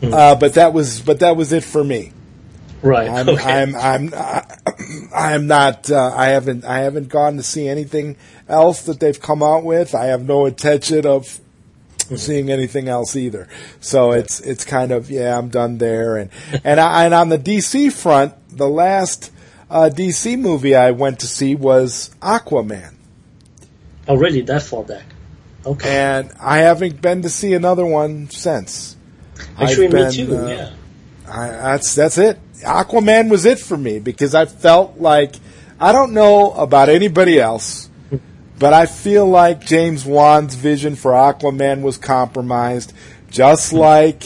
Hmm. 0.00 0.14
uh, 0.14 0.34
but 0.34 0.54
that 0.54 0.72
was 0.72 1.00
but 1.00 1.20
that 1.20 1.36
was 1.36 1.52
it 1.52 1.62
for 1.64 1.84
me. 1.84 2.12
Right. 2.82 3.10
I'm, 3.10 3.28
okay. 3.28 3.62
I'm, 3.62 3.76
I'm, 3.76 4.14
I'm 5.14 5.46
not. 5.46 5.90
Uh, 5.90 6.12
I 6.16 6.28
haven't. 6.28 6.64
I 6.64 6.78
haven't 6.78 7.08
gone 7.10 7.36
to 7.36 7.42
see 7.42 7.68
anything 7.68 8.16
else 8.48 8.82
that 8.84 9.00
they've 9.00 9.20
come 9.20 9.42
out 9.42 9.64
with. 9.64 9.94
I 9.94 10.06
have 10.06 10.24
no 10.26 10.46
intention 10.46 11.04
of 11.06 11.38
seeing 12.16 12.50
anything 12.50 12.88
else 12.88 13.14
either. 13.16 13.48
So 13.80 14.12
it's 14.12 14.40
it's 14.40 14.64
kind 14.64 14.92
of 14.92 15.10
yeah, 15.10 15.36
I'm 15.36 15.50
done 15.50 15.76
there. 15.76 16.16
And 16.16 16.30
and 16.64 16.80
I, 16.80 17.04
and 17.04 17.12
on 17.12 17.28
the 17.28 17.38
DC 17.38 17.92
front, 17.92 18.32
the 18.48 18.68
last 18.68 19.30
uh, 19.70 19.90
DC 19.92 20.38
movie 20.38 20.74
I 20.74 20.90
went 20.90 21.20
to 21.20 21.26
see 21.26 21.54
was 21.54 22.10
Aquaman, 22.20 22.94
oh, 24.08 24.16
really? 24.16 24.40
That 24.42 24.62
far 24.62 24.82
back? 24.84 25.04
Okay. 25.64 25.88
and 25.94 26.32
I 26.40 26.58
haven't 26.58 27.02
been 27.02 27.22
to 27.22 27.28
see 27.28 27.52
another 27.52 27.84
one 27.84 28.30
since. 28.30 28.96
Actually, 29.58 29.86
I've 29.86 29.92
me 29.92 29.98
been, 30.00 30.12
too. 30.12 30.36
uh, 30.36 30.48
yeah. 30.48 30.70
I, 31.28 31.48
that's 31.48 31.94
that's 31.94 32.18
it. 32.18 32.38
Aquaman 32.62 33.30
was 33.30 33.44
it 33.44 33.58
for 33.58 33.76
me 33.76 34.00
because 34.00 34.34
I 34.34 34.46
felt 34.46 34.98
like 34.98 35.36
I 35.78 35.92
don't 35.92 36.12
know 36.12 36.52
about 36.52 36.88
anybody 36.88 37.38
else, 37.38 37.88
but 38.58 38.72
I 38.74 38.86
feel 38.86 39.26
like 39.26 39.60
James 39.64 40.04
Wan's 40.04 40.54
vision 40.54 40.96
for 40.96 41.12
Aquaman 41.12 41.82
was 41.82 41.96
compromised, 41.96 42.92
just 43.30 43.72
like 43.72 44.24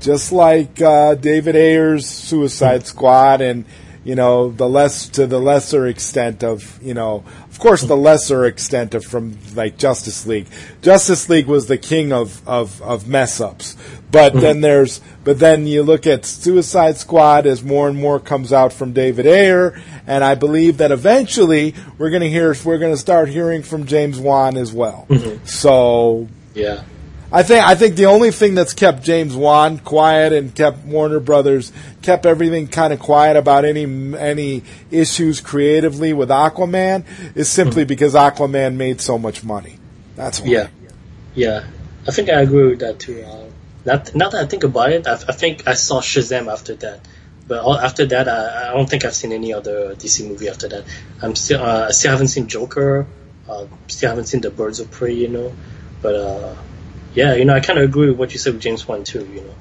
just 0.00 0.30
like 0.30 0.80
uh, 0.80 1.14
David 1.14 1.56
Ayer's 1.56 2.06
Suicide 2.06 2.86
Squad, 2.86 3.40
and 3.40 3.64
you 4.06 4.14
know 4.14 4.50
the 4.50 4.68
less 4.68 5.08
to 5.08 5.26
the 5.26 5.40
lesser 5.40 5.88
extent 5.88 6.44
of 6.44 6.80
you 6.80 6.94
know 6.94 7.24
of 7.50 7.58
course 7.58 7.82
the 7.82 7.96
lesser 7.96 8.44
extent 8.44 8.94
of 8.94 9.04
from 9.04 9.36
like 9.56 9.76
Justice 9.78 10.26
League. 10.26 10.46
Justice 10.80 11.28
League 11.28 11.46
was 11.46 11.66
the 11.66 11.76
king 11.76 12.12
of 12.12 12.46
of, 12.46 12.80
of 12.82 13.08
mess 13.08 13.40
ups, 13.40 13.76
but 14.12 14.32
mm-hmm. 14.32 14.40
then 14.40 14.60
there's 14.60 15.00
but 15.24 15.40
then 15.40 15.66
you 15.66 15.82
look 15.82 16.06
at 16.06 16.24
Suicide 16.24 16.96
Squad 16.96 17.46
as 17.46 17.64
more 17.64 17.88
and 17.88 17.98
more 17.98 18.20
comes 18.20 18.52
out 18.52 18.72
from 18.72 18.92
David 18.92 19.26
Ayer, 19.26 19.82
and 20.06 20.22
I 20.22 20.36
believe 20.36 20.76
that 20.76 20.92
eventually 20.92 21.74
we're 21.98 22.10
going 22.10 22.22
to 22.22 22.30
hear 22.30 22.54
we're 22.64 22.78
going 22.78 22.94
to 22.94 23.00
start 23.00 23.28
hearing 23.28 23.64
from 23.64 23.86
James 23.86 24.20
Wan 24.20 24.56
as 24.56 24.72
well. 24.72 25.06
Mm-hmm. 25.08 25.44
So 25.46 26.28
Yeah. 26.54 26.84
I 27.32 27.42
think 27.42 27.64
I 27.64 27.74
think 27.74 27.96
the 27.96 28.06
only 28.06 28.30
thing 28.30 28.54
that's 28.54 28.72
kept 28.72 29.02
James 29.02 29.34
Wan 29.34 29.78
quiet 29.78 30.32
and 30.32 30.54
kept 30.54 30.84
Warner 30.84 31.20
Brothers 31.20 31.72
kept 32.02 32.24
everything 32.24 32.68
kind 32.68 32.92
of 32.92 33.00
quiet 33.00 33.36
about 33.36 33.64
any 33.64 33.84
any 34.16 34.62
issues 34.90 35.40
creatively 35.40 36.12
with 36.12 36.28
Aquaman 36.28 37.04
is 37.34 37.50
simply 37.50 37.84
because 37.84 38.14
Aquaman 38.14 38.76
made 38.76 39.00
so 39.00 39.18
much 39.18 39.42
money. 39.42 39.78
That's 40.14 40.40
why. 40.40 40.46
Yeah. 40.46 40.68
Yeah. 41.34 41.64
I 42.06 42.12
think 42.12 42.30
I 42.30 42.40
agree 42.40 42.70
with 42.70 42.80
that 42.80 43.00
too. 43.00 43.22
Uh, 43.22 43.46
not, 43.84 44.14
now 44.14 44.28
that 44.28 44.44
I 44.44 44.46
think 44.46 44.64
about 44.64 44.92
it, 44.92 45.06
I, 45.06 45.14
I 45.14 45.32
think 45.32 45.66
I 45.66 45.74
saw 45.74 46.00
Shazam 46.00 46.52
after 46.52 46.74
that. 46.76 47.06
But 47.48 47.60
all, 47.60 47.78
after 47.78 48.06
that, 48.06 48.28
I, 48.28 48.70
I 48.70 48.74
don't 48.74 48.88
think 48.88 49.04
I've 49.04 49.14
seen 49.14 49.32
any 49.32 49.52
other 49.52 49.94
DC 49.94 50.26
movie 50.26 50.48
after 50.48 50.68
that. 50.68 50.84
I'm 51.22 51.36
still, 51.36 51.62
uh, 51.62 51.86
I 51.88 51.90
still 51.92 52.10
haven't 52.10 52.28
seen 52.28 52.48
Joker. 52.48 53.06
Uh, 53.48 53.66
still 53.86 54.10
haven't 54.10 54.26
seen 54.26 54.40
the 54.40 54.50
Birds 54.50 54.80
of 54.80 54.90
Prey, 54.90 55.12
you 55.12 55.28
know. 55.28 55.52
But 56.02 56.14
uh, 56.16 56.56
yeah, 57.16 57.34
you 57.34 57.46
know, 57.46 57.54
I 57.54 57.60
kind 57.60 57.78
of 57.78 57.84
agree 57.86 58.08
with 58.08 58.18
what 58.18 58.32
you 58.32 58.38
said 58.38 58.52
with 58.52 58.62
James 58.62 58.86
Wan 58.86 59.02
too. 59.02 59.26
You 59.26 59.40
know. 59.40 59.54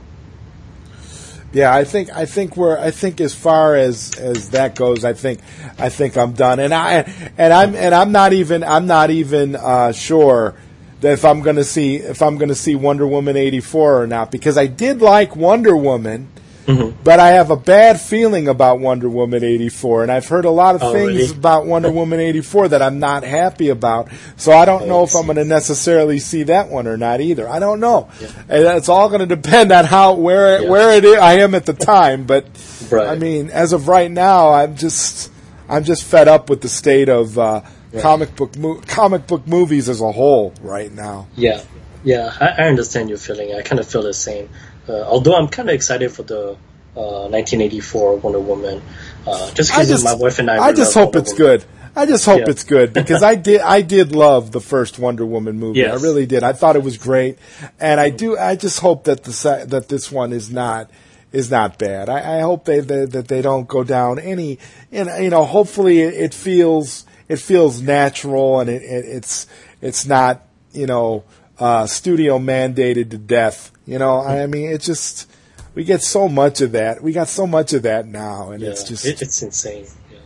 Yeah, 1.53 1.73
I 1.73 1.85
think 1.85 2.09
I 2.11 2.25
think 2.25 2.57
we're 2.57 2.77
I 2.77 2.91
think 2.91 3.21
as 3.21 3.33
far 3.33 3.77
as 3.77 4.13
as 4.17 4.49
that 4.49 4.75
goes, 4.75 5.05
I 5.05 5.13
think 5.13 5.39
I 5.79 5.87
think 5.87 6.17
I'm 6.17 6.33
done. 6.33 6.59
And 6.59 6.73
I 6.73 7.09
and 7.37 7.53
I'm 7.53 7.73
and 7.75 7.95
I'm 7.95 8.11
not 8.11 8.33
even 8.33 8.61
I'm 8.61 8.87
not 8.87 9.09
even 9.09 9.55
uh, 9.55 9.93
sure 9.93 10.55
that 10.99 11.13
if 11.13 11.23
I'm 11.23 11.39
going 11.39 11.55
to 11.55 11.63
see 11.63 11.95
if 11.95 12.21
I'm 12.21 12.37
going 12.37 12.49
to 12.49 12.55
see 12.55 12.75
Wonder 12.75 13.07
Woman 13.07 13.37
84 13.37 14.01
or 14.01 14.05
not 14.05 14.31
because 14.31 14.57
I 14.57 14.67
did 14.67 15.01
like 15.01 15.37
Wonder 15.37 15.77
Woman. 15.77 16.27
But 16.65 17.19
I 17.19 17.29
have 17.29 17.51
a 17.51 17.55
bad 17.55 18.01
feeling 18.01 18.47
about 18.47 18.79
Wonder 18.79 19.07
Woman 19.09 19.43
84, 19.43 20.03
and 20.03 20.11
I've 20.11 20.27
heard 20.27 20.45
a 20.45 20.49
lot 20.49 20.73
of 20.75 20.81
Oh, 20.83 20.93
things 20.93 21.07
really? 21.07 21.31
about 21.31 21.65
Wonder 21.67 21.91
Woman 22.01 22.19
84 22.19 22.69
that 22.69 22.81
I'm 22.81 22.99
not 22.99 23.23
happy 23.23 23.69
about. 23.69 24.09
So 24.37 24.51
I 24.51 24.65
don't 24.65 24.87
know 24.87 25.03
if 25.03 25.13
I'm 25.15 25.25
going 25.25 25.35
to 25.37 25.45
necessarily 25.45 26.17
see 26.19 26.43
that 26.43 26.69
one 26.69 26.87
or 26.87 26.97
not 26.97 27.21
either. 27.21 27.47
I 27.47 27.59
don't 27.59 27.79
know. 27.79 28.09
And 28.49 28.65
it's 28.77 28.89
all 28.89 29.09
going 29.09 29.27
to 29.27 29.35
depend 29.35 29.71
on 29.71 29.85
how 29.85 30.13
where 30.15 30.61
Yeah. 30.63 30.69
where 30.69 30.97
it 30.97 31.05
is, 31.05 31.17
I 31.17 31.33
am 31.39 31.53
at 31.55 31.65
the 31.65 31.73
time. 31.73 32.23
But 32.25 32.45
Right. 32.91 33.07
I 33.07 33.15
mean, 33.15 33.49
as 33.51 33.71
of 33.73 33.87
right 33.87 34.09
now, 34.11 34.51
I'm 34.51 34.75
just 34.75 35.31
I'm 35.69 35.83
just 35.83 36.03
fed 36.03 36.27
up 36.27 36.49
with 36.49 36.61
the 36.61 36.69
state 36.69 37.09
of 37.09 37.37
uh, 37.39 37.61
comic 37.99 38.35
book 38.35 38.55
mo- 38.57 38.81
comic 38.87 39.27
book 39.27 39.47
movies 39.47 39.87
as 39.89 40.01
a 40.01 40.11
whole 40.11 40.53
right 40.61 40.91
now. 40.91 41.27
Yeah, 41.35 41.61
yeah, 42.03 42.31
I, 42.39 42.47
I 42.63 42.67
understand 42.67 43.09
your 43.09 43.17
feeling. 43.17 43.55
I 43.55 43.61
kind 43.61 43.79
of 43.79 43.87
feel 43.87 44.03
the 44.03 44.13
same. 44.13 44.49
Uh, 44.87 45.01
although 45.03 45.35
I'm 45.35 45.47
kind 45.47 45.69
of 45.69 45.75
excited 45.75 46.11
for 46.11 46.23
the 46.23 46.51
uh, 46.95 47.27
1984 47.29 48.17
Wonder 48.17 48.39
Woman, 48.39 48.81
uh, 49.27 49.51
just 49.53 49.71
I 49.73 49.77
because 49.83 49.89
just 49.89 50.05
my 50.05 50.13
wife 50.15 50.39
and 50.39 50.49
I. 50.49 50.57
I 50.65 50.73
just 50.73 50.93
hope 50.93 51.13
Wonder 51.15 51.19
it's 51.19 51.33
Woman. 51.39 51.57
good. 51.59 51.65
I 51.97 52.05
just 52.05 52.25
hope 52.25 52.39
Yeah. 52.39 52.49
it's 52.49 52.63
good 52.65 52.91
because 52.91 53.23
I 53.23 53.35
did 53.35 53.61
I 53.61 53.81
did 53.81 54.13
love 54.13 54.51
the 54.51 54.59
first 54.59 54.99
Wonder 54.99 55.25
Woman 55.25 55.57
movie. 55.57 55.79
Yes. 55.79 55.97
I 55.99 56.03
really 56.03 56.25
did. 56.25 56.43
I 56.43 56.51
thought 56.51 56.75
it 56.75 56.83
was 56.83 56.97
great, 56.97 57.39
and 57.79 57.99
I 58.01 58.09
do. 58.09 58.37
I 58.37 58.55
just 58.57 58.79
hope 58.79 59.05
that 59.05 59.23
the 59.23 59.65
that 59.67 59.87
this 59.87 60.11
one 60.11 60.33
is 60.33 60.51
not 60.51 60.91
is 61.31 61.49
not 61.49 61.79
bad. 61.79 62.09
I, 62.09 62.37
I 62.37 62.41
hope 62.41 62.65
they, 62.65 62.81
they 62.81 63.05
that 63.05 63.27
they 63.29 63.41
don't 63.41 63.65
go 63.67 63.83
down 63.85 64.19
any. 64.19 64.59
And 64.91 65.09
you 65.23 65.29
know, 65.29 65.45
hopefully 65.45 66.01
it, 66.01 66.13
it 66.15 66.33
feels 66.33 67.05
it 67.29 67.37
feels 67.39 67.81
natural 67.81 68.59
and 68.59 68.69
it, 68.69 68.81
it 68.83 69.05
it's 69.05 69.47
it's 69.81 70.05
not 70.05 70.45
you 70.73 70.87
know 70.87 71.23
uh, 71.59 71.85
studio 71.87 72.37
mandated 72.39 73.09
to 73.11 73.17
death. 73.17 73.71
You 73.85 73.99
know, 73.99 74.19
I 74.21 74.47
mean, 74.47 74.69
it 74.71 74.81
just 74.81 75.29
we 75.75 75.83
get 75.83 76.01
so 76.01 76.27
much 76.27 76.61
of 76.61 76.71
that. 76.73 77.01
We 77.03 77.11
got 77.11 77.27
so 77.27 77.45
much 77.47 77.73
of 77.73 77.83
that 77.83 78.07
now, 78.07 78.51
and 78.51 78.61
Yeah, 78.61 78.69
it's 78.69 78.83
just 78.83 79.05
it, 79.05 79.21
it's 79.21 79.41
insane. 79.41 79.85
Yeah, 80.11 80.17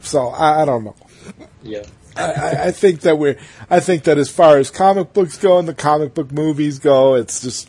so 0.00 0.28
I, 0.28 0.62
I 0.62 0.64
don't 0.64 0.84
know. 0.84 0.96
yeah, 1.62 1.82
I, 2.16 2.22
I- 2.32 2.62
I 2.66 2.70
think 2.72 3.00
that 3.02 3.18
we're. 3.18 3.38
I 3.70 3.80
think 3.80 4.04
that 4.04 4.18
as 4.18 4.28
far 4.30 4.58
as 4.58 4.70
comic 4.70 5.12
books 5.12 5.36
go 5.38 5.58
and 5.58 5.68
the 5.68 5.74
comic 5.74 6.14
book 6.14 6.32
movies 6.32 6.78
go, 6.78 7.14
it's 7.14 7.40
just 7.40 7.68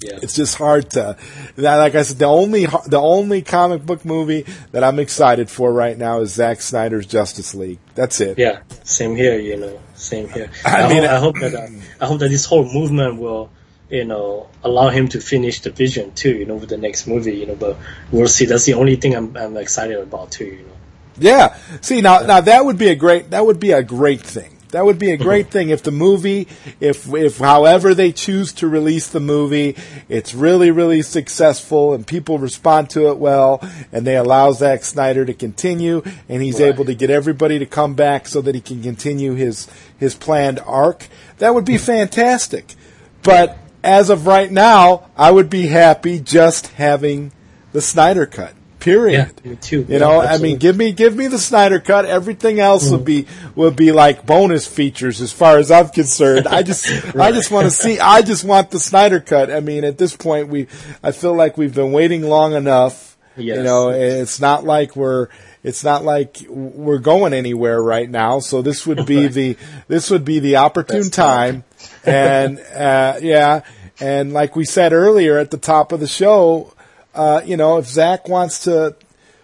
yeah. 0.00 0.18
it's 0.22 0.34
just 0.34 0.56
hard 0.56 0.90
to. 0.90 1.16
Like 1.56 1.94
I 1.94 2.02
said, 2.02 2.18
the 2.18 2.26
only 2.26 2.66
the 2.66 3.00
only 3.00 3.42
comic 3.42 3.84
book 3.84 4.04
movie 4.04 4.46
that 4.72 4.84
I'm 4.84 4.98
excited 4.98 5.50
for 5.50 5.72
right 5.72 5.96
now 5.96 6.20
is 6.20 6.32
Zack 6.32 6.60
Snyder's 6.60 7.06
Justice 7.06 7.54
League. 7.54 7.78
That's 7.94 8.20
it. 8.20 8.38
Yeah, 8.38 8.60
same 8.84 9.16
here. 9.16 9.38
You 9.38 9.56
know, 9.56 9.80
same 9.94 10.28
here. 10.28 10.50
I 10.64 10.82
I, 10.82 10.88
mean, 10.88 11.04
hope, 11.04 11.10
I 11.10 11.18
hope 11.18 11.38
that 11.40 11.54
uh, 11.54 11.68
I 12.00 12.06
hope 12.06 12.20
that 12.20 12.28
this 12.28 12.44
whole 12.44 12.64
movement 12.64 13.18
will, 13.18 13.50
you 13.90 14.04
know, 14.04 14.48
allow 14.62 14.88
him 14.88 15.08
to 15.08 15.20
finish 15.20 15.60
the 15.60 15.70
vision 15.70 16.12
too. 16.12 16.34
You 16.34 16.46
know, 16.46 16.56
with 16.56 16.68
the 16.68 16.78
next 16.78 17.06
movie. 17.06 17.36
You 17.36 17.46
know, 17.46 17.56
but 17.56 17.76
we'll 18.12 18.28
see. 18.28 18.46
That's 18.46 18.64
the 18.64 18.74
only 18.74 18.96
thing 18.96 19.14
I'm 19.14 19.36
I'm 19.36 19.56
excited 19.56 19.98
about 19.98 20.30
too. 20.30 20.46
You 20.46 20.62
know. 20.62 20.72
Yeah. 21.20 21.56
See 21.80 22.00
now, 22.00 22.20
now 22.20 22.40
that 22.40 22.64
would 22.64 22.78
be 22.78 22.88
a 22.88 22.94
great. 22.94 23.30
That 23.30 23.44
would 23.44 23.60
be 23.60 23.72
a 23.72 23.82
great 23.82 24.22
thing. 24.22 24.57
That 24.70 24.84
would 24.84 24.98
be 24.98 25.12
a 25.12 25.16
great 25.16 25.50
thing 25.50 25.70
if 25.70 25.82
the 25.82 25.90
movie, 25.90 26.48
if 26.80 27.12
if 27.12 27.38
however 27.38 27.94
they 27.94 28.12
choose 28.12 28.52
to 28.54 28.68
release 28.68 29.08
the 29.08 29.20
movie, 29.20 29.76
it's 30.08 30.34
really 30.34 30.70
really 30.70 31.02
successful 31.02 31.94
and 31.94 32.06
people 32.06 32.38
respond 32.38 32.90
to 32.90 33.08
it 33.08 33.18
well, 33.18 33.60
and 33.92 34.06
they 34.06 34.16
allow 34.16 34.52
Zack 34.52 34.84
Snyder 34.84 35.24
to 35.24 35.34
continue, 35.34 36.02
and 36.28 36.42
he's 36.42 36.60
Right. 36.60 36.68
able 36.68 36.84
to 36.84 36.94
get 36.94 37.10
everybody 37.10 37.58
to 37.58 37.66
come 37.66 37.94
back 37.94 38.28
so 38.28 38.40
that 38.40 38.54
he 38.54 38.60
can 38.60 38.82
continue 38.82 39.34
his 39.34 39.68
his 39.98 40.14
planned 40.14 40.60
arc. 40.66 41.06
That 41.38 41.54
would 41.54 41.64
be 41.64 41.76
hmm. 41.76 41.84
fantastic. 41.84 42.74
But 43.22 43.58
as 43.82 44.10
of 44.10 44.26
right 44.26 44.50
now, 44.50 45.10
I 45.16 45.30
would 45.30 45.50
be 45.50 45.68
happy 45.68 46.20
just 46.20 46.68
having 46.68 47.32
the 47.72 47.80
Snyder 47.80 48.26
cut. 48.26 48.52
Period. 48.80 49.32
Yeah, 49.44 49.50
me 49.50 49.56
too. 49.56 49.84
You 49.88 49.98
know, 49.98 50.22
Yeah, 50.22 50.32
I 50.32 50.38
mean, 50.38 50.58
give 50.58 50.76
me 50.76 50.92
give 50.92 51.16
me 51.16 51.26
the 51.26 51.38
Snyder 51.38 51.80
cut. 51.80 52.04
Everything 52.04 52.60
else 52.60 52.90
would 52.90 53.04
be 53.04 53.26
would 53.54 53.74
be 53.74 53.90
like 53.92 54.24
bonus 54.24 54.66
features 54.66 55.20
as 55.20 55.32
far 55.32 55.58
as 55.58 55.70
I'm 55.70 55.88
concerned. 55.88 56.46
I 56.46 56.62
just 56.62 56.86
I 57.16 57.32
just 57.32 57.50
want 57.50 57.66
to 57.66 57.70
see. 57.70 57.98
I 57.98 58.22
just 58.22 58.44
want 58.44 58.70
the 58.70 58.78
Snyder 58.78 59.20
cut. 59.20 59.50
I 59.50 59.60
mean, 59.60 59.84
at 59.84 59.98
this 59.98 60.16
point, 60.16 60.48
we 60.48 60.68
I 61.02 61.12
feel 61.12 61.34
like 61.34 61.56
we've 61.58 61.74
been 61.74 61.92
waiting 61.92 62.22
long 62.22 62.54
enough. 62.54 63.16
You 63.36 63.62
know, 63.62 63.90
it's 63.90 64.40
not 64.40 64.64
like 64.64 64.96
we're 64.96 65.28
it's 65.62 65.84
not 65.84 66.04
like 66.04 66.38
we're 66.48 66.98
going 66.98 67.32
anywhere 67.32 67.82
right 67.82 68.08
now. 68.08 68.38
So 68.40 68.62
this 68.62 68.86
would 68.86 69.06
be 69.06 69.26
the 69.28 69.56
this 69.88 70.10
would 70.10 70.24
be 70.24 70.38
the 70.38 70.56
opportune 70.56 71.02
Best 71.02 71.14
time. 71.14 71.62
time. 71.62 71.64
And 72.04 72.60
uh, 72.60 73.18
yeah, 73.20 73.62
and 74.00 74.32
like 74.32 74.56
we 74.56 74.64
said 74.64 74.92
earlier 74.92 75.38
at 75.38 75.50
the 75.50 75.58
top 75.58 75.92
of 75.92 76.00
the 76.00 76.06
show, 76.06 76.72
uh, 77.18 77.42
you 77.44 77.56
know, 77.56 77.78
if 77.78 77.86
Zack 77.86 78.28
wants 78.28 78.64
to 78.64 78.94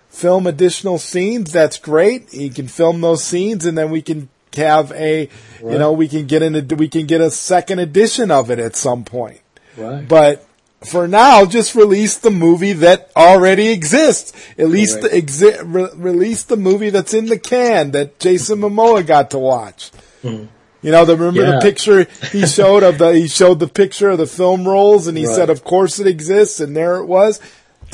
film 0.08 0.46
additional 0.46 0.98
scenes, 0.98 1.52
that's 1.52 1.76
great. 1.78 2.30
He 2.30 2.48
can 2.48 2.68
film 2.68 3.00
those 3.00 3.22
scenes, 3.24 3.66
and 3.66 3.76
then 3.76 3.90
we 3.90 4.00
can 4.00 4.28
have 4.56 4.92
a, 4.92 5.28
you 5.60 5.78
know, 5.78 5.92
we 5.92 6.06
can 6.06 6.26
get 6.26 6.40
in 6.42 6.54
a, 6.54 6.74
we 6.76 6.88
can 6.88 7.06
get 7.06 7.20
a 7.20 7.30
second 7.30 7.80
edition 7.80 8.30
of 8.30 8.50
it 8.50 8.58
at 8.60 8.76
some 8.76 9.04
point. 9.04 9.40
Right. 9.76 10.06
But 10.06 10.46
for 10.84 11.08
now, 11.08 11.44
just 11.46 11.74
release 11.74 12.16
the 12.18 12.30
movie 12.30 12.74
that 12.74 13.10
already 13.16 13.68
exists. 13.70 14.32
At 14.56 14.68
least 14.68 15.00
Correct. 15.00 15.12
the 15.14 15.20
exi- 15.22 15.62
re- 15.64 15.90
release 15.96 16.44
the 16.44 16.56
movie 16.56 16.90
that's 16.90 17.12
in 17.14 17.26
the 17.26 17.38
can 17.38 17.90
that 17.92 18.20
Jason 18.20 18.60
Momoa 18.60 19.04
got 19.04 19.30
to 19.32 19.38
watch. 19.38 19.90
You 20.22 20.90
know, 20.92 21.04
the, 21.06 21.16
remember 21.16 21.46
the 21.56 21.60
picture 21.62 22.06
he 22.30 22.46
showed 22.46 22.82
of 22.82 22.98
the 22.98 23.12
he 23.14 23.26
showed 23.26 23.58
the 23.58 23.68
picture 23.68 24.10
of 24.10 24.18
the 24.18 24.26
film 24.26 24.68
rolls, 24.68 25.06
and 25.06 25.16
he 25.18 25.26
Right. 25.26 25.34
said, 25.34 25.50
"Of 25.50 25.64
course 25.64 25.98
it 25.98 26.06
exists," 26.06 26.60
and 26.60 26.76
there 26.76 26.96
it 26.96 27.06
was. 27.06 27.40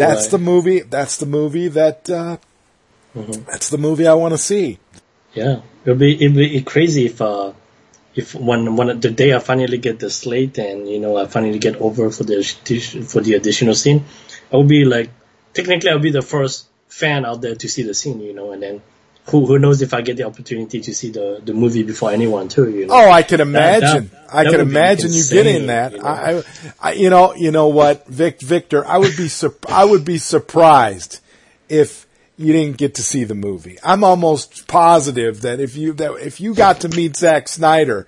That's 0.01 0.25
Right. 0.25 0.31
the 0.33 0.39
movie. 0.39 0.81
That's 0.81 1.17
the 1.19 1.27
movie 1.27 1.69
that. 1.69 2.09
Uh, 2.11 2.37
Mm-hmm. 3.13 3.43
That's 3.51 3.71
the 3.71 3.79
movie 3.79 4.07
I 4.07 4.15
want 4.15 4.35
to 4.35 4.39
see. 4.39 4.79
Yeah, 5.35 5.63
it'll 5.85 5.99
be 5.99 6.15
it'll 6.25 6.37
be 6.37 6.63
crazy 6.63 7.07
if 7.07 7.21
uh 7.21 7.53
if 8.15 8.37
when 8.37 8.77
when 8.77 9.01
the 9.01 9.11
day 9.11 9.35
I 9.35 9.41
finally 9.41 9.79
get 9.79 9.99
the 9.99 10.11
slate 10.11 10.59
and 10.59 10.89
you 10.89 11.01
know 11.01 11.17
I 11.17 11.27
finally 11.27 11.59
get 11.59 11.75
over 11.83 12.11
for 12.11 12.23
the 12.23 12.39
for 13.13 13.21
the 13.21 13.35
additional 13.35 13.75
scene, 13.75 14.05
I 14.53 14.57
will 14.57 14.71
be 14.79 14.85
like 14.85 15.11
technically 15.55 15.91
I'll 15.91 15.99
be 15.99 16.13
the 16.13 16.23
first 16.23 16.69
fan 16.87 17.25
out 17.25 17.41
there 17.41 17.57
to 17.57 17.69
see 17.69 17.83
the 17.83 17.95
scene, 17.95 18.21
you 18.21 18.33
know, 18.33 18.53
and 18.53 18.63
then 18.63 18.81
who 19.31 19.47
who 19.47 19.59
knows 19.59 19.81
if 19.83 19.95
I 19.95 20.01
get 20.01 20.17
the 20.17 20.25
opportunity 20.25 20.81
to 20.81 20.95
see 20.95 21.11
the 21.11 21.41
the 21.45 21.55
movie 21.55 21.83
before 21.83 22.11
anyone 22.11 22.49
too, 22.49 22.69
you 22.71 22.87
know. 22.87 22.95
Oh, 22.95 23.11
I 23.11 23.23
can 23.23 23.41
imagine. 23.41 24.09
that- 24.13 24.21
I 24.33 24.45
that 24.45 24.53
can 24.53 24.61
imagine 24.61 25.13
you 25.13 25.25
getting 25.29 25.67
that. 25.67 25.91
you 25.93 25.99
know? 25.99 26.05
I, 26.05 26.43
I, 26.81 26.93
you 26.93 27.11
know, 27.11 27.35
you 27.35 27.51
know 27.51 27.67
what, 27.67 28.07
Vic, 28.07 28.41
Victor, 28.41 28.87
I 28.87 28.97
would 28.99 29.17
be, 29.17 29.27
sur- 29.27 29.57
I 29.69 29.85
would 29.85 30.05
be 30.05 30.19
surprised 30.19 31.19
if 31.69 32.07
you 32.39 32.53
didn't 32.53 32.77
get 32.77 32.95
to 32.95 33.03
see 33.03 33.25
the 33.25 33.35
movie. 33.35 33.77
I'm 33.83 34.05
almost 34.05 34.69
positive 34.69 35.41
that 35.41 35.59
if 35.59 35.77
you, 35.77 35.95
that 35.95 36.13
if 36.25 36.41
you 36.41 36.55
got 36.55 36.83
to 36.83 36.89
meet 36.89 37.17
Zack 37.17 37.49
Snyder, 37.49 38.07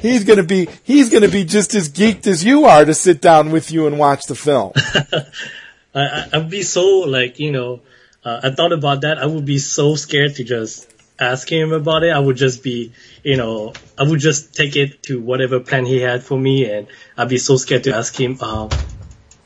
he's 0.00 0.22
gonna 0.22 0.44
be, 0.44 0.68
he's 0.84 1.10
gonna 1.10 1.26
be 1.28 1.44
just 1.44 1.74
as 1.74 1.88
geeked 1.88 2.28
as 2.28 2.44
you 2.44 2.66
are 2.66 2.84
to 2.84 2.94
sit 2.94 3.20
down 3.20 3.50
with 3.50 3.72
you 3.72 3.88
and 3.88 3.98
watch 3.98 4.26
the 4.26 4.36
film. 4.36 4.72
I 5.94 6.28
I'd 6.32 6.48
be 6.50 6.62
so 6.62 7.00
like 7.00 7.38
you 7.40 7.50
know, 7.52 7.80
uh, 8.24 8.40
I 8.44 8.50
thought 8.50 8.72
about 8.72 9.02
that. 9.02 9.18
I 9.18 9.26
would 9.26 9.44
be 9.44 9.58
so 9.58 9.94
scared 9.96 10.36
to 10.36 10.44
just 10.44 10.88
ask 11.18 11.48
him 11.50 11.72
about 11.72 12.02
it. 12.04 12.10
I 12.10 12.18
would 12.18 12.36
just 12.36 12.62
be, 12.62 12.92
you 13.22 13.36
know, 13.36 13.72
I 13.98 14.02
would 14.04 14.20
just 14.20 14.54
take 14.54 14.76
it 14.76 15.02
to 15.04 15.20
whatever 15.20 15.60
plan 15.60 15.84
he 15.86 16.00
had 16.00 16.22
for 16.22 16.38
me, 16.38 16.70
and 16.70 16.86
I'd 17.16 17.28
be 17.28 17.38
so 17.38 17.56
scared 17.56 17.84
to 17.84 17.94
ask 17.96 18.18
him. 18.18 18.40
Um, 18.40 18.70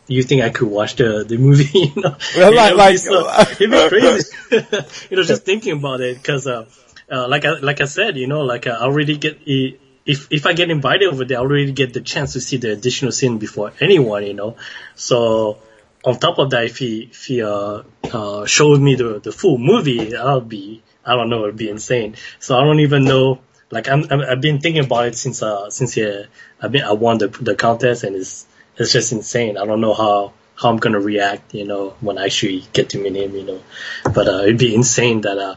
you 0.08 0.22
think 0.22 0.42
I 0.42 0.50
could 0.50 0.68
watch 0.68 0.96
the 0.96 1.24
the 1.24 1.36
movie? 1.36 1.68
you 1.78 1.92
know, 2.02 2.16
Well, 2.36 2.54
like- 2.54 2.72
It'd 2.72 2.76
be 2.76 2.82
like- 2.82 2.98
so- 2.98 3.28
it'd 3.64 3.70
be 3.70 3.88
crazy. 3.88 5.06
you 5.10 5.16
know, 5.16 5.22
just 5.24 5.44
thinking 5.44 5.72
about 5.72 6.00
it 6.00 6.16
because, 6.16 6.46
uh, 6.46 6.66
uh, 7.10 7.26
like 7.28 7.44
I 7.44 7.58
like 7.58 7.80
I 7.80 7.86
said, 7.86 8.16
you 8.16 8.26
know, 8.26 8.42
like 8.42 8.66
uh, 8.66 8.70
I 8.80 8.82
already 8.84 9.16
get 9.16 9.40
if 9.46 10.28
if 10.30 10.46
I 10.46 10.52
get 10.52 10.70
invited 10.70 11.08
over 11.08 11.24
there, 11.24 11.38
I 11.38 11.40
already 11.40 11.72
get 11.72 11.92
the 11.92 12.00
chance 12.00 12.34
to 12.34 12.40
see 12.40 12.56
the 12.58 12.72
additional 12.72 13.10
scene 13.12 13.38
before 13.38 13.72
anyone, 13.80 14.24
you 14.24 14.34
know. 14.34 14.56
So 14.94 15.58
on 16.06 16.18
top 16.18 16.38
of 16.38 16.50
that, 16.50 16.64
if 16.64 16.78
he 16.78 17.08
if 17.10 17.24
he 17.24 17.42
uh, 17.42 17.82
uh, 18.04 18.46
showed 18.46 18.80
me 18.80 18.94
the 18.94 19.18
the 19.18 19.32
full 19.32 19.58
movie, 19.58 20.16
I'll 20.16 20.40
be 20.40 20.82
I 21.04 21.16
don't 21.16 21.28
know, 21.28 21.42
it'd 21.42 21.56
be 21.56 21.68
insane. 21.68 22.14
So 22.38 22.56
I 22.56 22.64
don't 22.64 22.80
even 22.80 23.04
know. 23.04 23.40
Like 23.70 23.88
I'm, 23.88 24.04
I'm 24.10 24.20
I've 24.20 24.40
been 24.40 24.60
thinking 24.60 24.84
about 24.84 25.08
it 25.08 25.16
since 25.16 25.42
uh 25.42 25.70
since 25.70 25.96
yeah 25.96 26.22
I've 26.62 26.70
been 26.70 26.84
I 26.84 26.92
won 26.92 27.18
the 27.18 27.26
the 27.28 27.56
contest 27.56 28.04
and 28.04 28.14
it's 28.14 28.46
it's 28.76 28.92
just 28.92 29.10
insane. 29.12 29.58
I 29.58 29.66
don't 29.66 29.80
know 29.80 29.94
how 29.94 30.32
how 30.54 30.70
I'm 30.70 30.76
gonna 30.76 31.00
react, 31.00 31.52
you 31.52 31.64
know, 31.64 31.96
when 32.00 32.16
I 32.16 32.26
actually 32.26 32.64
get 32.72 32.90
to 32.90 32.98
meet 32.98 33.16
him, 33.16 33.34
you 33.34 33.44
know. 33.44 33.60
But 34.04 34.28
uh, 34.28 34.42
it'd 34.42 34.58
be 34.58 34.74
insane 34.74 35.22
that 35.22 35.38
uh 35.38 35.56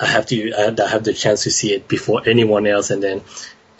I 0.00 0.06
have 0.06 0.24
to 0.26 0.54
I 0.54 0.60
have, 0.62 0.80
I 0.80 0.88
have 0.88 1.04
the 1.04 1.12
chance 1.12 1.44
to 1.44 1.50
see 1.50 1.74
it 1.74 1.86
before 1.86 2.22
anyone 2.26 2.66
else, 2.66 2.88
and 2.88 3.02
then 3.02 3.20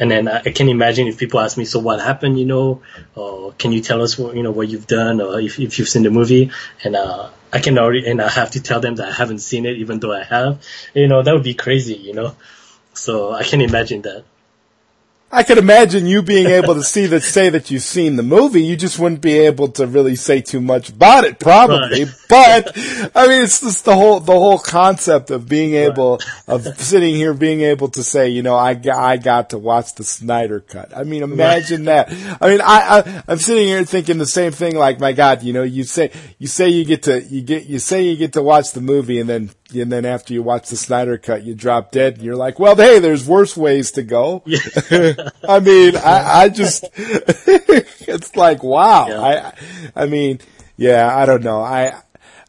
and 0.01 0.11
then 0.11 0.27
I, 0.29 0.39
I 0.47 0.51
can 0.51 0.69
imagine 0.69 1.07
if 1.07 1.19
people 1.19 1.41
ask 1.41 1.57
me, 1.57 1.65
so 1.65 1.79
what 1.79 2.01
happened, 2.01 2.41
you 2.41 2.47
know, 2.47 2.83
or 3.15 3.53
can 3.53 3.71
you 3.71 3.81
tell 3.81 4.03
us 4.03 4.19
what 4.19 4.35
you 4.35 4.43
know 4.43 4.51
what 4.51 4.69
you've 4.69 4.87
done, 4.87 5.21
or 5.21 5.39
if 5.41 5.61
if 5.61 5.79
you've 5.79 5.89
seen 5.89 6.03
the 6.03 6.11
movie, 6.11 6.51
and 6.83 6.97
uh 6.97 7.31
I 7.53 7.59
can 7.61 7.79
already 7.79 8.07
and 8.11 8.21
I 8.23 8.29
have 8.29 8.53
to 8.53 8.63
tell 8.63 8.81
them 8.81 8.97
that 8.97 9.09
I 9.09 9.13
haven't 9.13 9.41
seen 9.41 9.67
it, 9.67 9.77
even 9.77 10.01
though 10.01 10.13
I 10.13 10.25
have, 10.25 10.65
you 10.95 11.09
know, 11.09 11.23
that 11.23 11.35
would 11.35 11.45
be 11.45 11.55
crazy, 11.55 11.95
you 11.95 12.15
know. 12.15 12.35
So 12.95 13.33
I 13.33 13.45
can 13.45 13.61
imagine 13.61 14.03
that. 14.03 14.25
I 15.33 15.45
could 15.45 15.59
imagine 15.59 16.07
you 16.07 16.23
being 16.23 16.47
able 16.47 16.75
to 16.75 16.83
see 16.83 17.07
that, 17.07 17.23
say 17.23 17.51
that 17.51 17.71
you've 17.71 17.83
seen 17.83 18.17
the 18.17 18.23
movie. 18.25 18.65
You 18.65 18.77
just 18.77 18.99
wouldn't 18.99 19.21
be 19.21 19.39
able 19.39 19.69
to 19.73 19.87
really 19.87 20.17
say 20.17 20.41
too 20.41 20.61
much 20.61 20.89
about 20.89 21.25
it, 21.25 21.39
probably. 21.39 22.05
Right. 22.05 22.15
But 22.31 22.79
I 23.17 23.27
mean, 23.27 23.43
it's 23.43 23.61
just 23.61 23.85
the 23.85 23.97
whole 23.97 24.21
the 24.21 24.31
whole 24.31 24.61
concept 24.61 25.33
of 25.33 25.49
being 25.49 25.75
able 25.75 26.21
of 26.47 26.63
sitting 26.79 27.17
here, 27.17 27.35
being 27.35 27.63
able 27.63 27.89
to 27.89 28.05
say, 28.05 28.29
you 28.29 28.41
know, 28.41 28.55
I 28.55 28.75
got, 28.75 29.03
I 29.03 29.17
got 29.17 29.51
to 29.51 29.59
watch 29.59 29.97
the 29.97 30.05
Snyder 30.05 30.61
cut. 30.61 30.97
I 30.97 31.03
mean, 31.03 31.25
imagine 31.25 31.87
that. 31.87 32.09
I 32.41 32.49
mean, 32.49 32.61
I, 32.61 33.01
I 33.01 33.23
I'm 33.27 33.39
sitting 33.39 33.67
here 33.67 33.85
thinking 33.85 34.19
the 34.19 34.27
same 34.27 34.53
thing. 34.53 34.77
Like, 34.77 35.01
my 35.01 35.11
God, 35.11 35.43
you 35.43 35.53
know, 35.53 35.65
you 35.65 35.83
say 35.83 36.13
you 36.39 36.47
say 36.47 36.69
you 36.69 36.85
get 36.85 37.03
to 37.05 37.21
you 37.21 37.43
get 37.43 37.67
you 37.67 37.81
say 37.81 38.03
you 38.03 38.17
get 38.17 38.35
to 38.35 38.43
watch 38.43 38.71
the 38.75 38.81
movie, 38.81 39.19
and 39.19 39.29
then 39.29 39.51
and 39.75 39.91
then 39.91 40.05
after 40.05 40.33
you 40.33 40.43
watch 40.43 40.69
the 40.69 40.77
Snyder 40.77 41.19
cut, 41.19 41.45
you 41.45 41.55
drop 41.55 41.93
dead, 41.93 42.15
and 42.15 42.23
you're 42.23 42.37
like, 42.37 42.59
well, 42.59 42.77
hey, 42.77 42.99
there's 42.99 43.27
worse 43.27 43.57
ways 43.57 43.93
to 43.93 44.03
go. 44.03 44.43
I 45.49 45.61
mean, 45.61 45.97
I, 45.97 46.43
I 46.43 46.49
just, 46.49 46.85
it's 46.95 48.37
like, 48.37 48.63
wow. 48.63 49.09
Yeah. 49.09 49.53
I, 49.95 50.03
I 50.03 50.07
mean, 50.07 50.41
yeah, 50.77 51.15
I 51.15 51.27
don't 51.27 51.45
know. 51.45 51.61
I, 51.61 52.01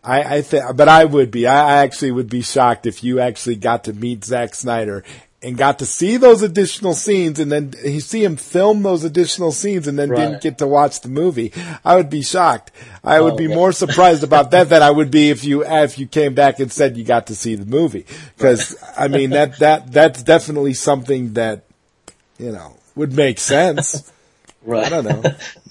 I, 0.03 0.37
I 0.37 0.41
think, 0.41 0.75
but 0.75 0.89
I 0.89 1.05
would 1.05 1.31
be, 1.31 1.47
I 1.47 1.61
I 1.61 1.83
actually 1.83 2.11
would 2.11 2.29
be 2.29 2.41
shocked 2.41 2.85
if 2.85 3.03
you 3.03 3.19
actually 3.19 3.55
got 3.55 3.83
to 3.85 3.93
meet 3.93 4.25
Zack 4.25 4.55
Snyder 4.55 5.03
and 5.43 5.57
got 5.57 5.79
to 5.79 5.85
see 5.87 6.17
those 6.17 6.43
additional 6.43 6.93
scenes 6.93 7.39
and 7.39 7.51
then 7.51 7.73
you 7.83 7.99
see 7.99 8.23
him 8.23 8.35
film 8.35 8.83
those 8.83 9.03
additional 9.03 9.51
scenes 9.51 9.87
and 9.87 9.97
then 9.97 10.09
didn't 10.09 10.41
get 10.41 10.59
to 10.59 10.67
watch 10.67 11.01
the 11.01 11.09
movie. 11.09 11.51
I 11.83 11.95
would 11.95 12.11
be 12.11 12.21
shocked. 12.21 12.69
I 13.03 13.19
would 13.19 13.33
Oh, 13.33 13.37
be 13.37 13.45
yeah. 13.45 13.55
more 13.55 13.71
surprised 13.71 14.23
about 14.23 14.51
that 14.51 14.69
than 14.69 14.83
I 14.83 14.91
would 14.91 15.09
be 15.09 15.31
if 15.31 15.43
you, 15.43 15.65
if 15.65 15.97
you 15.97 16.05
came 16.05 16.35
back 16.35 16.59
and 16.59 16.71
said 16.71 16.95
you 16.95 17.03
got 17.03 17.25
to 17.27 17.35
see 17.35 17.55
the 17.55 17.65
movie. 17.65 18.05
Cause 18.37 18.75
I 18.95 19.07
mean, 19.07 19.31
that, 19.31 19.57
that, 19.59 19.91
that's 19.91 20.21
definitely 20.21 20.75
something 20.75 21.33
that, 21.33 21.63
you 22.37 22.51
know, 22.51 22.77
would 22.95 23.13
make 23.13 23.39
sense. 23.39 24.11
Right. 24.63 24.85
I 24.85 24.89
don't 24.89 25.05
know. 25.05 25.23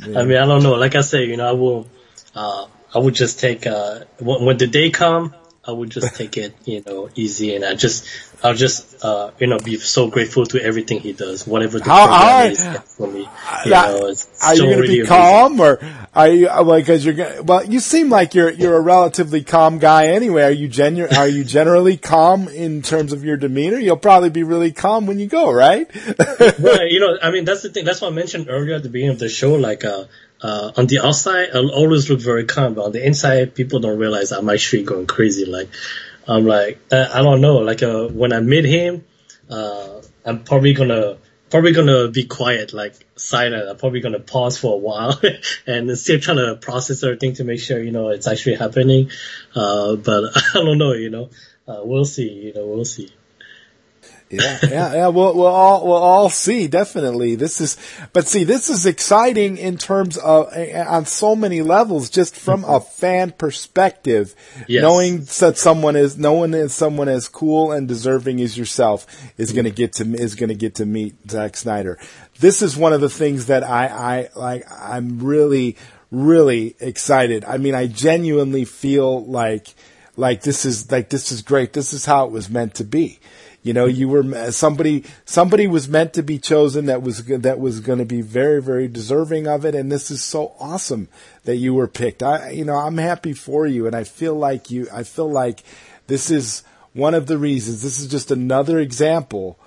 I 0.20 0.24
mean, 0.24 0.36
I 0.36 0.46
don't 0.46 0.64
know. 0.64 0.74
Like 0.74 0.96
I 0.96 1.02
say, 1.02 1.26
you 1.26 1.36
know, 1.36 1.48
I 1.48 1.52
will, 1.52 1.88
uh, 2.34 2.66
I 2.92 2.98
would 2.98 3.14
just 3.14 3.38
take, 3.38 3.68
uh, 3.68 4.00
when, 4.18 4.44
when 4.46 4.56
the 4.56 4.66
day 4.66 4.90
come, 4.90 5.32
I 5.62 5.72
would 5.72 5.90
just 5.90 6.16
take 6.16 6.38
it, 6.38 6.54
you 6.64 6.82
know, 6.86 7.10
easy 7.14 7.54
and 7.54 7.66
I 7.66 7.74
just, 7.74 8.06
I'll 8.42 8.54
just, 8.54 9.04
uh, 9.04 9.30
you 9.38 9.46
know, 9.46 9.58
be 9.58 9.76
so 9.76 10.08
grateful 10.08 10.46
to 10.46 10.62
everything 10.62 11.00
he 11.00 11.12
does, 11.12 11.46
whatever 11.46 11.78
the 11.78 11.84
How- 11.84 12.06
program 12.06 12.22
how- 12.22 12.46
is 12.46 12.66
for 12.96 13.06
me. 13.06 13.20
You 13.20 13.26
Yeah. 13.70 13.82
know, 13.90 14.14
Are 14.42 14.54
you 14.54 14.62
going 14.62 14.70
to 14.70 14.76
really 14.76 14.88
be 14.88 15.00
amazing. 15.00 15.06
calm, 15.06 15.60
or 15.60 15.78
are 16.14 16.28
you 16.28 16.48
uh, 16.48 16.62
like? 16.62 16.84
Because 16.86 17.04
you're 17.04 17.12
gonna, 17.14 17.42
well, 17.42 17.62
you 17.66 17.78
seem 17.78 18.08
like 18.08 18.34
you're 18.34 18.50
you're 18.50 18.74
a 18.74 18.80
relatively 18.80 19.42
calm 19.42 19.78
guy 19.78 20.06
anyway. 20.08 20.44
Are 20.44 20.50
you 20.50 20.66
genu- 20.66 21.08
Are 21.14 21.28
you 21.28 21.44
generally 21.44 21.98
calm 21.98 22.48
in 22.48 22.80
terms 22.80 23.12
of 23.12 23.22
your 23.22 23.36
demeanor? 23.36 23.76
You'll 23.78 23.98
probably 23.98 24.30
be 24.30 24.42
really 24.42 24.72
calm 24.72 25.06
when 25.06 25.18
you 25.18 25.26
go, 25.26 25.52
right? 25.52 25.86
right, 26.58 26.90
you 26.90 27.00
know, 27.00 27.18
I 27.22 27.30
mean, 27.30 27.44
that's 27.44 27.60
the 27.62 27.68
thing. 27.68 27.84
That's 27.84 28.00
what 28.00 28.12
I 28.12 28.14
mentioned 28.14 28.46
earlier 28.48 28.76
at 28.76 28.82
the 28.82 28.88
beginning 28.88 29.12
of 29.14 29.18
the 29.18 29.28
show. 29.28 29.54
Like, 29.56 29.84
uh, 29.84 30.04
uh, 30.42 30.72
on 30.76 30.86
the 30.86 31.00
outside, 31.00 31.50
I'll 31.54 31.70
always 31.70 32.08
look 32.08 32.20
very 32.20 32.44
calm, 32.44 32.74
but 32.74 32.84
on 32.84 32.92
the 32.92 33.04
inside, 33.04 33.54
people 33.54 33.80
don't 33.80 33.98
realize 33.98 34.32
I'm 34.32 34.48
actually 34.48 34.84
going 34.84 35.06
crazy. 35.06 35.44
Like, 35.44 35.68
I'm 36.26 36.46
like, 36.46 36.78
uh, 36.90 37.08
I 37.12 37.22
don't 37.22 37.40
know. 37.40 37.58
Like, 37.58 37.82
uh, 37.82 38.08
when 38.08 38.32
I 38.32 38.40
meet 38.40 38.64
him, 38.64 39.04
uh, 39.50 40.00
I'm 40.24 40.44
probably 40.44 40.72
gonna, 40.72 41.18
probably 41.50 41.72
gonna 41.72 42.08
be 42.08 42.24
quiet, 42.24 42.72
like 42.72 42.94
silent. 43.16 43.68
I'm 43.68 43.76
probably 43.76 44.00
gonna 44.00 44.20
pause 44.20 44.58
for 44.58 44.74
a 44.74 44.78
while 44.78 45.20
and 45.66 45.98
still 45.98 46.20
trying 46.20 46.38
to 46.38 46.56
process 46.56 47.02
everything 47.02 47.34
to 47.34 47.44
make 47.44 47.60
sure, 47.60 47.82
you 47.82 47.90
know, 47.90 48.08
it's 48.08 48.26
actually 48.26 48.56
happening. 48.56 49.10
Uh, 49.54 49.96
but 49.96 50.36
I 50.36 50.54
don't 50.54 50.78
know, 50.78 50.92
you 50.92 51.10
know, 51.10 51.30
uh, 51.68 51.80
we'll 51.82 52.04
see, 52.04 52.28
you 52.28 52.54
know, 52.54 52.66
we'll 52.66 52.84
see. 52.84 53.10
Yeah, 54.30 54.58
yeah, 54.62 54.94
yeah. 54.94 55.08
We'll, 55.08 55.34
we'll 55.34 55.46
all, 55.46 55.86
we'll 55.86 55.96
all 55.96 56.30
see. 56.30 56.68
Definitely. 56.68 57.34
This 57.34 57.60
is, 57.60 57.76
but 58.12 58.28
see, 58.28 58.44
this 58.44 58.70
is 58.70 58.86
exciting 58.86 59.58
in 59.58 59.76
terms 59.76 60.16
of, 60.16 60.52
on 60.54 61.04
so 61.06 61.34
many 61.34 61.62
levels, 61.62 62.08
just 62.08 62.36
from 62.36 62.62
a 62.64 62.78
mm-hmm. 62.78 62.88
fan 62.88 63.30
perspective, 63.32 64.34
Yes. 64.68 64.82
knowing 64.82 65.18
that 65.18 65.58
someone 65.58 65.96
is, 65.96 66.16
knowing 66.16 66.52
that 66.52 66.70
someone 66.70 67.08
as 67.08 67.28
cool 67.28 67.72
and 67.72 67.88
deserving 67.88 68.40
as 68.40 68.56
yourself 68.56 69.06
is 69.36 69.48
mm-hmm. 69.48 69.56
going 69.56 69.64
to 69.64 69.70
get 69.70 69.92
to, 69.94 70.14
is 70.14 70.34
going 70.36 70.50
to 70.50 70.54
get 70.54 70.76
to 70.76 70.86
meet 70.86 71.16
Zack 71.28 71.56
Snyder. 71.56 71.98
This 72.38 72.62
is 72.62 72.76
one 72.76 72.92
of 72.92 73.00
the 73.00 73.10
things 73.10 73.46
that 73.46 73.64
I, 73.64 73.86
I, 73.86 74.28
like, 74.38 74.64
I'm 74.70 75.18
really, 75.18 75.76
really 76.10 76.76
excited. 76.80 77.44
I 77.44 77.58
mean, 77.58 77.74
I 77.74 77.86
genuinely 77.86 78.64
feel 78.64 79.24
like, 79.24 79.74
like 80.16 80.42
this 80.42 80.64
is, 80.64 80.90
like 80.90 81.10
this 81.10 81.32
is 81.32 81.42
great. 81.42 81.72
This 81.72 81.92
is 81.92 82.06
how 82.06 82.26
it 82.26 82.30
was 82.30 82.48
meant 82.48 82.74
to 82.76 82.84
be. 82.84 83.18
You 83.62 83.74
know, 83.74 83.84
you 83.84 84.08
were 84.08 84.22
uh, 84.34 84.50
somebody. 84.50 85.04
Somebody 85.26 85.66
was 85.66 85.86
meant 85.88 86.14
to 86.14 86.22
be 86.22 86.38
chosen 86.38 86.86
that 86.86 87.02
was 87.02 87.24
that 87.26 87.60
was 87.60 87.80
going 87.80 87.98
to 87.98 88.06
be 88.06 88.22
very, 88.22 88.62
very 88.62 88.88
deserving 88.88 89.46
of 89.46 89.66
it. 89.66 89.74
And 89.74 89.92
this 89.92 90.10
is 90.10 90.24
so 90.24 90.54
awesome 90.58 91.08
that 91.44 91.56
you 91.56 91.74
were 91.74 91.86
picked. 91.88 92.22
I, 92.22 92.50
you 92.50 92.64
know, 92.64 92.76
I'm 92.76 92.96
happy 92.96 93.34
for 93.34 93.66
you, 93.66 93.86
and 93.86 93.94
I 93.94 94.04
feel 94.04 94.34
like 94.34 94.70
you. 94.70 94.88
I 94.90 95.02
feel 95.02 95.30
like 95.30 95.62
this 96.06 96.30
is 96.30 96.62
one 96.94 97.14
of 97.14 97.26
the 97.26 97.36
reasons. 97.36 97.82
This 97.82 98.00
is 98.00 98.08
just 98.08 98.30
another 98.30 98.78
example 98.78 99.58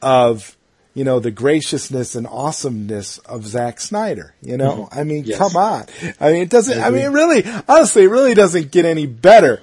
of 0.00 0.56
you 0.94 1.02
know 1.04 1.18
the 1.18 1.32
graciousness 1.32 2.14
and 2.14 2.28
awesomeness 2.28 3.18
of 3.18 3.46
Zack 3.46 3.80
Snyder. 3.80 4.32
You 4.42 4.58
know, 4.58 4.84
mm-hmm. 4.84 4.98
I 4.98 5.02
mean, 5.02 5.24
Yes. 5.24 5.38
come 5.38 5.56
on. 5.56 5.86
I 6.20 6.30
mean, 6.32 6.42
it 6.42 6.50
doesn't. 6.50 6.80
I 6.80 6.90
mean, 6.90 7.02
it 7.02 7.08
really, 7.08 7.44
honestly, 7.68 8.04
it 8.04 8.10
really 8.10 8.34
doesn't 8.34 8.70
get 8.70 8.84
any 8.84 9.06
better. 9.06 9.60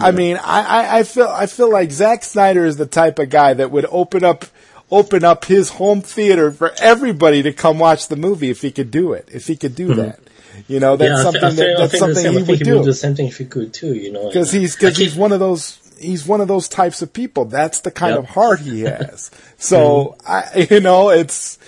I 0.00 0.10
mean, 0.10 0.36
I, 0.36 0.60
I, 0.62 0.98
I 0.98 1.02
feel 1.04 1.28
I 1.28 1.46
feel 1.46 1.70
like 1.70 1.90
Zack 1.90 2.22
Snyder 2.22 2.64
is 2.66 2.76
the 2.76 2.86
type 2.86 3.18
of 3.18 3.30
guy 3.30 3.54
that 3.54 3.70
would 3.70 3.86
open 3.90 4.24
up 4.24 4.44
open 4.90 5.24
up 5.24 5.46
his 5.46 5.70
home 5.70 6.00
theater 6.02 6.50
for 6.52 6.72
everybody 6.80 7.42
to 7.42 7.52
come 7.52 7.78
watch 7.78 8.08
the 8.08 8.16
movie 8.16 8.50
if 8.50 8.62
he 8.62 8.70
could 8.70 8.90
do 8.90 9.12
it. 9.14 9.28
If 9.32 9.46
he 9.46 9.56
could 9.56 9.74
do 9.74 9.94
that. 9.94 10.20
You 10.68 10.80
know, 10.80 10.96
that's 10.96 11.10
yeah, 11.10 11.18
I 11.18 11.22
something 11.22 11.40
thi- 11.40 11.46
I 11.46 11.50
think, 11.50 11.58
that, 11.58 11.76
I 11.76 11.80
that's 11.86 11.98
something 11.98 12.14
same. 12.22 12.32
he 12.32 12.38
I 12.38 12.42
would 12.42 12.58
he 12.58 12.64
do 12.64 12.82
the 12.82 12.94
same 12.94 13.14
thing 13.14 13.26
if 13.26 13.36
he 13.38 13.44
could 13.46 13.72
too. 13.74 13.94
You 13.94 14.12
know, 14.12 14.28
And, 14.30 14.36
uh, 14.36 14.44
he's 14.44 14.74
because 14.76 14.96
he's 14.96 15.14
one 15.16 15.32
of 15.32 15.40
those 15.40 15.78
he's 15.98 16.26
one 16.26 16.40
of 16.40 16.48
those 16.48 16.68
types 16.68 17.02
of 17.02 17.12
people. 17.12 17.44
That's 17.46 17.80
the 17.80 17.90
kind 17.90 18.12
Yep. 18.14 18.18
of 18.20 18.26
heart 18.30 18.60
he 18.60 18.80
has. 18.82 19.30
So 19.58 20.16
I, 20.26 20.66
you 20.70 20.80
know, 20.80 21.10
it's 21.10 21.58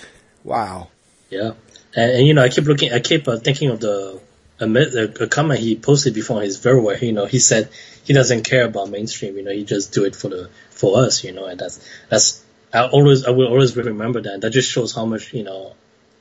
wow. 0.44 0.88
Yeah, 1.30 1.52
and, 1.94 2.10
and 2.12 2.26
you 2.26 2.32
know, 2.34 2.42
I 2.42 2.48
keep 2.48 2.64
looking, 2.64 2.92
I 2.92 3.00
keep 3.00 3.26
uh, 3.28 3.38
thinking 3.38 3.68
of 3.70 3.80
the 3.80 4.20
a, 4.60 5.24
a, 5.24 5.26
comment 5.28 5.60
he 5.60 5.76
posted 5.76 6.14
before 6.14 6.42
his 6.42 6.58
very 6.58 6.80
well. 6.80 6.96
You 6.96 7.12
know, 7.12 7.26
he 7.26 7.38
said 7.38 7.68
he 8.04 8.12
doesn't 8.12 8.44
care 8.44 8.64
about 8.64 8.90
mainstream. 8.90 9.36
You 9.36 9.42
know, 9.44 9.52
he 9.52 9.64
just 9.64 9.92
do 9.92 10.04
it 10.04 10.16
for 10.16 10.28
the 10.28 10.50
for 10.70 10.98
us. 10.98 11.24
You 11.24 11.32
know, 11.32 11.46
and 11.46 11.58
that's 11.58 11.86
that's 12.08 12.44
I 12.72 12.86
always 12.86 13.24
I 13.24 13.30
will 13.30 13.48
always 13.48 13.76
remember 13.76 14.20
that. 14.22 14.40
That 14.40 14.50
just 14.50 14.70
shows 14.70 14.94
how 14.94 15.04
much 15.04 15.32
you 15.32 15.44
know 15.44 15.74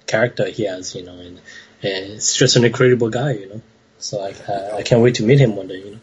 character 0.05 0.45
he 0.47 0.65
has. 0.65 0.95
You 0.95 1.03
know, 1.03 1.18
and, 1.18 1.39
and 1.84 2.14
it's 2.14 2.35
just 2.35 2.55
an 2.55 2.65
incredible 2.65 3.09
guy. 3.09 3.31
You 3.31 3.49
know, 3.49 3.61
so 3.97 4.22
I 4.22 4.34
I, 4.51 4.77
I 4.77 4.81
can't 4.84 5.01
wait 5.01 5.15
to 5.15 5.23
meet 5.23 5.39
him 5.39 5.55
one 5.55 5.68
day. 5.68 5.80
You 5.80 5.91
know. 5.91 5.99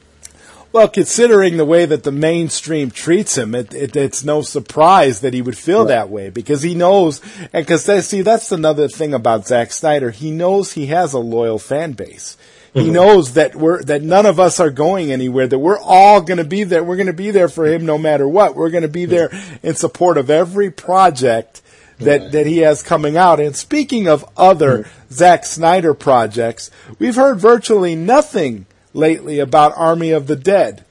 Well, 0.75 0.89
considering 0.89 1.57
the 1.57 1.65
way 1.65 1.87
that 1.87 2.03
the 2.03 2.11
mainstream 2.11 2.91
treats 2.91 3.39
him, 3.39 3.55
it, 3.55 3.73
it, 3.73 3.95
it's 3.95 4.25
no 4.25 4.43
surprise 4.43 5.21
that 5.21 5.33
he 5.33 5.41
would 5.41 5.57
feel 5.57 5.85
that 5.85 6.11
way 6.11 6.31
because 6.31 6.63
he 6.63 6.75
knows, 6.75 7.21
and 7.53 7.65
because 7.65 7.85
see, 8.05 8.23
that's 8.23 8.51
another 8.51 8.89
thing 8.89 9.15
about 9.15 9.47
Zack 9.47 9.71
Snyder. 9.71 10.11
He 10.11 10.33
knows 10.33 10.73
he 10.73 10.87
has 10.87 11.13
a 11.13 11.21
loyal 11.21 11.61
fan 11.61 11.93
base. 11.93 12.37
He 12.73 12.81
mm-hmm. 12.81 12.93
knows 12.93 13.35
that 13.35 13.55
we're 13.55 13.85
that 13.85 14.03
none 14.03 14.27
of 14.27 14.41
us 14.41 14.59
are 14.59 14.71
going 14.71 15.13
anywhere. 15.13 15.47
That 15.47 15.61
we're 15.61 15.79
all 15.79 16.21
going 16.21 16.39
to 16.39 16.45
be 16.45 16.65
there. 16.65 16.83
We're 16.83 16.97
going 16.97 17.07
to 17.07 17.13
be 17.13 17.31
there 17.31 17.49
for 17.49 17.67
him 17.67 17.87
no 17.87 17.97
matter 17.97 18.27
what. 18.27 18.57
We're 18.57 18.71
going 18.71 18.83
to 18.83 18.89
be 18.89 19.05
there 19.05 19.31
in 19.63 19.77
support 19.77 20.19
of 20.19 20.29
every 20.29 20.73
project 20.73 21.63
that 21.99 22.33
that 22.33 22.47
he 22.47 22.59
has 22.59 22.83
coming 22.83 23.17
out. 23.17 23.39
And 23.39 23.55
speaking 23.55 24.09
of 24.09 24.29
other 24.37 24.79
mm-hmm. 24.79 25.15
Zack 25.15 25.45
Snyder 25.45 25.95
projects, 25.95 26.73
we've 26.99 27.15
heard 27.15 27.39
virtually 27.39 27.95
nothing 27.95 28.67
lately 28.95 29.39
about 29.41 29.75
Army 29.77 30.13
of 30.13 30.27
the 30.27 30.37
Dead. 30.37 30.85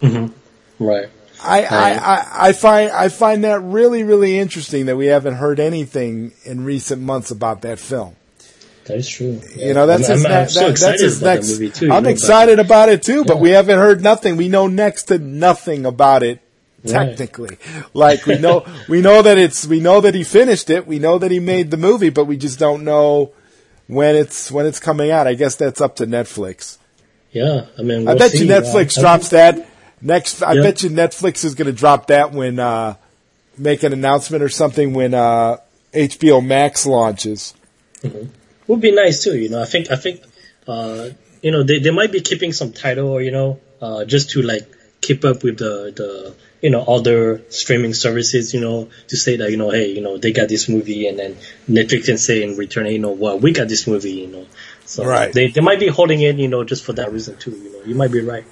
Mm-hmm. 0.00 0.84
Right. 0.84 1.08
I, 1.42 1.64
I, 1.64 1.90
I, 1.92 2.26
I 2.48 2.52
find 2.52 2.90
I 2.92 3.08
find 3.08 3.44
that 3.44 3.60
really 3.60 4.02
really 4.04 4.38
interesting 4.38 4.86
that 4.86 4.96
we 4.96 5.06
haven't 5.06 5.34
heard 5.34 5.60
anything 5.60 6.32
in 6.44 6.64
recent 6.64 7.02
months 7.02 7.30
about 7.30 7.62
that 7.62 7.78
film. 7.78 8.16
That 8.86 8.98
is 8.98 9.08
true. 9.08 9.40
You 9.56 9.74
know, 9.74 9.86
that's 9.86 10.08
I'm, 10.08 10.16
his, 10.16 10.24
I'm, 10.26 10.32
I'm 10.32 10.48
so 10.48 10.60
that- 10.70 10.78
that's 10.78 11.02
his 11.02 11.22
next. 11.22 11.46
that 11.48 11.52
movie 11.54 11.70
too. 11.70 11.86
I'm 11.86 12.02
know, 12.04 12.08
but- 12.08 12.12
excited 12.12 12.58
about 12.60 12.88
it 12.88 13.02
too, 13.02 13.24
but 13.24 13.36
Yeah. 13.36 13.42
we 13.42 13.50
haven't 13.50 13.78
heard 13.78 14.00
nothing. 14.02 14.36
We 14.36 14.48
know 14.48 14.66
next 14.66 15.04
to 15.04 15.18
nothing 15.18 15.84
about 15.86 16.22
it 16.22 16.40
technically. 16.86 17.58
Like 17.94 18.26
we 18.26 18.38
know 18.38 18.64
we 18.88 19.00
know 19.02 19.22
that 19.22 19.36
it's 19.38 19.66
we 19.66 19.80
know 19.80 20.00
that 20.00 20.14
he 20.14 20.24
finished 20.24 20.70
it. 20.70 20.86
We 20.86 20.98
know 20.98 21.18
that 21.18 21.30
he 21.30 21.40
made 21.40 21.70
the 21.70 21.76
movie, 21.76 22.10
but 22.10 22.24
we 22.26 22.36
just 22.36 22.58
don't 22.58 22.84
know 22.84 23.32
when 23.88 24.14
it's 24.16 24.50
when 24.50 24.66
it's 24.66 24.78
coming 24.80 25.10
out. 25.10 25.26
I 25.26 25.34
guess 25.34 25.56
that's 25.56 25.80
up 25.80 25.96
to 25.96 26.06
Netflix. 26.06 26.78
Yeah, 27.36 27.66
I 27.78 27.82
mean, 27.82 28.08
I 28.08 28.12
we'll 28.12 28.18
bet 28.18 28.30
see. 28.32 28.38
you 28.44 28.46
Netflix 28.46 28.96
Uh, 28.96 29.00
I- 29.00 29.02
drops 29.02 29.28
that 29.30 29.68
next. 30.00 30.42
I 30.42 30.54
Yeah. 30.54 30.62
bet 30.62 30.82
you 30.82 30.90
Netflix 30.90 31.44
is 31.44 31.54
going 31.54 31.66
to 31.66 31.72
drop 31.72 32.06
that 32.08 32.32
when 32.32 32.58
uh, 32.58 32.94
make 33.58 33.82
an 33.82 33.92
announcement 33.92 34.42
or 34.42 34.48
something 34.48 34.92
when 34.94 35.12
uh, 35.14 35.56
HBO 35.92 36.40
Max 36.44 36.86
launches. 36.86 37.52
would 38.66 38.80
be 38.80 38.92
nice 38.92 39.22
too. 39.24 39.36
You 39.38 39.48
know, 39.50 39.60
I 39.62 39.66
think 39.66 39.90
I 39.90 39.96
think 39.96 40.22
uh, 40.68 41.10
you 41.42 41.50
know 41.52 41.62
they, 41.62 41.78
they 41.78 41.90
might 41.90 42.12
be 42.12 42.20
keeping 42.20 42.52
some 42.52 42.72
title 42.72 43.08
or 43.08 43.20
you 43.22 43.30
know 43.32 43.60
uh, 43.80 44.04
just 44.04 44.30
to 44.30 44.42
like 44.42 44.66
keep 45.00 45.24
up 45.24 45.42
with 45.42 45.58
the 45.58 45.92
the 45.94 46.34
you 46.62 46.70
know 46.70 46.82
other 46.82 47.42
streaming 47.50 47.94
services. 47.94 48.52
You 48.54 48.60
know, 48.60 48.88
to 49.08 49.16
say 49.16 49.36
that 49.36 49.50
you 49.50 49.56
know 49.56 49.70
hey 49.70 49.86
you 49.92 50.00
know 50.00 50.16
they 50.18 50.32
got 50.32 50.48
this 50.48 50.68
movie 50.68 51.06
and 51.08 51.18
then 51.18 51.36
Netflix 51.68 52.06
can 52.06 52.18
say 52.18 52.42
in 52.42 52.56
return 52.56 52.86
you 52.86 52.98
know 52.98 53.10
well 53.10 53.38
we 53.38 53.52
got 53.52 53.68
this 53.68 53.86
movie 53.86 54.12
you 54.12 54.26
know. 54.28 54.46
So 54.86 55.04
Right. 55.04 55.32
they 55.32 55.48
they 55.48 55.60
might 55.60 55.80
be 55.80 55.88
holding 55.88 56.20
it 56.22 56.36
you 56.36 56.48
know 56.48 56.64
just 56.64 56.84
for 56.84 56.92
that 56.94 57.12
reason 57.12 57.36
too. 57.36 57.50
You 57.50 57.72
know, 57.72 57.82
you 57.84 57.94
might 57.94 58.10
be 58.12 58.20
right. 58.22 58.44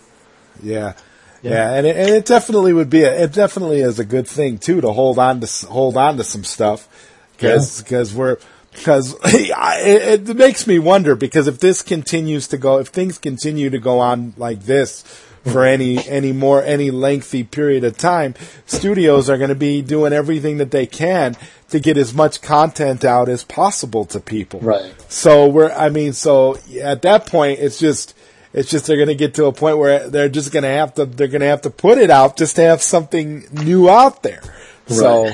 Yeah. 0.62 0.94
Yeah, 1.43 1.74
and 1.74 1.86
it, 1.86 1.94
and 1.94 2.09
it 2.09 2.24
definitely 2.24 2.73
would 2.73 2.89
be 2.89 3.02
a, 3.02 3.24
it 3.24 3.32
definitely 3.35 3.81
is 3.81 3.98
a 3.98 4.05
good 4.05 4.27
thing 4.27 4.56
too 4.56 4.81
to 4.81 4.93
hold 4.93 5.19
on 5.19 5.40
to 5.40 5.66
hold 5.66 5.94
on 5.98 6.16
to 6.16 6.24
some 6.24 6.43
stuff 6.43 6.89
because 7.36 8.15
we're 8.15 8.39
because 8.73 9.15
it, 9.24 10.28
it 10.31 10.36
makes 10.39 10.66
me 10.66 10.78
wonder 10.78 11.15
because 11.15 11.47
if 11.47 11.61
this 11.61 11.82
continues 11.82 12.48
to 12.48 12.56
go 12.56 12.78
if 12.78 12.89
things 12.89 13.19
continue 13.19 13.69
to 13.69 13.78
go 13.78 13.98
on 14.01 14.32
like 14.39 14.62
this 14.62 15.05
for 15.44 15.64
any 15.64 15.98
any 16.08 16.32
more 16.32 16.62
any 16.62 16.90
lengthy 16.90 17.44
period 17.44 17.84
of 17.84 17.96
time 17.98 18.34
studios 18.66 19.28
are 19.28 19.36
going 19.36 19.50
to 19.50 19.54
be 19.54 19.82
doing 19.82 20.12
everything 20.12 20.56
that 20.58 20.70
they 20.70 20.86
can 20.86 21.36
to 21.68 21.78
get 21.80 21.96
as 21.96 22.14
much 22.14 22.40
content 22.40 23.04
out 23.04 23.28
as 23.28 23.44
possible 23.44 24.04
to 24.06 24.20
people 24.20 24.60
Right. 24.60 24.94
so 25.08 25.46
we're, 25.48 25.70
I 25.72 25.88
mean, 25.88 26.12
so 26.12 26.56
at 26.82 27.02
that 27.02 27.26
point, 27.26 27.58
it's 27.60 27.78
just, 27.78 28.16
it's 28.52 28.70
just 28.70 28.86
they're 28.86 28.96
going 28.96 29.08
to 29.08 29.14
get 29.16 29.34
to 29.34 29.46
a 29.46 29.52
point 29.52 29.78
where 29.78 30.08
they're 30.08 30.28
just 30.28 30.52
going 30.52 30.62
to 30.62 30.68
have 30.68 30.94
to, 30.94 31.04
they're 31.06 31.26
going 31.28 31.40
to 31.40 31.48
have 31.48 31.62
to 31.62 31.70
put 31.70 31.98
it 31.98 32.10
out 32.10 32.36
just 32.36 32.56
to 32.56 32.62
have 32.62 32.80
something 32.82 33.44
new 33.52 33.90
out 33.90 34.22
there. 34.22 34.42
So, 34.86 35.30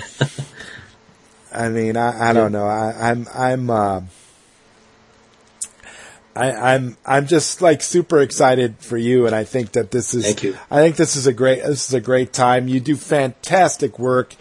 I 1.52 1.68
mean, 1.68 1.96
I, 1.96 2.30
I 2.30 2.32
don't 2.32 2.52
know. 2.52 2.66
I, 2.66 3.10
I'm, 3.10 3.26
I'm, 3.34 3.70
uh, 3.70 4.00
I, 6.34 6.74
I'm, 6.74 6.96
I'm 7.04 7.26
just 7.26 7.60
like 7.60 7.82
super 7.82 8.20
excited 8.20 8.76
for 8.78 8.96
you, 8.96 9.26
and 9.26 9.34
I 9.34 9.44
think 9.44 9.72
that 9.72 9.90
this 9.90 10.14
is, 10.14 10.24
Thank 10.24 10.42
you. 10.42 10.56
I 10.70 10.80
think 10.80 10.96
this 10.96 11.16
is 11.16 11.26
a 11.26 11.32
great, 11.32 11.62
this 11.62 11.88
is 11.88 11.94
a 11.94 12.00
great 12.00 12.32
time. 12.32 12.68
You 12.68 12.80
do 12.80 12.96
fantastic 12.96 13.98
work, 13.98 14.34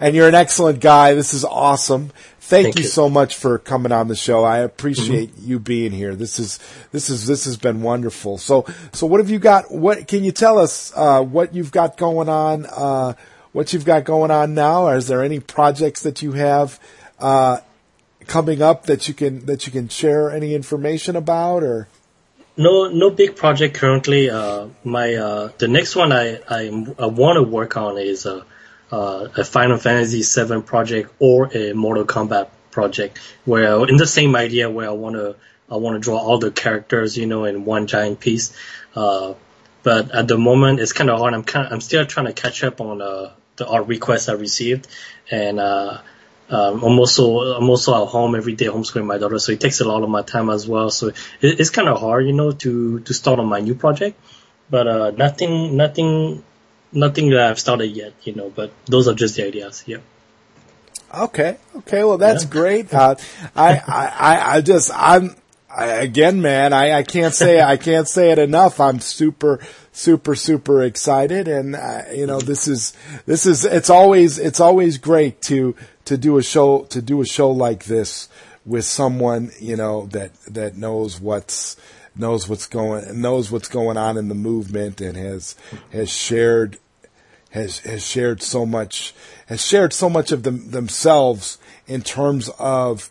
and 0.00 0.14
you're 0.14 0.28
an 0.28 0.34
excellent 0.34 0.80
guy. 0.80 1.14
This 1.14 1.34
is 1.34 1.44
awesome. 1.44 2.10
Thank, 2.40 2.66
Thank 2.66 2.76
you, 2.76 2.82
you. 2.84 2.88
so 2.88 3.08
much 3.08 3.36
for 3.36 3.58
coming 3.58 3.90
on 3.90 4.06
the 4.06 4.14
show. 4.14 4.44
I 4.44 4.58
appreciate 4.58 5.36
you 5.38 5.58
being 5.58 5.90
here. 5.90 6.14
This 6.14 6.38
is 6.38 6.60
this 6.92 7.10
is 7.10 7.26
this 7.26 7.44
has 7.44 7.56
been 7.56 7.82
wonderful. 7.82 8.38
So 8.38 8.66
so 8.92 9.06
what 9.06 9.18
have 9.18 9.30
you 9.30 9.40
got? 9.40 9.72
What 9.72 10.06
can 10.06 10.22
you 10.22 10.30
tell 10.30 10.58
us? 10.58 10.92
Uh, 10.94 11.22
what 11.22 11.54
you've 11.56 11.72
got 11.72 11.96
going 11.96 12.28
on? 12.28 12.66
Uh, 12.66 13.14
what 13.50 13.72
you've 13.72 13.84
got 13.84 14.04
going 14.04 14.30
on 14.30 14.54
now? 14.54 14.86
Or 14.86 14.96
is 14.96 15.08
there 15.08 15.24
any 15.24 15.40
projects 15.40 16.02
that 16.02 16.22
you 16.22 16.32
have 16.32 16.78
uh, 17.18 17.58
coming 18.26 18.62
up 18.62 18.86
that 18.86 19.08
you 19.08 19.14
can 19.14 19.46
that 19.46 19.66
you 19.66 19.72
can 19.72 19.88
share 19.88 20.30
any 20.30 20.54
information 20.54 21.16
about? 21.16 21.62
Or 21.62 21.88
No, 22.56 22.88
no 22.88 23.10
big 23.10 23.36
project 23.36 23.74
currently. 23.76 24.30
Uh, 24.30 24.68
my 24.84 25.14
uh, 25.14 25.50
the 25.58 25.68
next 25.68 25.96
one 25.96 26.12
I 26.12 26.40
I, 26.48 26.86
I 26.98 27.06
want 27.06 27.36
to 27.36 27.42
work 27.42 27.76
on 27.76 27.98
is 27.98 28.26
a 28.26 28.44
uh, 28.90 29.28
a 29.36 29.44
Final 29.44 29.78
Fantasy 29.78 30.22
7 30.22 30.62
project 30.62 31.12
or 31.18 31.50
a 31.52 31.72
Mortal 31.72 32.04
Kombat 32.04 32.48
project, 32.70 33.18
where 33.44 33.84
in 33.88 33.96
the 33.96 34.06
same 34.06 34.36
idea 34.36 34.70
where 34.70 34.88
I 34.88 34.92
want 34.92 35.16
to 35.16 35.36
I 35.68 35.76
want 35.76 35.96
to 35.96 36.00
draw 36.00 36.18
all 36.18 36.38
the 36.38 36.50
characters, 36.50 37.16
you 37.16 37.26
know, 37.26 37.44
in 37.44 37.64
one 37.64 37.86
giant 37.88 38.20
piece. 38.20 38.56
Uh, 38.94 39.34
but 39.82 40.12
at 40.12 40.28
the 40.28 40.38
moment, 40.38 40.80
it's 40.80 40.92
kind 40.92 41.10
of 41.10 41.18
hard. 41.18 41.34
I'm 41.34 41.42
kind 41.42 41.68
I'm 41.72 41.80
still 41.80 42.06
trying 42.06 42.26
to 42.26 42.32
catch 42.32 42.62
up 42.64 42.80
on 42.80 43.02
uh, 43.02 43.32
the 43.56 43.66
art 43.66 43.86
requests 43.86 44.28
I 44.28 44.34
received, 44.34 44.86
and 45.30 45.58
uh, 45.58 45.98
um, 46.48 46.82
I'm 46.82 46.98
also 46.98 47.38
I'm 47.38 47.68
also 47.68 48.02
at 48.04 48.08
home 48.08 48.34
every 48.34 48.54
day 48.54 48.66
homeschooling 48.66 49.06
my 49.06 49.18
daughter, 49.18 49.38
so 49.38 49.52
it 49.52 49.60
takes 49.60 49.80
a 49.80 49.84
lot 49.88 50.02
of 50.02 50.08
my 50.08 50.22
time 50.22 50.48
as 50.50 50.66
well. 50.68 50.90
So 50.90 51.08
it, 51.08 51.16
it's 51.40 51.70
kind 51.70 51.88
of 51.88 51.98
hard, 52.00 52.26
you 52.26 52.32
know, 52.32 52.52
to 52.52 53.00
to 53.00 53.14
start 53.14 53.38
on 53.40 53.46
my 53.46 53.60
new 53.60 53.74
project. 53.74 54.18
But 54.70 54.86
uh, 54.86 55.10
nothing 55.12 55.76
nothing 55.76 56.44
nothing 56.92 57.30
that 57.30 57.50
I've 57.50 57.58
started 57.60 57.88
yet, 57.88 58.12
you 58.22 58.34
know. 58.34 58.50
But 58.50 58.72
those 58.86 59.08
are 59.08 59.14
just 59.14 59.36
the 59.36 59.46
ideas. 59.46 59.84
Yeah. 59.86 59.98
Okay. 61.14 61.56
Okay. 61.76 62.04
Well, 62.04 62.18
that's 62.18 62.44
Yeah. 62.44 62.50
great. 62.50 62.92
Uh, 62.92 63.14
I, 63.56 63.76
I, 63.86 64.06
I, 64.18 64.56
I 64.56 64.60
just, 64.60 64.90
I'm, 64.94 65.36
I, 65.70 65.86
again, 65.86 66.42
man, 66.42 66.72
I, 66.72 66.92
I 66.98 67.02
can't 67.02 67.34
say, 67.34 67.60
I 67.60 67.76
can't 67.76 68.08
say 68.08 68.32
it 68.32 68.38
enough. 68.38 68.80
I'm 68.80 69.00
super, 69.00 69.60
super, 69.92 70.34
super 70.34 70.82
excited. 70.82 71.48
And, 71.48 71.76
uh, 71.76 72.02
you 72.12 72.26
know, 72.26 72.40
this 72.40 72.66
is, 72.66 72.92
this 73.24 73.46
is, 73.46 73.64
it's 73.64 73.90
always, 73.90 74.38
it's 74.38 74.58
always 74.60 74.98
great 74.98 75.40
to, 75.42 75.76
to 76.06 76.16
do 76.16 76.38
a 76.38 76.42
show, 76.42 76.84
to 76.84 77.00
do 77.00 77.20
a 77.20 77.26
show 77.26 77.50
like 77.50 77.84
this 77.84 78.28
with 78.64 78.84
someone, 78.84 79.52
you 79.60 79.76
know, 79.76 80.06
that, 80.06 80.32
that 80.48 80.76
knows 80.76 81.20
what's, 81.20 81.76
knows 82.16 82.48
what's 82.48 82.66
going, 82.66 83.20
knows 83.20 83.50
what's 83.50 83.68
going 83.68 83.96
on 83.96 84.16
in 84.16 84.28
the 84.28 84.34
movement 84.34 85.00
and 85.00 85.16
has, 85.16 85.54
has 85.92 86.10
shared, 86.10 86.78
has 87.50 87.78
has 87.80 88.06
shared 88.06 88.42
so 88.42 88.66
much 88.66 89.14
has 89.46 89.64
shared 89.64 89.92
so 89.92 90.10
much 90.10 90.30
of 90.30 90.42
them 90.42 90.70
themselves 90.72 91.58
in 91.86 92.02
terms 92.02 92.50
of 92.58 93.10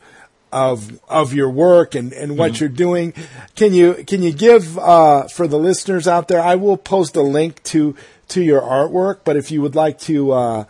of 0.51 0.99
of 1.09 1.33
your 1.33 1.49
work 1.49 1.95
and, 1.95 2.13
and 2.13 2.37
what 2.37 2.59
you're 2.59 2.69
doing. 2.69 3.13
Can 3.55 3.73
you 3.73 4.03
can 4.07 4.21
you 4.21 4.31
give 4.31 4.77
uh, 4.77 5.27
for 5.27 5.47
the 5.47 5.57
listeners 5.57 6.07
out 6.07 6.27
there? 6.27 6.41
I 6.41 6.55
will 6.55 6.77
post 6.77 7.15
a 7.15 7.21
link 7.21 7.61
to 7.63 7.95
to 8.29 8.41
your 8.41 8.61
artwork, 8.61 9.19
but 9.23 9.35
if 9.35 9.51
you 9.51 9.61
would 9.61 9.75
like 9.75 9.99
to 10.01 10.31
uh, 10.31 10.65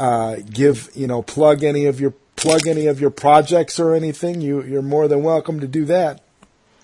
uh, 0.00 0.36
give 0.50 0.90
you 0.94 1.06
know 1.06 1.22
plug 1.22 1.62
any 1.62 1.86
of 1.86 2.00
your 2.00 2.12
plug 2.36 2.66
any 2.66 2.86
of 2.86 3.00
your 3.00 3.10
projects 3.10 3.78
or 3.78 3.94
anything, 3.94 4.40
you 4.40 4.62
you're 4.62 4.82
more 4.82 5.06
than 5.08 5.22
welcome 5.22 5.60
to 5.60 5.68
do 5.68 5.84
that. 5.84 6.22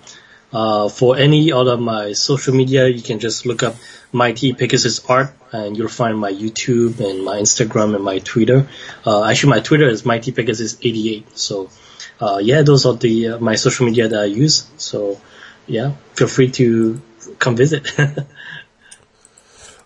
Uh, 0.52 0.88
for 0.88 1.16
any 1.16 1.50
other 1.50 1.76
my 1.76 2.12
social 2.12 2.54
media, 2.54 2.86
you 2.86 3.02
can 3.02 3.18
just 3.18 3.46
look 3.46 3.62
up 3.62 3.74
Mighty 4.12 4.52
Pegasus 4.52 5.04
Art, 5.06 5.32
and 5.50 5.76
you'll 5.76 5.88
find 5.88 6.18
my 6.18 6.30
YouTube 6.30 7.00
and 7.00 7.24
my 7.24 7.38
Instagram 7.38 7.94
and 7.94 8.04
my 8.04 8.18
Twitter. 8.18 8.68
Uh, 9.06 9.24
actually, 9.24 9.50
my 9.50 9.60
Twitter 9.60 9.88
is 9.88 10.04
Mighty 10.04 10.32
Pegasus 10.32 10.76
88. 10.82 11.38
So, 11.38 11.70
uh, 12.22 12.38
yeah, 12.38 12.62
those 12.62 12.86
are 12.86 12.94
the 12.94 13.28
uh, 13.28 13.38
my 13.38 13.56
social 13.56 13.86
media 13.86 14.06
that 14.06 14.20
I 14.20 14.26
use. 14.26 14.66
So, 14.76 15.20
yeah, 15.66 15.92
feel 16.14 16.28
free 16.28 16.50
to 16.52 17.02
come 17.38 17.56
visit. 17.56 17.90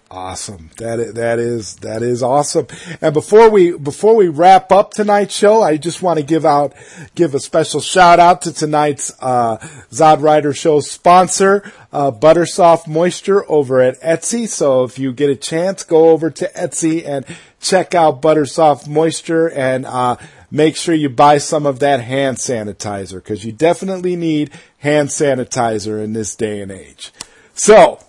Awesome. 0.09 0.71
That 0.79 1.01
is, 1.01 1.15
that 1.15 1.39
is 1.41 1.77
that 1.77 2.03
is 2.03 2.23
awesome. 2.23 2.69
And 3.01 3.13
before 3.13 3.51
we 3.51 3.77
before 3.77 4.15
we 4.15 4.29
wrap 4.29 4.71
up 4.71 4.93
tonight's 4.93 5.35
show, 5.35 5.63
I 5.63 5.77
just 5.79 6.01
want 6.01 6.21
to 6.21 6.25
give 6.25 6.47
out 6.47 6.75
give 7.17 7.35
a 7.35 7.41
special 7.41 7.81
shout 7.81 8.21
out 8.21 8.43
to 8.43 8.53
tonight's 8.53 9.13
uh, 9.21 9.57
ZodWriter 9.91 10.57
Show 10.57 10.79
sponsor, 10.79 11.71
uh, 11.93 12.13
Buttersoft 12.13 12.87
Moisture 12.87 13.45
over 13.51 13.83
at 13.83 14.01
Etsy. 14.01 14.49
So 14.49 14.85
if 14.85 14.97
you 14.97 15.13
get 15.13 15.29
a 15.29 15.37
chance, 15.37 15.83
go 15.83 16.11
over 16.11 16.31
to 16.31 16.51
Etsy 16.55 17.07
and 17.07 17.27
check 17.61 17.95
out 17.95 18.23
Buttersoft 18.23 18.87
Moisture 18.87 19.51
and 19.51 19.85
uh, 19.85 20.17
make 20.51 20.77
sure 20.77 20.95
you 20.95 21.09
buy 21.09 21.39
some 21.39 21.67
of 21.67 21.79
that 21.81 22.01
hand 22.01 22.39
sanitizer 22.39 23.15
because 23.17 23.45
you 23.45 23.53
definitely 23.53 24.17
need 24.17 24.51
hand 24.79 25.09
sanitizer 25.09 26.03
in 26.03 26.13
this 26.13 26.35
day 26.35 26.61
and 26.61 26.71
age. 26.71 27.13
So 27.55 28.01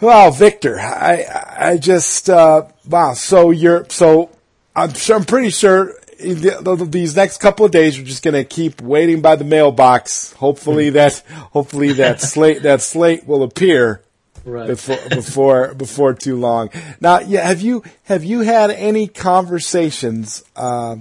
well, 0.00 0.30
Victor, 0.30 0.80
I 0.80 1.26
I 1.58 1.76
just 1.76 2.30
uh, 2.30 2.64
wow. 2.88 3.12
So 3.12 3.50
you're 3.50 3.86
so 3.90 4.30
I'm 4.74 4.94
sure 4.94 5.16
I'm 5.16 5.24
pretty 5.24 5.50
sure 5.50 5.94
these 6.18 7.16
next 7.16 7.38
couple 7.38 7.66
of 7.66 7.72
days 7.72 7.98
we're 7.98 8.06
just 8.06 8.22
gonna 8.22 8.44
keep 8.44 8.80
waiting 8.80 9.20
by 9.20 9.36
the 9.36 9.44
mailbox. 9.44 10.32
Hopefully 10.34 10.90
that 10.90 11.22
hopefully 11.52 11.92
that 11.92 12.20
slate 12.20 12.62
that 12.62 12.80
slate 12.80 13.26
will 13.26 13.42
appear 13.42 14.02
right. 14.44 14.66
before 14.66 14.98
before 15.08 15.74
before 15.74 16.14
too 16.14 16.36
long. 16.36 16.70
Now, 17.00 17.20
yeah, 17.20 17.46
have 17.46 17.60
you 17.60 17.82
have 18.04 18.24
you 18.24 18.40
had 18.40 18.70
any 18.70 19.06
conversations 19.06 20.44
uh, 20.56 20.96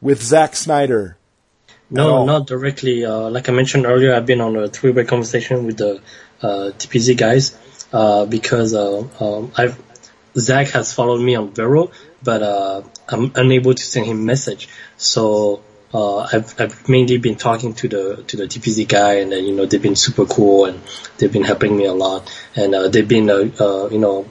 with 0.00 0.22
Zack 0.22 0.56
Snyder? 0.56 1.16
No, 1.90 2.24
not 2.24 2.46
directly. 2.46 3.04
Uh, 3.04 3.30
like 3.30 3.48
I 3.48 3.52
mentioned 3.52 3.86
earlier, 3.86 4.14
I've 4.14 4.26
been 4.26 4.40
on 4.40 4.56
a 4.56 4.68
three-way 4.68 5.04
conversation 5.04 5.66
with 5.66 5.76
the 5.76 6.00
uh, 6.42 6.72
TPZ 6.76 7.16
guys 7.16 7.56
uh, 7.92 8.26
because 8.26 8.74
uh, 8.74 9.06
um, 9.20 9.52
I've 9.56 9.80
Zack 10.36 10.68
has 10.68 10.92
followed 10.92 11.20
me 11.20 11.36
on 11.36 11.52
Vero, 11.52 11.92
but 12.22 12.42
uh, 12.42 12.82
I'm 13.08 13.32
unable 13.36 13.74
to 13.74 13.82
send 13.82 14.06
him 14.06 14.26
message. 14.26 14.68
So 14.96 15.62
uh, 15.94 16.28
I've 16.32 16.60
I've 16.60 16.88
mainly 16.88 17.18
been 17.18 17.36
talking 17.36 17.72
to 17.74 17.88
the 17.88 18.24
to 18.26 18.36
the 18.36 18.44
TPZ 18.44 18.88
guy, 18.88 19.14
and 19.20 19.32
uh, 19.32 19.36
you 19.36 19.54
know 19.54 19.64
they've 19.64 19.80
been 19.80 19.94
super 19.94 20.26
cool, 20.26 20.64
and 20.64 20.80
they've 21.18 21.32
been 21.32 21.44
helping 21.44 21.76
me 21.76 21.84
a 21.84 21.94
lot, 21.94 22.28
and 22.56 22.74
uh, 22.74 22.88
they've 22.88 23.06
been 23.06 23.30
uh, 23.30 23.48
uh, 23.60 23.88
you 23.90 23.98
know 23.98 24.26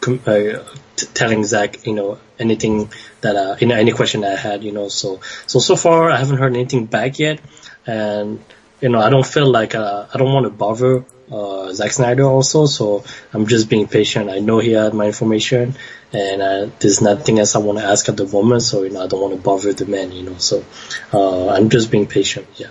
com- 0.00 0.22
uh, 0.26 0.62
t- 0.94 1.06
telling 1.14 1.42
Zack 1.42 1.84
you 1.84 1.94
know 1.94 2.18
anything 2.38 2.92
that 3.20 3.34
uh, 3.34 3.56
you 3.58 3.66
know 3.66 3.74
any 3.74 3.90
question 3.90 4.24
I 4.24 4.36
had, 4.36 4.62
you 4.62 4.70
know. 4.70 4.88
So 4.88 5.20
so 5.46 5.58
so 5.58 5.74
far 5.74 6.08
I 6.08 6.16
haven't 6.16 6.38
heard 6.38 6.54
anything 6.54 6.86
back 6.86 7.18
yet, 7.18 7.40
and 7.84 8.42
you 8.80 8.88
know 8.88 9.00
I 9.00 9.10
don't 9.10 9.26
feel 9.26 9.50
like 9.50 9.74
I 9.74 10.06
don't 10.14 10.32
want 10.32 10.44
to 10.44 10.50
bother 10.50 11.04
uh, 11.32 11.72
Zack 11.72 11.90
Snyder 11.90 12.24
also, 12.24 12.66
so 12.66 13.04
I'm 13.32 13.46
just 13.46 13.68
being 13.68 13.88
patient. 13.88 14.30
I 14.30 14.38
know 14.38 14.60
he 14.60 14.72
had 14.72 14.94
my 14.94 15.06
information, 15.06 15.74
and 16.12 16.42
uh, 16.42 16.70
there's 16.78 17.00
nothing 17.00 17.38
else 17.38 17.54
I 17.54 17.58
want 17.58 17.78
to 17.78 17.84
ask 17.84 18.08
at 18.08 18.16
the 18.16 18.26
moment, 18.26 18.62
so 18.62 18.82
you 18.82 18.90
know 18.90 19.02
I 19.02 19.06
don't 19.06 19.20
want 19.20 19.34
to 19.34 19.40
bother 19.40 19.72
the 19.72 19.86
man, 19.86 20.12
you 20.12 20.22
know. 20.22 20.38
So 20.38 20.64
uh, 21.12 21.48
I'm 21.48 21.68
just 21.68 21.90
being 21.90 22.06
patient. 22.06 22.46
Yeah. 22.56 22.68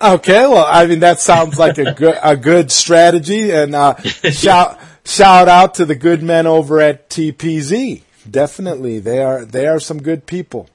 Okay, 0.00 0.46
well, 0.46 0.66
I 0.68 0.86
mean 0.86 1.00
that 1.00 1.20
sounds 1.20 1.58
like 1.58 1.78
a 1.78 1.92
good 1.96 2.18
a 2.22 2.36
good 2.36 2.70
strategy, 2.70 3.50
and 3.50 3.74
uh, 3.74 4.00
shout 4.02 4.80
shout 5.04 5.48
out 5.48 5.74
to 5.76 5.84
the 5.84 5.94
good 5.94 6.22
men 6.22 6.46
over 6.46 6.80
at 6.80 7.08
TPZ. 7.08 8.02
Definitely, 8.28 8.98
they 8.98 9.22
are 9.22 9.44
they 9.44 9.66
are 9.66 9.80
some 9.80 10.02
good 10.02 10.26
people. 10.26 10.68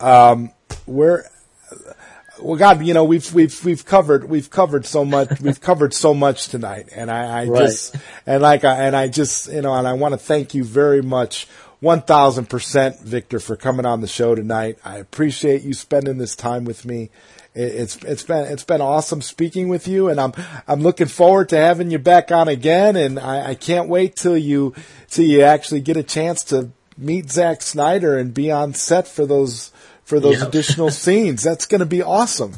Um, 0.00 0.52
we're 0.86 1.24
well, 2.40 2.56
God, 2.56 2.84
you 2.84 2.94
know, 2.94 3.04
we've 3.04 3.32
we've 3.34 3.64
we've 3.64 3.84
covered 3.84 4.28
we've 4.28 4.50
covered 4.50 4.86
so 4.86 5.04
much 5.04 5.40
we've 5.40 5.60
covered 5.60 5.94
so 5.94 6.14
much 6.14 6.48
tonight, 6.48 6.88
and 6.94 7.10
I, 7.10 7.42
I 7.42 7.46
Right. 7.46 7.62
just 7.62 7.96
and 8.26 8.42
like 8.42 8.64
I, 8.64 8.84
and 8.84 8.96
I 8.96 9.08
just 9.08 9.50
you 9.52 9.62
know, 9.62 9.74
and 9.74 9.86
I 9.86 9.92
want 9.94 10.12
to 10.12 10.18
thank 10.18 10.54
you 10.54 10.64
very 10.64 11.02
much, 11.02 11.46
one 11.80 12.02
thousand 12.02 12.48
percent, 12.48 13.00
Victor, 13.00 13.40
for 13.40 13.56
coming 13.56 13.86
on 13.86 14.00
the 14.00 14.06
show 14.08 14.34
tonight. 14.34 14.78
I 14.84 14.98
appreciate 14.98 15.62
you 15.62 15.74
spending 15.74 16.18
this 16.18 16.34
time 16.36 16.64
with 16.64 16.84
me. 16.84 17.10
It, 17.54 17.74
it's 17.74 17.96
it's 18.04 18.22
been 18.22 18.44
it's 18.52 18.64
been 18.64 18.80
awesome 18.80 19.22
speaking 19.22 19.68
with 19.68 19.88
you, 19.88 20.08
and 20.08 20.20
I'm 20.20 20.32
I'm 20.66 20.80
looking 20.80 21.06
forward 21.08 21.48
to 21.50 21.56
having 21.56 21.90
you 21.90 21.98
back 21.98 22.30
on 22.30 22.48
again, 22.48 22.96
and 22.96 23.18
I, 23.18 23.50
I 23.50 23.54
can't 23.54 23.88
wait 23.88 24.16
till 24.16 24.36
you 24.38 24.74
till 25.08 25.24
you 25.24 25.42
actually 25.42 25.80
get 25.80 25.96
a 25.96 26.02
chance 26.02 26.44
to 26.44 26.70
meet 26.96 27.30
Zack 27.30 27.62
Snyder 27.62 28.18
and 28.18 28.34
be 28.34 28.50
on 28.50 28.74
set 28.74 29.06
for 29.06 29.24
those 29.24 29.70
for 30.08 30.18
those 30.20 30.38
Yeah. 30.40 30.46
additional 30.48 30.90
scenes. 31.04 31.42
That's 31.42 31.66
going 31.66 31.80
to 31.80 31.86
be 31.86 32.02
awesome. 32.02 32.54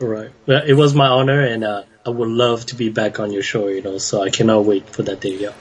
Right. 0.00 0.30
Well, 0.46 0.62
it 0.66 0.74
was 0.74 0.94
my 0.94 1.06
honor, 1.08 1.40
and 1.40 1.62
uh, 1.62 1.82
I 2.06 2.10
would 2.10 2.28
love 2.28 2.64
to 2.66 2.74
be 2.74 2.88
back 2.88 3.20
on 3.20 3.32
your 3.32 3.42
show, 3.42 3.68
you 3.68 3.82
know. 3.82 3.98
So 3.98 4.22
I 4.22 4.30
cannot 4.30 4.64
wait 4.64 4.88
for 4.90 5.02
that 5.04 5.20
day. 5.20 5.36
Yeah. 5.36 5.52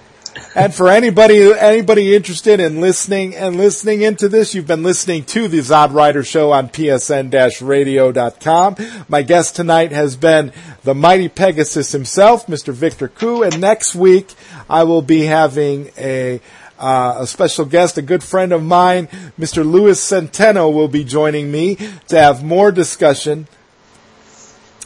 And 0.56 0.74
for 0.74 0.88
anybody 0.90 1.52
anybody 1.54 2.16
interested 2.16 2.60
in 2.60 2.80
listening 2.80 3.36
and 3.36 3.58
listening 3.58 4.02
into 4.02 4.30
this, 4.30 4.54
you've 4.56 4.68
been 4.68 4.84
listening 4.84 5.26
to 5.26 5.48
the 5.50 5.58
ZodWriter 5.60 6.26
Show 6.26 6.52
on 6.52 6.70
psn-radio.com. 6.70 8.76
My 9.10 9.22
guest 9.24 9.56
tonight 9.56 9.92
has 9.92 10.16
been 10.16 10.52
the 10.84 10.94
mighty 10.96 11.30
Pegasus 11.30 11.92
himself, 11.92 12.48
Mr. 12.48 12.74
Victor 12.74 13.08
Koo, 13.08 13.44
and 13.44 13.60
next 13.60 13.96
week 13.96 14.34
I 14.70 14.84
will 14.84 15.02
be 15.02 15.26
having 15.26 15.92
a 15.98 16.40
uh, 16.80 17.18
a 17.20 17.28
special 17.28 17.66
guest, 17.66 17.98
a 17.98 18.02
good 18.02 18.24
friend 18.24 18.54
of 18.54 18.64
mine, 18.64 19.08
Mr. 19.38 19.70
Louis 19.70 20.00
Centeno 20.00 20.74
will 20.74 20.88
be 20.88 21.04
joining 21.04 21.52
me 21.52 21.76
to 22.08 22.18
have 22.18 22.44
more 22.44 22.72
discussion 22.72 23.48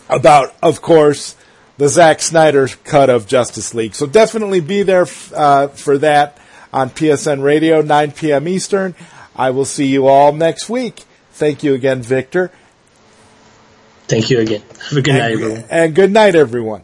about, 0.09 0.53
of 0.61 0.81
course, 0.81 1.35
the 1.77 1.87
Zack 1.89 2.21
Snyder 2.21 2.67
cut 2.83 3.09
of 3.09 3.27
Justice 3.27 3.73
League. 3.73 3.95
So 3.95 4.05
definitely 4.05 4.59
be 4.59 4.83
there 4.83 5.07
uh, 5.35 5.67
for 5.69 5.97
that 5.99 6.37
on 6.71 6.89
PSN 6.89 7.43
Radio, 7.43 7.81
9 7.81 8.11
p.m. 8.11 8.47
Eastern. 8.47 8.95
I 9.35 9.51
will 9.51 9.65
see 9.65 9.87
you 9.87 10.07
all 10.07 10.33
next 10.33 10.69
week. 10.69 11.03
Thank 11.33 11.63
you 11.63 11.73
again, 11.73 12.01
Victor. 12.01 12.51
Thank 14.07 14.29
you 14.29 14.39
again. 14.39 14.61
Have 14.89 14.97
a 14.97 15.01
good 15.01 15.13
night, 15.13 15.31
everyone. 15.31 15.63
And 15.69 15.95
good 15.95 16.11
night, 16.11 16.35
everyone. 16.35 16.83